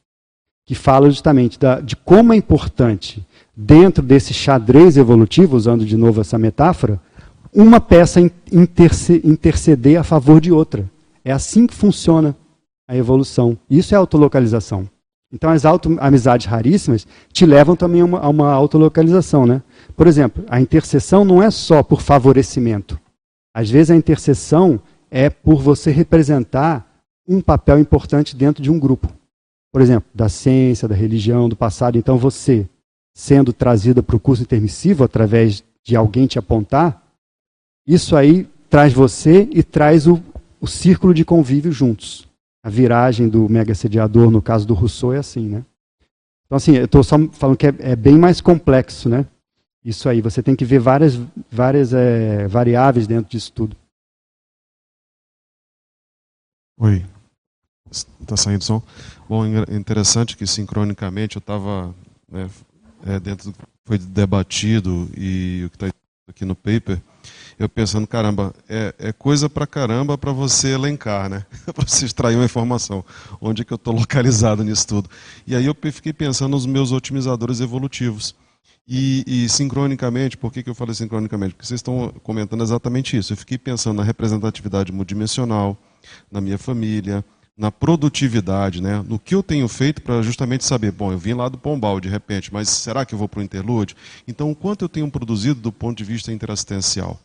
que 0.66 0.74
fala 0.74 1.10
justamente 1.10 1.58
da, 1.58 1.78
de 1.78 1.94
como 1.94 2.32
é 2.32 2.36
importante, 2.36 3.24
dentro 3.54 4.02
desse 4.02 4.32
xadrez 4.32 4.96
evolutivo, 4.96 5.54
usando 5.54 5.84
de 5.84 5.96
novo 5.96 6.22
essa 6.22 6.38
metáfora, 6.38 6.98
uma 7.52 7.80
peça 7.80 8.18
interce, 8.50 9.20
interceder 9.22 10.00
a 10.00 10.04
favor 10.04 10.40
de 10.40 10.50
outra. 10.50 10.90
É 11.22 11.30
assim 11.30 11.66
que 11.66 11.74
funciona 11.74 12.34
a 12.88 12.96
evolução. 12.96 13.58
Isso 13.68 13.94
é 13.94 13.98
autolocalização. 13.98 14.88
Então, 15.30 15.50
as 15.50 15.64
auto 15.64 15.96
amizades 16.00 16.46
raríssimas 16.46 17.06
te 17.32 17.46
levam 17.46 17.76
também 17.76 18.00
a 18.00 18.04
uma, 18.04 18.18
a 18.20 18.28
uma 18.28 18.52
autolocalização. 18.52 19.46
Né? 19.46 19.62
Por 19.96 20.06
exemplo, 20.06 20.44
a 20.48 20.60
intercessão 20.60 21.24
não 21.24 21.42
é 21.42 21.50
só 21.50 21.82
por 21.82 22.00
favorecimento. 22.00 22.98
Às 23.54 23.70
vezes, 23.70 23.90
a 23.90 23.96
intercessão 23.96 24.80
é 25.12 25.28
por 25.28 25.60
você 25.60 25.90
representar 25.90 26.90
um 27.28 27.42
papel 27.42 27.78
importante 27.78 28.34
dentro 28.34 28.62
de 28.62 28.70
um 28.70 28.78
grupo. 28.78 29.12
Por 29.70 29.82
exemplo, 29.82 30.08
da 30.14 30.28
ciência, 30.28 30.88
da 30.88 30.94
religião, 30.94 31.50
do 31.50 31.54
passado. 31.54 31.98
Então, 31.98 32.16
você, 32.16 32.66
sendo 33.14 33.52
trazida 33.52 34.02
para 34.02 34.16
o 34.16 34.20
curso 34.20 34.42
intermissivo 34.42 35.04
através 35.04 35.62
de 35.84 35.94
alguém 35.94 36.26
te 36.26 36.38
apontar, 36.38 37.02
isso 37.86 38.16
aí 38.16 38.48
traz 38.70 38.94
você 38.94 39.46
e 39.52 39.62
traz 39.62 40.06
o, 40.06 40.18
o 40.58 40.66
círculo 40.66 41.12
de 41.12 41.26
convívio 41.26 41.70
juntos. 41.70 42.26
A 42.64 42.70
viragem 42.70 43.28
do 43.28 43.48
mega 43.50 43.74
sediador, 43.74 44.30
no 44.30 44.40
caso 44.40 44.66
do 44.66 44.72
Rousseau, 44.72 45.12
é 45.12 45.18
assim, 45.18 45.46
né? 45.46 45.62
Então, 46.46 46.56
assim, 46.56 46.76
eu 46.76 46.86
estou 46.86 47.02
só 47.02 47.18
falando 47.32 47.56
que 47.56 47.66
é, 47.66 47.74
é, 47.80 47.96
bem 47.96 48.16
mais 48.16 48.40
complexo, 48.40 49.10
né? 49.10 49.26
Isso 49.84 50.08
aí, 50.08 50.22
você 50.22 50.42
tem 50.42 50.56
que 50.56 50.64
ver 50.64 50.78
várias, 50.78 51.20
várias 51.50 51.92
é, 51.92 52.46
variáveis 52.46 53.06
dentro 53.06 53.30
disso 53.30 53.52
tudo. 53.52 53.76
Oi. 56.78 57.04
Está 57.90 58.36
saindo 58.36 58.64
som? 58.64 58.82
Bom, 59.28 59.44
interessante 59.46 60.36
que 60.36 60.46
sincronicamente 60.46 61.36
eu 61.36 61.40
estava 61.40 61.94
né, 62.30 62.48
é, 63.04 63.20
dentro 63.20 63.52
foi 63.84 63.98
debatido 63.98 65.10
e 65.16 65.64
o 65.66 65.70
que 65.70 65.76
está 65.76 65.88
aqui 66.28 66.44
no 66.44 66.54
paper, 66.54 67.00
eu 67.58 67.68
pensando, 67.68 68.06
caramba, 68.06 68.54
é, 68.68 68.94
é 68.98 69.12
coisa 69.12 69.50
para 69.50 69.66
caramba 69.66 70.16
para 70.16 70.32
você 70.32 70.68
elencar, 70.68 71.28
né? 71.28 71.44
para 71.74 71.86
você 71.86 72.06
extrair 72.06 72.36
uma 72.36 72.44
informação. 72.44 73.04
Onde 73.40 73.62
é 73.62 73.64
que 73.64 73.72
eu 73.72 73.76
estou 73.76 73.94
localizado 73.94 74.64
nisso 74.64 74.86
tudo? 74.86 75.10
E 75.46 75.54
aí 75.54 75.66
eu 75.66 75.76
fiquei 75.92 76.12
pensando 76.12 76.52
nos 76.52 76.64
meus 76.64 76.92
otimizadores 76.92 77.60
evolutivos. 77.60 78.34
E, 78.88 79.22
e, 79.26 79.48
sincronicamente, 79.48 80.36
por 80.36 80.52
que, 80.52 80.62
que 80.62 80.70
eu 80.70 80.74
falei 80.74 80.94
sincronicamente? 80.94 81.54
Porque 81.54 81.66
vocês 81.66 81.78
estão 81.78 82.12
comentando 82.22 82.62
exatamente 82.64 83.16
isso. 83.16 83.32
Eu 83.32 83.36
fiquei 83.36 83.56
pensando 83.56 83.98
na 83.98 84.02
representatividade 84.02 84.90
multidimensional, 84.90 85.78
na 86.30 86.40
minha 86.40 86.58
família, 86.58 87.24
na 87.56 87.70
produtividade, 87.70 88.82
né? 88.82 89.04
no 89.06 89.18
que 89.18 89.34
eu 89.34 89.42
tenho 89.42 89.68
feito 89.68 90.02
para 90.02 90.22
justamente 90.22 90.64
saber, 90.64 90.90
bom, 90.90 91.12
eu 91.12 91.18
vim 91.18 91.34
lá 91.34 91.48
do 91.48 91.58
Pombal 91.58 92.00
de 92.00 92.08
repente, 92.08 92.52
mas 92.52 92.68
será 92.68 93.04
que 93.04 93.14
eu 93.14 93.18
vou 93.18 93.28
para 93.28 93.40
o 93.40 93.42
interlude? 93.42 93.94
Então, 94.26 94.50
o 94.50 94.56
quanto 94.56 94.84
eu 94.84 94.88
tenho 94.88 95.10
produzido 95.10 95.60
do 95.60 95.72
ponto 95.72 95.98
de 95.98 96.04
vista 96.04 96.32
interassistencial? 96.32 97.20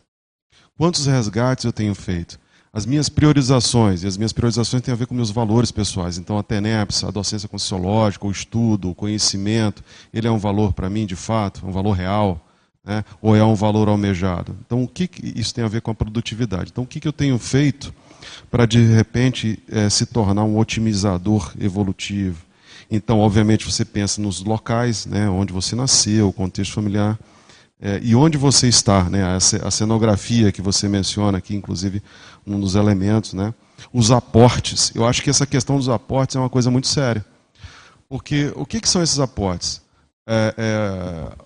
Quantos 0.76 1.06
resgates 1.06 1.64
eu 1.64 1.72
tenho 1.72 1.94
feito? 1.94 2.38
as 2.72 2.86
minhas 2.86 3.08
priorizações, 3.08 4.02
e 4.02 4.06
as 4.06 4.16
minhas 4.16 4.32
priorizações 4.32 4.82
têm 4.82 4.92
a 4.92 4.96
ver 4.96 5.06
com 5.06 5.14
meus 5.14 5.30
valores 5.30 5.72
pessoais. 5.72 6.18
Então, 6.18 6.38
a 6.38 6.42
TENEPS, 6.42 7.02
a 7.02 7.10
docência 7.10 7.48
conscienciológica, 7.48 8.26
o 8.26 8.30
estudo, 8.30 8.90
o 8.90 8.94
conhecimento, 8.94 9.82
ele 10.12 10.28
é 10.28 10.30
um 10.30 10.38
valor 10.38 10.72
para 10.72 10.88
mim, 10.90 11.06
de 11.06 11.16
fato, 11.16 11.66
um 11.66 11.72
valor 11.72 11.92
real, 11.92 12.46
né? 12.84 13.04
ou 13.20 13.34
é 13.34 13.42
um 13.42 13.54
valor 13.54 13.88
almejado? 13.88 14.56
Então, 14.64 14.82
o 14.82 14.88
que, 14.88 15.08
que 15.08 15.38
isso 15.38 15.54
tem 15.54 15.64
a 15.64 15.68
ver 15.68 15.80
com 15.80 15.90
a 15.90 15.94
produtividade? 15.94 16.70
Então, 16.70 16.84
o 16.84 16.86
que, 16.86 17.00
que 17.00 17.08
eu 17.08 17.12
tenho 17.12 17.38
feito 17.38 17.92
para, 18.50 18.66
de 18.66 18.82
repente, 18.84 19.58
é, 19.70 19.88
se 19.90 20.06
tornar 20.06 20.44
um 20.44 20.58
otimizador 20.58 21.52
evolutivo? 21.60 22.44
Então, 22.90 23.18
obviamente, 23.20 23.70
você 23.70 23.84
pensa 23.84 24.20
nos 24.20 24.42
locais, 24.42 25.04
né, 25.04 25.28
onde 25.28 25.52
você 25.52 25.76
nasceu, 25.76 26.28
o 26.28 26.32
contexto 26.32 26.72
familiar, 26.72 27.18
é, 27.80 28.00
e 28.02 28.16
onde 28.16 28.38
você 28.38 28.66
está, 28.66 29.04
né, 29.04 29.22
a 29.62 29.70
cenografia 29.70 30.50
que 30.50 30.62
você 30.62 30.88
menciona 30.88 31.38
aqui, 31.38 31.54
inclusive, 31.54 32.02
um 32.46 32.58
dos 32.58 32.74
elementos, 32.74 33.34
né, 33.34 33.52
os 33.92 34.10
aportes. 34.10 34.90
Eu 34.94 35.06
acho 35.06 35.22
que 35.22 35.30
essa 35.30 35.46
questão 35.46 35.76
dos 35.76 35.88
aportes 35.88 36.34
é 36.34 36.38
uma 36.38 36.50
coisa 36.50 36.70
muito 36.70 36.88
séria. 36.88 37.24
Porque 38.08 38.50
o 38.56 38.64
que, 38.64 38.80
que 38.80 38.88
são 38.88 39.02
esses 39.02 39.20
aportes? 39.20 39.82
É, 40.26 40.54
é, 40.56 41.36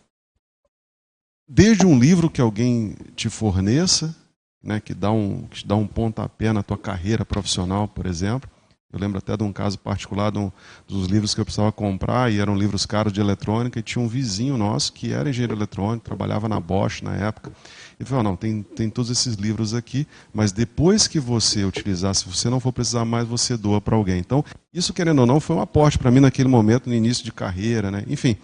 desde 1.48 1.84
um 1.84 1.98
livro 1.98 2.30
que 2.30 2.40
alguém 2.40 2.94
te 3.16 3.28
forneça, 3.28 4.14
né, 4.62 4.80
que, 4.80 4.94
dá 4.94 5.10
um, 5.10 5.42
que 5.50 5.66
dá 5.66 5.74
um 5.74 5.86
pontapé 5.86 6.52
na 6.52 6.62
tua 6.62 6.78
carreira 6.78 7.24
profissional, 7.24 7.88
por 7.88 8.06
exemplo, 8.06 8.48
eu 8.92 9.00
lembro 9.00 9.16
até 9.16 9.34
de 9.34 9.42
um 9.42 9.52
caso 9.52 9.78
particular 9.78 10.30
de 10.30 10.38
um, 10.38 10.52
dos 10.86 11.06
livros 11.06 11.34
que 11.34 11.40
eu 11.40 11.46
precisava 11.46 11.72
comprar, 11.72 12.30
e 12.30 12.38
eram 12.38 12.54
livros 12.54 12.84
caros 12.84 13.10
de 13.10 13.22
eletrônica, 13.22 13.78
e 13.78 13.82
tinha 13.82 14.04
um 14.04 14.06
vizinho 14.06 14.58
nosso 14.58 14.92
que 14.92 15.12
era 15.12 15.30
engenheiro 15.30 15.54
eletrônico, 15.54 16.04
trabalhava 16.04 16.46
na 16.46 16.60
Bosch 16.60 17.00
na 17.00 17.14
época. 17.16 17.50
Ele 17.98 18.06
falou: 18.06 18.22
não, 18.22 18.36
tem, 18.36 18.62
tem 18.62 18.90
todos 18.90 19.10
esses 19.10 19.36
livros 19.36 19.72
aqui, 19.72 20.06
mas 20.34 20.52
depois 20.52 21.08
que 21.08 21.18
você 21.18 21.64
utilizar, 21.64 22.14
se 22.14 22.28
você 22.28 22.50
não 22.50 22.60
for 22.60 22.70
precisar 22.70 23.06
mais, 23.06 23.26
você 23.26 23.56
doa 23.56 23.80
para 23.80 23.96
alguém. 23.96 24.18
Então, 24.18 24.44
isso, 24.74 24.92
querendo 24.92 25.20
ou 25.20 25.26
não, 25.26 25.40
foi 25.40 25.56
um 25.56 25.62
aporte 25.62 25.98
para 25.98 26.10
mim 26.10 26.20
naquele 26.20 26.48
momento, 26.48 26.90
no 26.90 26.94
início 26.94 27.24
de 27.24 27.32
carreira, 27.32 27.90
né? 27.90 28.04
enfim. 28.06 28.36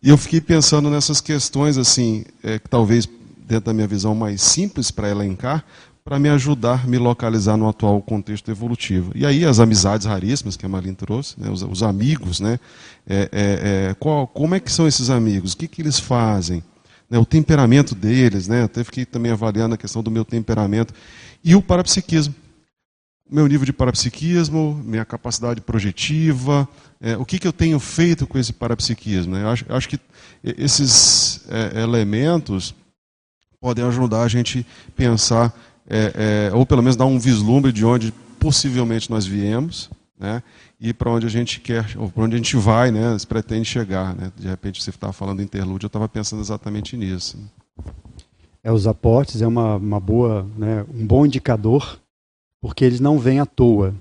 E 0.00 0.10
eu 0.10 0.18
fiquei 0.18 0.40
pensando 0.40 0.90
nessas 0.90 1.20
questões, 1.20 1.76
assim, 1.76 2.24
é, 2.42 2.58
que 2.58 2.68
talvez 2.68 3.08
dentro 3.52 3.66
da 3.66 3.74
minha 3.74 3.86
visão 3.86 4.14
mais 4.14 4.40
simples 4.40 4.90
para 4.90 5.10
elencar, 5.10 5.62
para 6.02 6.18
me 6.18 6.30
ajudar 6.30 6.84
a 6.84 6.86
me 6.86 6.96
localizar 6.96 7.56
no 7.56 7.68
atual 7.68 8.00
contexto 8.00 8.50
evolutivo. 8.50 9.12
E 9.14 9.26
aí 9.26 9.44
as 9.44 9.60
amizades 9.60 10.06
raríssimas 10.06 10.56
que 10.56 10.64
a 10.64 10.68
Marlene 10.68 10.96
trouxe, 10.96 11.38
né, 11.38 11.50
os, 11.50 11.62
os, 11.62 11.82
amigos, 11.82 12.40
né, 12.40 12.58
é, 13.06 13.28
é, 13.30 13.90
é, 13.90 13.94
qual, 13.94 14.26
como 14.26 14.54
é 14.54 14.60
que 14.60 14.72
são 14.72 14.88
esses 14.88 15.10
amigos? 15.10 15.52
O 15.52 15.56
que, 15.56 15.68
que 15.68 15.82
eles 15.82 15.98
fazem? 16.00 16.64
Né, 17.10 17.18
o 17.18 17.26
temperamento 17.26 17.94
deles, 17.94 18.48
né, 18.48 18.64
até 18.64 18.82
fiquei 18.82 19.04
também 19.04 19.30
avaliando 19.30 19.74
a 19.74 19.78
questão 19.78 20.02
do 20.02 20.10
meu 20.10 20.24
temperamento. 20.24 20.94
E 21.44 21.54
o 21.54 21.60
parapsiquismo. 21.60 22.34
Meu 23.30 23.46
nível 23.46 23.64
de 23.64 23.72
parapsiquismo, 23.72 24.82
minha 24.84 25.06
capacidade 25.06 25.60
projetiva, 25.60 26.68
é, 27.00 27.16
o 27.16 27.24
que, 27.24 27.38
que 27.38 27.48
eu 27.48 27.52
tenho 27.52 27.78
feito 27.80 28.26
com 28.26 28.38
esse 28.38 28.52
parapsiquismo. 28.52 29.34
Né? 29.34 29.42
Eu 29.42 29.48
acho, 29.48 29.64
acho 29.70 29.88
que 29.88 29.98
esses 30.44 31.40
é, 31.48 31.80
elementos 31.80 32.74
podem 33.62 33.84
ajudar 33.84 34.22
a 34.22 34.28
gente 34.28 34.66
pensar 34.96 35.56
é, 35.88 36.48
é, 36.50 36.54
ou 36.54 36.66
pelo 36.66 36.82
menos 36.82 36.96
dar 36.96 37.06
um 37.06 37.16
vislumbre 37.16 37.70
de 37.70 37.84
onde 37.84 38.12
possivelmente 38.40 39.08
nós 39.08 39.24
viemos, 39.24 39.88
né? 40.18 40.42
E 40.80 40.92
para 40.92 41.12
onde 41.12 41.26
a 41.26 41.30
gente 41.30 41.60
quer, 41.60 41.86
ou 41.96 42.10
para 42.10 42.24
onde 42.24 42.34
a 42.34 42.38
gente 42.38 42.56
vai, 42.56 42.90
né? 42.90 43.16
Se 43.16 43.24
pretende 43.24 43.64
chegar, 43.64 44.16
né? 44.16 44.32
De 44.36 44.48
repente 44.48 44.82
você 44.82 44.90
estava 44.90 45.12
falando 45.12 45.40
interlúdio, 45.40 45.86
eu 45.86 45.88
estava 45.88 46.08
pensando 46.08 46.40
exatamente 46.40 46.96
nisso. 46.96 47.38
É, 48.64 48.72
os 48.72 48.88
aportes 48.88 49.40
é 49.40 49.46
uma, 49.46 49.76
uma 49.76 50.00
boa, 50.00 50.44
né, 50.56 50.84
um 50.92 51.06
bom 51.06 51.24
indicador, 51.24 52.00
porque 52.60 52.84
eles 52.84 53.00
não 53.00 53.18
vêm 53.18 53.38
à 53.38 53.46
toa. 53.46 53.94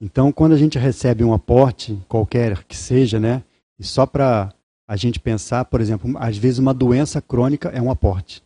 Então, 0.00 0.32
quando 0.32 0.52
a 0.52 0.56
gente 0.56 0.78
recebe 0.78 1.24
um 1.24 1.32
aporte, 1.32 1.98
qualquer 2.08 2.64
que 2.64 2.76
seja, 2.76 3.18
né, 3.18 3.42
e 3.78 3.84
só 3.84 4.06
para 4.06 4.52
a 4.86 4.96
gente 4.96 5.18
pensar, 5.18 5.64
por 5.64 5.80
exemplo, 5.80 6.16
às 6.16 6.36
vezes 6.36 6.58
uma 6.58 6.72
doença 6.72 7.20
crônica 7.20 7.68
é 7.70 7.82
um 7.82 7.90
aporte, 7.90 8.40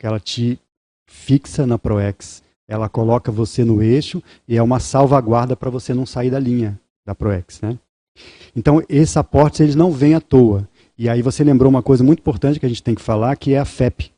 porque 0.00 0.06
ela 0.06 0.18
te 0.18 0.58
fixa 1.06 1.66
na 1.66 1.78
ProEx. 1.78 2.42
Ela 2.66 2.88
coloca 2.88 3.30
você 3.30 3.66
no 3.66 3.82
eixo 3.82 4.22
e 4.48 4.56
é 4.56 4.62
uma 4.62 4.80
salvaguarda 4.80 5.54
para 5.54 5.68
você 5.68 5.92
não 5.92 6.06
sair 6.06 6.30
da 6.30 6.38
linha 6.38 6.80
da 7.04 7.14
ProEx. 7.14 7.60
Né? 7.60 7.78
Então, 8.56 8.82
esses 8.88 9.14
aportes 9.18 9.60
eles 9.60 9.74
não 9.74 9.92
vêm 9.92 10.14
à 10.14 10.20
toa. 10.20 10.66
E 10.96 11.06
aí 11.06 11.20
você 11.20 11.44
lembrou 11.44 11.68
uma 11.68 11.82
coisa 11.82 12.02
muito 12.02 12.20
importante 12.20 12.58
que 12.58 12.64
a 12.64 12.68
gente 12.68 12.82
tem 12.82 12.94
que 12.94 13.02
falar, 13.02 13.36
que 13.36 13.52
é 13.52 13.58
a 13.58 13.64
FEP. 13.66 14.10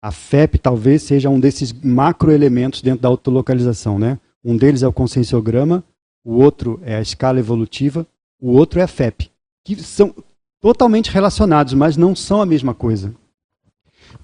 A 0.00 0.12
FEP 0.12 0.58
talvez 0.58 1.02
seja 1.02 1.28
um 1.28 1.40
desses 1.40 1.72
macroelementos 1.72 2.80
dentro 2.80 3.02
da 3.02 3.08
autolocalização. 3.08 3.98
Né? 3.98 4.20
Um 4.44 4.56
deles 4.56 4.84
é 4.84 4.86
o 4.86 4.92
conscienciograma, 4.92 5.82
o 6.24 6.34
outro 6.34 6.80
é 6.84 6.94
a 6.94 7.02
escala 7.02 7.40
evolutiva, 7.40 8.06
o 8.40 8.52
outro 8.52 8.78
é 8.78 8.84
a 8.84 8.88
FEP, 8.88 9.32
que 9.64 9.82
são 9.82 10.14
totalmente 10.60 11.10
relacionados, 11.10 11.74
mas 11.74 11.96
não 11.96 12.14
são 12.14 12.40
a 12.40 12.46
mesma 12.46 12.72
coisa. 12.72 13.12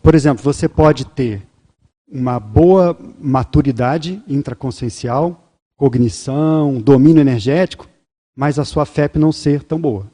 Por 0.03 0.15
exemplo, 0.15 0.43
você 0.43 0.69
pode 0.69 1.05
ter 1.05 1.43
uma 2.11 2.41
boa 2.41 2.97
maturidade 3.21 4.23
intraconsciencial, 4.27 5.53
cognição, 5.77 6.81
domínio 6.81 7.21
energético, 7.21 7.87
mas 8.37 8.59
a 8.59 8.65
sua 8.65 8.87
FEP 8.87 9.19
não 9.19 9.33
ser 9.33 9.63
tão 9.63 9.81
boa. 9.81 10.07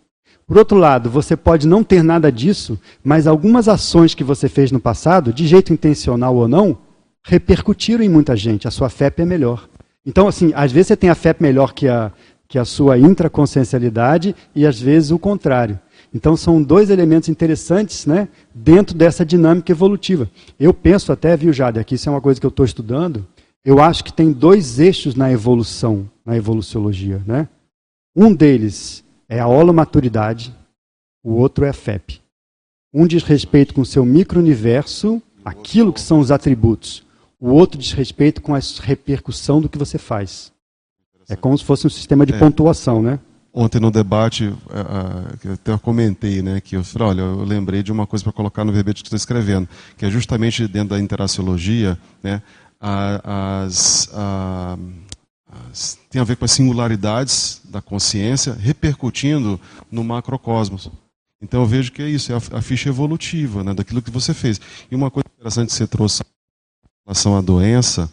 Por 0.46 0.58
outro 0.58 0.76
lado, 0.76 1.08
você 1.08 1.36
pode 1.36 1.66
não 1.66 1.82
ter 1.82 2.02
nada 2.02 2.30
disso, 2.30 2.78
mas 3.02 3.26
algumas 3.26 3.68
ações 3.68 4.14
que 4.14 4.22
você 4.22 4.48
fez 4.48 4.70
no 4.70 4.80
passado, 4.80 5.32
de 5.32 5.46
jeito 5.46 5.72
intencional 5.72 6.36
ou 6.36 6.46
não, 6.46 6.76
repercutiram 7.24 8.04
em 8.04 8.08
muita 8.08 8.36
gente. 8.36 8.68
A 8.68 8.70
sua 8.70 8.90
FEP 8.90 9.22
é 9.22 9.24
melhor. 9.24 9.68
Então, 10.04 10.28
assim, 10.28 10.52
às 10.54 10.70
vezes 10.70 10.88
você 10.88 10.96
tem 10.96 11.08
a 11.08 11.14
FEP 11.14 11.42
melhor 11.42 11.72
que 11.72 11.88
a, 11.88 12.12
que 12.46 12.58
a 12.58 12.64
sua 12.64 12.98
intraconsciencialidade 12.98 14.36
e 14.54 14.66
às 14.66 14.78
vezes 14.78 15.10
o 15.10 15.18
contrário. 15.18 15.78
Então 16.14 16.36
são 16.36 16.62
dois 16.62 16.90
elementos 16.90 17.28
interessantes 17.28 18.06
né, 18.06 18.28
dentro 18.54 18.96
dessa 18.96 19.26
dinâmica 19.26 19.72
evolutiva. 19.72 20.30
Eu 20.60 20.72
penso 20.72 21.10
até, 21.10 21.36
viu, 21.36 21.52
Jade, 21.52 21.80
aqui 21.80 21.96
isso 21.96 22.08
é 22.08 22.12
uma 22.12 22.20
coisa 22.20 22.40
que 22.40 22.46
eu 22.46 22.50
estou 22.50 22.64
estudando, 22.64 23.26
eu 23.64 23.80
acho 23.80 24.04
que 24.04 24.12
tem 24.12 24.30
dois 24.30 24.78
eixos 24.78 25.16
na 25.16 25.32
evolução, 25.32 26.08
na 26.24 26.36
evoluciologia. 26.36 27.20
Né? 27.26 27.48
Um 28.14 28.32
deles 28.32 29.02
é 29.28 29.40
a 29.40 29.48
holomaturidade, 29.48 30.54
o 31.22 31.32
outro 31.32 31.64
é 31.64 31.70
a 31.70 31.72
FEP. 31.72 32.20
Um 32.92 33.08
diz 33.08 33.24
respeito 33.24 33.74
com 33.74 33.80
o 33.80 33.86
seu 33.86 34.04
micro-universo, 34.04 35.20
aquilo 35.44 35.92
que 35.92 36.00
são 36.00 36.20
os 36.20 36.30
atributos. 36.30 37.02
O 37.40 37.48
outro 37.50 37.76
diz 37.76 37.92
respeito 37.92 38.40
com 38.40 38.54
a 38.54 38.60
repercussão 38.82 39.60
do 39.60 39.68
que 39.68 39.76
você 39.76 39.98
faz. 39.98 40.52
É 41.28 41.34
como 41.34 41.58
se 41.58 41.64
fosse 41.64 41.86
um 41.86 41.90
sistema 41.90 42.24
de 42.24 42.34
é. 42.34 42.38
pontuação, 42.38 43.02
né? 43.02 43.18
Ontem 43.56 43.78
no 43.78 43.88
debate, 43.88 44.48
uh, 44.48 45.38
eu 45.44 45.52
até 45.52 45.78
comentei, 45.78 46.42
né, 46.42 46.60
que 46.60 46.74
eu 46.74 46.82
falei, 46.82 47.08
olha, 47.08 47.20
eu 47.20 47.44
lembrei 47.44 47.84
de 47.84 47.92
uma 47.92 48.04
coisa 48.04 48.24
para 48.24 48.32
colocar 48.32 48.64
no 48.64 48.72
verbete 48.72 49.00
que 49.00 49.06
estou 49.06 49.16
escrevendo, 49.16 49.68
que 49.96 50.04
é 50.04 50.10
justamente 50.10 50.66
dentro 50.66 50.88
da 50.88 51.00
interaciologia, 51.00 51.96
né, 52.20 52.42
as, 52.80 54.10
as, 54.12 55.98
tem 56.10 56.20
a 56.20 56.24
ver 56.24 56.36
com 56.36 56.44
as 56.44 56.50
singularidades 56.50 57.60
da 57.66 57.80
consciência 57.80 58.54
repercutindo 58.54 59.60
no 59.88 60.02
macrocosmos. 60.02 60.90
Então 61.40 61.60
eu 61.60 61.66
vejo 61.66 61.92
que 61.92 62.02
é 62.02 62.08
isso, 62.08 62.32
é 62.32 62.36
a 62.36 62.60
ficha 62.60 62.88
evolutiva, 62.88 63.62
né, 63.62 63.72
daquilo 63.72 64.02
que 64.02 64.10
você 64.10 64.34
fez. 64.34 64.60
E 64.90 64.96
uma 64.96 65.12
coisa 65.12 65.28
interessante 65.32 65.68
que 65.68 65.74
você 65.74 65.86
trouxe 65.86 66.22
em 66.24 67.06
relação 67.06 67.36
à 67.36 67.40
doença, 67.40 68.10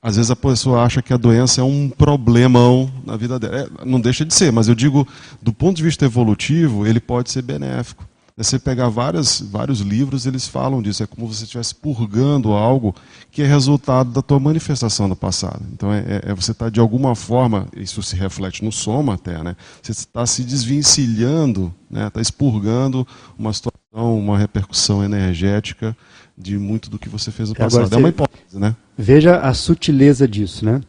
às 0.00 0.16
vezes 0.16 0.30
a 0.30 0.36
pessoa 0.36 0.82
acha 0.82 1.02
que 1.02 1.12
a 1.12 1.16
doença 1.16 1.60
é 1.60 1.64
um 1.64 1.88
problemão 1.88 2.90
na 3.04 3.16
vida 3.16 3.38
dela. 3.38 3.56
É, 3.58 3.84
não 3.84 4.00
deixa 4.00 4.24
de 4.24 4.32
ser, 4.32 4.52
mas 4.52 4.68
eu 4.68 4.74
digo, 4.74 5.06
do 5.42 5.52
ponto 5.52 5.76
de 5.76 5.82
vista 5.82 6.04
evolutivo, 6.04 6.86
ele 6.86 7.00
pode 7.00 7.30
ser 7.30 7.42
benéfico. 7.42 8.06
É 8.36 8.42
você 8.44 8.56
pegar 8.56 8.88
várias, 8.88 9.40
vários 9.40 9.80
livros, 9.80 10.24
eles 10.24 10.46
falam 10.46 10.80
disso. 10.80 11.02
É 11.02 11.06
como 11.08 11.26
se 11.26 11.38
você 11.38 11.44
estivesse 11.44 11.74
purgando 11.74 12.52
algo 12.52 12.94
que 13.32 13.42
é 13.42 13.46
resultado 13.46 14.12
da 14.12 14.22
tua 14.22 14.38
manifestação 14.38 15.08
do 15.08 15.16
passado. 15.16 15.60
Então, 15.72 15.92
é, 15.92 15.98
é, 15.98 16.30
é 16.30 16.34
você 16.34 16.52
está, 16.52 16.70
de 16.70 16.78
alguma 16.78 17.16
forma, 17.16 17.66
isso 17.76 18.00
se 18.00 18.14
reflete 18.14 18.64
no 18.64 18.70
soma 18.70 19.14
até, 19.14 19.42
né? 19.42 19.56
Você 19.82 19.90
está 19.90 20.24
se 20.24 20.44
desvencilhando, 20.44 21.74
né? 21.90 22.06
está 22.06 22.20
expurgando 22.20 23.04
uma 23.36 23.52
situação, 23.52 24.16
uma 24.16 24.38
repercussão 24.38 25.02
energética 25.02 25.96
de 26.36 26.56
muito 26.56 26.88
do 26.88 26.96
que 26.96 27.08
você 27.08 27.32
fez 27.32 27.48
no 27.48 27.56
passado. 27.56 27.86
Agora, 27.86 27.96
é 27.96 27.98
uma 27.98 28.08
hipótese, 28.08 28.56
né? 28.56 28.76
Veja 29.00 29.38
a 29.38 29.54
sutileza 29.54 30.26
disso, 30.26 30.64
né? 30.64 30.80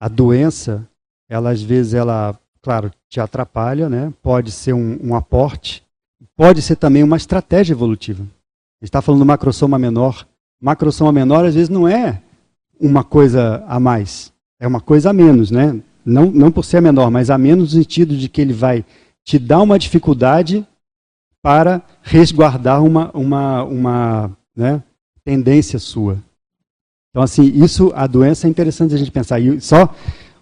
A 0.00 0.08
doença, 0.08 0.84
ela 1.30 1.50
às 1.50 1.62
vezes 1.62 1.94
ela, 1.94 2.36
claro, 2.60 2.90
te 3.08 3.20
atrapalha, 3.20 3.88
né? 3.88 4.12
Pode 4.20 4.50
ser 4.50 4.72
um, 4.72 4.98
um 5.00 5.14
aporte, 5.14 5.80
pode 6.36 6.60
ser 6.60 6.74
também 6.74 7.04
uma 7.04 7.16
estratégia 7.16 7.72
evolutiva. 7.72 8.26
Está 8.82 9.00
falando 9.00 9.20
do 9.20 9.26
macrosoma 9.26 9.78
menor. 9.78 10.26
Macrosoma 10.60 11.12
menor 11.12 11.44
às 11.44 11.54
vezes 11.54 11.68
não 11.68 11.86
é 11.86 12.20
uma 12.80 13.04
coisa 13.04 13.64
a 13.68 13.78
mais, 13.78 14.32
é 14.58 14.66
uma 14.66 14.80
coisa 14.80 15.10
a 15.10 15.12
menos, 15.12 15.52
né? 15.52 15.80
Não, 16.04 16.32
não 16.32 16.50
por 16.50 16.64
ser 16.64 16.82
menor, 16.82 17.12
mas 17.12 17.30
a 17.30 17.38
menos 17.38 17.72
no 17.72 17.80
sentido 17.80 18.16
de 18.16 18.28
que 18.28 18.40
ele 18.40 18.52
vai 18.52 18.84
te 19.24 19.38
dar 19.38 19.62
uma 19.62 19.78
dificuldade 19.78 20.66
para 21.40 21.80
resguardar 22.02 22.82
uma, 22.82 23.12
uma, 23.12 23.62
uma 23.62 24.36
né, 24.56 24.82
tendência 25.24 25.78
sua. 25.78 26.18
Então, 27.12 27.22
assim, 27.22 27.44
isso, 27.44 27.92
a 27.94 28.06
doença 28.06 28.46
é 28.46 28.50
interessante 28.50 28.94
a 28.94 28.96
gente 28.96 29.10
pensar. 29.10 29.38
E 29.38 29.60
só 29.60 29.94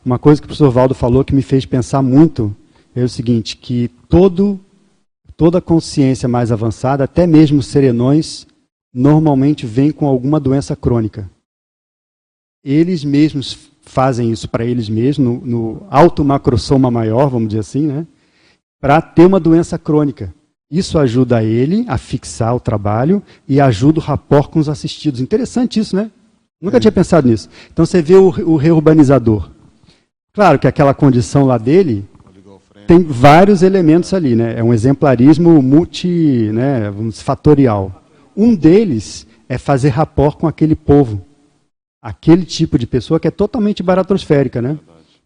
uma 0.05 0.20
coisa 0.20 0.40
que 0.40 0.47
o 0.47 0.48
professor 0.48 0.70
Valdo 0.70 0.94
falou 0.94 1.24
que 1.24 1.34
me 1.34 1.42
fez 1.42 1.66
pensar 1.66 2.01
muito 2.01 2.55
é 2.94 3.02
o 3.02 3.09
seguinte, 3.09 3.56
que 3.56 3.88
todo, 4.09 4.59
toda 5.36 5.60
consciência 5.60 6.28
mais 6.28 6.52
avançada, 6.52 7.05
até 7.05 7.26
mesmo 7.26 7.60
serenões, 7.60 8.47
normalmente 8.94 9.66
vem 9.66 9.90
com 9.90 10.06
alguma 10.06 10.38
doença 10.38 10.76
crônica. 10.76 11.28
Eles 12.64 13.05
mesmos 13.05 13.70
fazem 13.82 14.30
isso 14.30 14.48
para 14.48 14.64
eles 14.64 14.88
mesmos, 14.88 15.26
no, 15.26 15.40
no 15.44 15.86
alto 15.90 16.24
macrosoma 16.24 16.90
maior, 16.90 17.28
vamos 17.28 17.48
dizer 17.48 17.60
assim, 17.60 17.86
né? 17.86 18.06
para 18.80 19.02
ter 19.02 19.26
uma 19.26 19.38
doença 19.38 19.78
crônica. 19.78 20.32
Isso 20.70 20.98
ajuda 20.98 21.42
ele 21.42 21.84
a 21.88 21.98
fixar 21.98 22.55
o 22.55 22.60
trabalho 22.60 23.22
e 23.47 23.60
ajuda 23.60 23.98
o 23.98 24.02
rapport 24.02 24.48
com 24.48 24.60
os 24.60 24.68
assistidos. 24.68 25.20
Interessante 25.20 25.80
isso, 25.80 25.97
né? 25.97 26.10
Nunca 26.60 26.76
é. 26.76 26.80
tinha 26.80 26.92
pensado 26.92 27.28
nisso. 27.28 27.48
Então 27.72 27.86
você 27.86 28.02
vê 28.02 28.16
o, 28.16 28.26
o 28.26 28.56
reurbanizador. 28.56 29.50
Claro 30.32 30.58
que 30.58 30.68
aquela 30.68 30.94
condição 30.94 31.44
lá 31.44 31.58
dele 31.58 32.04
tem 32.86 33.02
vários 33.04 33.62
elementos 33.62 34.12
ali, 34.12 34.34
né? 34.34 34.54
É 34.58 34.64
um 34.64 34.74
exemplarismo 34.74 35.62
multi, 35.62 36.50
né, 36.52 36.92
fatorial. 37.14 38.02
Um 38.36 38.54
deles 38.54 39.26
é 39.48 39.56
fazer 39.58 39.90
rapport 39.90 40.36
com 40.36 40.46
aquele 40.46 40.74
povo, 40.74 41.24
aquele 42.02 42.44
tipo 42.44 42.78
de 42.78 42.86
pessoa 42.86 43.20
que 43.20 43.28
é 43.28 43.30
totalmente 43.30 43.82
baratrosférica, 43.82 44.60
né? 44.60 44.78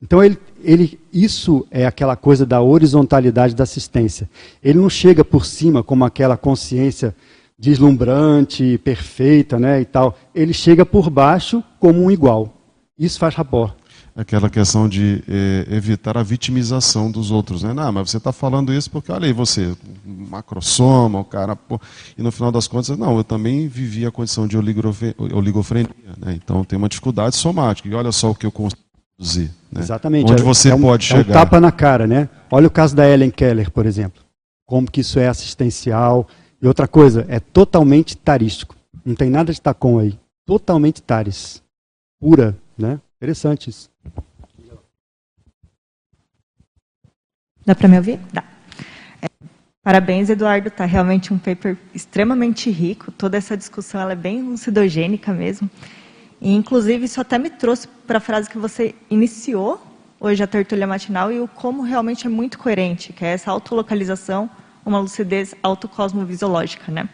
Então 0.03 0.23
ele, 0.23 0.39
ele, 0.63 1.01
isso 1.11 1.67
é 1.71 1.87
aquela 1.87 2.17
coisa 2.17 2.45
da 2.45 2.61
horizontalidade 2.61 3.55
da 3.55 3.65
assistência. 3.65 4.29
Ele 4.63 4.79
não 4.79 4.91
chega 4.91 5.25
por 5.25 5.47
cima 5.47 5.83
como 5.83 6.05
aquela 6.05 6.37
consciência 6.37 7.15
deslumbrante, 7.59 8.79
perfeita, 8.79 9.59
né, 9.59 9.81
e 9.81 9.85
tal. 9.85 10.17
Ele 10.35 10.53
chega 10.53 10.85
por 10.85 11.09
baixo 11.11 11.63
como 11.79 12.03
um 12.03 12.11
igual. 12.11 12.53
Isso 12.99 13.19
faz 13.19 13.35
rapport. 13.35 13.75
Aquela 14.17 14.49
questão 14.49 14.89
de 14.89 15.25
é, 15.29 15.67
evitar 15.75 16.17
a 16.17 16.23
vitimização 16.23 17.11
dos 17.11 17.33
outros, 17.33 17.65
né? 17.65 17.73
Não, 17.73 17.91
mas 17.91 18.11
você 18.11 18.19
está 18.19 18.31
falando 18.31 18.73
isso 18.73 18.89
porque, 18.89 19.11
olha 19.11 19.27
aí, 19.27 19.33
você, 19.33 19.75
macrosoma, 20.05 21.19
o 21.19 21.25
cara, 21.25 21.57
pô, 21.57 21.81
e 22.17 22.23
no 22.23 22.31
final 22.31 22.53
das 22.53 22.69
contas, 22.69 22.97
não, 22.97 23.17
eu 23.17 23.25
também 23.25 23.67
vivi 23.67 24.07
a 24.07 24.13
condição 24.13 24.47
de 24.47 24.57
oligofrenia, 24.57 25.91
né? 26.17 26.33
Então 26.33 26.63
tem 26.63 26.77
uma 26.77 26.89
dificuldade 26.89 27.35
somática. 27.35 27.89
E 27.89 27.95
olha 27.95 28.13
só 28.13 28.31
o 28.31 28.37
que 28.37 28.47
eu 28.47 28.53
consigo 28.53 28.83
produzir. 29.17 29.51
Né? 29.73 29.81
Exatamente. 29.81 30.31
Onde 30.31 30.43
é 30.43 30.45
você 30.45 30.71
é 30.71 30.75
um, 30.77 30.83
pode 30.83 31.07
chegar. 31.07 31.21
É 31.21 31.31
um 31.31 31.33
tapa 31.33 31.61
na 31.61 31.73
cara, 31.73 32.07
né? 32.07 32.29
Olha 32.53 32.69
o 32.69 32.71
caso 32.71 32.95
da 32.95 33.09
Ellen 33.11 33.33
Keller, 33.33 33.69
por 33.73 33.85
exemplo. 33.85 34.23
Como 34.65 34.89
que 34.89 35.01
isso 35.01 35.19
é 35.19 35.27
assistencial. 35.27 36.29
E 36.65 36.67
outra 36.67 36.89
coisa, 36.89 37.27
é 37.29 37.39
totalmente 37.39 38.17
tarístico. 38.17 38.75
Não 39.05 39.15
tem 39.15 39.29
nada 39.29 39.53
de 39.53 39.61
tacom 39.61 39.99
aí. 39.99 40.19
Totalmente 40.47 41.03
taris. 41.03 41.63
Pura, 42.19 42.57
né? 42.79 42.99
Interessante 43.19 43.69
isso. 43.69 43.91
Dá 47.67 47.75
para 47.75 47.87
me 47.87 47.99
ouvir? 47.99 48.19
Dá. 48.33 48.43
É, 49.21 49.27
parabéns, 49.83 50.31
Eduardo. 50.31 50.69
Está 50.69 50.87
realmente 50.87 51.35
um 51.35 51.39
paper 51.39 51.77
extremamente 51.93 52.71
rico. 52.71 53.13
Toda 53.13 53.37
essa 53.37 53.59
discussão 53.59 54.01
ela 54.01 54.13
é 54.13 54.17
bem 54.17 54.41
lucidogênica 54.41 55.35
mesmo. 55.35 55.69
E, 56.41 56.51
inclusive, 56.55 57.05
isso 57.05 57.21
até 57.21 57.37
me 57.37 57.51
trouxe 57.51 57.87
para 58.07 58.17
a 58.17 58.23
frase 58.23 58.49
que 58.49 58.57
você 58.57 58.95
iniciou 59.11 59.87
hoje 60.19 60.43
a 60.43 60.47
tertúlia 60.47 60.87
matinal 60.87 61.31
e 61.31 61.41
o 61.41 61.47
como 61.47 61.83
realmente 61.83 62.27
é 62.27 62.31
muito 62.31 62.59
coerente, 62.59 63.13
que 63.13 63.23
é 63.23 63.35
essa 63.35 63.51
autolocalização, 63.51 64.49
uma 64.85 64.99
lucidez 64.99 65.55
autocosmovisiológica, 65.63 66.91
né? 66.91 67.09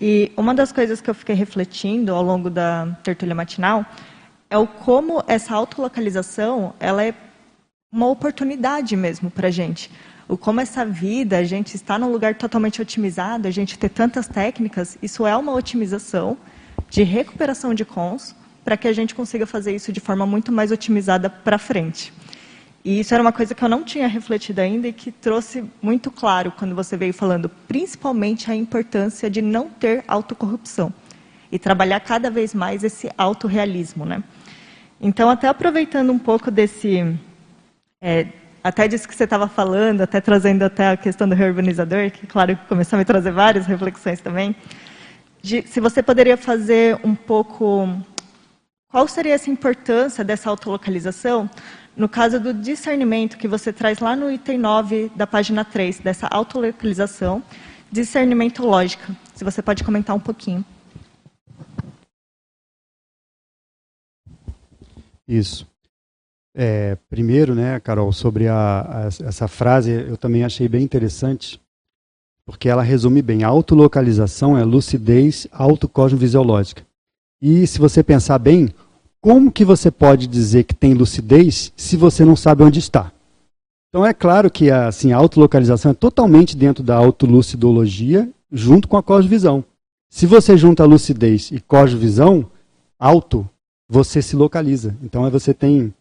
E 0.00 0.30
uma 0.36 0.54
das 0.54 0.72
coisas 0.72 1.00
que 1.00 1.08
eu 1.08 1.14
fiquei 1.14 1.34
refletindo 1.34 2.14
ao 2.14 2.22
longo 2.22 2.50
da 2.50 2.86
tertúlia 3.02 3.34
matinal 3.34 3.84
é 4.50 4.58
o 4.58 4.66
como 4.66 5.24
essa 5.26 5.54
autolocalização 5.54 6.74
ela 6.78 7.02
é 7.02 7.14
uma 7.90 8.08
oportunidade 8.08 8.94
mesmo 8.96 9.30
para 9.30 9.48
a 9.48 9.50
gente. 9.50 9.90
O 10.28 10.36
como 10.36 10.60
essa 10.60 10.84
vida, 10.84 11.38
a 11.38 11.44
gente 11.44 11.76
está 11.76 11.98
num 11.98 12.10
lugar 12.10 12.34
totalmente 12.34 12.82
otimizado, 12.82 13.48
a 13.48 13.50
gente 13.50 13.78
ter 13.78 13.88
tantas 13.88 14.26
técnicas, 14.26 14.98
isso 15.00 15.26
é 15.26 15.36
uma 15.36 15.54
otimização 15.54 16.36
de 16.90 17.02
recuperação 17.02 17.72
de 17.72 17.84
cons 17.84 18.34
para 18.64 18.76
que 18.76 18.88
a 18.88 18.92
gente 18.92 19.14
consiga 19.14 19.46
fazer 19.46 19.74
isso 19.74 19.92
de 19.92 20.00
forma 20.00 20.26
muito 20.26 20.50
mais 20.50 20.72
otimizada 20.72 21.30
para 21.30 21.58
frente. 21.58 22.12
E 22.86 23.00
isso 23.00 23.12
era 23.12 23.20
uma 23.20 23.32
coisa 23.32 23.52
que 23.52 23.64
eu 23.64 23.68
não 23.68 23.82
tinha 23.82 24.06
refletido 24.06 24.60
ainda 24.60 24.86
e 24.86 24.92
que 24.92 25.10
trouxe 25.10 25.64
muito 25.82 26.08
claro 26.08 26.52
quando 26.56 26.72
você 26.72 26.96
veio 26.96 27.12
falando, 27.12 27.48
principalmente 27.66 28.48
a 28.48 28.54
importância 28.54 29.28
de 29.28 29.42
não 29.42 29.68
ter 29.68 30.04
autocorrupção 30.06 30.94
e 31.50 31.58
trabalhar 31.58 31.98
cada 31.98 32.30
vez 32.30 32.54
mais 32.54 32.84
esse 32.84 33.10
autorrealismo, 33.18 34.04
né? 34.04 34.22
Então, 35.00 35.28
até 35.28 35.48
aproveitando 35.48 36.12
um 36.12 36.18
pouco 36.18 36.48
desse, 36.48 37.12
é, 38.00 38.28
até 38.62 38.86
disso 38.86 39.08
que 39.08 39.16
você 39.16 39.24
estava 39.24 39.48
falando, 39.48 40.02
até 40.02 40.20
trazendo 40.20 40.62
até 40.62 40.90
a 40.90 40.96
questão 40.96 41.28
do 41.28 41.34
reurbanizador, 41.34 42.12
que 42.12 42.24
claro 42.24 42.56
começou 42.68 42.96
a 42.96 43.00
me 43.00 43.04
trazer 43.04 43.32
várias 43.32 43.66
reflexões 43.66 44.20
também 44.20 44.54
de, 45.42 45.62
se 45.66 45.80
você 45.80 46.04
poderia 46.04 46.36
fazer 46.36 47.00
um 47.02 47.16
pouco. 47.16 47.88
Qual 48.96 49.06
seria 49.06 49.34
essa 49.34 49.50
importância 49.50 50.24
dessa 50.24 50.48
autolocalização 50.48 51.50
no 51.94 52.08
caso 52.08 52.40
do 52.40 52.54
discernimento 52.54 53.36
que 53.36 53.46
você 53.46 53.70
traz 53.70 53.98
lá 53.98 54.16
no 54.16 54.32
item 54.32 54.56
9 54.56 55.12
da 55.14 55.26
página 55.26 55.66
3, 55.66 55.98
dessa 55.98 56.26
autolocalização, 56.28 57.42
discernimento 57.92 58.64
lógica? 58.64 59.14
Se 59.34 59.44
você 59.44 59.60
pode 59.60 59.84
comentar 59.84 60.16
um 60.16 60.18
pouquinho. 60.18 60.64
Isso. 65.28 65.68
É, 66.54 66.96
primeiro, 67.10 67.54
né, 67.54 67.78
Carol, 67.80 68.10
sobre 68.14 68.48
a, 68.48 68.80
a, 68.80 69.06
essa 69.08 69.46
frase, 69.46 69.90
eu 69.92 70.16
também 70.16 70.42
achei 70.42 70.70
bem 70.70 70.82
interessante, 70.82 71.60
porque 72.46 72.66
ela 72.66 72.82
resume 72.82 73.20
bem. 73.20 73.44
A 73.44 73.48
autolocalização 73.48 74.56
é 74.56 74.64
lucidez 74.64 75.46
autocosmovisiológica. 75.52 76.82
E 77.42 77.66
se 77.66 77.78
você 77.78 78.02
pensar 78.02 78.38
bem, 78.38 78.74
como 79.26 79.50
que 79.50 79.64
você 79.64 79.90
pode 79.90 80.28
dizer 80.28 80.62
que 80.62 80.72
tem 80.72 80.94
lucidez 80.94 81.72
se 81.76 81.96
você 81.96 82.24
não 82.24 82.36
sabe 82.36 82.62
onde 82.62 82.78
está? 82.78 83.10
Então 83.88 84.06
é 84.06 84.14
claro 84.14 84.48
que 84.48 84.70
assim, 84.70 85.10
a 85.10 85.16
autolocalização 85.16 85.90
é 85.90 85.94
totalmente 85.94 86.56
dentro 86.56 86.84
da 86.84 86.94
autolucidologia, 86.94 88.30
junto 88.52 88.86
com 88.86 88.96
a 88.96 89.02
cosmovisão. 89.02 89.64
Se 90.08 90.26
você 90.26 90.56
junta 90.56 90.84
a 90.84 90.86
lucidez 90.86 91.50
e 91.50 91.58
cosmovisão, 91.58 92.48
auto, 92.96 93.44
você 93.88 94.22
se 94.22 94.36
localiza. 94.36 94.96
Então 95.02 95.28
você 95.28 95.52
tem 95.52 95.92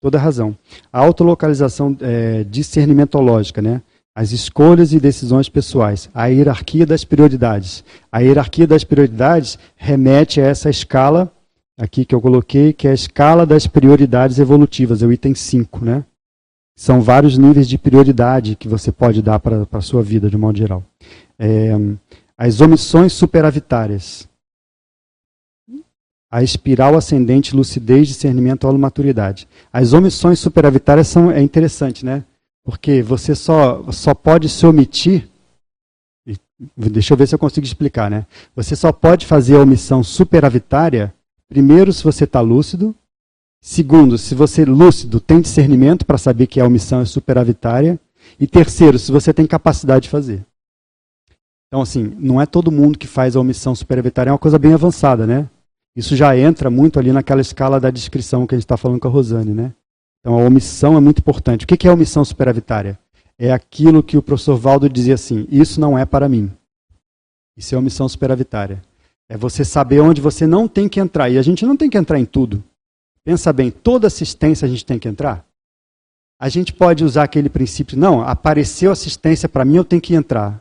toda 0.00 0.16
a 0.16 0.20
razão. 0.22 0.56
A 0.90 1.00
autolocalização 1.00 1.94
é, 2.00 2.44
discernimentológica, 2.44 3.60
né? 3.60 3.82
as 4.14 4.32
escolhas 4.32 4.94
e 4.94 4.98
decisões 4.98 5.50
pessoais, 5.50 6.08
a 6.14 6.28
hierarquia 6.28 6.86
das 6.86 7.04
prioridades. 7.04 7.84
A 8.10 8.20
hierarquia 8.20 8.66
das 8.66 8.84
prioridades 8.84 9.58
remete 9.76 10.40
a 10.40 10.46
essa 10.46 10.70
escala 10.70 11.30
aqui 11.80 12.04
que 12.04 12.14
eu 12.14 12.20
coloquei, 12.20 12.74
que 12.74 12.86
é 12.86 12.90
a 12.90 12.94
escala 12.94 13.46
das 13.46 13.66
prioridades 13.66 14.38
evolutivas, 14.38 15.02
é 15.02 15.06
o 15.06 15.12
item 15.12 15.34
5, 15.34 15.82
né? 15.82 16.04
São 16.76 17.00
vários 17.00 17.38
níveis 17.38 17.66
de 17.66 17.78
prioridade 17.78 18.54
que 18.54 18.68
você 18.68 18.92
pode 18.92 19.22
dar 19.22 19.40
para 19.40 19.66
a 19.72 19.80
sua 19.80 20.02
vida, 20.02 20.28
de 20.28 20.36
modo 20.36 20.58
geral. 20.58 20.84
É, 21.38 21.70
as 22.36 22.60
omissões 22.60 23.14
superavitárias. 23.14 24.28
A 26.30 26.42
espiral 26.42 26.96
ascendente, 26.96 27.56
lucidez, 27.56 28.06
discernimento, 28.08 28.70
maturidade. 28.78 29.48
As 29.72 29.92
omissões 29.92 30.38
superavitárias 30.38 31.08
são, 31.08 31.30
é 31.30 31.42
interessante, 31.42 32.04
né? 32.04 32.24
Porque 32.62 33.02
você 33.02 33.34
só, 33.34 33.90
só 33.90 34.14
pode 34.14 34.48
se 34.48 34.64
omitir. 34.66 35.28
Deixa 36.76 37.14
eu 37.14 37.16
ver 37.16 37.26
se 37.26 37.34
eu 37.34 37.38
consigo 37.38 37.66
explicar, 37.66 38.10
né? 38.10 38.26
Você 38.54 38.76
só 38.76 38.92
pode 38.92 39.26
fazer 39.26 39.56
a 39.56 39.62
omissão 39.62 40.04
superavitária, 40.04 41.12
primeiro, 41.50 41.92
se 41.92 42.02
você 42.02 42.24
está 42.24 42.40
lúcido. 42.40 42.94
Segundo, 43.62 44.16
se 44.16 44.34
você 44.34 44.64
lúcido 44.64 45.20
tem 45.20 45.42
discernimento 45.42 46.06
para 46.06 46.16
saber 46.16 46.46
que 46.46 46.60
a 46.60 46.64
omissão 46.64 47.02
é 47.02 47.04
superavitária. 47.04 48.00
E 48.38 48.46
terceiro, 48.46 48.98
se 48.98 49.12
você 49.12 49.34
tem 49.34 49.46
capacidade 49.46 50.04
de 50.04 50.08
fazer. 50.08 50.46
Então, 51.68 51.82
assim, 51.82 52.16
não 52.18 52.40
é 52.40 52.46
todo 52.46 52.72
mundo 52.72 52.98
que 52.98 53.06
faz 53.06 53.36
a 53.36 53.40
omissão 53.40 53.74
superavitária, 53.74 54.30
é 54.30 54.32
uma 54.32 54.38
coisa 54.38 54.58
bem 54.58 54.72
avançada, 54.72 55.26
né? 55.26 55.48
Isso 55.94 56.16
já 56.16 56.36
entra 56.36 56.70
muito 56.70 56.98
ali 56.98 57.12
naquela 57.12 57.40
escala 57.40 57.78
da 57.80 57.90
descrição 57.90 58.46
que 58.46 58.54
a 58.54 58.58
gente 58.58 58.64
está 58.64 58.76
falando 58.76 59.00
com 59.00 59.08
a 59.08 59.10
Rosane, 59.10 59.52
né? 59.52 59.74
Então 60.20 60.38
a 60.38 60.44
omissão 60.44 60.96
é 60.96 61.00
muito 61.00 61.18
importante. 61.18 61.64
O 61.64 61.66
que 61.68 61.86
é 61.86 61.90
a 61.90 61.94
omissão 61.94 62.24
superavitária? 62.24 62.98
É 63.38 63.52
aquilo 63.52 64.02
que 64.02 64.16
o 64.16 64.22
professor 64.22 64.56
Valdo 64.56 64.88
dizia 64.88 65.14
assim: 65.14 65.46
isso 65.50 65.80
não 65.80 65.98
é 65.98 66.04
para 66.04 66.28
mim. 66.28 66.50
Isso 67.56 67.74
é 67.74 67.78
omissão 67.78 68.08
superavitária. 68.08 68.82
É 69.30 69.36
você 69.36 69.64
saber 69.64 70.00
onde 70.00 70.20
você 70.20 70.46
não 70.46 70.66
tem 70.66 70.88
que 70.88 70.98
entrar. 70.98 71.30
E 71.30 71.38
a 71.38 71.42
gente 71.42 71.64
não 71.64 71.76
tem 71.76 71.88
que 71.88 71.96
entrar 71.96 72.18
em 72.18 72.24
tudo. 72.24 72.62
Pensa 73.24 73.52
bem, 73.52 73.70
toda 73.70 74.08
assistência 74.08 74.66
a 74.66 74.68
gente 74.68 74.84
tem 74.84 74.98
que 74.98 75.08
entrar. 75.08 75.46
A 76.40 76.48
gente 76.48 76.72
pode 76.72 77.04
usar 77.04 77.22
aquele 77.22 77.48
princípio, 77.48 77.96
não, 77.98 78.22
apareceu 78.22 78.90
assistência 78.90 79.48
para 79.48 79.64
mim, 79.64 79.76
eu 79.76 79.84
tenho 79.84 80.02
que 80.02 80.14
entrar. 80.14 80.60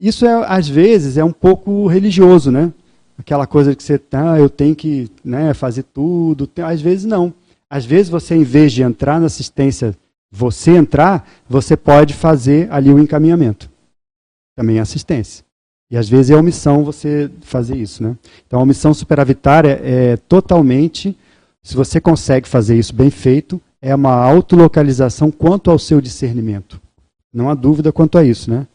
Isso, 0.00 0.24
é, 0.24 0.46
às 0.46 0.68
vezes, 0.68 1.16
é 1.16 1.24
um 1.24 1.32
pouco 1.32 1.86
religioso, 1.86 2.50
né? 2.50 2.72
aquela 3.18 3.46
coisa 3.46 3.74
que 3.74 3.82
você, 3.82 4.00
ah, 4.12 4.38
eu 4.38 4.48
tenho 4.48 4.76
que 4.76 5.10
né, 5.24 5.54
fazer 5.54 5.82
tudo. 5.82 6.48
Às 6.64 6.80
vezes 6.80 7.04
não. 7.04 7.32
Às 7.68 7.84
vezes 7.84 8.08
você, 8.08 8.34
em 8.34 8.44
vez 8.44 8.72
de 8.72 8.82
entrar 8.82 9.18
na 9.18 9.26
assistência, 9.26 9.96
você 10.30 10.72
entrar, 10.72 11.28
você 11.48 11.76
pode 11.76 12.14
fazer 12.14 12.70
ali 12.70 12.92
o 12.92 12.98
encaminhamento. 12.98 13.70
Também 14.56 14.78
é 14.78 14.80
assistência. 14.80 15.44
E 15.90 15.96
às 15.96 16.08
vezes 16.08 16.30
é 16.30 16.36
omissão 16.36 16.84
você 16.84 17.30
fazer 17.40 17.76
isso. 17.76 18.02
Né? 18.02 18.16
Então 18.46 18.58
a 18.58 18.62
omissão 18.62 18.92
superavitária 18.92 19.80
é 19.82 20.16
totalmente, 20.16 21.16
se 21.62 21.76
você 21.76 22.00
consegue 22.00 22.48
fazer 22.48 22.76
isso 22.76 22.94
bem 22.94 23.10
feito, 23.10 23.60
é 23.80 23.94
uma 23.94 24.14
autolocalização 24.14 25.30
quanto 25.30 25.70
ao 25.70 25.78
seu 25.78 26.00
discernimento. 26.00 26.80
Não 27.32 27.50
há 27.50 27.54
dúvida 27.54 27.92
quanto 27.92 28.18
a 28.18 28.24
isso. 28.24 28.50
Né? 28.50 28.66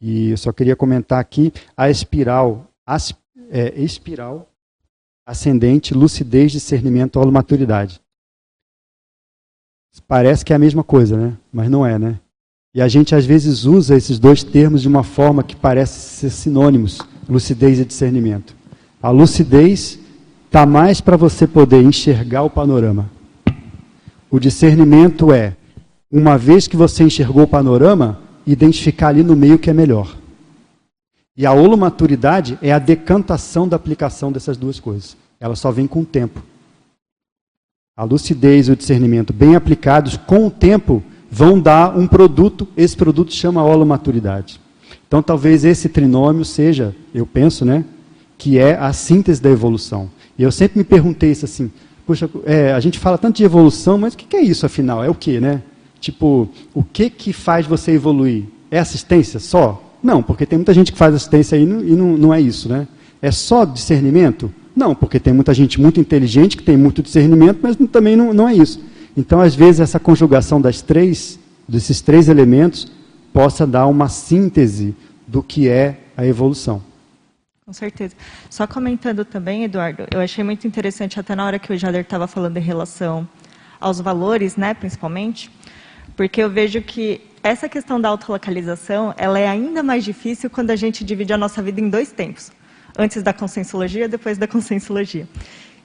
E 0.00 0.30
eu 0.30 0.36
só 0.36 0.52
queria 0.52 0.74
comentar 0.74 1.20
aqui 1.20 1.52
a 1.76 1.90
espiral, 1.90 2.66
as, 2.86 3.14
é, 3.50 3.80
espiral 3.80 4.48
ascendente, 5.28 5.92
lucidez, 5.92 6.50
discernimento, 6.50 7.20
maturidade. 7.30 8.00
Parece 10.06 10.42
que 10.42 10.54
é 10.54 10.56
a 10.56 10.58
mesma 10.58 10.82
coisa, 10.82 11.18
né? 11.18 11.36
Mas 11.52 11.68
não 11.68 11.84
é, 11.84 11.98
né? 11.98 12.18
E 12.74 12.82
a 12.82 12.88
gente 12.88 13.14
às 13.14 13.24
vezes 13.24 13.64
usa 13.64 13.96
esses 13.96 14.18
dois 14.18 14.42
termos 14.42 14.82
de 14.82 14.88
uma 14.88 15.02
forma 15.02 15.42
que 15.42 15.56
parece 15.56 16.16
ser 16.16 16.30
sinônimos, 16.30 17.00
lucidez 17.28 17.78
e 17.78 17.84
discernimento. 17.84 18.54
A 19.02 19.10
lucidez 19.10 19.98
está 20.46 20.66
mais 20.66 21.00
para 21.00 21.16
você 21.16 21.46
poder 21.46 21.82
enxergar 21.82 22.42
o 22.42 22.50
panorama. 22.50 23.10
O 24.30 24.38
discernimento 24.38 25.32
é, 25.32 25.56
uma 26.10 26.36
vez 26.36 26.66
que 26.66 26.76
você 26.76 27.04
enxergou 27.04 27.44
o 27.44 27.48
panorama, 27.48 28.20
identificar 28.46 29.08
ali 29.08 29.22
no 29.22 29.36
meio 29.36 29.58
que 29.58 29.70
é 29.70 29.72
melhor. 29.72 30.16
E 31.36 31.46
a 31.46 31.52
holomaturidade 31.52 32.58
é 32.60 32.72
a 32.72 32.78
decantação 32.78 33.68
da 33.68 33.76
aplicação 33.76 34.32
dessas 34.32 34.56
duas 34.56 34.80
coisas. 34.80 35.16
Ela 35.38 35.54
só 35.54 35.70
vem 35.70 35.86
com 35.86 36.00
o 36.00 36.04
tempo. 36.04 36.42
A 37.96 38.04
lucidez 38.04 38.68
e 38.68 38.72
o 38.72 38.76
discernimento 38.76 39.32
bem 39.32 39.54
aplicados, 39.54 40.16
com 40.16 40.46
o 40.46 40.50
tempo, 40.50 41.02
vão 41.30 41.60
dar 41.60 41.96
um 41.96 42.06
produto, 42.06 42.66
esse 42.76 42.96
produto 42.96 43.32
chama 43.32 43.62
holomaturidade. 43.62 44.60
Então 45.06 45.22
talvez 45.22 45.64
esse 45.64 45.88
trinômio 45.88 46.44
seja, 46.44 46.94
eu 47.14 47.26
penso, 47.26 47.64
né, 47.64 47.84
que 48.36 48.58
é 48.58 48.76
a 48.76 48.92
síntese 48.92 49.42
da 49.42 49.50
evolução. 49.50 50.10
E 50.38 50.42
eu 50.42 50.52
sempre 50.52 50.78
me 50.78 50.84
perguntei 50.84 51.32
isso 51.32 51.44
assim, 51.44 51.70
puxa, 52.06 52.30
é, 52.44 52.72
a 52.72 52.80
gente 52.80 52.98
fala 52.98 53.18
tanto 53.18 53.36
de 53.36 53.44
evolução, 53.44 53.98
mas 53.98 54.14
o 54.14 54.16
que 54.16 54.36
é 54.36 54.42
isso 54.42 54.64
afinal? 54.64 55.02
É 55.04 55.10
o 55.10 55.14
que, 55.14 55.40
né? 55.40 55.62
Tipo, 56.00 56.48
o 56.72 56.82
que 56.82 57.10
que 57.10 57.32
faz 57.32 57.66
você 57.66 57.92
evoluir? 57.92 58.44
É 58.70 58.78
assistência 58.78 59.40
só? 59.40 59.82
Não, 60.02 60.22
porque 60.22 60.46
tem 60.46 60.58
muita 60.58 60.72
gente 60.72 60.92
que 60.92 60.98
faz 60.98 61.14
assistência 61.14 61.56
aí 61.56 61.64
e 61.64 61.66
não, 61.66 62.16
não 62.16 62.34
é 62.34 62.40
isso, 62.40 62.68
né? 62.68 62.86
É 63.20 63.32
só 63.32 63.64
discernimento? 63.64 64.52
Não, 64.76 64.94
porque 64.94 65.18
tem 65.18 65.32
muita 65.32 65.52
gente 65.52 65.80
muito 65.80 65.98
inteligente 65.98 66.56
que 66.56 66.62
tem 66.62 66.76
muito 66.76 67.02
discernimento, 67.02 67.58
mas 67.60 67.76
também 67.90 68.14
não, 68.14 68.32
não 68.32 68.48
é 68.48 68.54
isso. 68.54 68.80
Então, 69.18 69.40
às 69.40 69.52
vezes, 69.52 69.80
essa 69.80 69.98
conjugação 69.98 70.60
das 70.60 70.80
três, 70.80 71.40
desses 71.68 72.00
três 72.00 72.28
elementos 72.28 72.86
possa 73.32 73.66
dar 73.66 73.88
uma 73.88 74.08
síntese 74.08 74.94
do 75.26 75.42
que 75.42 75.68
é 75.68 75.98
a 76.16 76.24
evolução. 76.24 76.80
Com 77.66 77.72
certeza. 77.72 78.14
Só 78.48 78.64
comentando 78.64 79.24
também, 79.24 79.64
Eduardo, 79.64 80.04
eu 80.12 80.20
achei 80.20 80.44
muito 80.44 80.68
interessante, 80.68 81.18
até 81.18 81.34
na 81.34 81.44
hora 81.44 81.58
que 81.58 81.72
o 81.72 81.76
Jader 81.76 82.02
estava 82.02 82.28
falando 82.28 82.58
em 82.58 82.60
relação 82.60 83.28
aos 83.80 84.00
valores, 84.00 84.54
né, 84.56 84.72
principalmente, 84.72 85.50
porque 86.16 86.40
eu 86.40 86.48
vejo 86.48 86.80
que 86.80 87.20
essa 87.42 87.68
questão 87.68 88.00
da 88.00 88.08
autolocalização, 88.08 89.12
ela 89.16 89.40
é 89.40 89.48
ainda 89.48 89.82
mais 89.82 90.04
difícil 90.04 90.48
quando 90.48 90.70
a 90.70 90.76
gente 90.76 91.02
divide 91.04 91.32
a 91.32 91.36
nossa 91.36 91.60
vida 91.60 91.80
em 91.80 91.90
dois 91.90 92.12
tempos. 92.12 92.52
Antes 92.96 93.20
da 93.20 93.32
conscienciologia, 93.32 94.08
depois 94.08 94.38
da 94.38 94.46
conscienciologia. 94.46 95.26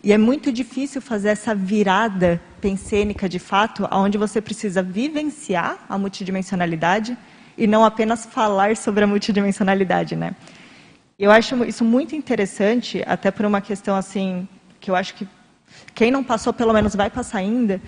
E 0.03 0.11
é 0.11 0.17
muito 0.17 0.51
difícil 0.51 1.01
fazer 1.01 1.29
essa 1.29 1.55
virada 1.55 2.41
pensênica 2.59 3.29
de 3.29 3.39
fato, 3.39 3.87
onde 3.89 4.17
você 4.17 4.41
precisa 4.41 4.83
vivenciar 4.83 5.77
a 5.87 5.97
multidimensionalidade 5.97 7.17
e 7.57 7.65
não 7.65 7.85
apenas 7.85 8.25
falar 8.25 8.75
sobre 8.75 9.05
a 9.05 9.07
multidimensionalidade, 9.07 10.17
né? 10.17 10.35
Eu 11.17 11.31
acho 11.31 11.63
isso 11.63 11.85
muito 11.85 12.17
interessante, 12.17 13.01
até 13.07 13.31
por 13.31 13.45
uma 13.45 13.61
questão 13.61 13.95
assim, 13.95 14.45
que 14.81 14.91
eu 14.91 14.95
acho 14.95 15.13
que 15.13 15.25
quem 15.95 16.11
não 16.11 16.21
passou 16.21 16.51
pelo 16.51 16.73
menos 16.73 16.93
vai 16.95 17.09
passar 17.09 17.37
ainda, 17.37 17.81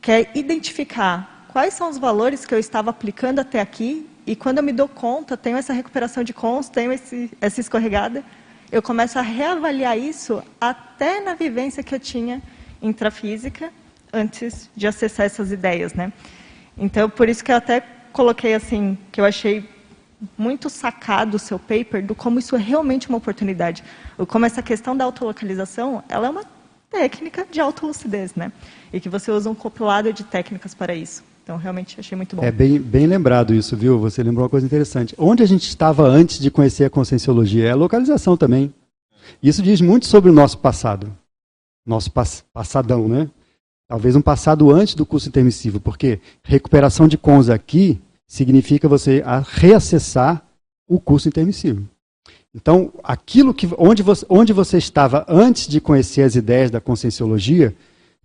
que 0.00 0.12
é 0.12 0.30
identificar 0.36 1.48
quais 1.48 1.74
são 1.74 1.90
os 1.90 1.98
valores 1.98 2.44
que 2.44 2.54
eu 2.54 2.58
estava 2.60 2.90
aplicando 2.90 3.40
até 3.40 3.60
aqui 3.60 4.06
e 4.24 4.36
quando 4.36 4.58
eu 4.58 4.62
me 4.62 4.72
dou 4.72 4.86
conta, 4.86 5.36
tenho 5.36 5.56
essa 5.56 5.72
recuperação 5.72 6.22
de 6.22 6.32
cons, 6.32 6.68
tenho 6.68 6.92
esse, 6.92 7.32
essa 7.40 7.60
escorregada, 7.60 8.22
eu 8.70 8.82
começo 8.82 9.18
a 9.18 9.22
reavaliar 9.22 9.98
isso 9.98 10.42
até 10.60 11.20
na 11.20 11.34
vivência 11.34 11.82
que 11.82 11.94
eu 11.94 12.00
tinha 12.00 12.42
intrafísica 12.82 13.72
antes 14.12 14.68
de 14.76 14.86
acessar 14.86 15.26
essas 15.26 15.50
ideias, 15.52 15.94
né? 15.94 16.12
Então, 16.76 17.08
por 17.08 17.28
isso 17.28 17.42
que 17.42 17.50
eu 17.50 17.56
até 17.56 17.82
coloquei 18.12 18.54
assim, 18.54 18.96
que 19.10 19.20
eu 19.20 19.24
achei 19.24 19.68
muito 20.36 20.68
sacado 20.68 21.36
o 21.36 21.38
seu 21.38 21.58
paper 21.58 22.04
do 22.04 22.14
como 22.14 22.38
isso 22.38 22.56
é 22.56 22.58
realmente 22.58 23.08
uma 23.08 23.18
oportunidade. 23.18 23.84
Como 24.26 24.44
essa 24.44 24.62
questão 24.62 24.96
da 24.96 25.04
autolocalização, 25.04 26.02
ela 26.08 26.26
é 26.26 26.30
uma 26.30 26.44
técnica 26.90 27.46
de 27.50 27.60
autolucidez, 27.60 28.34
né? 28.34 28.52
E 28.92 29.00
que 29.00 29.08
você 29.08 29.30
usa 29.30 29.48
um 29.50 29.54
compilado 29.54 30.12
de 30.12 30.24
técnicas 30.24 30.74
para 30.74 30.94
isso. 30.94 31.22
Então, 31.48 31.56
realmente 31.56 31.98
achei 31.98 32.14
muito 32.14 32.36
bom. 32.36 32.44
É 32.44 32.52
bem, 32.52 32.78
bem 32.78 33.06
lembrado 33.06 33.54
isso, 33.54 33.74
viu? 33.74 33.98
Você 34.00 34.22
lembrou 34.22 34.44
uma 34.44 34.50
coisa 34.50 34.66
interessante. 34.66 35.14
Onde 35.16 35.42
a 35.42 35.46
gente 35.46 35.66
estava 35.66 36.06
antes 36.06 36.38
de 36.38 36.50
conhecer 36.50 36.84
a 36.84 36.90
conscienciologia? 36.90 37.68
É 37.68 37.70
a 37.70 37.74
localização 37.74 38.36
também. 38.36 38.70
Isso 39.42 39.62
diz 39.62 39.80
muito 39.80 40.04
sobre 40.04 40.28
o 40.28 40.32
nosso 40.34 40.58
passado. 40.58 41.10
Nosso 41.86 42.12
pass 42.12 42.44
passadão, 42.52 43.08
né? 43.08 43.30
Talvez 43.88 44.14
um 44.14 44.20
passado 44.20 44.70
antes 44.70 44.94
do 44.94 45.06
curso 45.06 45.30
intermissivo, 45.30 45.80
porque 45.80 46.20
recuperação 46.42 47.08
de 47.08 47.16
cons 47.16 47.48
aqui 47.48 47.98
significa 48.26 48.86
você 48.86 49.24
reacessar 49.54 50.46
o 50.86 51.00
curso 51.00 51.28
intermissivo. 51.28 51.88
Então, 52.54 52.92
aquilo 53.02 53.54
que 53.54 53.66
onde 53.78 54.02
você, 54.02 54.26
onde 54.28 54.52
você 54.52 54.76
estava 54.76 55.24
antes 55.26 55.66
de 55.66 55.80
conhecer 55.80 56.24
as 56.24 56.36
ideias 56.36 56.70
da 56.70 56.78
conscienciologia, 56.78 57.74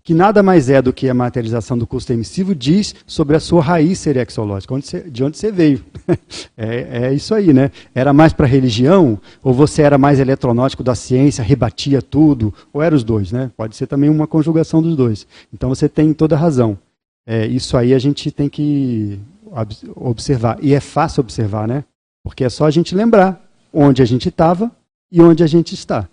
que 0.03 0.13
nada 0.13 0.43
mais 0.43 0.69
é 0.69 0.81
do 0.81 0.91
que 0.91 1.07
a 1.07 1.13
materialização 1.13 1.77
do 1.77 1.88
curso 1.88 2.11
emissivo, 2.11 2.53
diz 2.53 2.93
sobre 3.07 3.38
a 3.38 3.39
sua 3.39 3.61
raiz 3.61 3.99
serexológica, 3.99 4.73
onde 4.73 4.85
você, 4.85 4.99
de 4.99 5.23
onde 5.23 5.38
você 5.38 5.49
veio. 5.49 5.84
é, 6.57 7.05
é, 7.05 7.13
isso 7.13 7.34
aí, 7.34 7.53
né? 7.53 7.71
Era 7.95 8.11
mais 8.11 8.34
para 8.34 8.45
religião, 8.45 9.17
ou 9.41 9.53
você 9.53 9.81
era 9.81 9.97
mais 9.97 10.19
eletronótico 10.19 10.84
da 10.84 10.93
ciência, 10.93 11.41
rebatia 11.41 12.01
tudo, 12.01 12.53
ou 12.73 12.81
era 12.81 12.93
os 12.93 13.03
dois, 13.03 13.31
né? 13.31 13.49
Pode 13.55 13.77
ser 13.77 13.88
também 13.88 14.09
uma 14.09 14.27
conjugação 14.27 14.81
dos 14.81 14.93
dois. 14.97 15.25
Então 15.53 15.69
você 15.69 15.88
tem 15.88 16.13
toda 16.13 16.35
a 16.35 16.39
razão. 16.39 16.77
É, 17.25 17.47
isso 17.47 17.77
aí 17.77 17.93
a 17.93 17.99
gente 17.99 18.30
tem 18.30 18.49
que 18.49 19.17
observar. 19.95 20.57
E 20.61 20.73
é 20.73 20.81
fácil 20.81 21.21
observar, 21.21 21.65
né? 21.65 21.85
Porque 22.25 22.43
é 22.43 22.49
só 22.49 22.65
a 22.65 22.71
gente 22.71 22.93
lembrar 22.93 23.41
onde 23.71 24.01
a 24.01 24.05
gente 24.05 24.27
estava 24.27 24.69
e 25.09 25.21
onde 25.21 25.43
a 25.43 25.47
gente 25.47 25.73
está. 25.73 26.09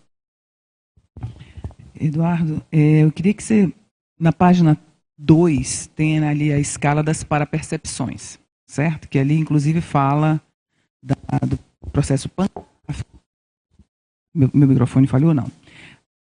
Eduardo, 2.00 2.62
é, 2.70 3.02
eu 3.02 3.12
queria 3.12 3.34
que 3.34 3.42
você 3.42 3.70
na 4.20 4.32
página 4.32 4.78
2 5.16 5.86
tem 5.96 6.22
ali 6.22 6.52
a 6.52 6.58
escala 6.58 7.02
das 7.02 7.24
parapercepções, 7.24 8.38
certo? 8.66 9.08
Que 9.08 9.18
ali, 9.18 9.38
inclusive, 9.38 9.80
fala 9.80 10.40
da, 11.02 11.16
do 11.46 11.58
processo 11.90 12.30
meu, 14.34 14.48
meu 14.54 14.68
microfone 14.68 15.06
falhou 15.06 15.34
não? 15.34 15.50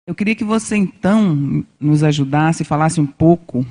Eu 0.07 0.16
queria 0.16 0.36
que 0.36 0.44
você, 0.44 0.76
então, 0.76 1.64
nos 1.80 2.03
ajudasse, 2.03 2.64
falasse 2.64 2.99
um 2.99 3.06
pouco, 3.06 3.66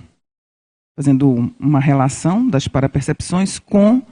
fazendo 0.97 1.53
uma 1.59 1.81
relação 1.81 2.47
das 2.47 2.69
parapercepções 2.69 3.59
com 3.59 4.03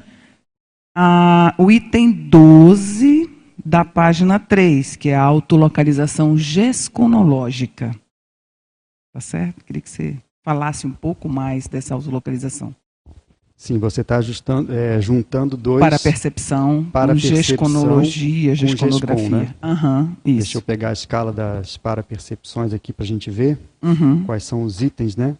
a, 0.96 1.54
o 1.58 1.70
item 1.70 2.10
12 2.10 3.30
da 3.64 3.84
página 3.84 4.38
3, 4.38 4.96
que 4.96 5.10
é 5.10 5.14
a 5.14 5.22
autolocalização 5.22 6.36
gesconológica. 6.36 7.92
Tá 9.16 9.20
certo? 9.22 9.64
Queria 9.64 9.80
que 9.80 9.88
você 9.88 10.14
falasse 10.44 10.86
um 10.86 10.92
pouco 10.92 11.26
mais 11.26 11.66
dessa 11.66 11.94
autolocalização. 11.94 12.76
Sim, 13.56 13.78
você 13.78 14.02
está 14.02 14.20
é, 14.68 15.00
juntando 15.00 15.56
dois. 15.56 15.80
Para 15.80 15.98
percepção, 15.98 16.84
para 16.92 17.14
com 17.14 17.18
gesconologia, 17.18 18.54
gesconografia. 18.54 19.30
né? 19.30 19.54
uhum, 19.64 20.16
isso. 20.22 20.38
Deixa 20.40 20.58
eu 20.58 20.62
pegar 20.62 20.90
a 20.90 20.92
escala 20.92 21.32
das 21.32 21.78
parapercepções 21.78 22.74
aqui 22.74 22.92
para 22.92 23.04
a 23.04 23.06
gente 23.06 23.30
ver 23.30 23.58
uhum. 23.82 24.22
quais 24.26 24.44
são 24.44 24.62
os 24.62 24.82
itens, 24.82 25.16
né? 25.16 25.34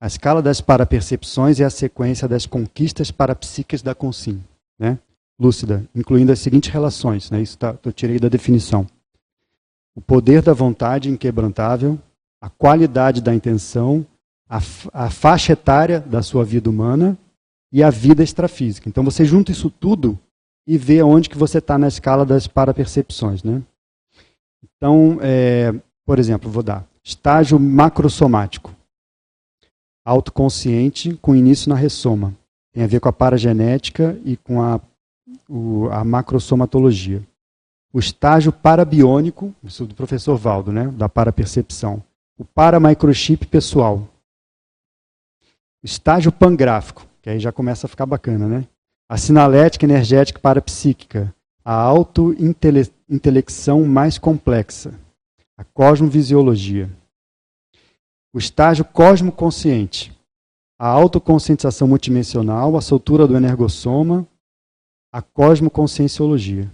A 0.00 0.06
escala 0.06 0.40
das 0.40 0.60
parapercepções 0.60 1.58
é 1.58 1.64
a 1.64 1.70
sequência 1.70 2.28
das 2.28 2.46
conquistas 2.46 3.10
parapsíquicas 3.10 3.82
da 3.82 3.96
consim, 3.96 4.40
né? 4.78 4.96
Lúcida, 5.40 5.84
incluindo 5.92 6.30
as 6.30 6.38
seguintes 6.38 6.70
relações, 6.70 7.32
né? 7.32 7.42
Isso 7.42 7.58
tá, 7.58 7.76
eu 7.84 7.92
tirei 7.92 8.20
da 8.20 8.28
definição. 8.28 8.86
O 9.92 10.00
poder 10.00 10.40
da 10.40 10.52
vontade 10.52 11.10
inquebrantável, 11.10 11.98
a 12.40 12.48
qualidade 12.48 13.20
da 13.20 13.34
intenção, 13.34 14.06
a, 14.48 14.58
a 14.92 15.10
faixa 15.10 15.52
etária 15.52 16.00
da 16.00 16.22
sua 16.22 16.44
vida 16.44 16.70
humana 16.70 17.18
e 17.72 17.82
a 17.82 17.90
vida 17.90 18.22
extrafísica. 18.22 18.88
Então 18.88 19.04
você 19.04 19.24
junta 19.24 19.52
isso 19.52 19.70
tudo 19.70 20.18
e 20.66 20.76
vê 20.76 21.02
onde 21.02 21.28
que 21.28 21.38
você 21.38 21.58
está 21.58 21.78
na 21.78 21.88
escala 21.88 22.24
das 22.24 22.46
parapercepções. 22.46 23.42
Né? 23.42 23.62
Então, 24.62 25.18
é, 25.22 25.74
por 26.04 26.18
exemplo, 26.18 26.50
vou 26.50 26.62
dar 26.62 26.86
estágio 27.02 27.58
macrosomático, 27.58 28.74
autoconsciente 30.04 31.16
com 31.16 31.34
início 31.34 31.70
na 31.70 31.74
ressoma. 31.74 32.34
Tem 32.72 32.84
a 32.84 32.86
ver 32.86 33.00
com 33.00 33.08
a 33.08 33.12
paragenética 33.12 34.20
e 34.24 34.36
com 34.36 34.62
a, 34.62 34.78
o, 35.48 35.88
a 35.90 36.04
macrosomatologia. 36.04 37.22
O 37.92 37.98
estágio 37.98 38.52
parabiônico, 38.52 39.54
isso 39.64 39.86
do 39.86 39.94
professor 39.94 40.36
Valdo, 40.36 40.70
né, 40.70 40.86
da 40.88 41.08
parapercepção. 41.08 42.02
O 42.38 42.44
paramicrochip 42.44 43.48
pessoal. 43.48 44.06
Estágio 45.82 46.30
pangráfico, 46.30 47.04
que 47.20 47.28
aí 47.28 47.40
já 47.40 47.50
começa 47.50 47.88
a 47.88 47.90
ficar 47.90 48.06
bacana, 48.06 48.46
né? 48.46 48.64
A 49.10 49.16
sinalética 49.16 49.84
energética 49.84 50.38
parapsíquica, 50.38 51.34
a 51.64 51.74
autointelecção 51.74 53.84
mais 53.84 54.18
complexa, 54.18 54.94
a 55.56 55.64
cosmovisiologia. 55.64 56.88
O 58.32 58.38
estágio 58.38 58.84
cosmoconsciente, 58.84 60.16
a 60.78 60.86
autoconscientização 60.86 61.88
multidimensional, 61.88 62.76
a 62.76 62.80
soltura 62.80 63.26
do 63.26 63.36
energossoma, 63.36 64.24
a 65.12 65.20
cosmoconscienciologia. 65.20 66.70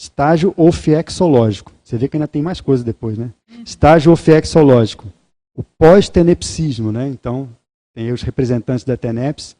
Estágio 0.00 0.54
ofiexológico. 0.56 1.72
Você 1.84 1.98
vê 1.98 2.08
que 2.08 2.16
ainda 2.16 2.26
tem 2.26 2.40
mais 2.40 2.58
coisa 2.58 2.82
depois, 2.82 3.18
né? 3.18 3.30
Estágio 3.66 4.10
ofiexológico. 4.10 5.06
O 5.54 5.62
pós-tenepsismo, 5.62 6.90
né? 6.90 7.06
Então, 7.06 7.46
tem 7.94 8.10
os 8.10 8.22
representantes 8.22 8.82
da 8.82 8.96
TENEPS, 8.96 9.54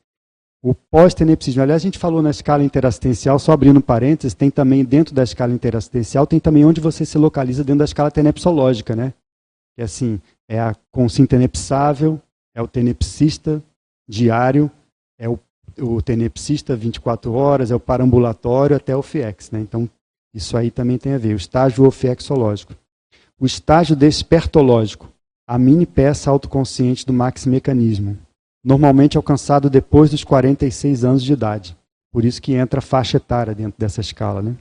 o 0.63 0.75
pós-tenepsismo, 0.75 1.61
aliás, 1.61 1.83
a 1.83 1.85
gente 1.85 1.99
falou 1.99 2.23
na 2.23 2.31
escala 2.31 2.65
interassistencial, 2.65 3.39
só 3.39 3.53
abrindo 3.53 3.83
parênteses, 3.83 4.33
tem 4.33 4.51
também 4.51 4.83
dentro 4.83 5.15
da 5.15 5.23
escala 5.23 5.53
interassistencial, 5.53 6.27
tem 6.27 6.41
também 6.41 6.65
onde 6.65 6.81
você 6.81 7.05
se 7.05 7.19
localiza 7.19 7.63
dentro 7.63 7.81
da 7.81 7.85
escala 7.85 8.11
tenepsológica, 8.11 8.97
né? 8.97 9.13
Que 9.77 9.83
assim, 9.83 10.19
é 10.49 10.59
a 10.59 10.75
consintenepsável, 10.91 12.19
é 12.55 12.63
o 12.63 12.67
tenepsista 12.67 13.63
diário, 14.09 14.71
é 15.19 15.29
o, 15.29 15.39
o 15.79 16.01
tenepsista 16.01 16.75
24 16.75 17.31
horas, 17.35 17.71
é 17.71 17.75
o 17.75 17.81
parambulatório 17.81 18.75
até 18.75 18.97
o 18.97 19.03
FIEX, 19.03 19.51
né? 19.51 19.61
Então, 19.61 19.87
isso 20.35 20.57
aí 20.57 20.71
também 20.71 20.99
tem 20.99 21.15
a 21.15 21.19
ver, 21.19 21.35
o 21.35 21.37
estágio 21.37 21.87
ofiexológico. 21.87 22.75
O 23.39 23.47
estágio 23.47 23.97
despertológico, 23.97 25.09
a 25.47 25.59
mini 25.59 25.87
peça 25.87 26.31
autoconsciente 26.31 27.07
do 27.07 27.13
maximecanismo 27.13 28.19
normalmente 28.63 29.17
alcançado 29.17 29.71
depois 29.71 30.11
dos 30.11 30.23
46 30.23 31.05
anos 31.05 31.23
de 31.23 31.33
idade. 31.33 31.77
Por 32.13 32.25
isso 32.25 32.41
que 32.43 32.53
entra 32.53 32.81
faixa 32.81 33.17
etária 33.17 33.55
dentro 33.55 33.79
dessa 33.79 34.01
escala. 34.01 34.43
Né? 34.43 34.57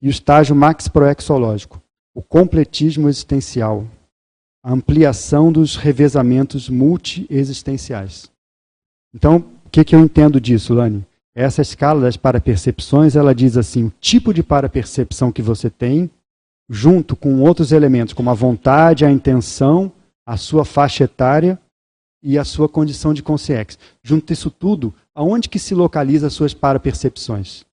E 0.00 0.08
o 0.08 0.10
estágio 0.10 0.54
max 0.54 0.88
proexológico, 0.88 1.80
o 2.14 2.22
completismo 2.22 3.08
existencial, 3.08 3.86
a 4.62 4.72
ampliação 4.72 5.50
dos 5.50 5.76
revezamentos 5.76 6.68
multi-existenciais. 6.68 8.30
Então, 9.14 9.36
o 9.64 9.70
que, 9.70 9.84
que 9.84 9.94
eu 9.94 10.00
entendo 10.00 10.40
disso, 10.40 10.74
Lani? 10.74 11.04
Essa 11.40 11.62
escala 11.62 12.02
das 12.02 12.18
parapercepções, 12.18 13.16
ela 13.16 13.34
diz 13.34 13.56
assim, 13.56 13.84
o 13.84 13.92
tipo 13.98 14.34
de 14.34 14.42
parapercepção 14.42 15.32
que 15.32 15.40
você 15.40 15.70
tem, 15.70 16.10
junto 16.68 17.16
com 17.16 17.40
outros 17.40 17.72
elementos, 17.72 18.12
como 18.12 18.28
a 18.28 18.34
vontade, 18.34 19.06
a 19.06 19.10
intenção, 19.10 19.90
a 20.26 20.36
sua 20.36 20.66
faixa 20.66 21.04
etária 21.04 21.58
e 22.22 22.36
a 22.36 22.44
sua 22.44 22.68
condição 22.68 23.14
de 23.14 23.22
consciência. 23.22 23.80
Junto 24.02 24.34
isso 24.34 24.50
tudo, 24.50 24.92
aonde 25.14 25.48
que 25.48 25.58
se 25.58 25.74
localiza 25.74 26.26
as 26.26 26.34
suas 26.34 26.52
parapercepções? 26.52 27.64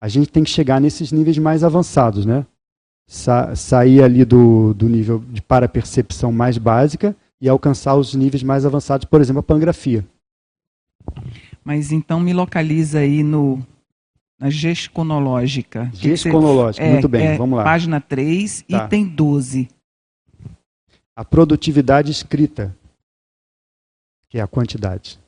A 0.00 0.06
gente 0.06 0.28
tem 0.28 0.44
que 0.44 0.50
chegar 0.50 0.80
nesses 0.80 1.10
níveis 1.10 1.36
mais 1.36 1.64
avançados, 1.64 2.24
né? 2.24 2.46
Sa 3.08 3.56
sair 3.56 4.04
ali 4.04 4.24
do, 4.24 4.72
do 4.72 4.88
nível 4.88 5.18
de 5.32 5.42
parapercepção 5.42 6.30
mais 6.30 6.58
básica 6.58 7.16
e 7.40 7.48
alcançar 7.48 7.96
os 7.96 8.14
níveis 8.14 8.44
mais 8.44 8.64
avançados, 8.64 9.04
por 9.04 9.20
exemplo, 9.20 9.40
a 9.40 9.42
pangrafia. 9.42 10.06
Mas 11.66 11.90
então 11.90 12.20
me 12.20 12.32
localiza 12.32 13.00
aí 13.00 13.24
no 13.24 13.60
na 14.38 14.48
gesconológica. 14.48 15.90
Gesconológica, 15.92 16.84
é, 16.84 16.92
muito 16.92 17.08
bem, 17.08 17.26
é, 17.26 17.36
vamos 17.36 17.56
lá. 17.56 17.64
Página 17.64 18.00
3, 18.00 18.62
tá. 18.62 18.84
item 18.84 19.08
12. 19.08 19.68
A 21.16 21.24
produtividade 21.24 22.12
escrita 22.12 22.72
que 24.28 24.38
é 24.38 24.42
a 24.42 24.46
quantidade. 24.46 25.18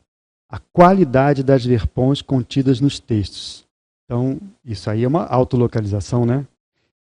A 0.48 0.60
qualidade 0.72 1.42
das 1.42 1.64
verpões 1.64 2.22
contidas 2.22 2.80
nos 2.80 3.00
textos. 3.00 3.66
Então, 4.04 4.38
isso 4.64 4.88
aí 4.88 5.02
é 5.02 5.08
uma 5.08 5.26
autolocalização, 5.26 6.24
né? 6.24 6.46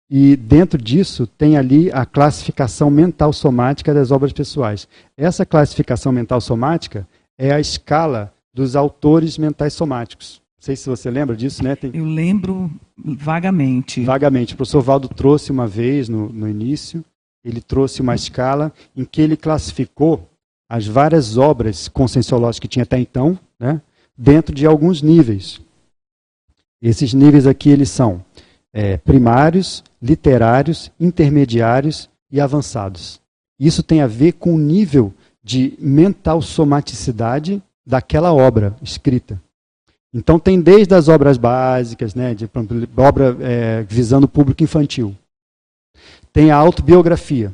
E 0.08 0.36
dentro 0.36 0.80
disso 0.80 1.26
tem 1.26 1.56
ali 1.56 1.90
a 1.90 2.06
classificação 2.06 2.88
mental 2.88 3.32
somática 3.32 3.92
das 3.92 4.12
obras 4.12 4.32
pessoais. 4.32 4.86
Essa 5.16 5.44
classificação 5.44 6.12
mental 6.12 6.40
somática 6.40 7.04
é 7.36 7.52
a 7.52 7.58
escala 7.58 8.32
dos 8.54 8.76
autores 8.76 9.36
mentais 9.36 9.74
somáticos. 9.74 10.40
Não 10.58 10.64
sei 10.64 10.76
se 10.76 10.88
você 10.88 11.10
lembra 11.10 11.36
disso, 11.36 11.62
né? 11.62 11.74
Tem... 11.74 11.90
Eu 11.92 12.04
lembro 12.04 12.70
vagamente. 12.96 14.02
Vagamente. 14.04 14.54
O 14.54 14.56
professor 14.56 14.80
Valdo 14.80 15.08
trouxe 15.08 15.50
uma 15.50 15.66
vez 15.66 16.08
no, 16.08 16.30
no 16.30 16.48
início, 16.48 17.04
ele 17.44 17.60
trouxe 17.60 18.00
uma 18.00 18.14
escala 18.14 18.72
em 18.96 19.04
que 19.04 19.20
ele 19.20 19.36
classificou 19.36 20.26
as 20.68 20.86
várias 20.86 21.36
obras 21.36 21.88
conscienciológicas 21.88 22.60
que 22.60 22.68
tinha 22.68 22.84
até 22.84 22.98
então, 22.98 23.38
né, 23.60 23.82
dentro 24.16 24.54
de 24.54 24.64
alguns 24.64 25.02
níveis. 25.02 25.60
Esses 26.80 27.12
níveis 27.12 27.46
aqui 27.46 27.68
eles 27.68 27.90
são 27.90 28.24
é, 28.72 28.96
primários, 28.96 29.84
literários, 30.00 30.90
intermediários 30.98 32.08
e 32.30 32.40
avançados. 32.40 33.20
Isso 33.58 33.82
tem 33.82 34.00
a 34.00 34.06
ver 34.06 34.32
com 34.32 34.54
o 34.54 34.58
nível 34.58 35.12
de 35.42 35.74
mental 35.78 36.40
somaticidade 36.40 37.62
daquela 37.86 38.32
obra 38.32 38.74
escrita. 38.82 39.40
Então 40.12 40.38
tem 40.38 40.60
desde 40.60 40.94
as 40.94 41.08
obras 41.08 41.36
básicas, 41.36 42.14
né, 42.14 42.34
de 42.34 42.48
obra 42.96 43.36
é, 43.40 43.82
visando 43.82 44.24
o 44.24 44.28
público 44.28 44.62
infantil. 44.62 45.14
Tem 46.32 46.50
a 46.50 46.56
autobiografia, 46.56 47.52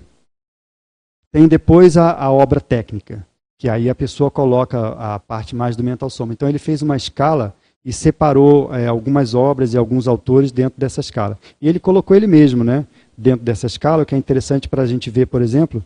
tem 1.32 1.48
depois 1.48 1.97
a, 1.97 2.12
a 2.12 2.31
obra 2.31 2.61
técnica, 2.61 3.27
que 3.59 3.69
aí 3.69 3.89
a 3.89 3.94
pessoa 3.94 4.31
coloca 4.31 4.89
a 4.90 5.19
parte 5.19 5.55
mais 5.55 5.77
do 5.77 5.85
mental 5.85 6.11
soma. 6.11 6.32
Então 6.32 6.48
ele 6.48 6.59
fez 6.59 6.82
uma 6.82 6.97
escala 6.97 7.55
e 7.85 7.93
separou 7.93 8.74
é, 8.74 8.86
algumas 8.86 9.35
obras 9.35 9.73
e 9.73 9.78
alguns 9.78 10.07
autores 10.07 10.52
dentro 10.52 10.78
dessa 10.78 11.01
escala. 11.01 11.39
E 11.61 11.69
ele 11.69 11.78
colocou 11.78 12.16
ele 12.16 12.27
mesmo, 12.27 12.62
né, 12.62 12.86
dentro 13.16 13.44
dessa 13.44 13.66
escala, 13.66 14.05
que 14.05 14.15
é 14.15 14.19
interessante 14.19 14.69
para 14.69 14.82
a 14.82 14.86
gente 14.86 15.09
ver, 15.09 15.27
por 15.27 15.40
exemplo, 15.40 15.82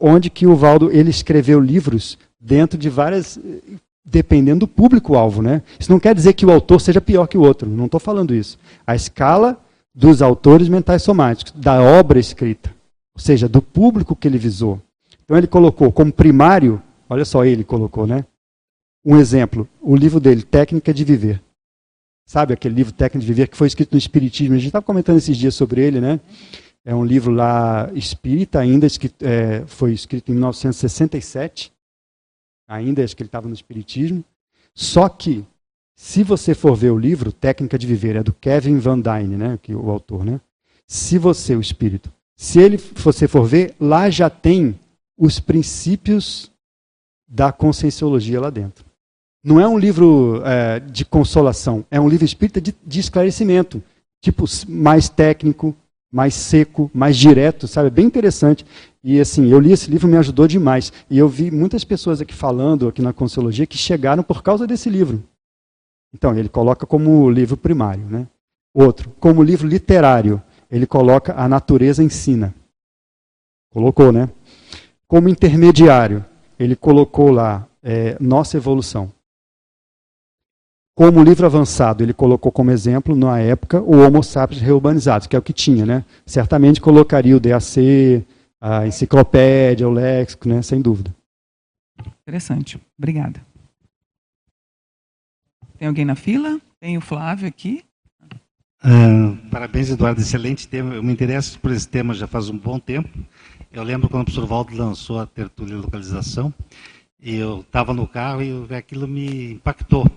onde 0.00 0.30
que 0.30 0.46
o 0.46 0.56
Valdo 0.56 0.90
ele 0.90 1.10
escreveu 1.10 1.60
livros 1.60 2.18
dentro 2.40 2.78
de 2.78 2.88
várias 2.88 3.38
dependendo 4.04 4.60
do 4.60 4.68
público-alvo, 4.68 5.42
né? 5.42 5.62
Isso 5.80 5.90
não 5.90 5.98
quer 5.98 6.14
dizer 6.14 6.32
que 6.34 6.46
o 6.46 6.50
autor 6.50 6.80
seja 6.80 7.00
pior 7.00 7.26
que 7.26 7.36
o 7.36 7.42
outro, 7.42 7.68
não 7.68 7.86
estou 7.86 7.98
falando 7.98 8.34
isso. 8.34 8.56
A 8.86 8.94
escala 8.94 9.58
dos 9.92 10.22
autores 10.22 10.68
mentais 10.68 11.02
somáticos, 11.02 11.52
da 11.56 11.82
obra 11.82 12.18
escrita 12.20 12.76
ou 13.16 13.20
seja, 13.20 13.48
do 13.48 13.62
público 13.62 14.14
que 14.14 14.28
ele 14.28 14.36
visou. 14.36 14.80
Então 15.24 15.36
ele 15.38 15.46
colocou 15.46 15.90
como 15.90 16.12
primário, 16.12 16.80
olha 17.08 17.24
só 17.24 17.44
ele 17.44 17.64
colocou, 17.64 18.06
né? 18.06 18.24
Um 19.02 19.16
exemplo, 19.16 19.66
o 19.80 19.96
livro 19.96 20.20
dele, 20.20 20.42
Técnica 20.42 20.92
de 20.92 21.02
Viver. 21.02 21.42
Sabe 22.26 22.52
aquele 22.52 22.74
livro 22.74 22.92
Técnica 22.92 23.20
de 23.20 23.26
Viver 23.26 23.48
que 23.48 23.56
foi 23.56 23.68
escrito 23.68 23.92
no 23.92 23.98
Espiritismo? 23.98 24.54
A 24.54 24.58
gente 24.58 24.66
estava 24.66 24.84
comentando 24.84 25.16
esses 25.16 25.36
dias 25.36 25.54
sobre 25.54 25.80
ele, 25.80 25.98
né? 25.98 26.20
É 26.84 26.94
um 26.94 27.04
livro 27.04 27.32
lá 27.32 27.90
espírita, 27.94 28.60
ainda 28.60 28.86
escrito, 28.86 29.24
é, 29.24 29.64
foi 29.66 29.92
escrito 29.92 30.30
em 30.30 30.34
1967. 30.34 31.72
Ainda 32.68 33.02
acho 33.04 33.16
que 33.16 33.22
ele 33.22 33.28
estava 33.28 33.48
no 33.48 33.54
Espiritismo. 33.54 34.24
Só 34.74 35.08
que, 35.08 35.44
se 35.94 36.22
você 36.22 36.54
for 36.54 36.76
ver 36.76 36.90
o 36.90 36.98
livro, 36.98 37.32
Técnica 37.32 37.78
de 37.78 37.86
Viver, 37.86 38.16
é 38.16 38.22
do 38.22 38.32
Kevin 38.32 38.78
Van 38.78 39.00
Dyne, 39.00 39.36
né? 39.36 39.58
Que, 39.62 39.74
o 39.74 39.90
autor, 39.90 40.24
né? 40.24 40.40
Se 40.86 41.18
você, 41.18 41.54
o 41.56 41.60
espírito, 41.60 42.12
se 42.36 42.60
ele, 42.60 42.76
você 42.76 43.26
for 43.26 43.44
ver, 43.44 43.74
lá 43.80 44.10
já 44.10 44.28
tem 44.28 44.78
os 45.18 45.40
princípios 45.40 46.50
da 47.26 47.50
conscienciologia 47.50 48.40
lá 48.40 48.50
dentro. 48.50 48.84
Não 49.42 49.60
é 49.60 49.66
um 49.66 49.78
livro 49.78 50.42
é, 50.44 50.80
de 50.80 51.04
consolação, 51.04 51.84
é 51.90 52.00
um 52.00 52.08
livro 52.08 52.24
espírita 52.24 52.60
de, 52.60 52.74
de, 52.84 53.00
esclarecimento, 53.00 53.82
tipo 54.20 54.44
mais 54.68 55.08
técnico, 55.08 55.74
mais 56.12 56.34
seco, 56.34 56.90
mais 56.94 57.16
direto, 57.16 57.66
sabe? 57.66 57.88
É 57.88 57.90
bem 57.90 58.06
interessante. 58.06 58.64
E 59.02 59.20
assim, 59.20 59.48
eu 59.50 59.58
li 59.60 59.72
esse 59.72 59.90
livro, 59.90 60.08
me 60.08 60.16
ajudou 60.16 60.46
demais. 60.46 60.92
E 61.10 61.18
eu 61.18 61.28
vi 61.28 61.50
muitas 61.50 61.84
pessoas 61.84 62.20
aqui 62.20 62.34
falando 62.34 62.88
aqui 62.88 63.02
na 63.02 63.12
conscienciologia 63.12 63.66
que 63.66 63.78
chegaram 63.78 64.22
por 64.22 64.42
causa 64.42 64.66
desse 64.66 64.88
livro. 64.88 65.22
Então, 66.14 66.36
ele 66.36 66.48
coloca 66.48 66.86
como 66.86 67.28
livro 67.30 67.56
primário, 67.56 68.04
né? 68.06 68.26
Outro, 68.74 69.10
como 69.20 69.42
livro 69.42 69.66
literário 69.66 70.42
ele 70.70 70.86
coloca 70.86 71.34
a 71.34 71.48
natureza 71.48 72.02
ensina. 72.02 72.54
Colocou, 73.72 74.12
né? 74.12 74.28
Como 75.06 75.28
intermediário, 75.28 76.24
ele 76.58 76.74
colocou 76.74 77.30
lá 77.30 77.66
é, 77.82 78.16
nossa 78.20 78.56
evolução. 78.56 79.12
Como 80.96 81.22
livro 81.22 81.44
avançado, 81.44 82.02
ele 82.02 82.14
colocou 82.14 82.50
como 82.50 82.70
exemplo, 82.70 83.14
na 83.14 83.38
época, 83.38 83.82
o 83.82 83.98
Homo 83.98 84.22
sapiens 84.22 84.62
reurbanizado, 84.62 85.28
que 85.28 85.36
é 85.36 85.38
o 85.38 85.42
que 85.42 85.52
tinha, 85.52 85.84
né? 85.84 86.02
Certamente 86.24 86.80
colocaria 86.80 87.36
o 87.36 87.40
DAC, 87.40 88.24
a 88.58 88.86
enciclopédia, 88.86 89.86
o 89.86 89.92
léxico, 89.92 90.48
né? 90.48 90.62
Sem 90.62 90.80
dúvida. 90.80 91.14
Interessante. 92.22 92.80
Obrigada. 92.96 93.42
Tem 95.78 95.86
alguém 95.86 96.06
na 96.06 96.14
fila? 96.14 96.58
Tem 96.80 96.96
o 96.96 97.02
Flávio 97.02 97.46
aqui. 97.46 97.84
Uh, 98.82 99.36
parabéns, 99.50 99.90
Eduardo. 99.90 100.22
Excelente 100.22 100.66
tema. 100.66 100.94
Eu 100.94 101.02
me 101.02 101.12
interesso 101.12 101.60
por 101.60 101.72
esse 101.72 101.86
tema 101.86 102.14
já 102.14 102.26
faz 102.26 102.48
um 102.48 102.56
bom 102.56 102.78
tempo. 102.78 103.10
Eu 103.70 103.82
lembro 103.82 104.08
quando 104.08 104.22
o 104.22 104.24
professor 104.24 104.46
Valdo 104.46 104.74
lançou 104.74 105.20
a 105.20 105.26
tertúlia 105.26 105.76
localização, 105.76 106.54
e 107.20 107.34
eu 107.34 107.60
estava 107.60 107.92
no 107.92 108.08
carro 108.08 108.42
e 108.42 108.74
aquilo 108.74 109.06
me 109.06 109.52
impactou. 109.52 110.10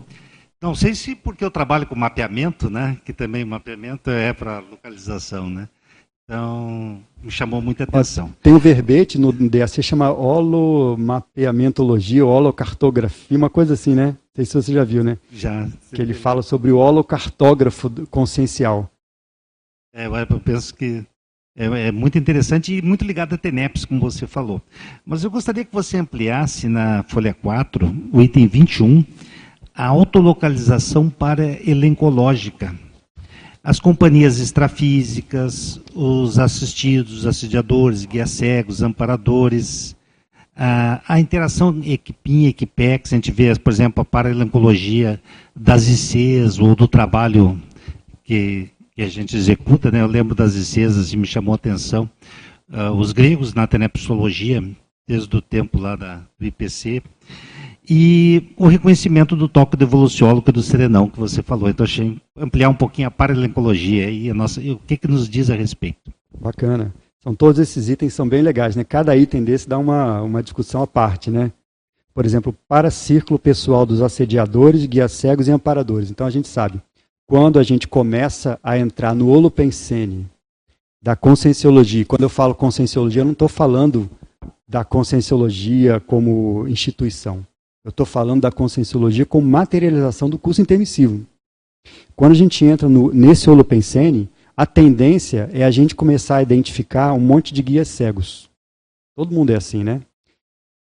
Não 0.61 0.75
sei 0.75 0.93
se 0.93 1.15
porque 1.15 1.43
eu 1.43 1.51
trabalho 1.51 1.87
com 1.87 1.95
mapeamento, 1.95 2.69
né, 2.69 2.97
que 3.05 3.13
também 3.13 3.45
mapeamento 3.45 4.09
é 4.09 4.33
para 4.33 4.59
localização, 4.59 5.49
né? 5.49 5.69
Então, 6.25 7.01
me 7.23 7.31
chamou 7.31 7.59
muita 7.59 7.85
atenção. 7.85 8.31
Tem 8.43 8.53
um 8.53 8.59
verbete 8.59 9.17
no 9.17 9.33
DAC 9.33 9.81
chama 9.81 10.11
holomapeamentologia, 10.11 12.23
holocartografia, 12.23 13.35
uma 13.35 13.49
coisa 13.49 13.73
assim, 13.73 13.95
né? 13.95 14.07
Não 14.07 14.17
sei 14.35 14.45
se 14.45 14.53
você 14.53 14.73
já 14.73 14.83
viu, 14.83 15.03
né? 15.03 15.17
Já. 15.31 15.67
Que 15.91 16.01
ele 16.01 16.13
fala 16.13 16.43
sobre 16.43 16.71
o 16.71 16.77
holocartógrafo 16.77 17.89
consciencial. 18.11 18.91
É, 19.91 20.05
eu 20.05 20.39
penso 20.39 20.75
que 20.75 21.03
é, 21.57 21.87
é, 21.87 21.91
muito 21.91 22.17
interessante 22.17 22.77
e 22.77 22.81
muito 22.81 23.03
ligado 23.03 23.33
a 23.33 23.37
TENEPS, 23.37 23.85
como 23.85 23.99
você 23.99 24.27
falou. 24.27 24.61
Mas 25.03 25.23
eu 25.23 25.31
gostaria 25.31 25.65
que 25.65 25.73
você 25.73 25.97
ampliasse 25.97 26.69
na 26.69 27.03
folha 27.03 27.33
4, 27.33 27.91
o 28.13 28.21
item 28.21 28.47
21, 28.47 29.03
a 29.79 29.85
autolocalização 29.85 31.09
para 31.09 31.45
elencológica. 31.65 32.75
As 33.63 33.79
companhias 33.79 34.37
extrafísicas, 34.37 35.79
os 35.95 36.37
assistidos, 36.37 37.19
os 37.19 37.25
assediadores, 37.25 38.03
guias 38.03 38.29
cegos, 38.29 38.83
amparadores, 38.83 39.95
a, 40.53 41.01
a 41.07 41.17
interação 41.17 41.79
equipim 41.85 42.47
equipex, 42.47 43.13
a 43.13 43.15
gente 43.15 43.31
vê, 43.31 43.55
por 43.55 43.71
exemplo, 43.71 44.01
a 44.01 44.05
paralencologia 44.05 45.17
das 45.55 45.87
ICs 45.87 46.59
ou 46.59 46.75
do 46.75 46.85
trabalho 46.85 47.57
que, 48.25 48.67
que, 48.93 49.01
a 49.01 49.07
gente 49.07 49.37
executa, 49.37 49.89
né? 49.89 50.01
eu 50.01 50.07
lembro 50.07 50.35
das 50.35 50.55
ICs, 50.55 50.97
assim, 50.97 51.15
me 51.15 51.25
chamou 51.25 51.53
a 51.53 51.55
atenção, 51.55 52.09
uh, 52.69 52.91
os 52.91 53.13
gregos 53.13 53.53
na 53.53 53.65
tenepsologia, 53.65 54.61
desde 55.07 55.33
o 55.37 55.41
tempo 55.41 55.79
lá 55.79 55.95
da, 55.95 56.21
do 56.37 56.45
IPC, 56.45 57.01
e 57.89 58.53
o 58.55 58.67
reconhecimento 58.67 59.35
do 59.35 59.49
toque 59.49 59.75
devoluciólogo 59.75 60.51
do 60.51 60.61
serenão 60.61 61.09
que 61.09 61.19
você 61.19 61.41
falou. 61.41 61.69
Então, 61.69 61.83
achei 61.83 62.21
ampliar 62.37 62.69
um 62.69 62.75
pouquinho 62.75 63.07
a 63.07 63.11
paralencologia 63.11 64.09
e, 64.11 64.29
a 64.29 64.33
nossa, 64.33 64.61
e 64.61 64.71
o 64.71 64.77
que, 64.77 64.95
que 64.95 65.07
nos 65.07 65.27
diz 65.27 65.49
a 65.49 65.55
respeito. 65.55 66.11
Bacana. 66.39 66.93
São 67.21 67.33
todos 67.33 67.59
esses 67.59 67.89
itens 67.89 68.13
são 68.13 68.29
bem 68.29 68.41
legais, 68.41 68.75
né? 68.75 68.83
Cada 68.83 69.17
item 69.17 69.43
desse 69.43 69.67
dá 69.67 69.77
uma, 69.77 70.21
uma 70.21 70.43
discussão 70.43 70.83
à 70.83 70.87
parte, 70.87 71.31
né? 71.31 71.51
Por 72.13 72.25
exemplo, 72.25 72.55
para 72.67 72.91
círculo 72.91 73.39
pessoal 73.39 73.85
dos 73.85 74.01
assediadores, 74.01 74.85
guias 74.85 75.11
cegos 75.11 75.47
e 75.47 75.51
amparadores. 75.51 76.11
Então 76.11 76.27
a 76.27 76.29
gente 76.29 76.47
sabe, 76.47 76.81
quando 77.25 77.59
a 77.59 77.63
gente 77.63 77.87
começa 77.87 78.59
a 78.63 78.77
entrar 78.77 79.13
no 79.13 79.29
holopensene 79.29 80.27
da 81.01 81.15
conscienciologia, 81.15 82.05
quando 82.05 82.23
eu 82.23 82.29
falo 82.29 82.53
conscienciologia, 82.55 83.21
eu 83.21 83.25
não 83.25 83.33
estou 83.33 83.47
falando 83.47 84.09
da 84.67 84.85
conscienciologia 84.85 85.99
como 85.99 86.67
instituição. 86.67 87.45
Eu 87.89 87.91
estou 87.91 88.05
falando 88.05 88.41
da 88.41 88.51
conscienciologia 88.51 89.25
como 89.25 89.49
materialização 89.49 90.29
do 90.29 90.37
curso 90.37 90.61
intermissivo. 90.61 91.25
Quando 92.15 92.33
a 92.33 92.35
gente 92.35 92.63
entra 92.63 92.87
no, 92.87 93.11
nesse 93.11 93.49
holopensene, 93.49 94.29
a 94.55 94.63
tendência 94.63 95.49
é 95.51 95.63
a 95.63 95.71
gente 95.71 95.95
começar 95.95 96.35
a 96.35 96.43
identificar 96.43 97.13
um 97.13 97.19
monte 97.19 97.51
de 97.51 97.63
guias 97.63 97.87
cegos. 97.87 98.47
Todo 99.17 99.33
mundo 99.33 99.49
é 99.49 99.55
assim, 99.55 99.83
né? 99.83 100.01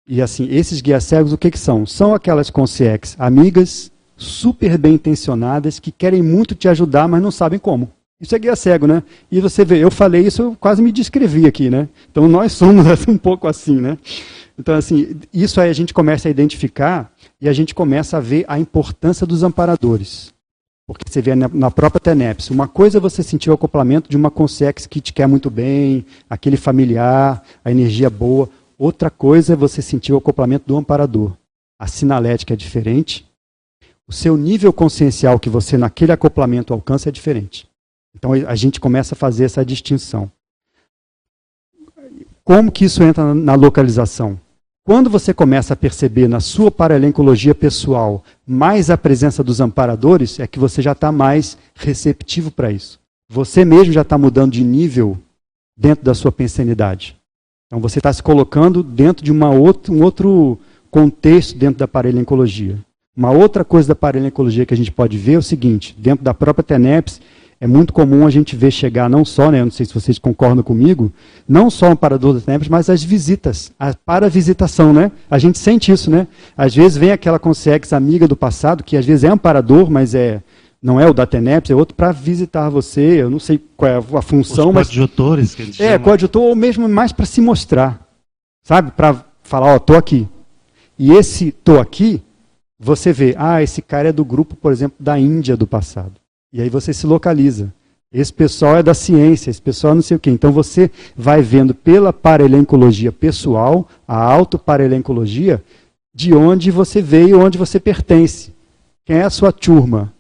E 0.05 0.21
assim, 0.21 0.49
esses 0.51 0.81
guias 0.81 1.05
cegos, 1.05 1.31
o 1.31 1.38
que, 1.38 1.49
que 1.49 1.57
são? 1.57 1.85
São 1.85 2.13
aquelas 2.13 2.49
consciex 2.49 3.15
amigas, 3.17 3.89
super 4.17 4.77
bem 4.77 4.95
intencionadas, 4.95 5.80
que 5.80 5.93
querem 5.93 6.21
muito 6.21 6.53
te 6.53 6.67
ajudar, 6.67 7.07
mas 7.07 7.21
não 7.21 7.31
sabem 7.31 7.59
como. 7.59 7.89
Isso 8.19 8.35
é 8.35 8.39
guia 8.39 8.57
cego, 8.57 8.85
né? 8.85 9.01
E 9.31 9.39
você 9.39 9.63
vê, 9.63 9.81
eu 9.81 9.89
falei 9.89 10.27
isso, 10.27 10.41
eu 10.41 10.57
quase 10.59 10.81
me 10.81 10.91
descrevi 10.91 11.45
aqui, 11.45 11.69
né? 11.69 11.88
Então 12.11 12.27
nós 12.27 12.51
somos 12.51 12.85
um 13.07 13.17
pouco 13.17 13.47
assim, 13.47 13.80
né? 13.80 13.97
Então, 14.60 14.76
assim, 14.76 15.15
isso 15.34 15.61
aí 15.61 15.69
a 15.69 15.73
gente 15.73 15.94
começa 15.94 16.27
a 16.27 16.31
identificar 16.31 17.14
e 17.40 17.48
a 17.48 17.53
gente 17.53 17.73
começa 17.73 18.18
a 18.18 18.19
ver 18.19 18.44
a 18.45 18.60
importância 18.60 19.26
dos 19.26 19.41
amparadores. 19.41 20.34
Porque 20.86 21.06
você 21.07 21.22
vê 21.22 21.34
na 21.34 21.72
própria 21.72 22.02
TENEPS, 22.02 22.49
uma 22.49 22.68
coisa 22.68 22.98
é 22.98 23.02
você 23.02 23.23
sentir 23.23 23.49
o 23.49 23.53
acoplamento 23.53 24.10
de 24.10 24.18
uma 24.18 24.30
consex 24.30 24.86
que 24.86 24.99
te 24.99 25.14
quer 25.14 25.27
muito 25.27 25.49
bem, 25.49 26.06
aquele 26.30 26.57
familiar, 26.57 27.41
a 27.64 27.72
energia 27.72 28.10
boa. 28.10 28.49
Outra 28.77 29.10
coisa 29.10 29.53
é 29.53 29.56
você 29.56 29.81
sentir 29.81 30.11
o 30.11 30.18
acoplamento 30.18 30.68
do 30.68 30.76
amparador. 30.76 31.31
A 31.80 31.88
sinalética 31.88 32.53
é 32.53 32.57
diferente. 32.57 33.26
O 34.06 34.11
seu 34.11 34.36
nível 34.36 34.73
consciencial 34.73 35.40
que 35.40 35.49
você 35.49 35.77
naquele 35.77 36.11
acoplamento 36.11 36.73
alcança 36.73 37.07
é 37.07 37.11
diferente. 37.14 37.65
Então 38.14 38.34
a 38.34 38.56
gente 38.56 38.77
começa 38.77 39.15
a 39.15 39.18
fazer 39.18 39.45
essa 39.45 39.64
distinção. 39.64 40.30
Como 42.44 42.69
que 42.69 42.84
isso 42.84 43.02
entra 43.03 43.34
na 43.34 43.56
localização? 43.56 44.38
Quando 44.84 45.10
você 45.10 45.34
começa 45.34 45.73
a 45.73 45.77
perceber 45.77 46.27
na 46.27 46.39
sua 46.39 46.72
paralencologia 46.72 47.53
pessoal 47.53 48.23
mais 48.47 48.89
a 48.89 48.97
presença 48.97 49.43
dos 49.43 49.60
amparadores, 49.61 50.39
é 50.39 50.47
que 50.47 50.57
você 50.57 50.81
já 50.81 50.93
está 50.93 51.11
mais 51.11 51.57
receptivo 51.76 52.49
para 52.49 52.72
isso. 52.72 52.99
Você 53.30 53.64
mesmo 53.64 53.93
já 53.93 54.01
está 54.01 54.18
mudando 54.18 54.53
de 54.53 54.64
nível 54.64 55.18
dentro 55.77 56.03
da 56.03 56.15
sua 56.15 56.31
pensanidade. 56.31 57.15
Então 57.68 57.80
você 57.80 57.99
está 57.99 58.11
se 58.11 58.23
colocando 58.23 58.81
dentro 58.81 59.23
de 59.23 59.31
uma 59.31 59.49
um 59.51 60.01
outro 60.01 60.57
contexto 60.89 61.56
dentro 61.56 61.77
da 61.77 61.88
paralencologia. 61.88 62.80
Uma 63.15 63.31
outra 63.31 63.64
coisa 63.64 63.89
da 63.89 63.95
paralencologia 63.95 64.65
que 64.65 64.73
a 64.73 64.77
gente 64.77 64.91
pode 64.91 65.18
ver 65.18 65.34
é 65.34 65.38
o 65.38 65.43
seguinte: 65.43 65.95
dentro 65.97 66.23
da 66.23 66.34
própria 66.34 66.64
TENEPS, 66.64 67.22
é 67.61 67.68
muito 67.68 67.91
comum 67.91 68.26
a 68.26 68.30
gente 68.30 68.56
ver 68.56 68.72
chegar 68.72 69.10
não 69.10 69.26
só, 69.26 69.52
né, 69.52 69.61
não 69.64 69.72
sei 69.72 69.86
se 69.86 69.94
vocês 69.94 70.18
concordam 70.18 70.64
comigo, 70.64 71.11
não 71.48 71.69
só 71.69 71.90
o 71.90 71.91
amparador 71.91 72.34
das 72.34 72.44
tenebras, 72.44 72.69
mas 72.69 72.90
as 72.90 73.03
visitas, 73.03 73.72
a 73.77 73.94
para-visitação, 73.94 74.94
né? 74.94 75.11
A 75.30 75.38
gente 75.38 75.57
sente 75.57 75.91
isso, 75.91 76.10
né? 76.10 76.27
Às 76.56 76.73
vezes 76.73 76.98
vem 76.98 77.11
aquela 77.11 77.38
consex 77.38 77.91
amiga 77.91 78.27
do 78.27 78.36
passado, 78.36 78.84
que 78.84 78.95
às 78.95 79.06
vezes 79.06 79.26
é 79.26 79.27
amparador, 79.27 79.90
mas 79.91 80.15
é 80.15 80.41
não 80.81 80.98
é 80.98 81.06
o 81.10 81.14
da 81.14 81.26
TENEPS, 81.26 81.72
é 81.72 81.76
outro 81.76 81.94
para 81.94 82.14
visitar 82.14 82.69
você, 82.69 83.22
eu 83.22 83.30
não 83.30 83.40
sei 83.40 83.61
qual 83.76 83.91
é 83.91 83.98
a 83.98 84.22
função, 84.22 84.69
Os 84.69 84.76
mas... 84.76 84.88
coadjutores 84.88 85.53
que 85.53 85.61
a 85.61 85.65
gente 85.65 85.84
É, 85.84 85.91
chama. 85.94 86.03
coadjutor 86.06 86.41
ou 86.41 86.56
mesmo 86.56 86.88
mais 86.88 87.11
para 87.11 87.26
se 87.26 87.41
mostrar, 87.41 88.07
sabe? 88.64 88.91
Para 88.91 89.26
falar, 89.44 89.73
ó, 89.73 89.76
oh, 89.76 89.80
tô 89.81 89.95
aqui. 89.95 90.26
E 90.98 91.11
esse 91.11 91.52
tô 91.52 91.80
aqui, 91.80 92.22
você 92.80 93.11
vê, 93.11 93.36
ah, 93.38 93.61
esse 93.61 93.81
cara 93.81 94.07
é 94.07 94.14
do 94.14 94.23
grupo, 94.23 94.56
por 94.56 94.72
exemplo, 94.72 94.95
da 94.98 95.19
Índia 95.19 95.57
do 95.57 95.68
passado. 95.68 96.14
E 96.51 96.61
aí 96.61 96.69
você 96.69 96.93
se 96.93 97.05
localiza. 97.05 97.73
Esse 98.11 98.34
pessoal 98.34 98.77
é 98.77 98.84
da 98.84 98.95
ciência, 98.95 99.51
esse 99.51 99.61
pessoal 99.61 99.93
é 99.93 99.95
não 99.95 100.01
sei 100.01 100.17
o 100.17 100.19
quê. 100.19 100.31
Então 100.31 100.51
você 100.51 100.89
vai 101.15 101.41
vendo 101.41 101.76
pela 101.76 102.11
parelencologia 102.11 103.11
pessoal, 103.11 103.88
a 104.07 104.17
autoparelencologia, 104.17 105.63
de 106.13 106.34
onde 106.34 106.71
você 106.71 107.01
veio, 107.01 107.39
onde 107.39 107.57
você 107.57 107.80
pertence. 107.80 108.51
Quem 109.05 109.17
é 109.17 109.23
a 109.23 109.30
sua 109.30 109.51
turma? 109.51 110.11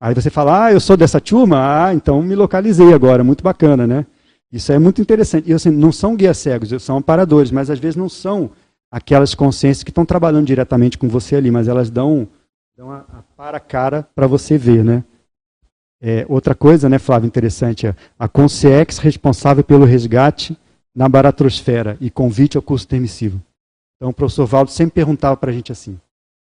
Aí 0.00 0.14
você 0.14 0.30
fala, 0.30 0.66
ah, 0.66 0.72
eu 0.72 0.78
sou 0.78 0.96
dessa 0.96 1.20
turma? 1.20 1.86
Ah, 1.86 1.94
então 1.94 2.22
me 2.22 2.36
localizei 2.36 2.92
agora, 2.92 3.24
muito 3.24 3.42
bacana, 3.42 3.86
né? 3.86 4.06
Isso 4.52 4.70
é 4.70 4.78
muito 4.78 5.00
interessante. 5.00 5.50
E 5.50 5.52
assim, 5.52 5.70
não 5.70 5.90
são 5.90 6.14
guias 6.14 6.38
cegos, 6.38 6.70
são 6.82 6.98
amparadores, 6.98 7.50
mas 7.50 7.68
às 7.68 7.78
vezes 7.80 7.96
não 7.96 8.08
são 8.08 8.50
aquelas 8.92 9.34
consciências 9.34 9.82
que 9.82 9.90
estão 9.90 10.04
trabalhando 10.04 10.46
diretamente 10.46 10.96
com 10.96 11.08
você 11.08 11.34
ali, 11.34 11.50
mas 11.50 11.66
elas 11.66 11.90
dão, 11.90 12.28
dão 12.76 12.92
a, 12.92 12.98
a 12.98 13.22
para-cara 13.36 14.06
para 14.14 14.28
você 14.28 14.56
ver, 14.56 14.84
né? 14.84 15.02
É, 16.06 16.26
outra 16.28 16.54
coisa, 16.54 16.86
né, 16.86 16.98
Flávio, 16.98 17.26
interessante, 17.26 17.86
é 17.86 17.94
a 18.18 18.28
Consciex 18.28 18.98
responsável 18.98 19.64
pelo 19.64 19.86
resgate 19.86 20.54
na 20.94 21.08
baratrosfera 21.08 21.96
e 21.98 22.10
convite 22.10 22.58
ao 22.58 22.62
curso 22.62 22.86
permissivo. 22.86 23.40
Então 23.96 24.10
o 24.10 24.12
professor 24.12 24.44
Valdo 24.44 24.70
sempre 24.70 24.96
perguntava 24.96 25.34
para 25.34 25.50
a 25.50 25.54
gente 25.54 25.72
assim, 25.72 25.98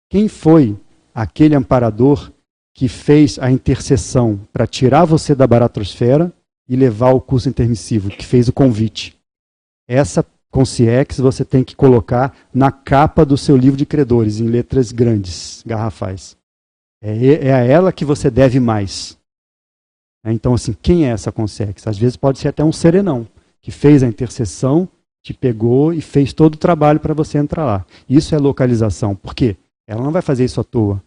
quem 0.08 0.28
foi 0.28 0.74
aquele 1.14 1.54
amparador 1.54 2.32
que 2.74 2.88
fez 2.88 3.38
a 3.38 3.50
intercessão 3.50 4.40
para 4.50 4.66
tirar 4.66 5.04
você 5.04 5.34
da 5.34 5.46
baratrosfera 5.46 6.32
e 6.66 6.74
levar 6.74 7.08
ao 7.08 7.20
curso 7.20 7.50
intermissivo, 7.50 8.08
que 8.08 8.24
fez 8.24 8.48
o 8.48 8.54
convite? 8.54 9.14
Essa 9.86 10.24
Consciex 10.50 11.18
você 11.18 11.44
tem 11.44 11.62
que 11.62 11.76
colocar 11.76 12.34
na 12.54 12.72
capa 12.72 13.26
do 13.26 13.36
seu 13.36 13.58
livro 13.58 13.76
de 13.76 13.84
credores, 13.84 14.40
em 14.40 14.46
letras 14.46 14.90
grandes, 14.90 15.62
garrafais. 15.66 16.34
É, 17.02 17.48
é 17.48 17.52
a 17.52 17.58
ela 17.58 17.92
que 17.92 18.06
você 18.06 18.30
deve 18.30 18.58
mais. 18.58 19.19
Né? 20.24 20.32
Então, 20.32 20.54
assim, 20.54 20.74
quem 20.80 21.06
é 21.06 21.10
essa 21.10 21.32
consex? 21.32 21.86
Às 21.86 21.98
vezes 21.98 22.16
pode 22.16 22.38
ser 22.38 22.48
até 22.48 22.64
um 22.64 22.72
serenão, 22.72 23.26
que 23.60 23.70
fez 23.70 24.02
a 24.02 24.06
intercessão, 24.06 24.88
te 25.22 25.34
pegou 25.34 25.92
e 25.92 26.00
fez 26.00 26.32
todo 26.32 26.54
o 26.54 26.58
trabalho 26.58 27.00
para 27.00 27.14
você 27.14 27.38
entrar 27.38 27.64
lá. 27.64 27.84
Isso 28.08 28.34
é 28.34 28.38
localização. 28.38 29.14
Por 29.14 29.34
quê? 29.34 29.56
Ela 29.86 30.02
não 30.02 30.12
vai 30.12 30.22
fazer 30.22 30.44
isso 30.44 30.60
à 30.60 30.64
toa. 30.64 31.02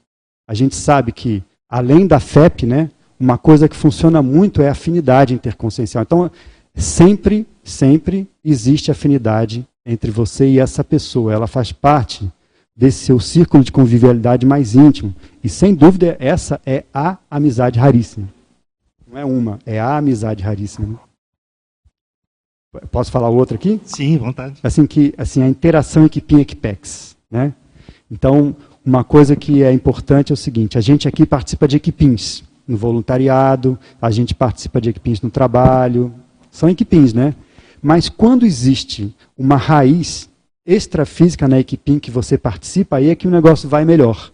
A 0.47 0.53
gente 0.53 0.75
sabe 0.75 1.11
que 1.11 1.41
além 1.69 2.05
da 2.05 2.19
FEP, 2.19 2.65
né, 2.65 2.89
uma 3.19 3.37
coisa 3.37 3.67
que 3.67 3.75
funciona 3.75 4.21
muito 4.21 4.61
é 4.61 4.67
a 4.67 4.73
afinidade 4.73 5.33
interconsciencial. 5.33 6.03
Então, 6.03 6.29
sempre, 6.75 7.47
sempre 7.63 8.27
existe 8.43 8.91
afinidade 8.91 9.65
entre 9.85 10.11
você 10.11 10.47
e 10.47 10.59
essa 10.59 10.83
pessoa. 10.83 11.33
Ela 11.33 11.47
faz 11.47 11.71
parte 11.71 12.29
desse 12.75 13.05
seu 13.05 13.19
círculo 13.19 13.63
de 13.63 13.71
convivialidade 13.71 14.45
mais 14.45 14.75
íntimo. 14.75 15.13
E 15.43 15.49
sem 15.49 15.73
dúvida, 15.73 16.17
essa 16.19 16.59
é 16.65 16.83
a 16.93 17.17
amizade 17.29 17.79
raríssima. 17.79 18.27
Não 19.13 19.19
é 19.19 19.25
uma, 19.25 19.59
é 19.63 19.79
a 19.79 19.97
amizade 19.97 20.41
raríssima. 20.41 20.87
Né? 20.87 22.81
Posso 22.91 23.11
falar 23.11 23.29
outra 23.29 23.55
aqui? 23.55 23.79
Sim, 23.85 24.17
vontade. 24.17 24.59
Assim 24.63 24.87
que 24.87 25.13
assim 25.15 25.43
a 25.43 25.47
interação 25.47 26.07
equipinha-equipex, 26.07 27.15
né? 27.29 27.53
Então, 28.09 28.55
uma 28.83 29.03
coisa 29.03 29.35
que 29.35 29.61
é 29.61 29.71
importante 29.71 30.31
é 30.31 30.33
o 30.33 30.37
seguinte, 30.37 30.79
a 30.79 30.81
gente 30.81 31.07
aqui 31.07 31.27
participa 31.27 31.67
de 31.67 31.77
equipins 31.77 32.43
no 32.67 32.75
voluntariado, 32.75 33.77
a 34.01 34.09
gente 34.09 34.33
participa 34.33 34.81
de 34.81 34.89
equipins 34.89 35.21
no 35.21 35.29
trabalho, 35.29 36.11
são 36.49 36.67
equipins, 36.67 37.13
né? 37.13 37.35
Mas 37.83 38.09
quando 38.09 38.47
existe 38.47 39.15
uma 39.37 39.57
raiz 39.57 40.27
extrafísica 40.65 41.47
na 41.47 41.59
equipim 41.59 41.99
que 41.99 42.09
você 42.09 42.35
participa, 42.35 42.95
aí 42.97 43.11
é 43.11 43.15
que 43.15 43.27
o 43.27 43.31
negócio 43.31 43.69
vai 43.69 43.85
melhor. 43.85 44.31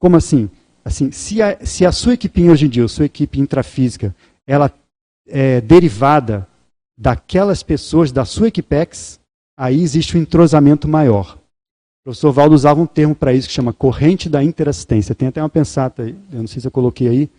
Como 0.00 0.16
assim? 0.16 0.50
Assim, 0.84 1.10
se 1.10 1.40
a, 1.40 1.64
se 1.64 1.86
a 1.86 1.92
sua 1.92 2.14
equipim 2.14 2.50
hoje 2.50 2.66
em 2.66 2.68
dia, 2.68 2.84
a 2.84 2.88
sua 2.88 3.06
equipe 3.06 3.40
intrafísica, 3.40 4.14
ela 4.46 4.70
é 5.26 5.60
derivada 5.60 6.46
daquelas 6.96 7.62
pessoas 7.62 8.12
da 8.12 8.24
sua 8.24 8.48
equipex, 8.48 9.18
aí 9.56 9.80
existe 9.80 10.16
um 10.16 10.20
entrosamento 10.20 10.86
maior. 10.86 11.38
O 12.00 12.10
professor 12.10 12.32
Valdo 12.32 12.54
usava 12.54 12.82
um 12.82 12.86
termo 12.86 13.14
para 13.14 13.32
isso 13.32 13.48
que 13.48 13.54
chama 13.54 13.72
corrente 13.72 14.28
da 14.28 14.44
interassistência. 14.44 15.14
Tem 15.14 15.28
até 15.28 15.40
uma 15.40 15.48
pensata 15.48 16.02
aí, 16.02 16.14
eu 16.30 16.40
não 16.40 16.46
sei 16.46 16.60
se 16.60 16.66
eu 16.66 16.70
coloquei 16.70 17.08
aí. 17.08 17.30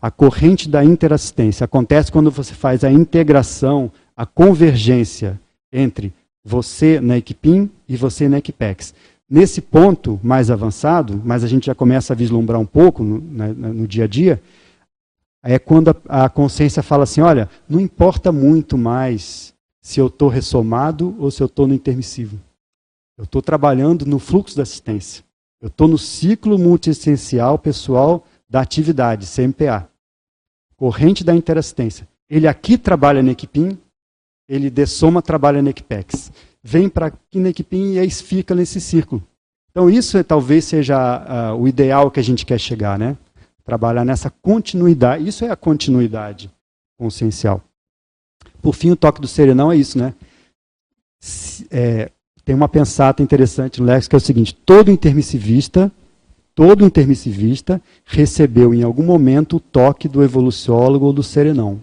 A 0.00 0.10
corrente 0.10 0.68
da 0.68 0.84
interassistência 0.84 1.64
acontece 1.64 2.12
quando 2.12 2.30
você 2.30 2.52
faz 2.52 2.84
a 2.84 2.92
integração, 2.92 3.90
a 4.14 4.26
convergência 4.26 5.40
entre 5.72 6.12
você 6.44 7.00
na 7.00 7.16
Equipim 7.16 7.70
e 7.88 7.96
você 7.96 8.28
na 8.28 8.38
Equipex. 8.38 8.94
Nesse 9.30 9.60
ponto 9.60 10.18
mais 10.24 10.50
avançado, 10.50 11.22
mas 11.24 11.44
a 11.44 11.46
gente 11.46 11.66
já 11.66 11.74
começa 11.74 12.12
a 12.12 12.16
vislumbrar 12.16 12.60
um 12.60 12.66
pouco 12.66 13.04
no, 13.04 13.20
no 13.20 13.86
dia 13.86 14.04
a 14.04 14.08
dia, 14.08 14.42
é 15.40 15.56
quando 15.56 15.90
a, 16.08 16.24
a, 16.24 16.28
consciência 16.28 16.82
fala 16.82 17.04
assim: 17.04 17.20
olha, 17.20 17.48
não 17.68 17.78
importa 17.78 18.32
muito 18.32 18.76
mais 18.76 19.54
se 19.80 20.00
eu 20.00 20.08
estou 20.08 20.28
ressomado 20.28 21.14
ou 21.18 21.30
se 21.30 21.42
eu 21.42 21.46
estou 21.46 21.68
no 21.68 21.74
intermissivo. 21.74 22.40
Eu 23.16 23.24
estou 23.24 23.40
trabalhando 23.40 24.04
no 24.04 24.18
fluxo 24.18 24.56
da 24.56 24.64
assistência. 24.64 25.22
Eu 25.60 25.68
estou 25.68 25.86
no 25.86 25.98
ciclo 25.98 26.58
multiessencial 26.58 27.58
pessoal 27.58 28.26
da 28.48 28.60
atividade, 28.60 29.26
CMPA. 29.26 29.88
Corrente 30.76 31.22
da 31.22 31.34
interassistência. 31.34 32.08
Ele 32.28 32.48
aqui 32.48 32.78
trabalha 32.78 33.22
na 33.22 33.32
Equipim, 33.32 33.78
ele 34.48 34.70
de 34.70 34.86
soma 34.86 35.22
trabalha 35.22 35.62
na 35.62 35.70
Equipex. 35.70 36.32
Vem 36.62 36.88
para 36.88 37.12
Equipim 37.32 37.92
e 37.92 37.98
aí 37.98 38.10
fica 38.10 38.54
nesse 38.54 38.80
círculo. 38.80 39.22
Então 39.70 39.88
isso 39.88 40.18
é, 40.18 40.22
talvez 40.22 40.64
seja 40.64 41.52
uh, 41.54 41.56
o 41.56 41.68
ideal 41.68 42.10
que 42.10 42.20
a 42.20 42.22
gente 42.22 42.44
quer 42.44 42.58
chegar, 42.58 42.98
né? 42.98 43.16
Trabalhar 43.64 44.04
nessa 44.04 44.30
continuidade. 44.30 45.26
Isso 45.26 45.44
é 45.44 45.50
a 45.50 45.56
continuidade 45.56 46.50
consciencial. 46.98 47.62
Por 48.60 48.74
fim, 48.74 48.90
o 48.90 48.96
toque 48.96 49.20
do 49.20 49.28
serenão 49.28 49.72
é 49.72 49.76
isso, 49.76 49.98
né? 49.98 50.14
Se, 51.18 51.66
é, 51.70 52.10
tem 52.44 52.54
uma 52.54 52.68
pensata 52.68 53.22
interessante 53.22 53.80
no 53.80 53.86
Lex 53.86 54.08
que 54.08 54.16
é 54.16 54.18
o 54.18 54.20
seguinte: 54.20 54.54
todo 54.54 54.90
intermissivista, 54.90 55.90
todo 56.54 56.84
intermissivista 56.84 57.80
recebeu 58.04 58.74
em 58.74 58.82
algum 58.82 59.04
momento 59.04 59.56
o 59.56 59.60
toque 59.60 60.08
do 60.08 60.22
evoluciólogo 60.22 61.06
ou 61.06 61.12
do 61.12 61.22
serenão 61.22 61.82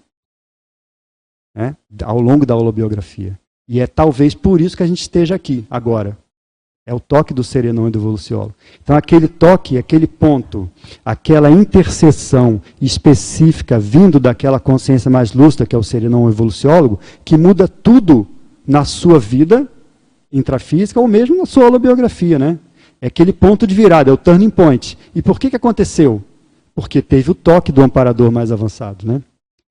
né, 1.57 1.75
ao 2.03 2.21
longo 2.21 2.45
da 2.45 2.55
holobiografia. 2.55 3.39
E 3.67 3.79
é 3.79 3.87
talvez 3.87 4.33
por 4.33 4.61
isso 4.61 4.77
que 4.77 4.83
a 4.83 4.87
gente 4.87 5.01
esteja 5.01 5.35
aqui 5.35 5.65
agora. 5.69 6.17
É 6.85 6.93
o 6.93 7.01
toque 7.01 7.33
do 7.33 7.43
serenão 7.43 7.85
e 7.89 7.91
do 7.91 7.99
evoluciólogo. 7.99 8.55
Então, 8.81 8.95
aquele 8.95 9.27
toque, 9.27 9.77
aquele 9.77 10.07
ponto, 10.07 10.69
aquela 11.03 11.51
interseção 11.51 12.61
específica 12.81 13.77
vindo 13.77 14.21
daquela 14.21 14.57
consciência 14.57 15.11
mais 15.11 15.33
lúcida, 15.33 15.65
que 15.65 15.75
é 15.75 15.77
o 15.77 15.83
serenão 15.83 16.29
evoluciólogo, 16.29 16.97
que 17.25 17.35
muda 17.35 17.67
tudo 17.67 18.25
na 18.65 18.85
sua 18.85 19.19
vida 19.19 19.67
intrafísica 20.31 20.99
ou 21.01 21.09
mesmo 21.09 21.35
na 21.35 21.45
sua 21.45 21.65
holobiografia. 21.65 22.39
Né? 22.39 22.57
É 23.01 23.07
aquele 23.07 23.33
ponto 23.33 23.67
de 23.67 23.75
virada, 23.75 24.09
é 24.09 24.13
o 24.13 24.17
turning 24.17 24.49
point. 24.49 24.97
E 25.13 25.21
por 25.21 25.37
que, 25.37 25.49
que 25.49 25.57
aconteceu? 25.57 26.23
Porque 26.73 27.01
teve 27.01 27.31
o 27.31 27.35
toque 27.35 27.69
do 27.69 27.81
amparador 27.81 28.31
mais 28.31 28.49
avançado. 28.49 29.05
Né? 29.05 29.21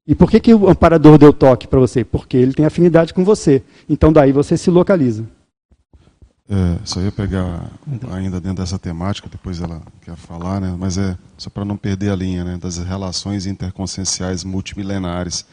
E 0.07 0.15
por 0.15 0.31
que, 0.31 0.39
que 0.39 0.55
o 0.55 0.69
amparador 0.69 1.19
deu 1.19 1.33
toque 1.33 1.67
para 1.67 1.81
você? 1.81 2.05
Porque 2.05 2.37
ele 2.37 2.55
tem 2.55 2.65
afinidade 2.65 3.13
com 3.13 3.25
você. 3.25 3.63
Então 3.89 4.13
daí 4.13 4.33
você 4.33 4.57
se 4.57 4.71
localiza. 4.71 5.25
É, 6.49 6.79
só 6.85 7.01
ia 7.01 7.11
pegar 7.11 7.73
ainda 8.13 8.41
dentro 8.41 8.59
dessa 8.63 8.79
temática, 8.79 9.29
depois 9.29 9.61
ela 9.61 9.83
quer 10.01 10.15
falar, 10.15 10.61
né? 10.61 10.77
mas 10.79 10.97
é 10.97 11.19
só 11.37 11.51
para 11.51 11.65
não 11.65 11.77
perder 11.77 12.11
a 12.11 12.15
linha 12.15 12.45
né? 12.45 12.57
das 12.57 12.79
relações 12.79 13.47
interconscienciais 13.47 14.45
multimilenares. 14.45 15.45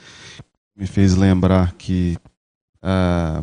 Me 0.78 0.86
fez 0.86 1.16
lembrar 1.16 1.74
que 1.74 2.16
ah, 2.80 3.42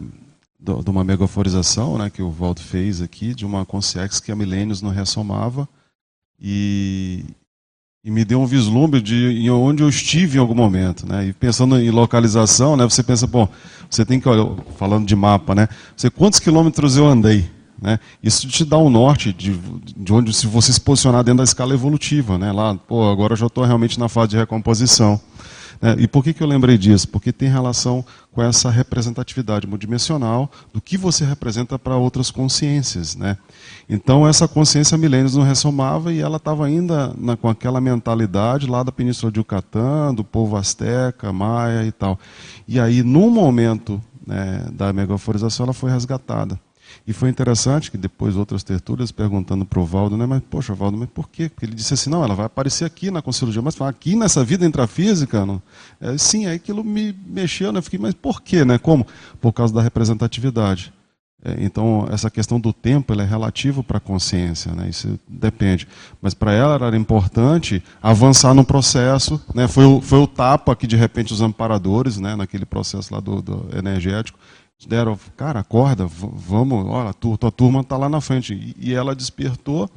de 0.61 0.91
uma 0.91 1.03
megaforização 1.03 1.97
né, 1.97 2.11
que 2.11 2.23
o 2.23 2.31
Valdo 2.31 2.61
fez 2.61 3.01
aqui, 3.01 3.35
de 3.35 3.47
uma 3.47 3.65
consciência 3.65 4.23
que 4.23 4.31
há 4.31 4.37
milênios 4.37 4.83
não 4.83 4.91
ressomava, 4.91 5.69
e, 6.39 7.25
e 8.03 8.11
me 8.11 8.25
deu 8.25 8.41
um 8.41 8.47
vislumbre 8.47 9.01
de 9.01 9.51
onde 9.51 9.83
eu 9.83 9.89
estive 9.89 10.39
em 10.39 10.41
algum 10.41 10.55
momento, 10.55 11.07
né? 11.07 11.27
E 11.27 11.33
pensando 11.35 11.79
em 11.79 11.91
localização, 11.91 12.75
né? 12.75 12.85
Você 12.85 13.03
pensa, 13.03 13.27
bom, 13.27 13.47
você 13.91 14.07
tem 14.07 14.19
que 14.19 14.27
falando 14.77 15.07
de 15.07 15.15
mapa, 15.15 15.55
né? 15.55 15.69
Você 15.95 16.09
quantos 16.09 16.39
quilômetros 16.39 16.97
eu 16.97 17.07
andei, 17.07 17.51
né? 17.81 18.01
Isso 18.23 18.49
te 18.49 18.65
dá 18.65 18.79
um 18.79 18.89
norte 18.89 19.35
de, 19.35 19.53
de 19.97 20.13
onde 20.15 20.33
se 20.33 20.47
você 20.47 20.73
se 20.73 20.81
posicionar 20.81 21.23
dentro 21.23 21.39
da 21.39 21.45
escala 21.45 21.75
evolutiva, 21.75 22.39
né? 22.39 22.51
Lá, 22.53 22.75
pô, 22.75 23.11
agora 23.11 23.35
eu 23.35 23.37
já 23.37 23.47
estou 23.47 23.65
realmente 23.65 24.01
na 24.01 24.09
fase 24.09 24.31
de 24.31 24.37
recomposição. 24.39 25.21
É, 25.83 25.93
e 25.99 26.07
por 26.07 26.23
que, 26.23 26.35
que 26.35 26.43
eu 26.43 26.47
lembrei 26.47 26.77
disso? 26.77 27.09
Porque 27.09 27.33
tem 27.33 27.49
relação 27.49 28.05
com 28.33 28.43
essa 28.43 28.71
representatividade 28.71 29.67
multidimensional 29.67 30.51
do 30.75 30.81
que 30.81 30.99
você 30.99 31.25
representa 31.25 31.79
para 31.79 31.97
outras 31.97 32.31
consciências. 32.31 33.17
Né? 33.17 33.39
Então, 33.89 34.29
essa 34.29 34.47
consciência 34.47 34.99
milênios 34.99 35.35
não 35.35 35.43
ressomava 35.43 36.13
e 36.13 36.21
ela 36.21 36.37
estava 36.37 36.67
ainda 36.67 37.15
na, 37.17 37.37
com 37.37 37.49
aquela 37.49 37.81
mentalidade 37.81 38.67
lá 38.67 38.83
da 38.83 38.93
Península 38.93 39.33
de 39.33 39.41
Yucatán, 39.41 40.15
do 40.15 40.23
povo 40.23 40.57
asteca, 40.57 41.33
maia 41.33 41.85
e 41.85 41.93
tal. 41.93 42.19
E 42.69 42.79
aí, 42.79 43.03
no 43.03 43.31
momento 43.31 44.01
né, 44.27 44.67
da 44.73 44.93
megaforização, 44.93 45.65
ela 45.65 45.73
foi 45.73 45.91
resgatada. 45.91 46.61
E 47.07 47.13
foi 47.13 47.29
interessante 47.29 47.91
que 47.91 47.99
depois 47.99 48.37
outras 48.37 48.63
tertúlias 48.63 49.11
perguntando 49.11 49.65
para 49.65 49.81
o 49.81 49.85
Valdo, 49.85 50.17
né, 50.17 50.27
mas 50.27 50.43
poxa, 50.49 50.75
Valdo, 50.75 50.97
mas 50.99 51.09
por 51.09 51.29
quê? 51.29 51.49
Porque 51.49 51.65
ele 51.65 51.75
disse 51.75 51.95
assim, 51.95 52.11
não, 52.11 52.23
ela 52.23 52.35
vai 52.35 52.47
aparecer 52.47 52.85
aqui 52.85 53.11
na 53.11 53.23
Conciliologia, 53.23 53.63
mas 53.63 53.81
aqui 53.81 54.15
nessa 54.15 54.45
vida 54.45 54.67
intrafísica, 54.67 55.45
não? 55.45 55.61
É, 56.01 56.17
sim, 56.19 56.47
aí 56.47 56.57
aquilo 56.57 56.85
me 56.85 57.15
mexeu, 57.27 57.73
né? 57.73 57.81
Fiquei, 57.81 57.99
mas 57.99 58.15
por 58.15 58.43
quê, 58.43 58.65
né? 58.65 58.79
Como? 58.79 59.07
Por 59.41 59.53
causa 59.53 59.73
da 59.73 59.83
representatividade. 59.83 60.93
É, 61.43 61.57
então, 61.59 62.07
essa 62.11 62.31
questão 62.31 62.61
do 62.61 62.73
tempo 62.73 63.19
é 63.19 63.25
relativa 63.25 63.83
para 63.83 63.97
a 63.97 64.01
consciência, 64.01 64.73
né? 64.73 64.89
isso 64.91 65.19
depende. 65.27 65.89
Mas 66.21 66.35
para 66.35 66.53
ela 66.53 66.75
era 66.75 66.97
importante 66.97 67.83
avançar 68.03 68.53
no 68.53 68.63
processo. 68.63 69.41
Né? 69.55 69.67
Foi, 69.67 69.85
o, 69.85 70.03
foi 70.03 70.19
o 70.19 70.27
tapa 70.27 70.77
que, 70.77 70.87
de 70.87 70.97
repente, 70.97 71.33
os 71.33 71.41
amparadores, 71.41 72.19
né? 72.19 72.37
naquele 72.37 72.67
processo 72.67 73.15
lá 73.15 73.21
do, 73.21 73.41
do 73.41 73.69
energético, 73.75 74.39
deram, 74.89 75.19
cara, 75.37 75.61
acorda, 75.61 76.07
vamos, 76.07 76.87
olha, 76.87 77.13
tua, 77.13 77.37
tua 77.37 77.53
turma 77.53 77.81
está 77.81 77.97
lá 77.97 78.09
na 78.09 78.21
frente. 78.21 78.75
E 78.79 78.95
ela 78.95 79.15
despertou 79.15 79.89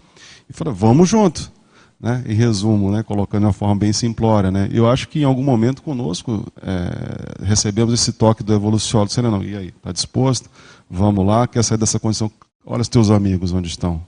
e 0.50 0.54
falou, 0.54 0.74
vamos 0.74 1.10
junto. 1.10 1.52
Né? 2.00 2.22
Em 2.28 2.34
resumo, 2.34 2.92
né? 2.92 3.02
colocando 3.02 3.42
de 3.42 3.46
uma 3.46 3.54
forma 3.54 3.76
bem 3.78 3.94
simplória. 3.94 4.52
Né? 4.52 4.70
Eu 4.74 4.90
acho 4.90 5.08
que 5.08 5.22
em 5.22 5.24
algum 5.24 5.44
momento 5.44 5.82
conosco 5.82 6.46
é, 6.62 7.46
recebemos 7.46 7.94
esse 7.94 8.12
toque 8.12 8.44
do 8.44 8.54
evoluciólogo, 8.54 9.22
não? 9.22 9.42
E 9.42 9.56
aí, 9.56 9.68
está 9.68 9.92
disposto? 9.92 10.50
Vamos 10.90 11.26
lá, 11.26 11.48
quer 11.48 11.64
sair 11.64 11.78
dessa 11.78 12.00
condição? 12.00 12.30
Olha 12.66 12.82
os 12.82 12.90
teus 12.90 13.10
amigos 13.10 13.54
onde 13.54 13.70
estão. 13.70 14.02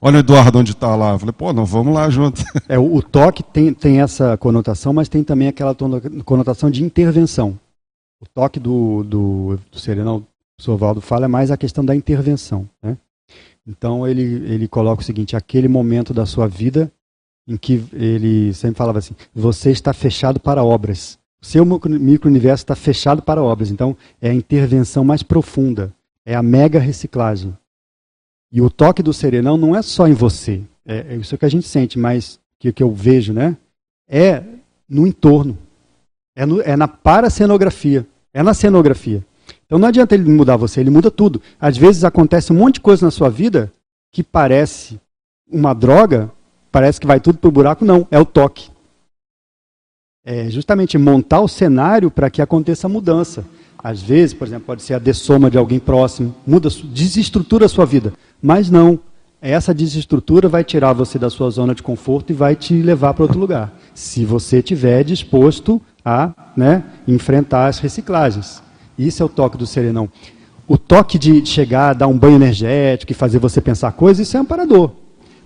Olha 0.00 0.16
o 0.16 0.20
Eduardo 0.20 0.60
onde 0.60 0.70
está 0.70 0.94
lá. 0.94 1.12
Eu 1.12 1.18
falei, 1.18 1.32
pô, 1.32 1.52
não, 1.52 1.66
vamos 1.66 1.92
lá 1.92 2.08
junto. 2.08 2.40
É, 2.68 2.78
o, 2.78 2.94
o 2.94 3.02
toque 3.02 3.42
tem, 3.42 3.74
tem 3.74 4.00
essa 4.00 4.36
conotação, 4.36 4.92
mas 4.92 5.08
tem 5.08 5.24
também 5.24 5.48
aquela 5.48 5.76
conotação 6.24 6.70
de 6.70 6.84
intervenção. 6.84 7.58
O 8.20 8.26
toque 8.26 8.60
do, 8.60 9.02
do, 9.02 9.58
do 9.70 9.78
Serenal, 9.78 10.18
o 10.58 10.62
Sovaldo 10.62 11.00
fala, 11.00 11.24
é 11.24 11.28
mais 11.28 11.50
a 11.50 11.56
questão 11.56 11.84
da 11.84 11.96
intervenção. 11.96 12.68
Né? 12.82 12.96
Então 13.66 14.06
ele, 14.06 14.22
ele 14.22 14.68
coloca 14.68 15.02
o 15.02 15.04
seguinte: 15.04 15.36
aquele 15.36 15.68
momento 15.68 16.12
da 16.12 16.26
sua 16.26 16.46
vida 16.46 16.92
em 17.46 17.56
que 17.56 17.84
ele 17.92 18.52
sempre 18.52 18.76
falava 18.76 18.98
assim: 18.98 19.14
você 19.34 19.70
está 19.70 19.92
fechado 19.92 20.38
para 20.38 20.62
obras. 20.62 21.18
O 21.42 21.46
seu 21.46 21.64
micro-universo 21.64 22.64
está 22.64 22.76
fechado 22.76 23.22
para 23.22 23.42
obras. 23.42 23.70
Então 23.70 23.96
é 24.20 24.30
a 24.30 24.34
intervenção 24.34 25.04
mais 25.04 25.22
profunda, 25.22 25.92
é 26.26 26.34
a 26.34 26.42
mega 26.42 26.78
reciclagem. 26.78 27.56
E 28.52 28.60
o 28.60 28.68
toque 28.68 29.02
do 29.02 29.12
serenão 29.12 29.56
não 29.56 29.74
é 29.74 29.80
só 29.80 30.08
em 30.08 30.12
você, 30.12 30.62
é, 30.84 31.14
é 31.14 31.16
isso 31.16 31.38
que 31.38 31.44
a 31.44 31.48
gente 31.48 31.66
sente, 31.66 31.98
mas 31.98 32.40
que, 32.58 32.72
que 32.72 32.82
eu 32.82 32.92
vejo, 32.92 33.32
né? 33.32 33.56
É 34.08 34.42
no 34.88 35.06
entorno. 35.06 35.56
É, 36.34 36.44
no, 36.44 36.60
é 36.60 36.76
na 36.76 36.88
paracenografia. 36.88 38.06
É 38.32 38.42
na 38.42 38.54
cenografia. 38.54 39.24
Então 39.66 39.78
não 39.78 39.88
adianta 39.88 40.14
ele 40.14 40.28
mudar 40.30 40.56
você, 40.56 40.80
ele 40.80 40.90
muda 40.90 41.10
tudo. 41.10 41.40
Às 41.60 41.76
vezes 41.76 42.04
acontece 42.04 42.52
um 42.52 42.56
monte 42.56 42.74
de 42.74 42.80
coisa 42.80 43.06
na 43.06 43.10
sua 43.10 43.28
vida 43.28 43.72
que 44.12 44.22
parece 44.22 45.00
uma 45.50 45.74
droga, 45.74 46.30
parece 46.70 47.00
que 47.00 47.06
vai 47.06 47.20
tudo 47.20 47.38
pro 47.38 47.50
buraco. 47.50 47.84
Não, 47.84 48.06
é 48.10 48.18
o 48.18 48.24
toque. 48.24 48.70
É 50.24 50.50
justamente 50.50 50.98
montar 50.98 51.40
o 51.40 51.48
cenário 51.48 52.10
para 52.10 52.30
que 52.30 52.42
aconteça 52.42 52.86
a 52.86 52.90
mudança. 52.90 53.44
Às 53.82 54.02
vezes, 54.02 54.34
por 54.34 54.46
exemplo, 54.46 54.66
pode 54.66 54.82
ser 54.82 54.94
a 54.94 54.98
dessoma 54.98 55.50
de 55.50 55.56
alguém 55.56 55.78
próximo, 55.78 56.34
muda, 56.46 56.68
desestrutura 56.68 57.64
a 57.64 57.68
sua 57.68 57.86
vida. 57.86 58.12
Mas 58.42 58.70
não, 58.70 58.98
essa 59.40 59.72
desestrutura 59.72 60.48
vai 60.48 60.62
tirar 60.62 60.92
você 60.92 61.18
da 61.18 61.30
sua 61.30 61.48
zona 61.48 61.74
de 61.74 61.82
conforto 61.82 62.30
e 62.30 62.34
vai 62.34 62.54
te 62.54 62.74
levar 62.74 63.14
para 63.14 63.24
outro 63.24 63.40
lugar. 63.40 63.72
Se 63.94 64.24
você 64.24 64.58
estiver 64.58 65.02
disposto 65.02 65.80
a 66.10 66.34
né, 66.56 66.84
enfrentar 67.06 67.66
as 67.66 67.78
reciclagens. 67.78 68.62
Isso 68.98 69.22
é 69.22 69.26
o 69.26 69.28
toque 69.28 69.56
do 69.56 69.66
serenão. 69.66 70.08
O 70.66 70.76
toque 70.76 71.18
de 71.18 71.44
chegar, 71.46 71.94
dar 71.94 72.06
um 72.06 72.18
banho 72.18 72.36
energético 72.36 73.12
e 73.12 73.14
fazer 73.14 73.38
você 73.38 73.60
pensar 73.60 73.92
coisas, 73.92 74.26
isso 74.26 74.36
é 74.36 74.40
amparador. 74.40 74.92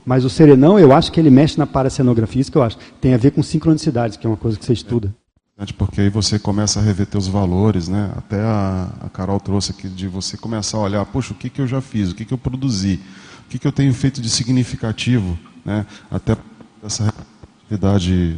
Mas 0.05 0.25
o 0.25 0.31
serenão, 0.31 0.79
eu 0.79 0.93
acho 0.93 1.11
que 1.11 1.19
ele 1.19 1.31
mexe 1.31 1.57
na 1.57 1.67
paracenografia, 1.67 2.43
isso 2.43 2.53
que 2.53 2.59
eu 2.59 2.63
acho. 2.63 2.77
Tem 3.01 3.15
a 3.15 3.17
ver 3.17 3.31
com 3.31 3.43
sincronicidades, 3.43 4.17
que 4.17 4.27
é 4.27 4.31
uma 4.31 4.37
coisa 4.37 4.59
que 4.59 4.65
você 4.65 4.73
estuda. 4.73 5.15
Porque 5.79 6.01
aí 6.01 6.11
você 6.11 6.39
começa 6.39 6.81
a 6.81 6.83
rever 6.83 7.07
os 7.15 7.29
valores, 7.29 7.89
né? 7.89 8.11
Até 8.17 8.41
a, 8.41 8.91
a, 9.03 9.09
Carol 9.09 9.39
trouxe 9.39 9.71
aqui 9.71 9.89
de 9.89 10.09
você 10.09 10.37
começar 10.37 10.79
a 10.79 10.81
olhar, 10.81 11.07
poxa, 11.07 11.33
o 11.33 11.37
que, 11.37 11.49
que 11.49 11.61
eu 11.61 11.67
já 11.67 11.81
fiz, 11.81 12.11
o 12.11 12.15
que, 12.15 12.25
que 12.25 12.35
eu 12.35 12.39
produzi, 12.39 13.01
o 13.47 13.51
que, 13.51 13.59
que 13.59 13.67
eu 13.67 13.73
tenho 13.73 13.95
feito 13.95 14.21
de 14.21 14.29
significativo, 14.29 15.39
né? 15.65 15.87
Até 16.11 16.37
essa 16.83 17.15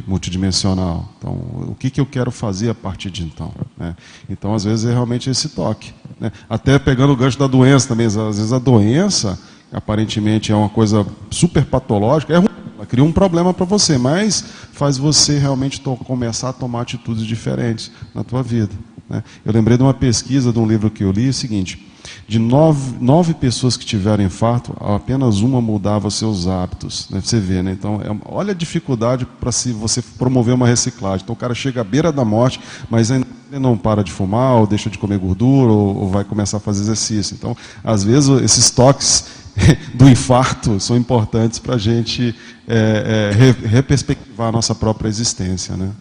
multidimensional. 0.07 1.07
Então, 1.17 1.31
o 1.31 1.75
que, 1.77 1.89
que 1.89 1.99
eu 1.99 2.05
quero 2.05 2.31
fazer 2.31 2.69
a 2.69 2.75
partir 2.75 3.09
de 3.09 3.23
então? 3.23 3.53
Né? 3.77 3.95
Então, 4.29 4.53
às 4.53 4.63
vezes, 4.63 4.85
é 4.85 4.91
realmente 4.91 5.29
esse 5.29 5.49
toque. 5.49 5.93
Né? 6.19 6.31
Até 6.49 6.77
pegando 6.79 7.13
o 7.13 7.15
gancho 7.15 7.37
da 7.37 7.47
doença 7.47 7.87
também. 7.87 8.05
Às 8.07 8.15
vezes, 8.15 8.53
a 8.53 8.59
doença, 8.59 9.39
aparentemente, 9.71 10.51
é 10.51 10.55
uma 10.55 10.69
coisa 10.69 11.05
super 11.29 11.65
patológica, 11.65 12.33
é 12.33 12.37
ruim, 12.37 12.47
ela 12.75 12.85
cria 12.85 13.03
um 13.03 13.11
problema 13.11 13.53
para 13.53 13.65
você, 13.65 13.97
mas 13.97 14.43
faz 14.71 14.97
você 14.97 15.37
realmente 15.37 15.81
começar 16.05 16.49
a 16.49 16.53
tomar 16.53 16.81
atitudes 16.81 17.25
diferentes 17.25 17.91
na 18.13 18.23
tua 18.23 18.43
vida. 18.43 18.73
Né? 19.09 19.23
Eu 19.45 19.53
lembrei 19.53 19.77
de 19.77 19.83
uma 19.83 19.93
pesquisa 19.93 20.51
de 20.51 20.59
um 20.59 20.67
livro 20.67 20.89
que 20.89 21.03
eu 21.03 21.11
li, 21.11 21.27
é 21.27 21.29
o 21.29 21.33
seguinte, 21.33 21.85
de 22.27 22.39
nove, 22.39 22.95
nove 22.99 23.33
pessoas 23.33 23.77
que 23.77 23.85
tiveram 23.85 24.23
infarto, 24.23 24.75
apenas 24.79 25.39
uma 25.39 25.61
mudava 25.61 26.09
seus 26.09 26.47
hábitos. 26.47 27.09
Né? 27.09 27.21
Você 27.23 27.39
vê, 27.39 27.61
né? 27.61 27.71
Então, 27.71 28.01
é, 28.01 28.15
olha 28.25 28.51
a 28.51 28.55
dificuldade 28.55 29.25
para 29.39 29.51
se 29.51 29.71
você 29.71 30.01
promover 30.01 30.53
uma 30.53 30.67
reciclagem. 30.67 31.23
Então, 31.23 31.33
o 31.33 31.37
cara 31.37 31.53
chega 31.53 31.81
à 31.81 31.83
beira 31.83 32.11
da 32.11 32.25
morte, 32.25 32.59
mas 32.89 33.11
ainda 33.11 33.27
não 33.51 33.77
para 33.77 34.03
de 34.03 34.11
fumar, 34.11 34.55
ou 34.55 34.67
deixa 34.67 34.89
de 34.89 34.97
comer 34.97 35.17
gordura, 35.17 35.71
ou, 35.71 35.97
ou 35.97 36.09
vai 36.09 36.23
começar 36.23 36.57
a 36.57 36.59
fazer 36.59 36.81
exercício. 36.81 37.33
Então, 37.33 37.55
às 37.83 38.03
vezes, 38.03 38.29
esses 38.41 38.69
toques 38.69 39.25
do 39.95 40.09
infarto 40.09 40.79
são 40.79 40.97
importantes 40.97 41.59
para 41.59 41.75
a 41.75 41.77
gente 41.77 42.35
é, 42.67 43.31
é, 43.31 43.67
reperspectivar 43.67 44.49
a 44.49 44.51
nossa 44.51 44.75
própria 44.75 45.07
existência. 45.07 45.75
Né? 45.75 45.91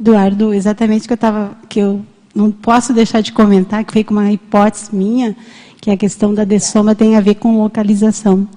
Eduardo, 0.00 0.52
exatamente 0.52 1.04
o 1.04 1.06
que 1.06 1.12
eu 1.12 1.16
estava 1.16 1.56
que 1.68 1.78
eu 1.78 2.04
não 2.34 2.50
posso 2.50 2.92
deixar 2.92 3.20
de 3.20 3.32
comentar, 3.32 3.84
que 3.84 3.92
foi 3.92 4.04
com 4.04 4.14
uma 4.14 4.32
hipótese 4.32 4.94
minha, 4.94 5.36
que 5.80 5.90
a 5.90 5.96
questão 5.96 6.34
da 6.34 6.44
dessoma 6.44 6.94
tem 6.94 7.16
a 7.16 7.20
ver 7.20 7.34
com 7.36 7.58
localização. 7.58 8.48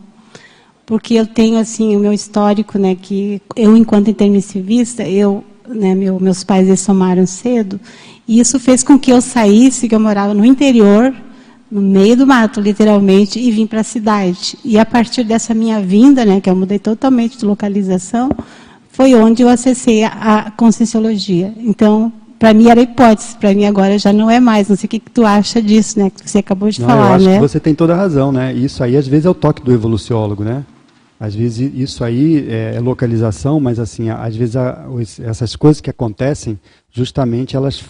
Porque 0.86 1.14
eu 1.14 1.28
tenho, 1.28 1.60
assim, 1.60 1.96
o 1.96 2.00
meu 2.00 2.14
histórico, 2.14 2.80
né, 2.80 2.96
que 2.96 3.42
eu, 3.56 3.76
enquanto 3.76 4.10
intermissivista, 4.10 5.04
eu, 5.04 5.44
né, 5.68 5.94
meu, 5.94 6.20
meus 6.20 6.44
pais 6.44 6.68
dessomaram 6.68 7.26
cedo, 7.26 7.80
e 8.28 8.40
isso 8.40 8.60
fez 8.60 8.84
com 8.84 8.98
que 8.98 9.12
eu 9.12 9.22
saísse, 9.22 9.88
que 9.88 9.94
eu 9.94 10.00
morava 10.00 10.34
no 10.34 10.46
interior, 10.46 11.14
no 11.70 11.82
meio 11.82 12.16
do 12.16 12.26
mato, 12.26 12.62
literalmente, 12.62 13.38
e 13.38 13.52
vim 13.52 13.68
para 13.68 13.82
a 13.82 13.84
cidade. 13.84 14.58
E 14.64 14.80
a 14.80 14.86
partir 14.86 15.26
dessa 15.26 15.54
minha 15.54 15.82
vinda, 15.82 16.24
né, 16.24 16.40
que 16.40 16.50
eu 16.50 16.56
mudei 16.56 16.80
totalmente 16.80 17.38
de 17.38 17.46
localização, 17.46 18.30
foi 18.90 19.14
onde 19.14 19.44
eu 19.44 19.50
acessei 19.50 20.04
a, 20.04 20.10
a 20.48 20.52
Conscienciologia. 20.52 21.54
Então, 21.58 22.12
para 22.40 22.54
mim 22.54 22.70
era 22.70 22.82
hipótese, 22.82 23.36
para 23.36 23.54
mim 23.54 23.66
agora 23.66 23.98
já 23.98 24.14
não 24.14 24.30
é 24.30 24.40
mais. 24.40 24.70
Não 24.70 24.76
sei 24.76 24.86
o 24.86 24.90
que, 24.90 25.00
que 25.00 25.12
tu 25.12 25.26
acha 25.26 25.62
disso, 25.62 26.00
né? 26.00 26.10
Que 26.10 26.30
você 26.30 26.40
acabou 26.40 26.70
de 26.70 26.82
não, 26.82 26.88
falar, 26.88 27.10
eu 27.10 27.14
acho 27.14 27.26
né? 27.26 27.36
Que 27.36 27.42
você 27.42 27.60
tem 27.60 27.76
toda 27.76 27.94
a 27.94 27.98
razão, 27.98 28.32
né? 28.32 28.54
Isso 28.54 28.84
aí 28.84 28.96
às 28.96 29.08
vezes 29.08 29.26
é 29.26 29.30
o 29.30 29.34
toque 29.34 29.62
do 29.62 29.74
evoluciólogo, 29.74 30.44
né? 30.44 30.64
Às 31.20 31.34
vezes 31.34 31.72
isso 31.76 32.04
aí 32.04 32.48
é, 32.48 32.76
é 32.76 32.80
localização, 32.80 33.60
mas 33.60 33.80
assim, 33.80 34.10
às 34.10 34.36
vezes 34.36 34.56
a, 34.56 34.86
essas 35.24 35.56
coisas 35.56 35.82
que 35.82 35.90
acontecem, 35.90 36.60
justamente 36.92 37.56
elas 37.56 37.84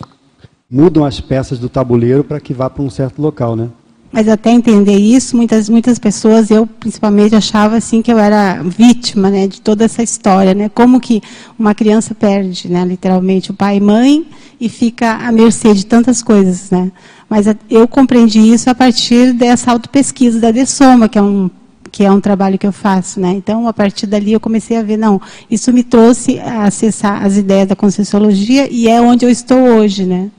mudam 0.70 1.04
as 1.04 1.20
peças 1.20 1.60
do 1.60 1.68
tabuleiro 1.68 2.24
para 2.24 2.40
que 2.40 2.54
vá 2.54 2.70
para 2.70 2.84
um 2.84 2.90
certo 2.90 3.22
local, 3.22 3.56
né? 3.56 3.70
Mas 4.12 4.28
até 4.28 4.52
entender 4.52 4.98
isso, 4.98 5.36
muitas 5.36 5.68
muitas 5.68 6.00
pessoas, 6.00 6.50
eu 6.50 6.66
principalmente 6.66 7.36
achava 7.36 7.76
assim 7.76 8.02
que 8.02 8.12
eu 8.12 8.18
era 8.18 8.64
vítima, 8.64 9.30
né, 9.30 9.48
de 9.48 9.60
toda 9.62 9.84
essa 9.84 10.02
história, 10.02 10.54
né? 10.54 10.70
Como 10.70 11.00
que 11.00 11.22
uma 11.60 11.76
criança 11.76 12.16
perde, 12.16 12.70
né, 12.70 12.86
literalmente 12.86 13.52
o 13.52 13.54
pai 13.54 13.78
e 13.78 13.82
mãe 13.82 14.26
e 14.60 14.70
fica 14.70 15.16
à 15.16 15.32
mercê 15.32 15.74
de 15.74 15.86
tantas 15.86 16.24
coisas, 16.24 16.72
né? 16.72 16.92
Mas 17.30 17.46
eu 17.70 17.88
compreendi 17.88 18.40
isso 18.40 18.70
a 18.70 18.76
partir 18.76 19.34
dessa 19.34 19.72
autopesquisa 19.72 20.40
da 20.40 20.52
Dessoma, 20.52 21.10
que 21.10 21.18
é 21.18 21.22
um 21.22 21.50
que 21.90 22.04
é 22.04 22.12
um 22.12 22.22
trabalho 22.22 22.60
que 22.60 22.68
eu 22.68 22.72
faço, 22.72 23.20
né? 23.20 23.32
Então, 23.32 23.68
a 23.68 23.74
partir 23.74 24.06
dali 24.06 24.34
eu 24.34 24.40
comecei 24.40 24.78
a 24.78 24.84
ver, 24.84 24.98
não, 24.98 25.20
isso 25.50 25.74
me 25.74 25.84
trouxe 25.84 26.40
a 26.40 26.66
acessar 26.66 27.26
as 27.26 27.38
ideias 27.38 27.68
da 27.68 27.76
Conscienciologia 27.76 28.72
e 28.72 28.88
é 28.88 29.02
onde 29.02 29.26
eu 29.26 29.30
estou 29.30 29.58
hoje, 29.58 30.06
né? 30.06 30.30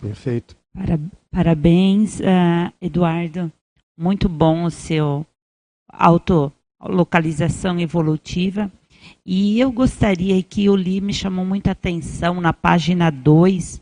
Perfeito. 0.00 0.56
Parabéns, 0.74 1.19
uh, 1.32 2.72
Eduardo. 2.80 3.52
Muito 3.96 4.28
bom 4.28 4.64
o 4.64 4.70
seu 4.70 5.24
autolocalização 5.92 7.78
evolutiva. 7.78 8.70
E 9.24 9.60
eu 9.60 9.70
gostaria 9.70 10.42
que 10.42 10.68
o 10.68 10.74
li 10.74 11.00
me 11.00 11.14
chamou 11.14 11.44
muita 11.44 11.70
atenção 11.70 12.40
na 12.40 12.52
página 12.52 13.10
2, 13.10 13.80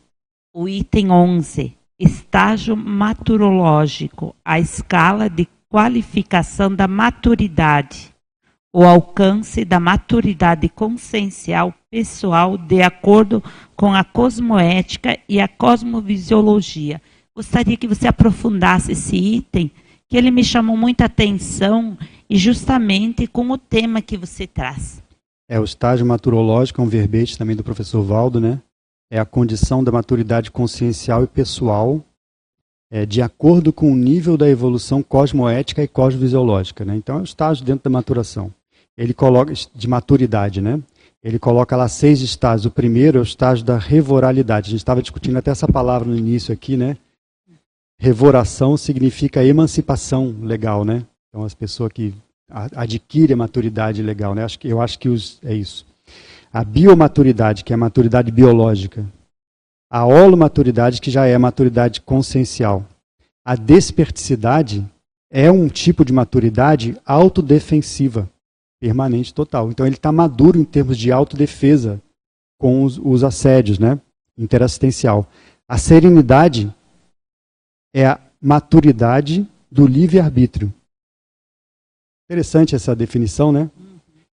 o 0.53 0.69
item 0.69 1.11
11, 1.11 1.75
estágio 1.99 2.77
maturológico, 2.77 4.35
a 4.45 4.59
escala 4.59 5.29
de 5.29 5.47
qualificação 5.69 6.73
da 6.73 6.87
maturidade, 6.87 8.13
o 8.73 8.83
alcance 8.83 9.65
da 9.65 9.79
maturidade 9.79 10.69
consciencial 10.69 11.73
pessoal 11.89 12.57
de 12.57 12.81
acordo 12.81 13.43
com 13.75 13.93
a 13.93 14.03
cosmoética 14.03 15.17
e 15.27 15.41
a 15.41 15.47
cosmovisiologia 15.47 17.01
Gostaria 17.39 17.77
que 17.77 17.87
você 17.87 18.05
aprofundasse 18.05 18.91
esse 18.91 19.15
item, 19.15 19.71
que 20.09 20.17
ele 20.17 20.29
me 20.29 20.43
chamou 20.43 20.75
muita 20.75 21.05
atenção 21.05 21.97
e 22.29 22.37
justamente 22.37 23.27
com 23.27 23.49
o 23.49 23.57
tema 23.57 24.01
que 24.01 24.17
você 24.17 24.45
traz. 24.45 25.01
É 25.49 25.57
o 25.57 25.63
estágio 25.63 26.05
maturológico, 26.05 26.81
é 26.81 26.83
um 26.83 26.89
verbete 26.89 27.37
também 27.37 27.55
do 27.55 27.63
professor 27.63 28.03
Valdo, 28.03 28.41
né? 28.41 28.59
É 29.09 29.17
a 29.17 29.23
condição 29.23 29.81
da 29.81 29.89
maturidade 29.89 30.51
consciencial 30.51 31.23
e 31.23 31.27
pessoal 31.27 32.03
é, 32.91 33.05
de 33.05 33.21
acordo 33.21 33.71
com 33.71 33.89
o 33.89 33.95
nível 33.95 34.35
da 34.35 34.49
evolução 34.49 35.01
cosmoética 35.01 35.81
e 35.81 35.87
cosmovisiológica, 35.87 36.83
né? 36.83 36.93
Então 36.97 37.19
é 37.19 37.21
o 37.21 37.23
estágio 37.23 37.63
dentro 37.63 37.85
da 37.85 37.89
maturação. 37.89 38.53
Ele 38.97 39.13
coloca 39.13 39.53
de 39.53 39.87
maturidade, 39.87 40.59
né? 40.59 40.77
Ele 41.23 41.39
coloca 41.39 41.77
lá 41.77 41.87
seis 41.87 42.19
estágios. 42.19 42.65
O 42.65 42.71
primeiro 42.71 43.17
é 43.17 43.21
o 43.21 43.23
estágio 43.23 43.63
da 43.63 43.77
revoralidade. 43.77 44.67
A 44.67 44.71
gente 44.71 44.81
estava 44.81 45.01
discutindo 45.01 45.37
até 45.37 45.51
essa 45.51 45.69
palavra 45.69 46.05
no 46.05 46.17
início 46.17 46.53
aqui, 46.53 46.75
né? 46.75 46.97
Revoração 47.99 48.77
significa 48.77 49.43
emancipação 49.43 50.33
legal, 50.41 50.85
né? 50.85 51.05
Então 51.27 51.43
as 51.43 51.53
pessoas 51.53 51.91
que 51.91 52.15
adquirem 52.49 53.33
a 53.33 53.37
maturidade 53.37 54.01
legal, 54.01 54.33
né? 54.33 54.45
Eu 54.63 54.81
acho 54.81 54.97
que 54.97 55.09
os, 55.09 55.39
é 55.43 55.53
isso. 55.53 55.85
A 56.51 56.63
biomaturidade, 56.63 57.63
que 57.63 57.73
é 57.73 57.75
a 57.75 57.77
maturidade 57.77 58.31
biológica. 58.31 59.05
A 59.91 60.05
holomaturidade, 60.05 61.01
que 61.01 61.11
já 61.11 61.25
é 61.27 61.35
a 61.35 61.39
maturidade 61.39 62.01
consciencial. 62.01 62.85
A 63.45 63.55
desperticidade 63.55 64.85
é 65.29 65.51
um 65.51 65.67
tipo 65.67 66.03
de 66.03 66.13
maturidade 66.13 66.97
autodefensiva, 67.05 68.29
permanente, 68.79 69.33
total. 69.33 69.69
Então 69.69 69.85
ele 69.85 69.95
está 69.95 70.11
maduro 70.11 70.57
em 70.57 70.63
termos 70.63 70.97
de 70.97 71.11
autodefesa 71.11 72.01
com 72.57 72.83
os, 72.83 72.97
os 72.97 73.23
assédios, 73.23 73.77
né? 73.77 73.99
Interassistencial. 74.37 75.27
A 75.67 75.77
serenidade 75.77 76.73
é 77.93 78.05
a 78.05 78.19
maturidade 78.41 79.47
do 79.71 79.85
livre-arbítrio. 79.85 80.73
Interessante 82.29 82.75
essa 82.75 82.95
definição, 82.95 83.51
né? 83.51 83.69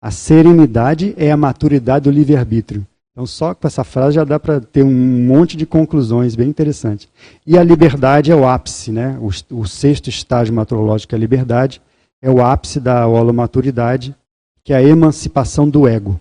A 0.01 0.11
serenidade 0.11 1.13
é 1.17 1.31
a 1.31 1.37
maturidade 1.37 2.05
do 2.05 2.11
livre-arbítrio. 2.11 2.85
Então, 3.11 3.25
só 3.25 3.53
com 3.53 3.67
essa 3.67 3.83
frase 3.83 4.15
já 4.15 4.23
dá 4.23 4.39
para 4.39 4.61
ter 4.61 4.83
um 4.83 5.25
monte 5.25 5.57
de 5.57 5.65
conclusões 5.65 6.35
bem 6.35 6.47
interessantes. 6.47 7.09
E 7.45 7.57
a 7.57 7.63
liberdade 7.63 8.31
é 8.31 8.35
o 8.35 8.47
ápice, 8.47 8.91
né? 8.91 9.19
O, 9.19 9.59
o 9.59 9.67
sexto 9.67 10.07
estágio 10.07 10.53
maturológico 10.53 11.13
é 11.13 11.17
a 11.17 11.19
liberdade, 11.19 11.81
é 12.21 12.29
o 12.29 12.41
ápice 12.41 12.79
da 12.79 13.07
holomaturidade, 13.07 14.15
que 14.63 14.71
é 14.71 14.77
a 14.77 14.83
emancipação 14.83 15.69
do 15.69 15.87
ego. 15.87 16.19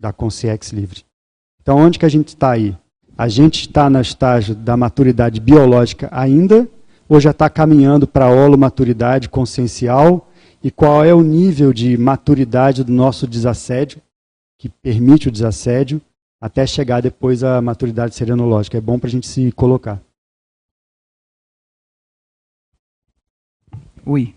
da 0.00 0.12
Consciex 0.14 0.70
Livre. 0.70 1.04
Então, 1.60 1.76
onde 1.76 1.98
que 1.98 2.06
a 2.06 2.08
gente 2.08 2.28
está 2.28 2.52
aí? 2.52 2.74
A 3.20 3.28
gente 3.28 3.60
está 3.60 3.90
no 3.90 4.00
estágio 4.00 4.54
da 4.54 4.78
maturidade 4.78 5.42
biológica 5.42 6.08
ainda, 6.10 6.66
ou 7.06 7.20
já 7.20 7.32
está 7.32 7.50
caminhando 7.50 8.06
para 8.06 8.24
a 8.24 8.30
holomaturidade 8.30 9.28
consciencial? 9.28 10.26
E 10.64 10.70
qual 10.70 11.04
é 11.04 11.12
o 11.12 11.20
nível 11.20 11.70
de 11.70 11.98
maturidade 11.98 12.82
do 12.82 12.90
nosso 12.90 13.26
desassédio, 13.26 14.00
que 14.58 14.70
permite 14.70 15.28
o 15.28 15.30
desassédio, 15.30 16.00
até 16.40 16.66
chegar 16.66 17.02
depois 17.02 17.44
à 17.44 17.60
maturidade 17.60 18.14
serenológica? 18.14 18.78
É 18.78 18.80
bom 18.80 18.98
para 18.98 19.08
a 19.08 19.10
gente 19.10 19.26
se 19.26 19.52
colocar. 19.52 20.00
Oi. 24.06 24.34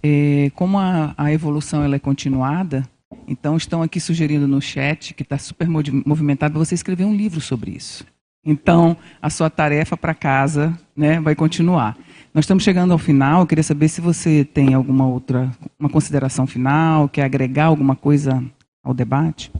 É, 0.00 0.50
como 0.54 0.78
a, 0.78 1.14
a 1.18 1.32
evolução 1.32 1.82
ela 1.82 1.96
é 1.96 1.98
continuada, 1.98 2.88
então 3.26 3.56
estão 3.56 3.82
aqui 3.82 4.00
sugerindo 4.00 4.46
no 4.46 4.60
chat, 4.60 5.14
que 5.14 5.22
está 5.22 5.38
super 5.38 5.68
movimentado, 5.68 6.58
você 6.58 6.74
escrever 6.74 7.04
um 7.04 7.14
livro 7.14 7.40
sobre 7.40 7.70
isso. 7.72 8.04
Então, 8.44 8.96
a 9.22 9.30
sua 9.30 9.48
tarefa 9.48 9.96
para 9.96 10.14
casa 10.14 10.78
né, 10.94 11.18
vai 11.20 11.34
continuar. 11.34 11.96
Nós 12.32 12.44
estamos 12.44 12.62
chegando 12.62 12.92
ao 12.92 12.98
final, 12.98 13.40
eu 13.40 13.46
queria 13.46 13.64
saber 13.64 13.88
se 13.88 14.00
você 14.00 14.44
tem 14.44 14.74
alguma 14.74 15.06
outra, 15.06 15.50
uma 15.78 15.88
consideração 15.88 16.46
final, 16.46 17.08
quer 17.08 17.22
agregar 17.22 17.66
alguma 17.66 17.96
coisa 17.96 18.44
ao 18.82 18.92
debate? 18.92 19.50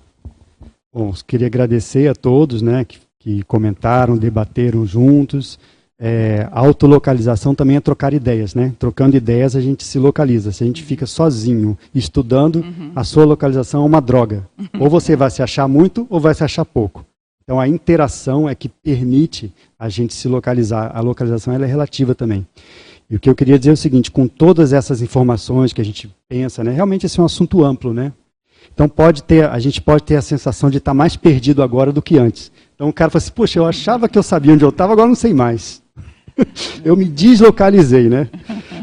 Bom, 0.93 1.13
queria 1.27 1.47
agradecer 1.47 2.09
a 2.09 2.15
todos 2.15 2.61
né, 2.61 2.85
que, 2.85 3.01
que 3.19 3.43
comentaram, 3.45 4.19
debateram 4.19 4.85
juntos. 4.85 5.59
É, 6.07 6.47
a 6.53 6.61
autolocalização 6.61 7.55
também 7.55 7.77
é 7.77 7.81
trocar 7.81 8.13
ideias, 8.13 8.55
né? 8.55 8.75
Trocando 8.79 9.17
ideias 9.17 9.57
a 9.57 9.61
gente 9.63 9.83
se 9.85 9.99
localiza. 9.99 10.53
Se 10.53 10.63
a 10.63 10.67
gente 10.67 10.83
fica 10.83 11.07
sozinho 11.07 11.79
estudando, 11.95 12.57
uhum. 12.57 12.93
a 12.95 13.03
sua 13.03 13.25
localização 13.25 13.83
é 13.83 13.87
uma 13.87 14.03
droga. 14.03 14.47
Ou 14.79 14.91
você 14.91 15.17
vai 15.17 15.31
se 15.31 15.43
achar 15.43 15.67
muito 15.67 16.07
ou 16.11 16.21
vai 16.21 16.35
se 16.35 16.45
achar 16.45 16.67
pouco. 16.67 17.07
Então 17.43 17.59
a 17.59 17.67
interação 17.67 18.47
é 18.47 18.55
que 18.55 18.69
permite 18.69 19.51
a 19.79 19.89
gente 19.89 20.13
se 20.13 20.29
localizar. 20.29 20.93
A 20.95 21.01
localização 21.01 21.55
é 21.55 21.65
relativa 21.65 22.15
também. 22.15 22.47
E 23.09 23.17
o 23.17 23.21
que 23.21 23.31
eu 23.31 23.35
queria 23.35 23.59
dizer 23.59 23.71
é 23.71 23.73
o 23.73 23.77
seguinte, 23.77 24.11
com 24.11 24.29
todas 24.29 24.75
essas 24.75 25.01
informações 25.01 25.73
que 25.73 25.81
a 25.81 25.85
gente 25.85 26.15
pensa, 26.29 26.63
né, 26.63 26.71
realmente 26.71 27.07
esse 27.07 27.19
é 27.19 27.23
um 27.23 27.27
assunto 27.27 27.65
amplo, 27.65 27.95
né? 27.95 28.13
Então 28.75 28.89
pode 28.91 29.23
ter, 29.23 29.49
a 29.49 29.59
gente 29.59 29.81
pode 29.81 30.03
ter 30.03 30.17
a 30.17 30.23
sensação 30.23 30.69
de 30.69 30.79
estar 30.79 30.93
mais 30.93 31.17
perdido 31.17 31.63
agora 31.63 31.91
do 31.91 32.03
que 32.03 32.19
antes. 32.19 32.53
Então 32.75 32.91
o 32.91 32.93
cara 32.93 33.11
fala 33.11 33.23
assim, 33.23 33.33
poxa, 33.33 33.59
eu 33.59 33.65
achava 33.65 34.07
que 34.07 34.19
eu 34.19 34.23
sabia 34.23 34.53
onde 34.53 34.65
eu 34.65 34.71
estava, 34.71 34.93
agora 34.93 35.09
não 35.09 35.15
sei 35.15 35.33
mais. 35.33 35.84
eu 36.85 36.97
me 36.97 37.05
deslocalizei, 37.05 38.09
né? 38.09 38.29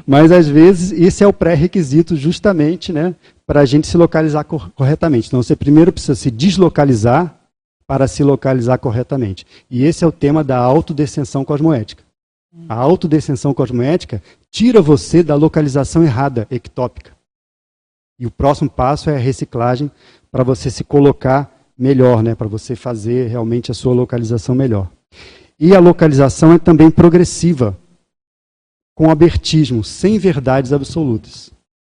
Mas 0.06 0.32
às 0.32 0.48
vezes 0.48 0.92
esse 0.92 1.24
é 1.24 1.28
o 1.28 1.34
pré-requisito 1.34 2.16
justamente, 2.16 2.92
né, 2.92 3.16
para 3.46 3.62
a 3.62 3.66
gente 3.66 3.88
se 3.88 3.98
localizar 3.98 4.44
cor 4.44 4.70
corretamente. 4.72 5.28
Então 5.28 5.42
você 5.42 5.56
primeiro 5.56 5.92
precisa 5.92 6.16
se 6.16 6.32
deslocalizar 6.32 7.36
para 7.86 8.08
se 8.08 8.24
localizar 8.24 8.78
corretamente. 8.78 9.46
E 9.70 9.84
esse 9.84 10.04
é 10.04 10.08
o 10.08 10.12
tema 10.12 10.44
da 10.44 10.58
autodescensão 10.58 11.44
cosmoética. 11.44 12.04
A 12.68 12.76
autodescensão 12.76 13.54
cosmoética 13.54 14.22
tira 14.50 14.82
você 14.82 15.24
da 15.24 15.36
localização 15.36 16.04
errada, 16.04 16.48
ectópica. 16.52 17.12
E 18.20 18.26
o 18.26 18.32
próximo 18.32 18.70
passo 18.70 19.10
é 19.10 19.16
a 19.16 19.20
reciclagem 19.20 19.90
para 20.32 20.44
você 20.44 20.70
se 20.70 20.84
colocar 20.84 21.52
melhor, 21.78 22.22
né, 22.22 22.36
para 22.36 22.48
você 22.48 22.76
fazer 22.76 23.28
realmente 23.28 23.72
a 23.72 23.74
sua 23.74 23.94
localização 23.94 24.54
melhor. 24.54 24.90
E 25.64 25.76
a 25.76 25.80
localização 25.80 26.54
é 26.54 26.58
também 26.58 26.90
progressiva, 26.90 27.78
com 28.96 29.12
abertismo, 29.12 29.84
sem 29.84 30.18
verdades 30.18 30.74
absolutas. 30.74 31.52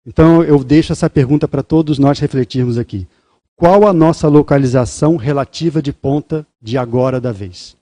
Então 0.04 0.42
eu 0.42 0.64
deixo 0.64 0.90
essa 0.90 1.08
pergunta 1.08 1.46
para 1.46 1.62
todos 1.62 1.96
nós 1.96 2.18
refletirmos 2.18 2.76
aqui. 2.76 3.06
Qual 3.54 3.86
a 3.86 3.92
nossa 3.92 4.26
localização 4.26 5.14
relativa 5.14 5.80
de 5.80 5.92
ponta 5.92 6.44
de 6.60 6.76
agora 6.76 7.20
da 7.20 7.30
vez? 7.30 7.76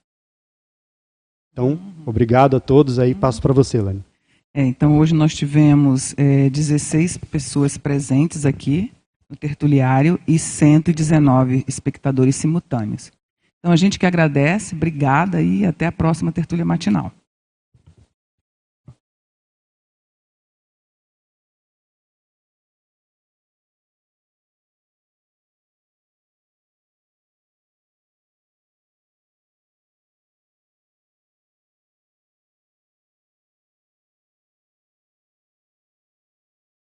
Então, 1.51 1.79
obrigado 2.05 2.55
a 2.55 2.59
todos 2.59 2.99
aí, 2.99 3.15
passo 3.15 3.41
para 3.41 3.51
você, 3.51 3.81
Lani. 3.81 4.05
É, 4.53 4.63
então 4.63 4.99
hoje 4.99 5.15
nós 5.15 5.33
tivemos 5.33 6.13
é, 6.15 6.47
16 6.51 7.17
pessoas 7.17 7.75
presentes 7.75 8.45
aqui 8.45 8.91
no 9.27 9.35
tertuliário 9.35 10.19
e 10.27 10.37
119 10.37 11.65
espectadores 11.67 12.35
simultâneos. 12.35 13.11
Então 13.61 13.71
a 13.71 13.75
gente 13.75 13.99
que 13.99 14.07
agradece, 14.07 14.73
obrigada 14.73 15.39
e 15.39 15.63
até 15.63 15.85
a 15.85 15.91
próxima 15.91 16.31
tertúlia 16.31 16.65
matinal. 16.65 17.11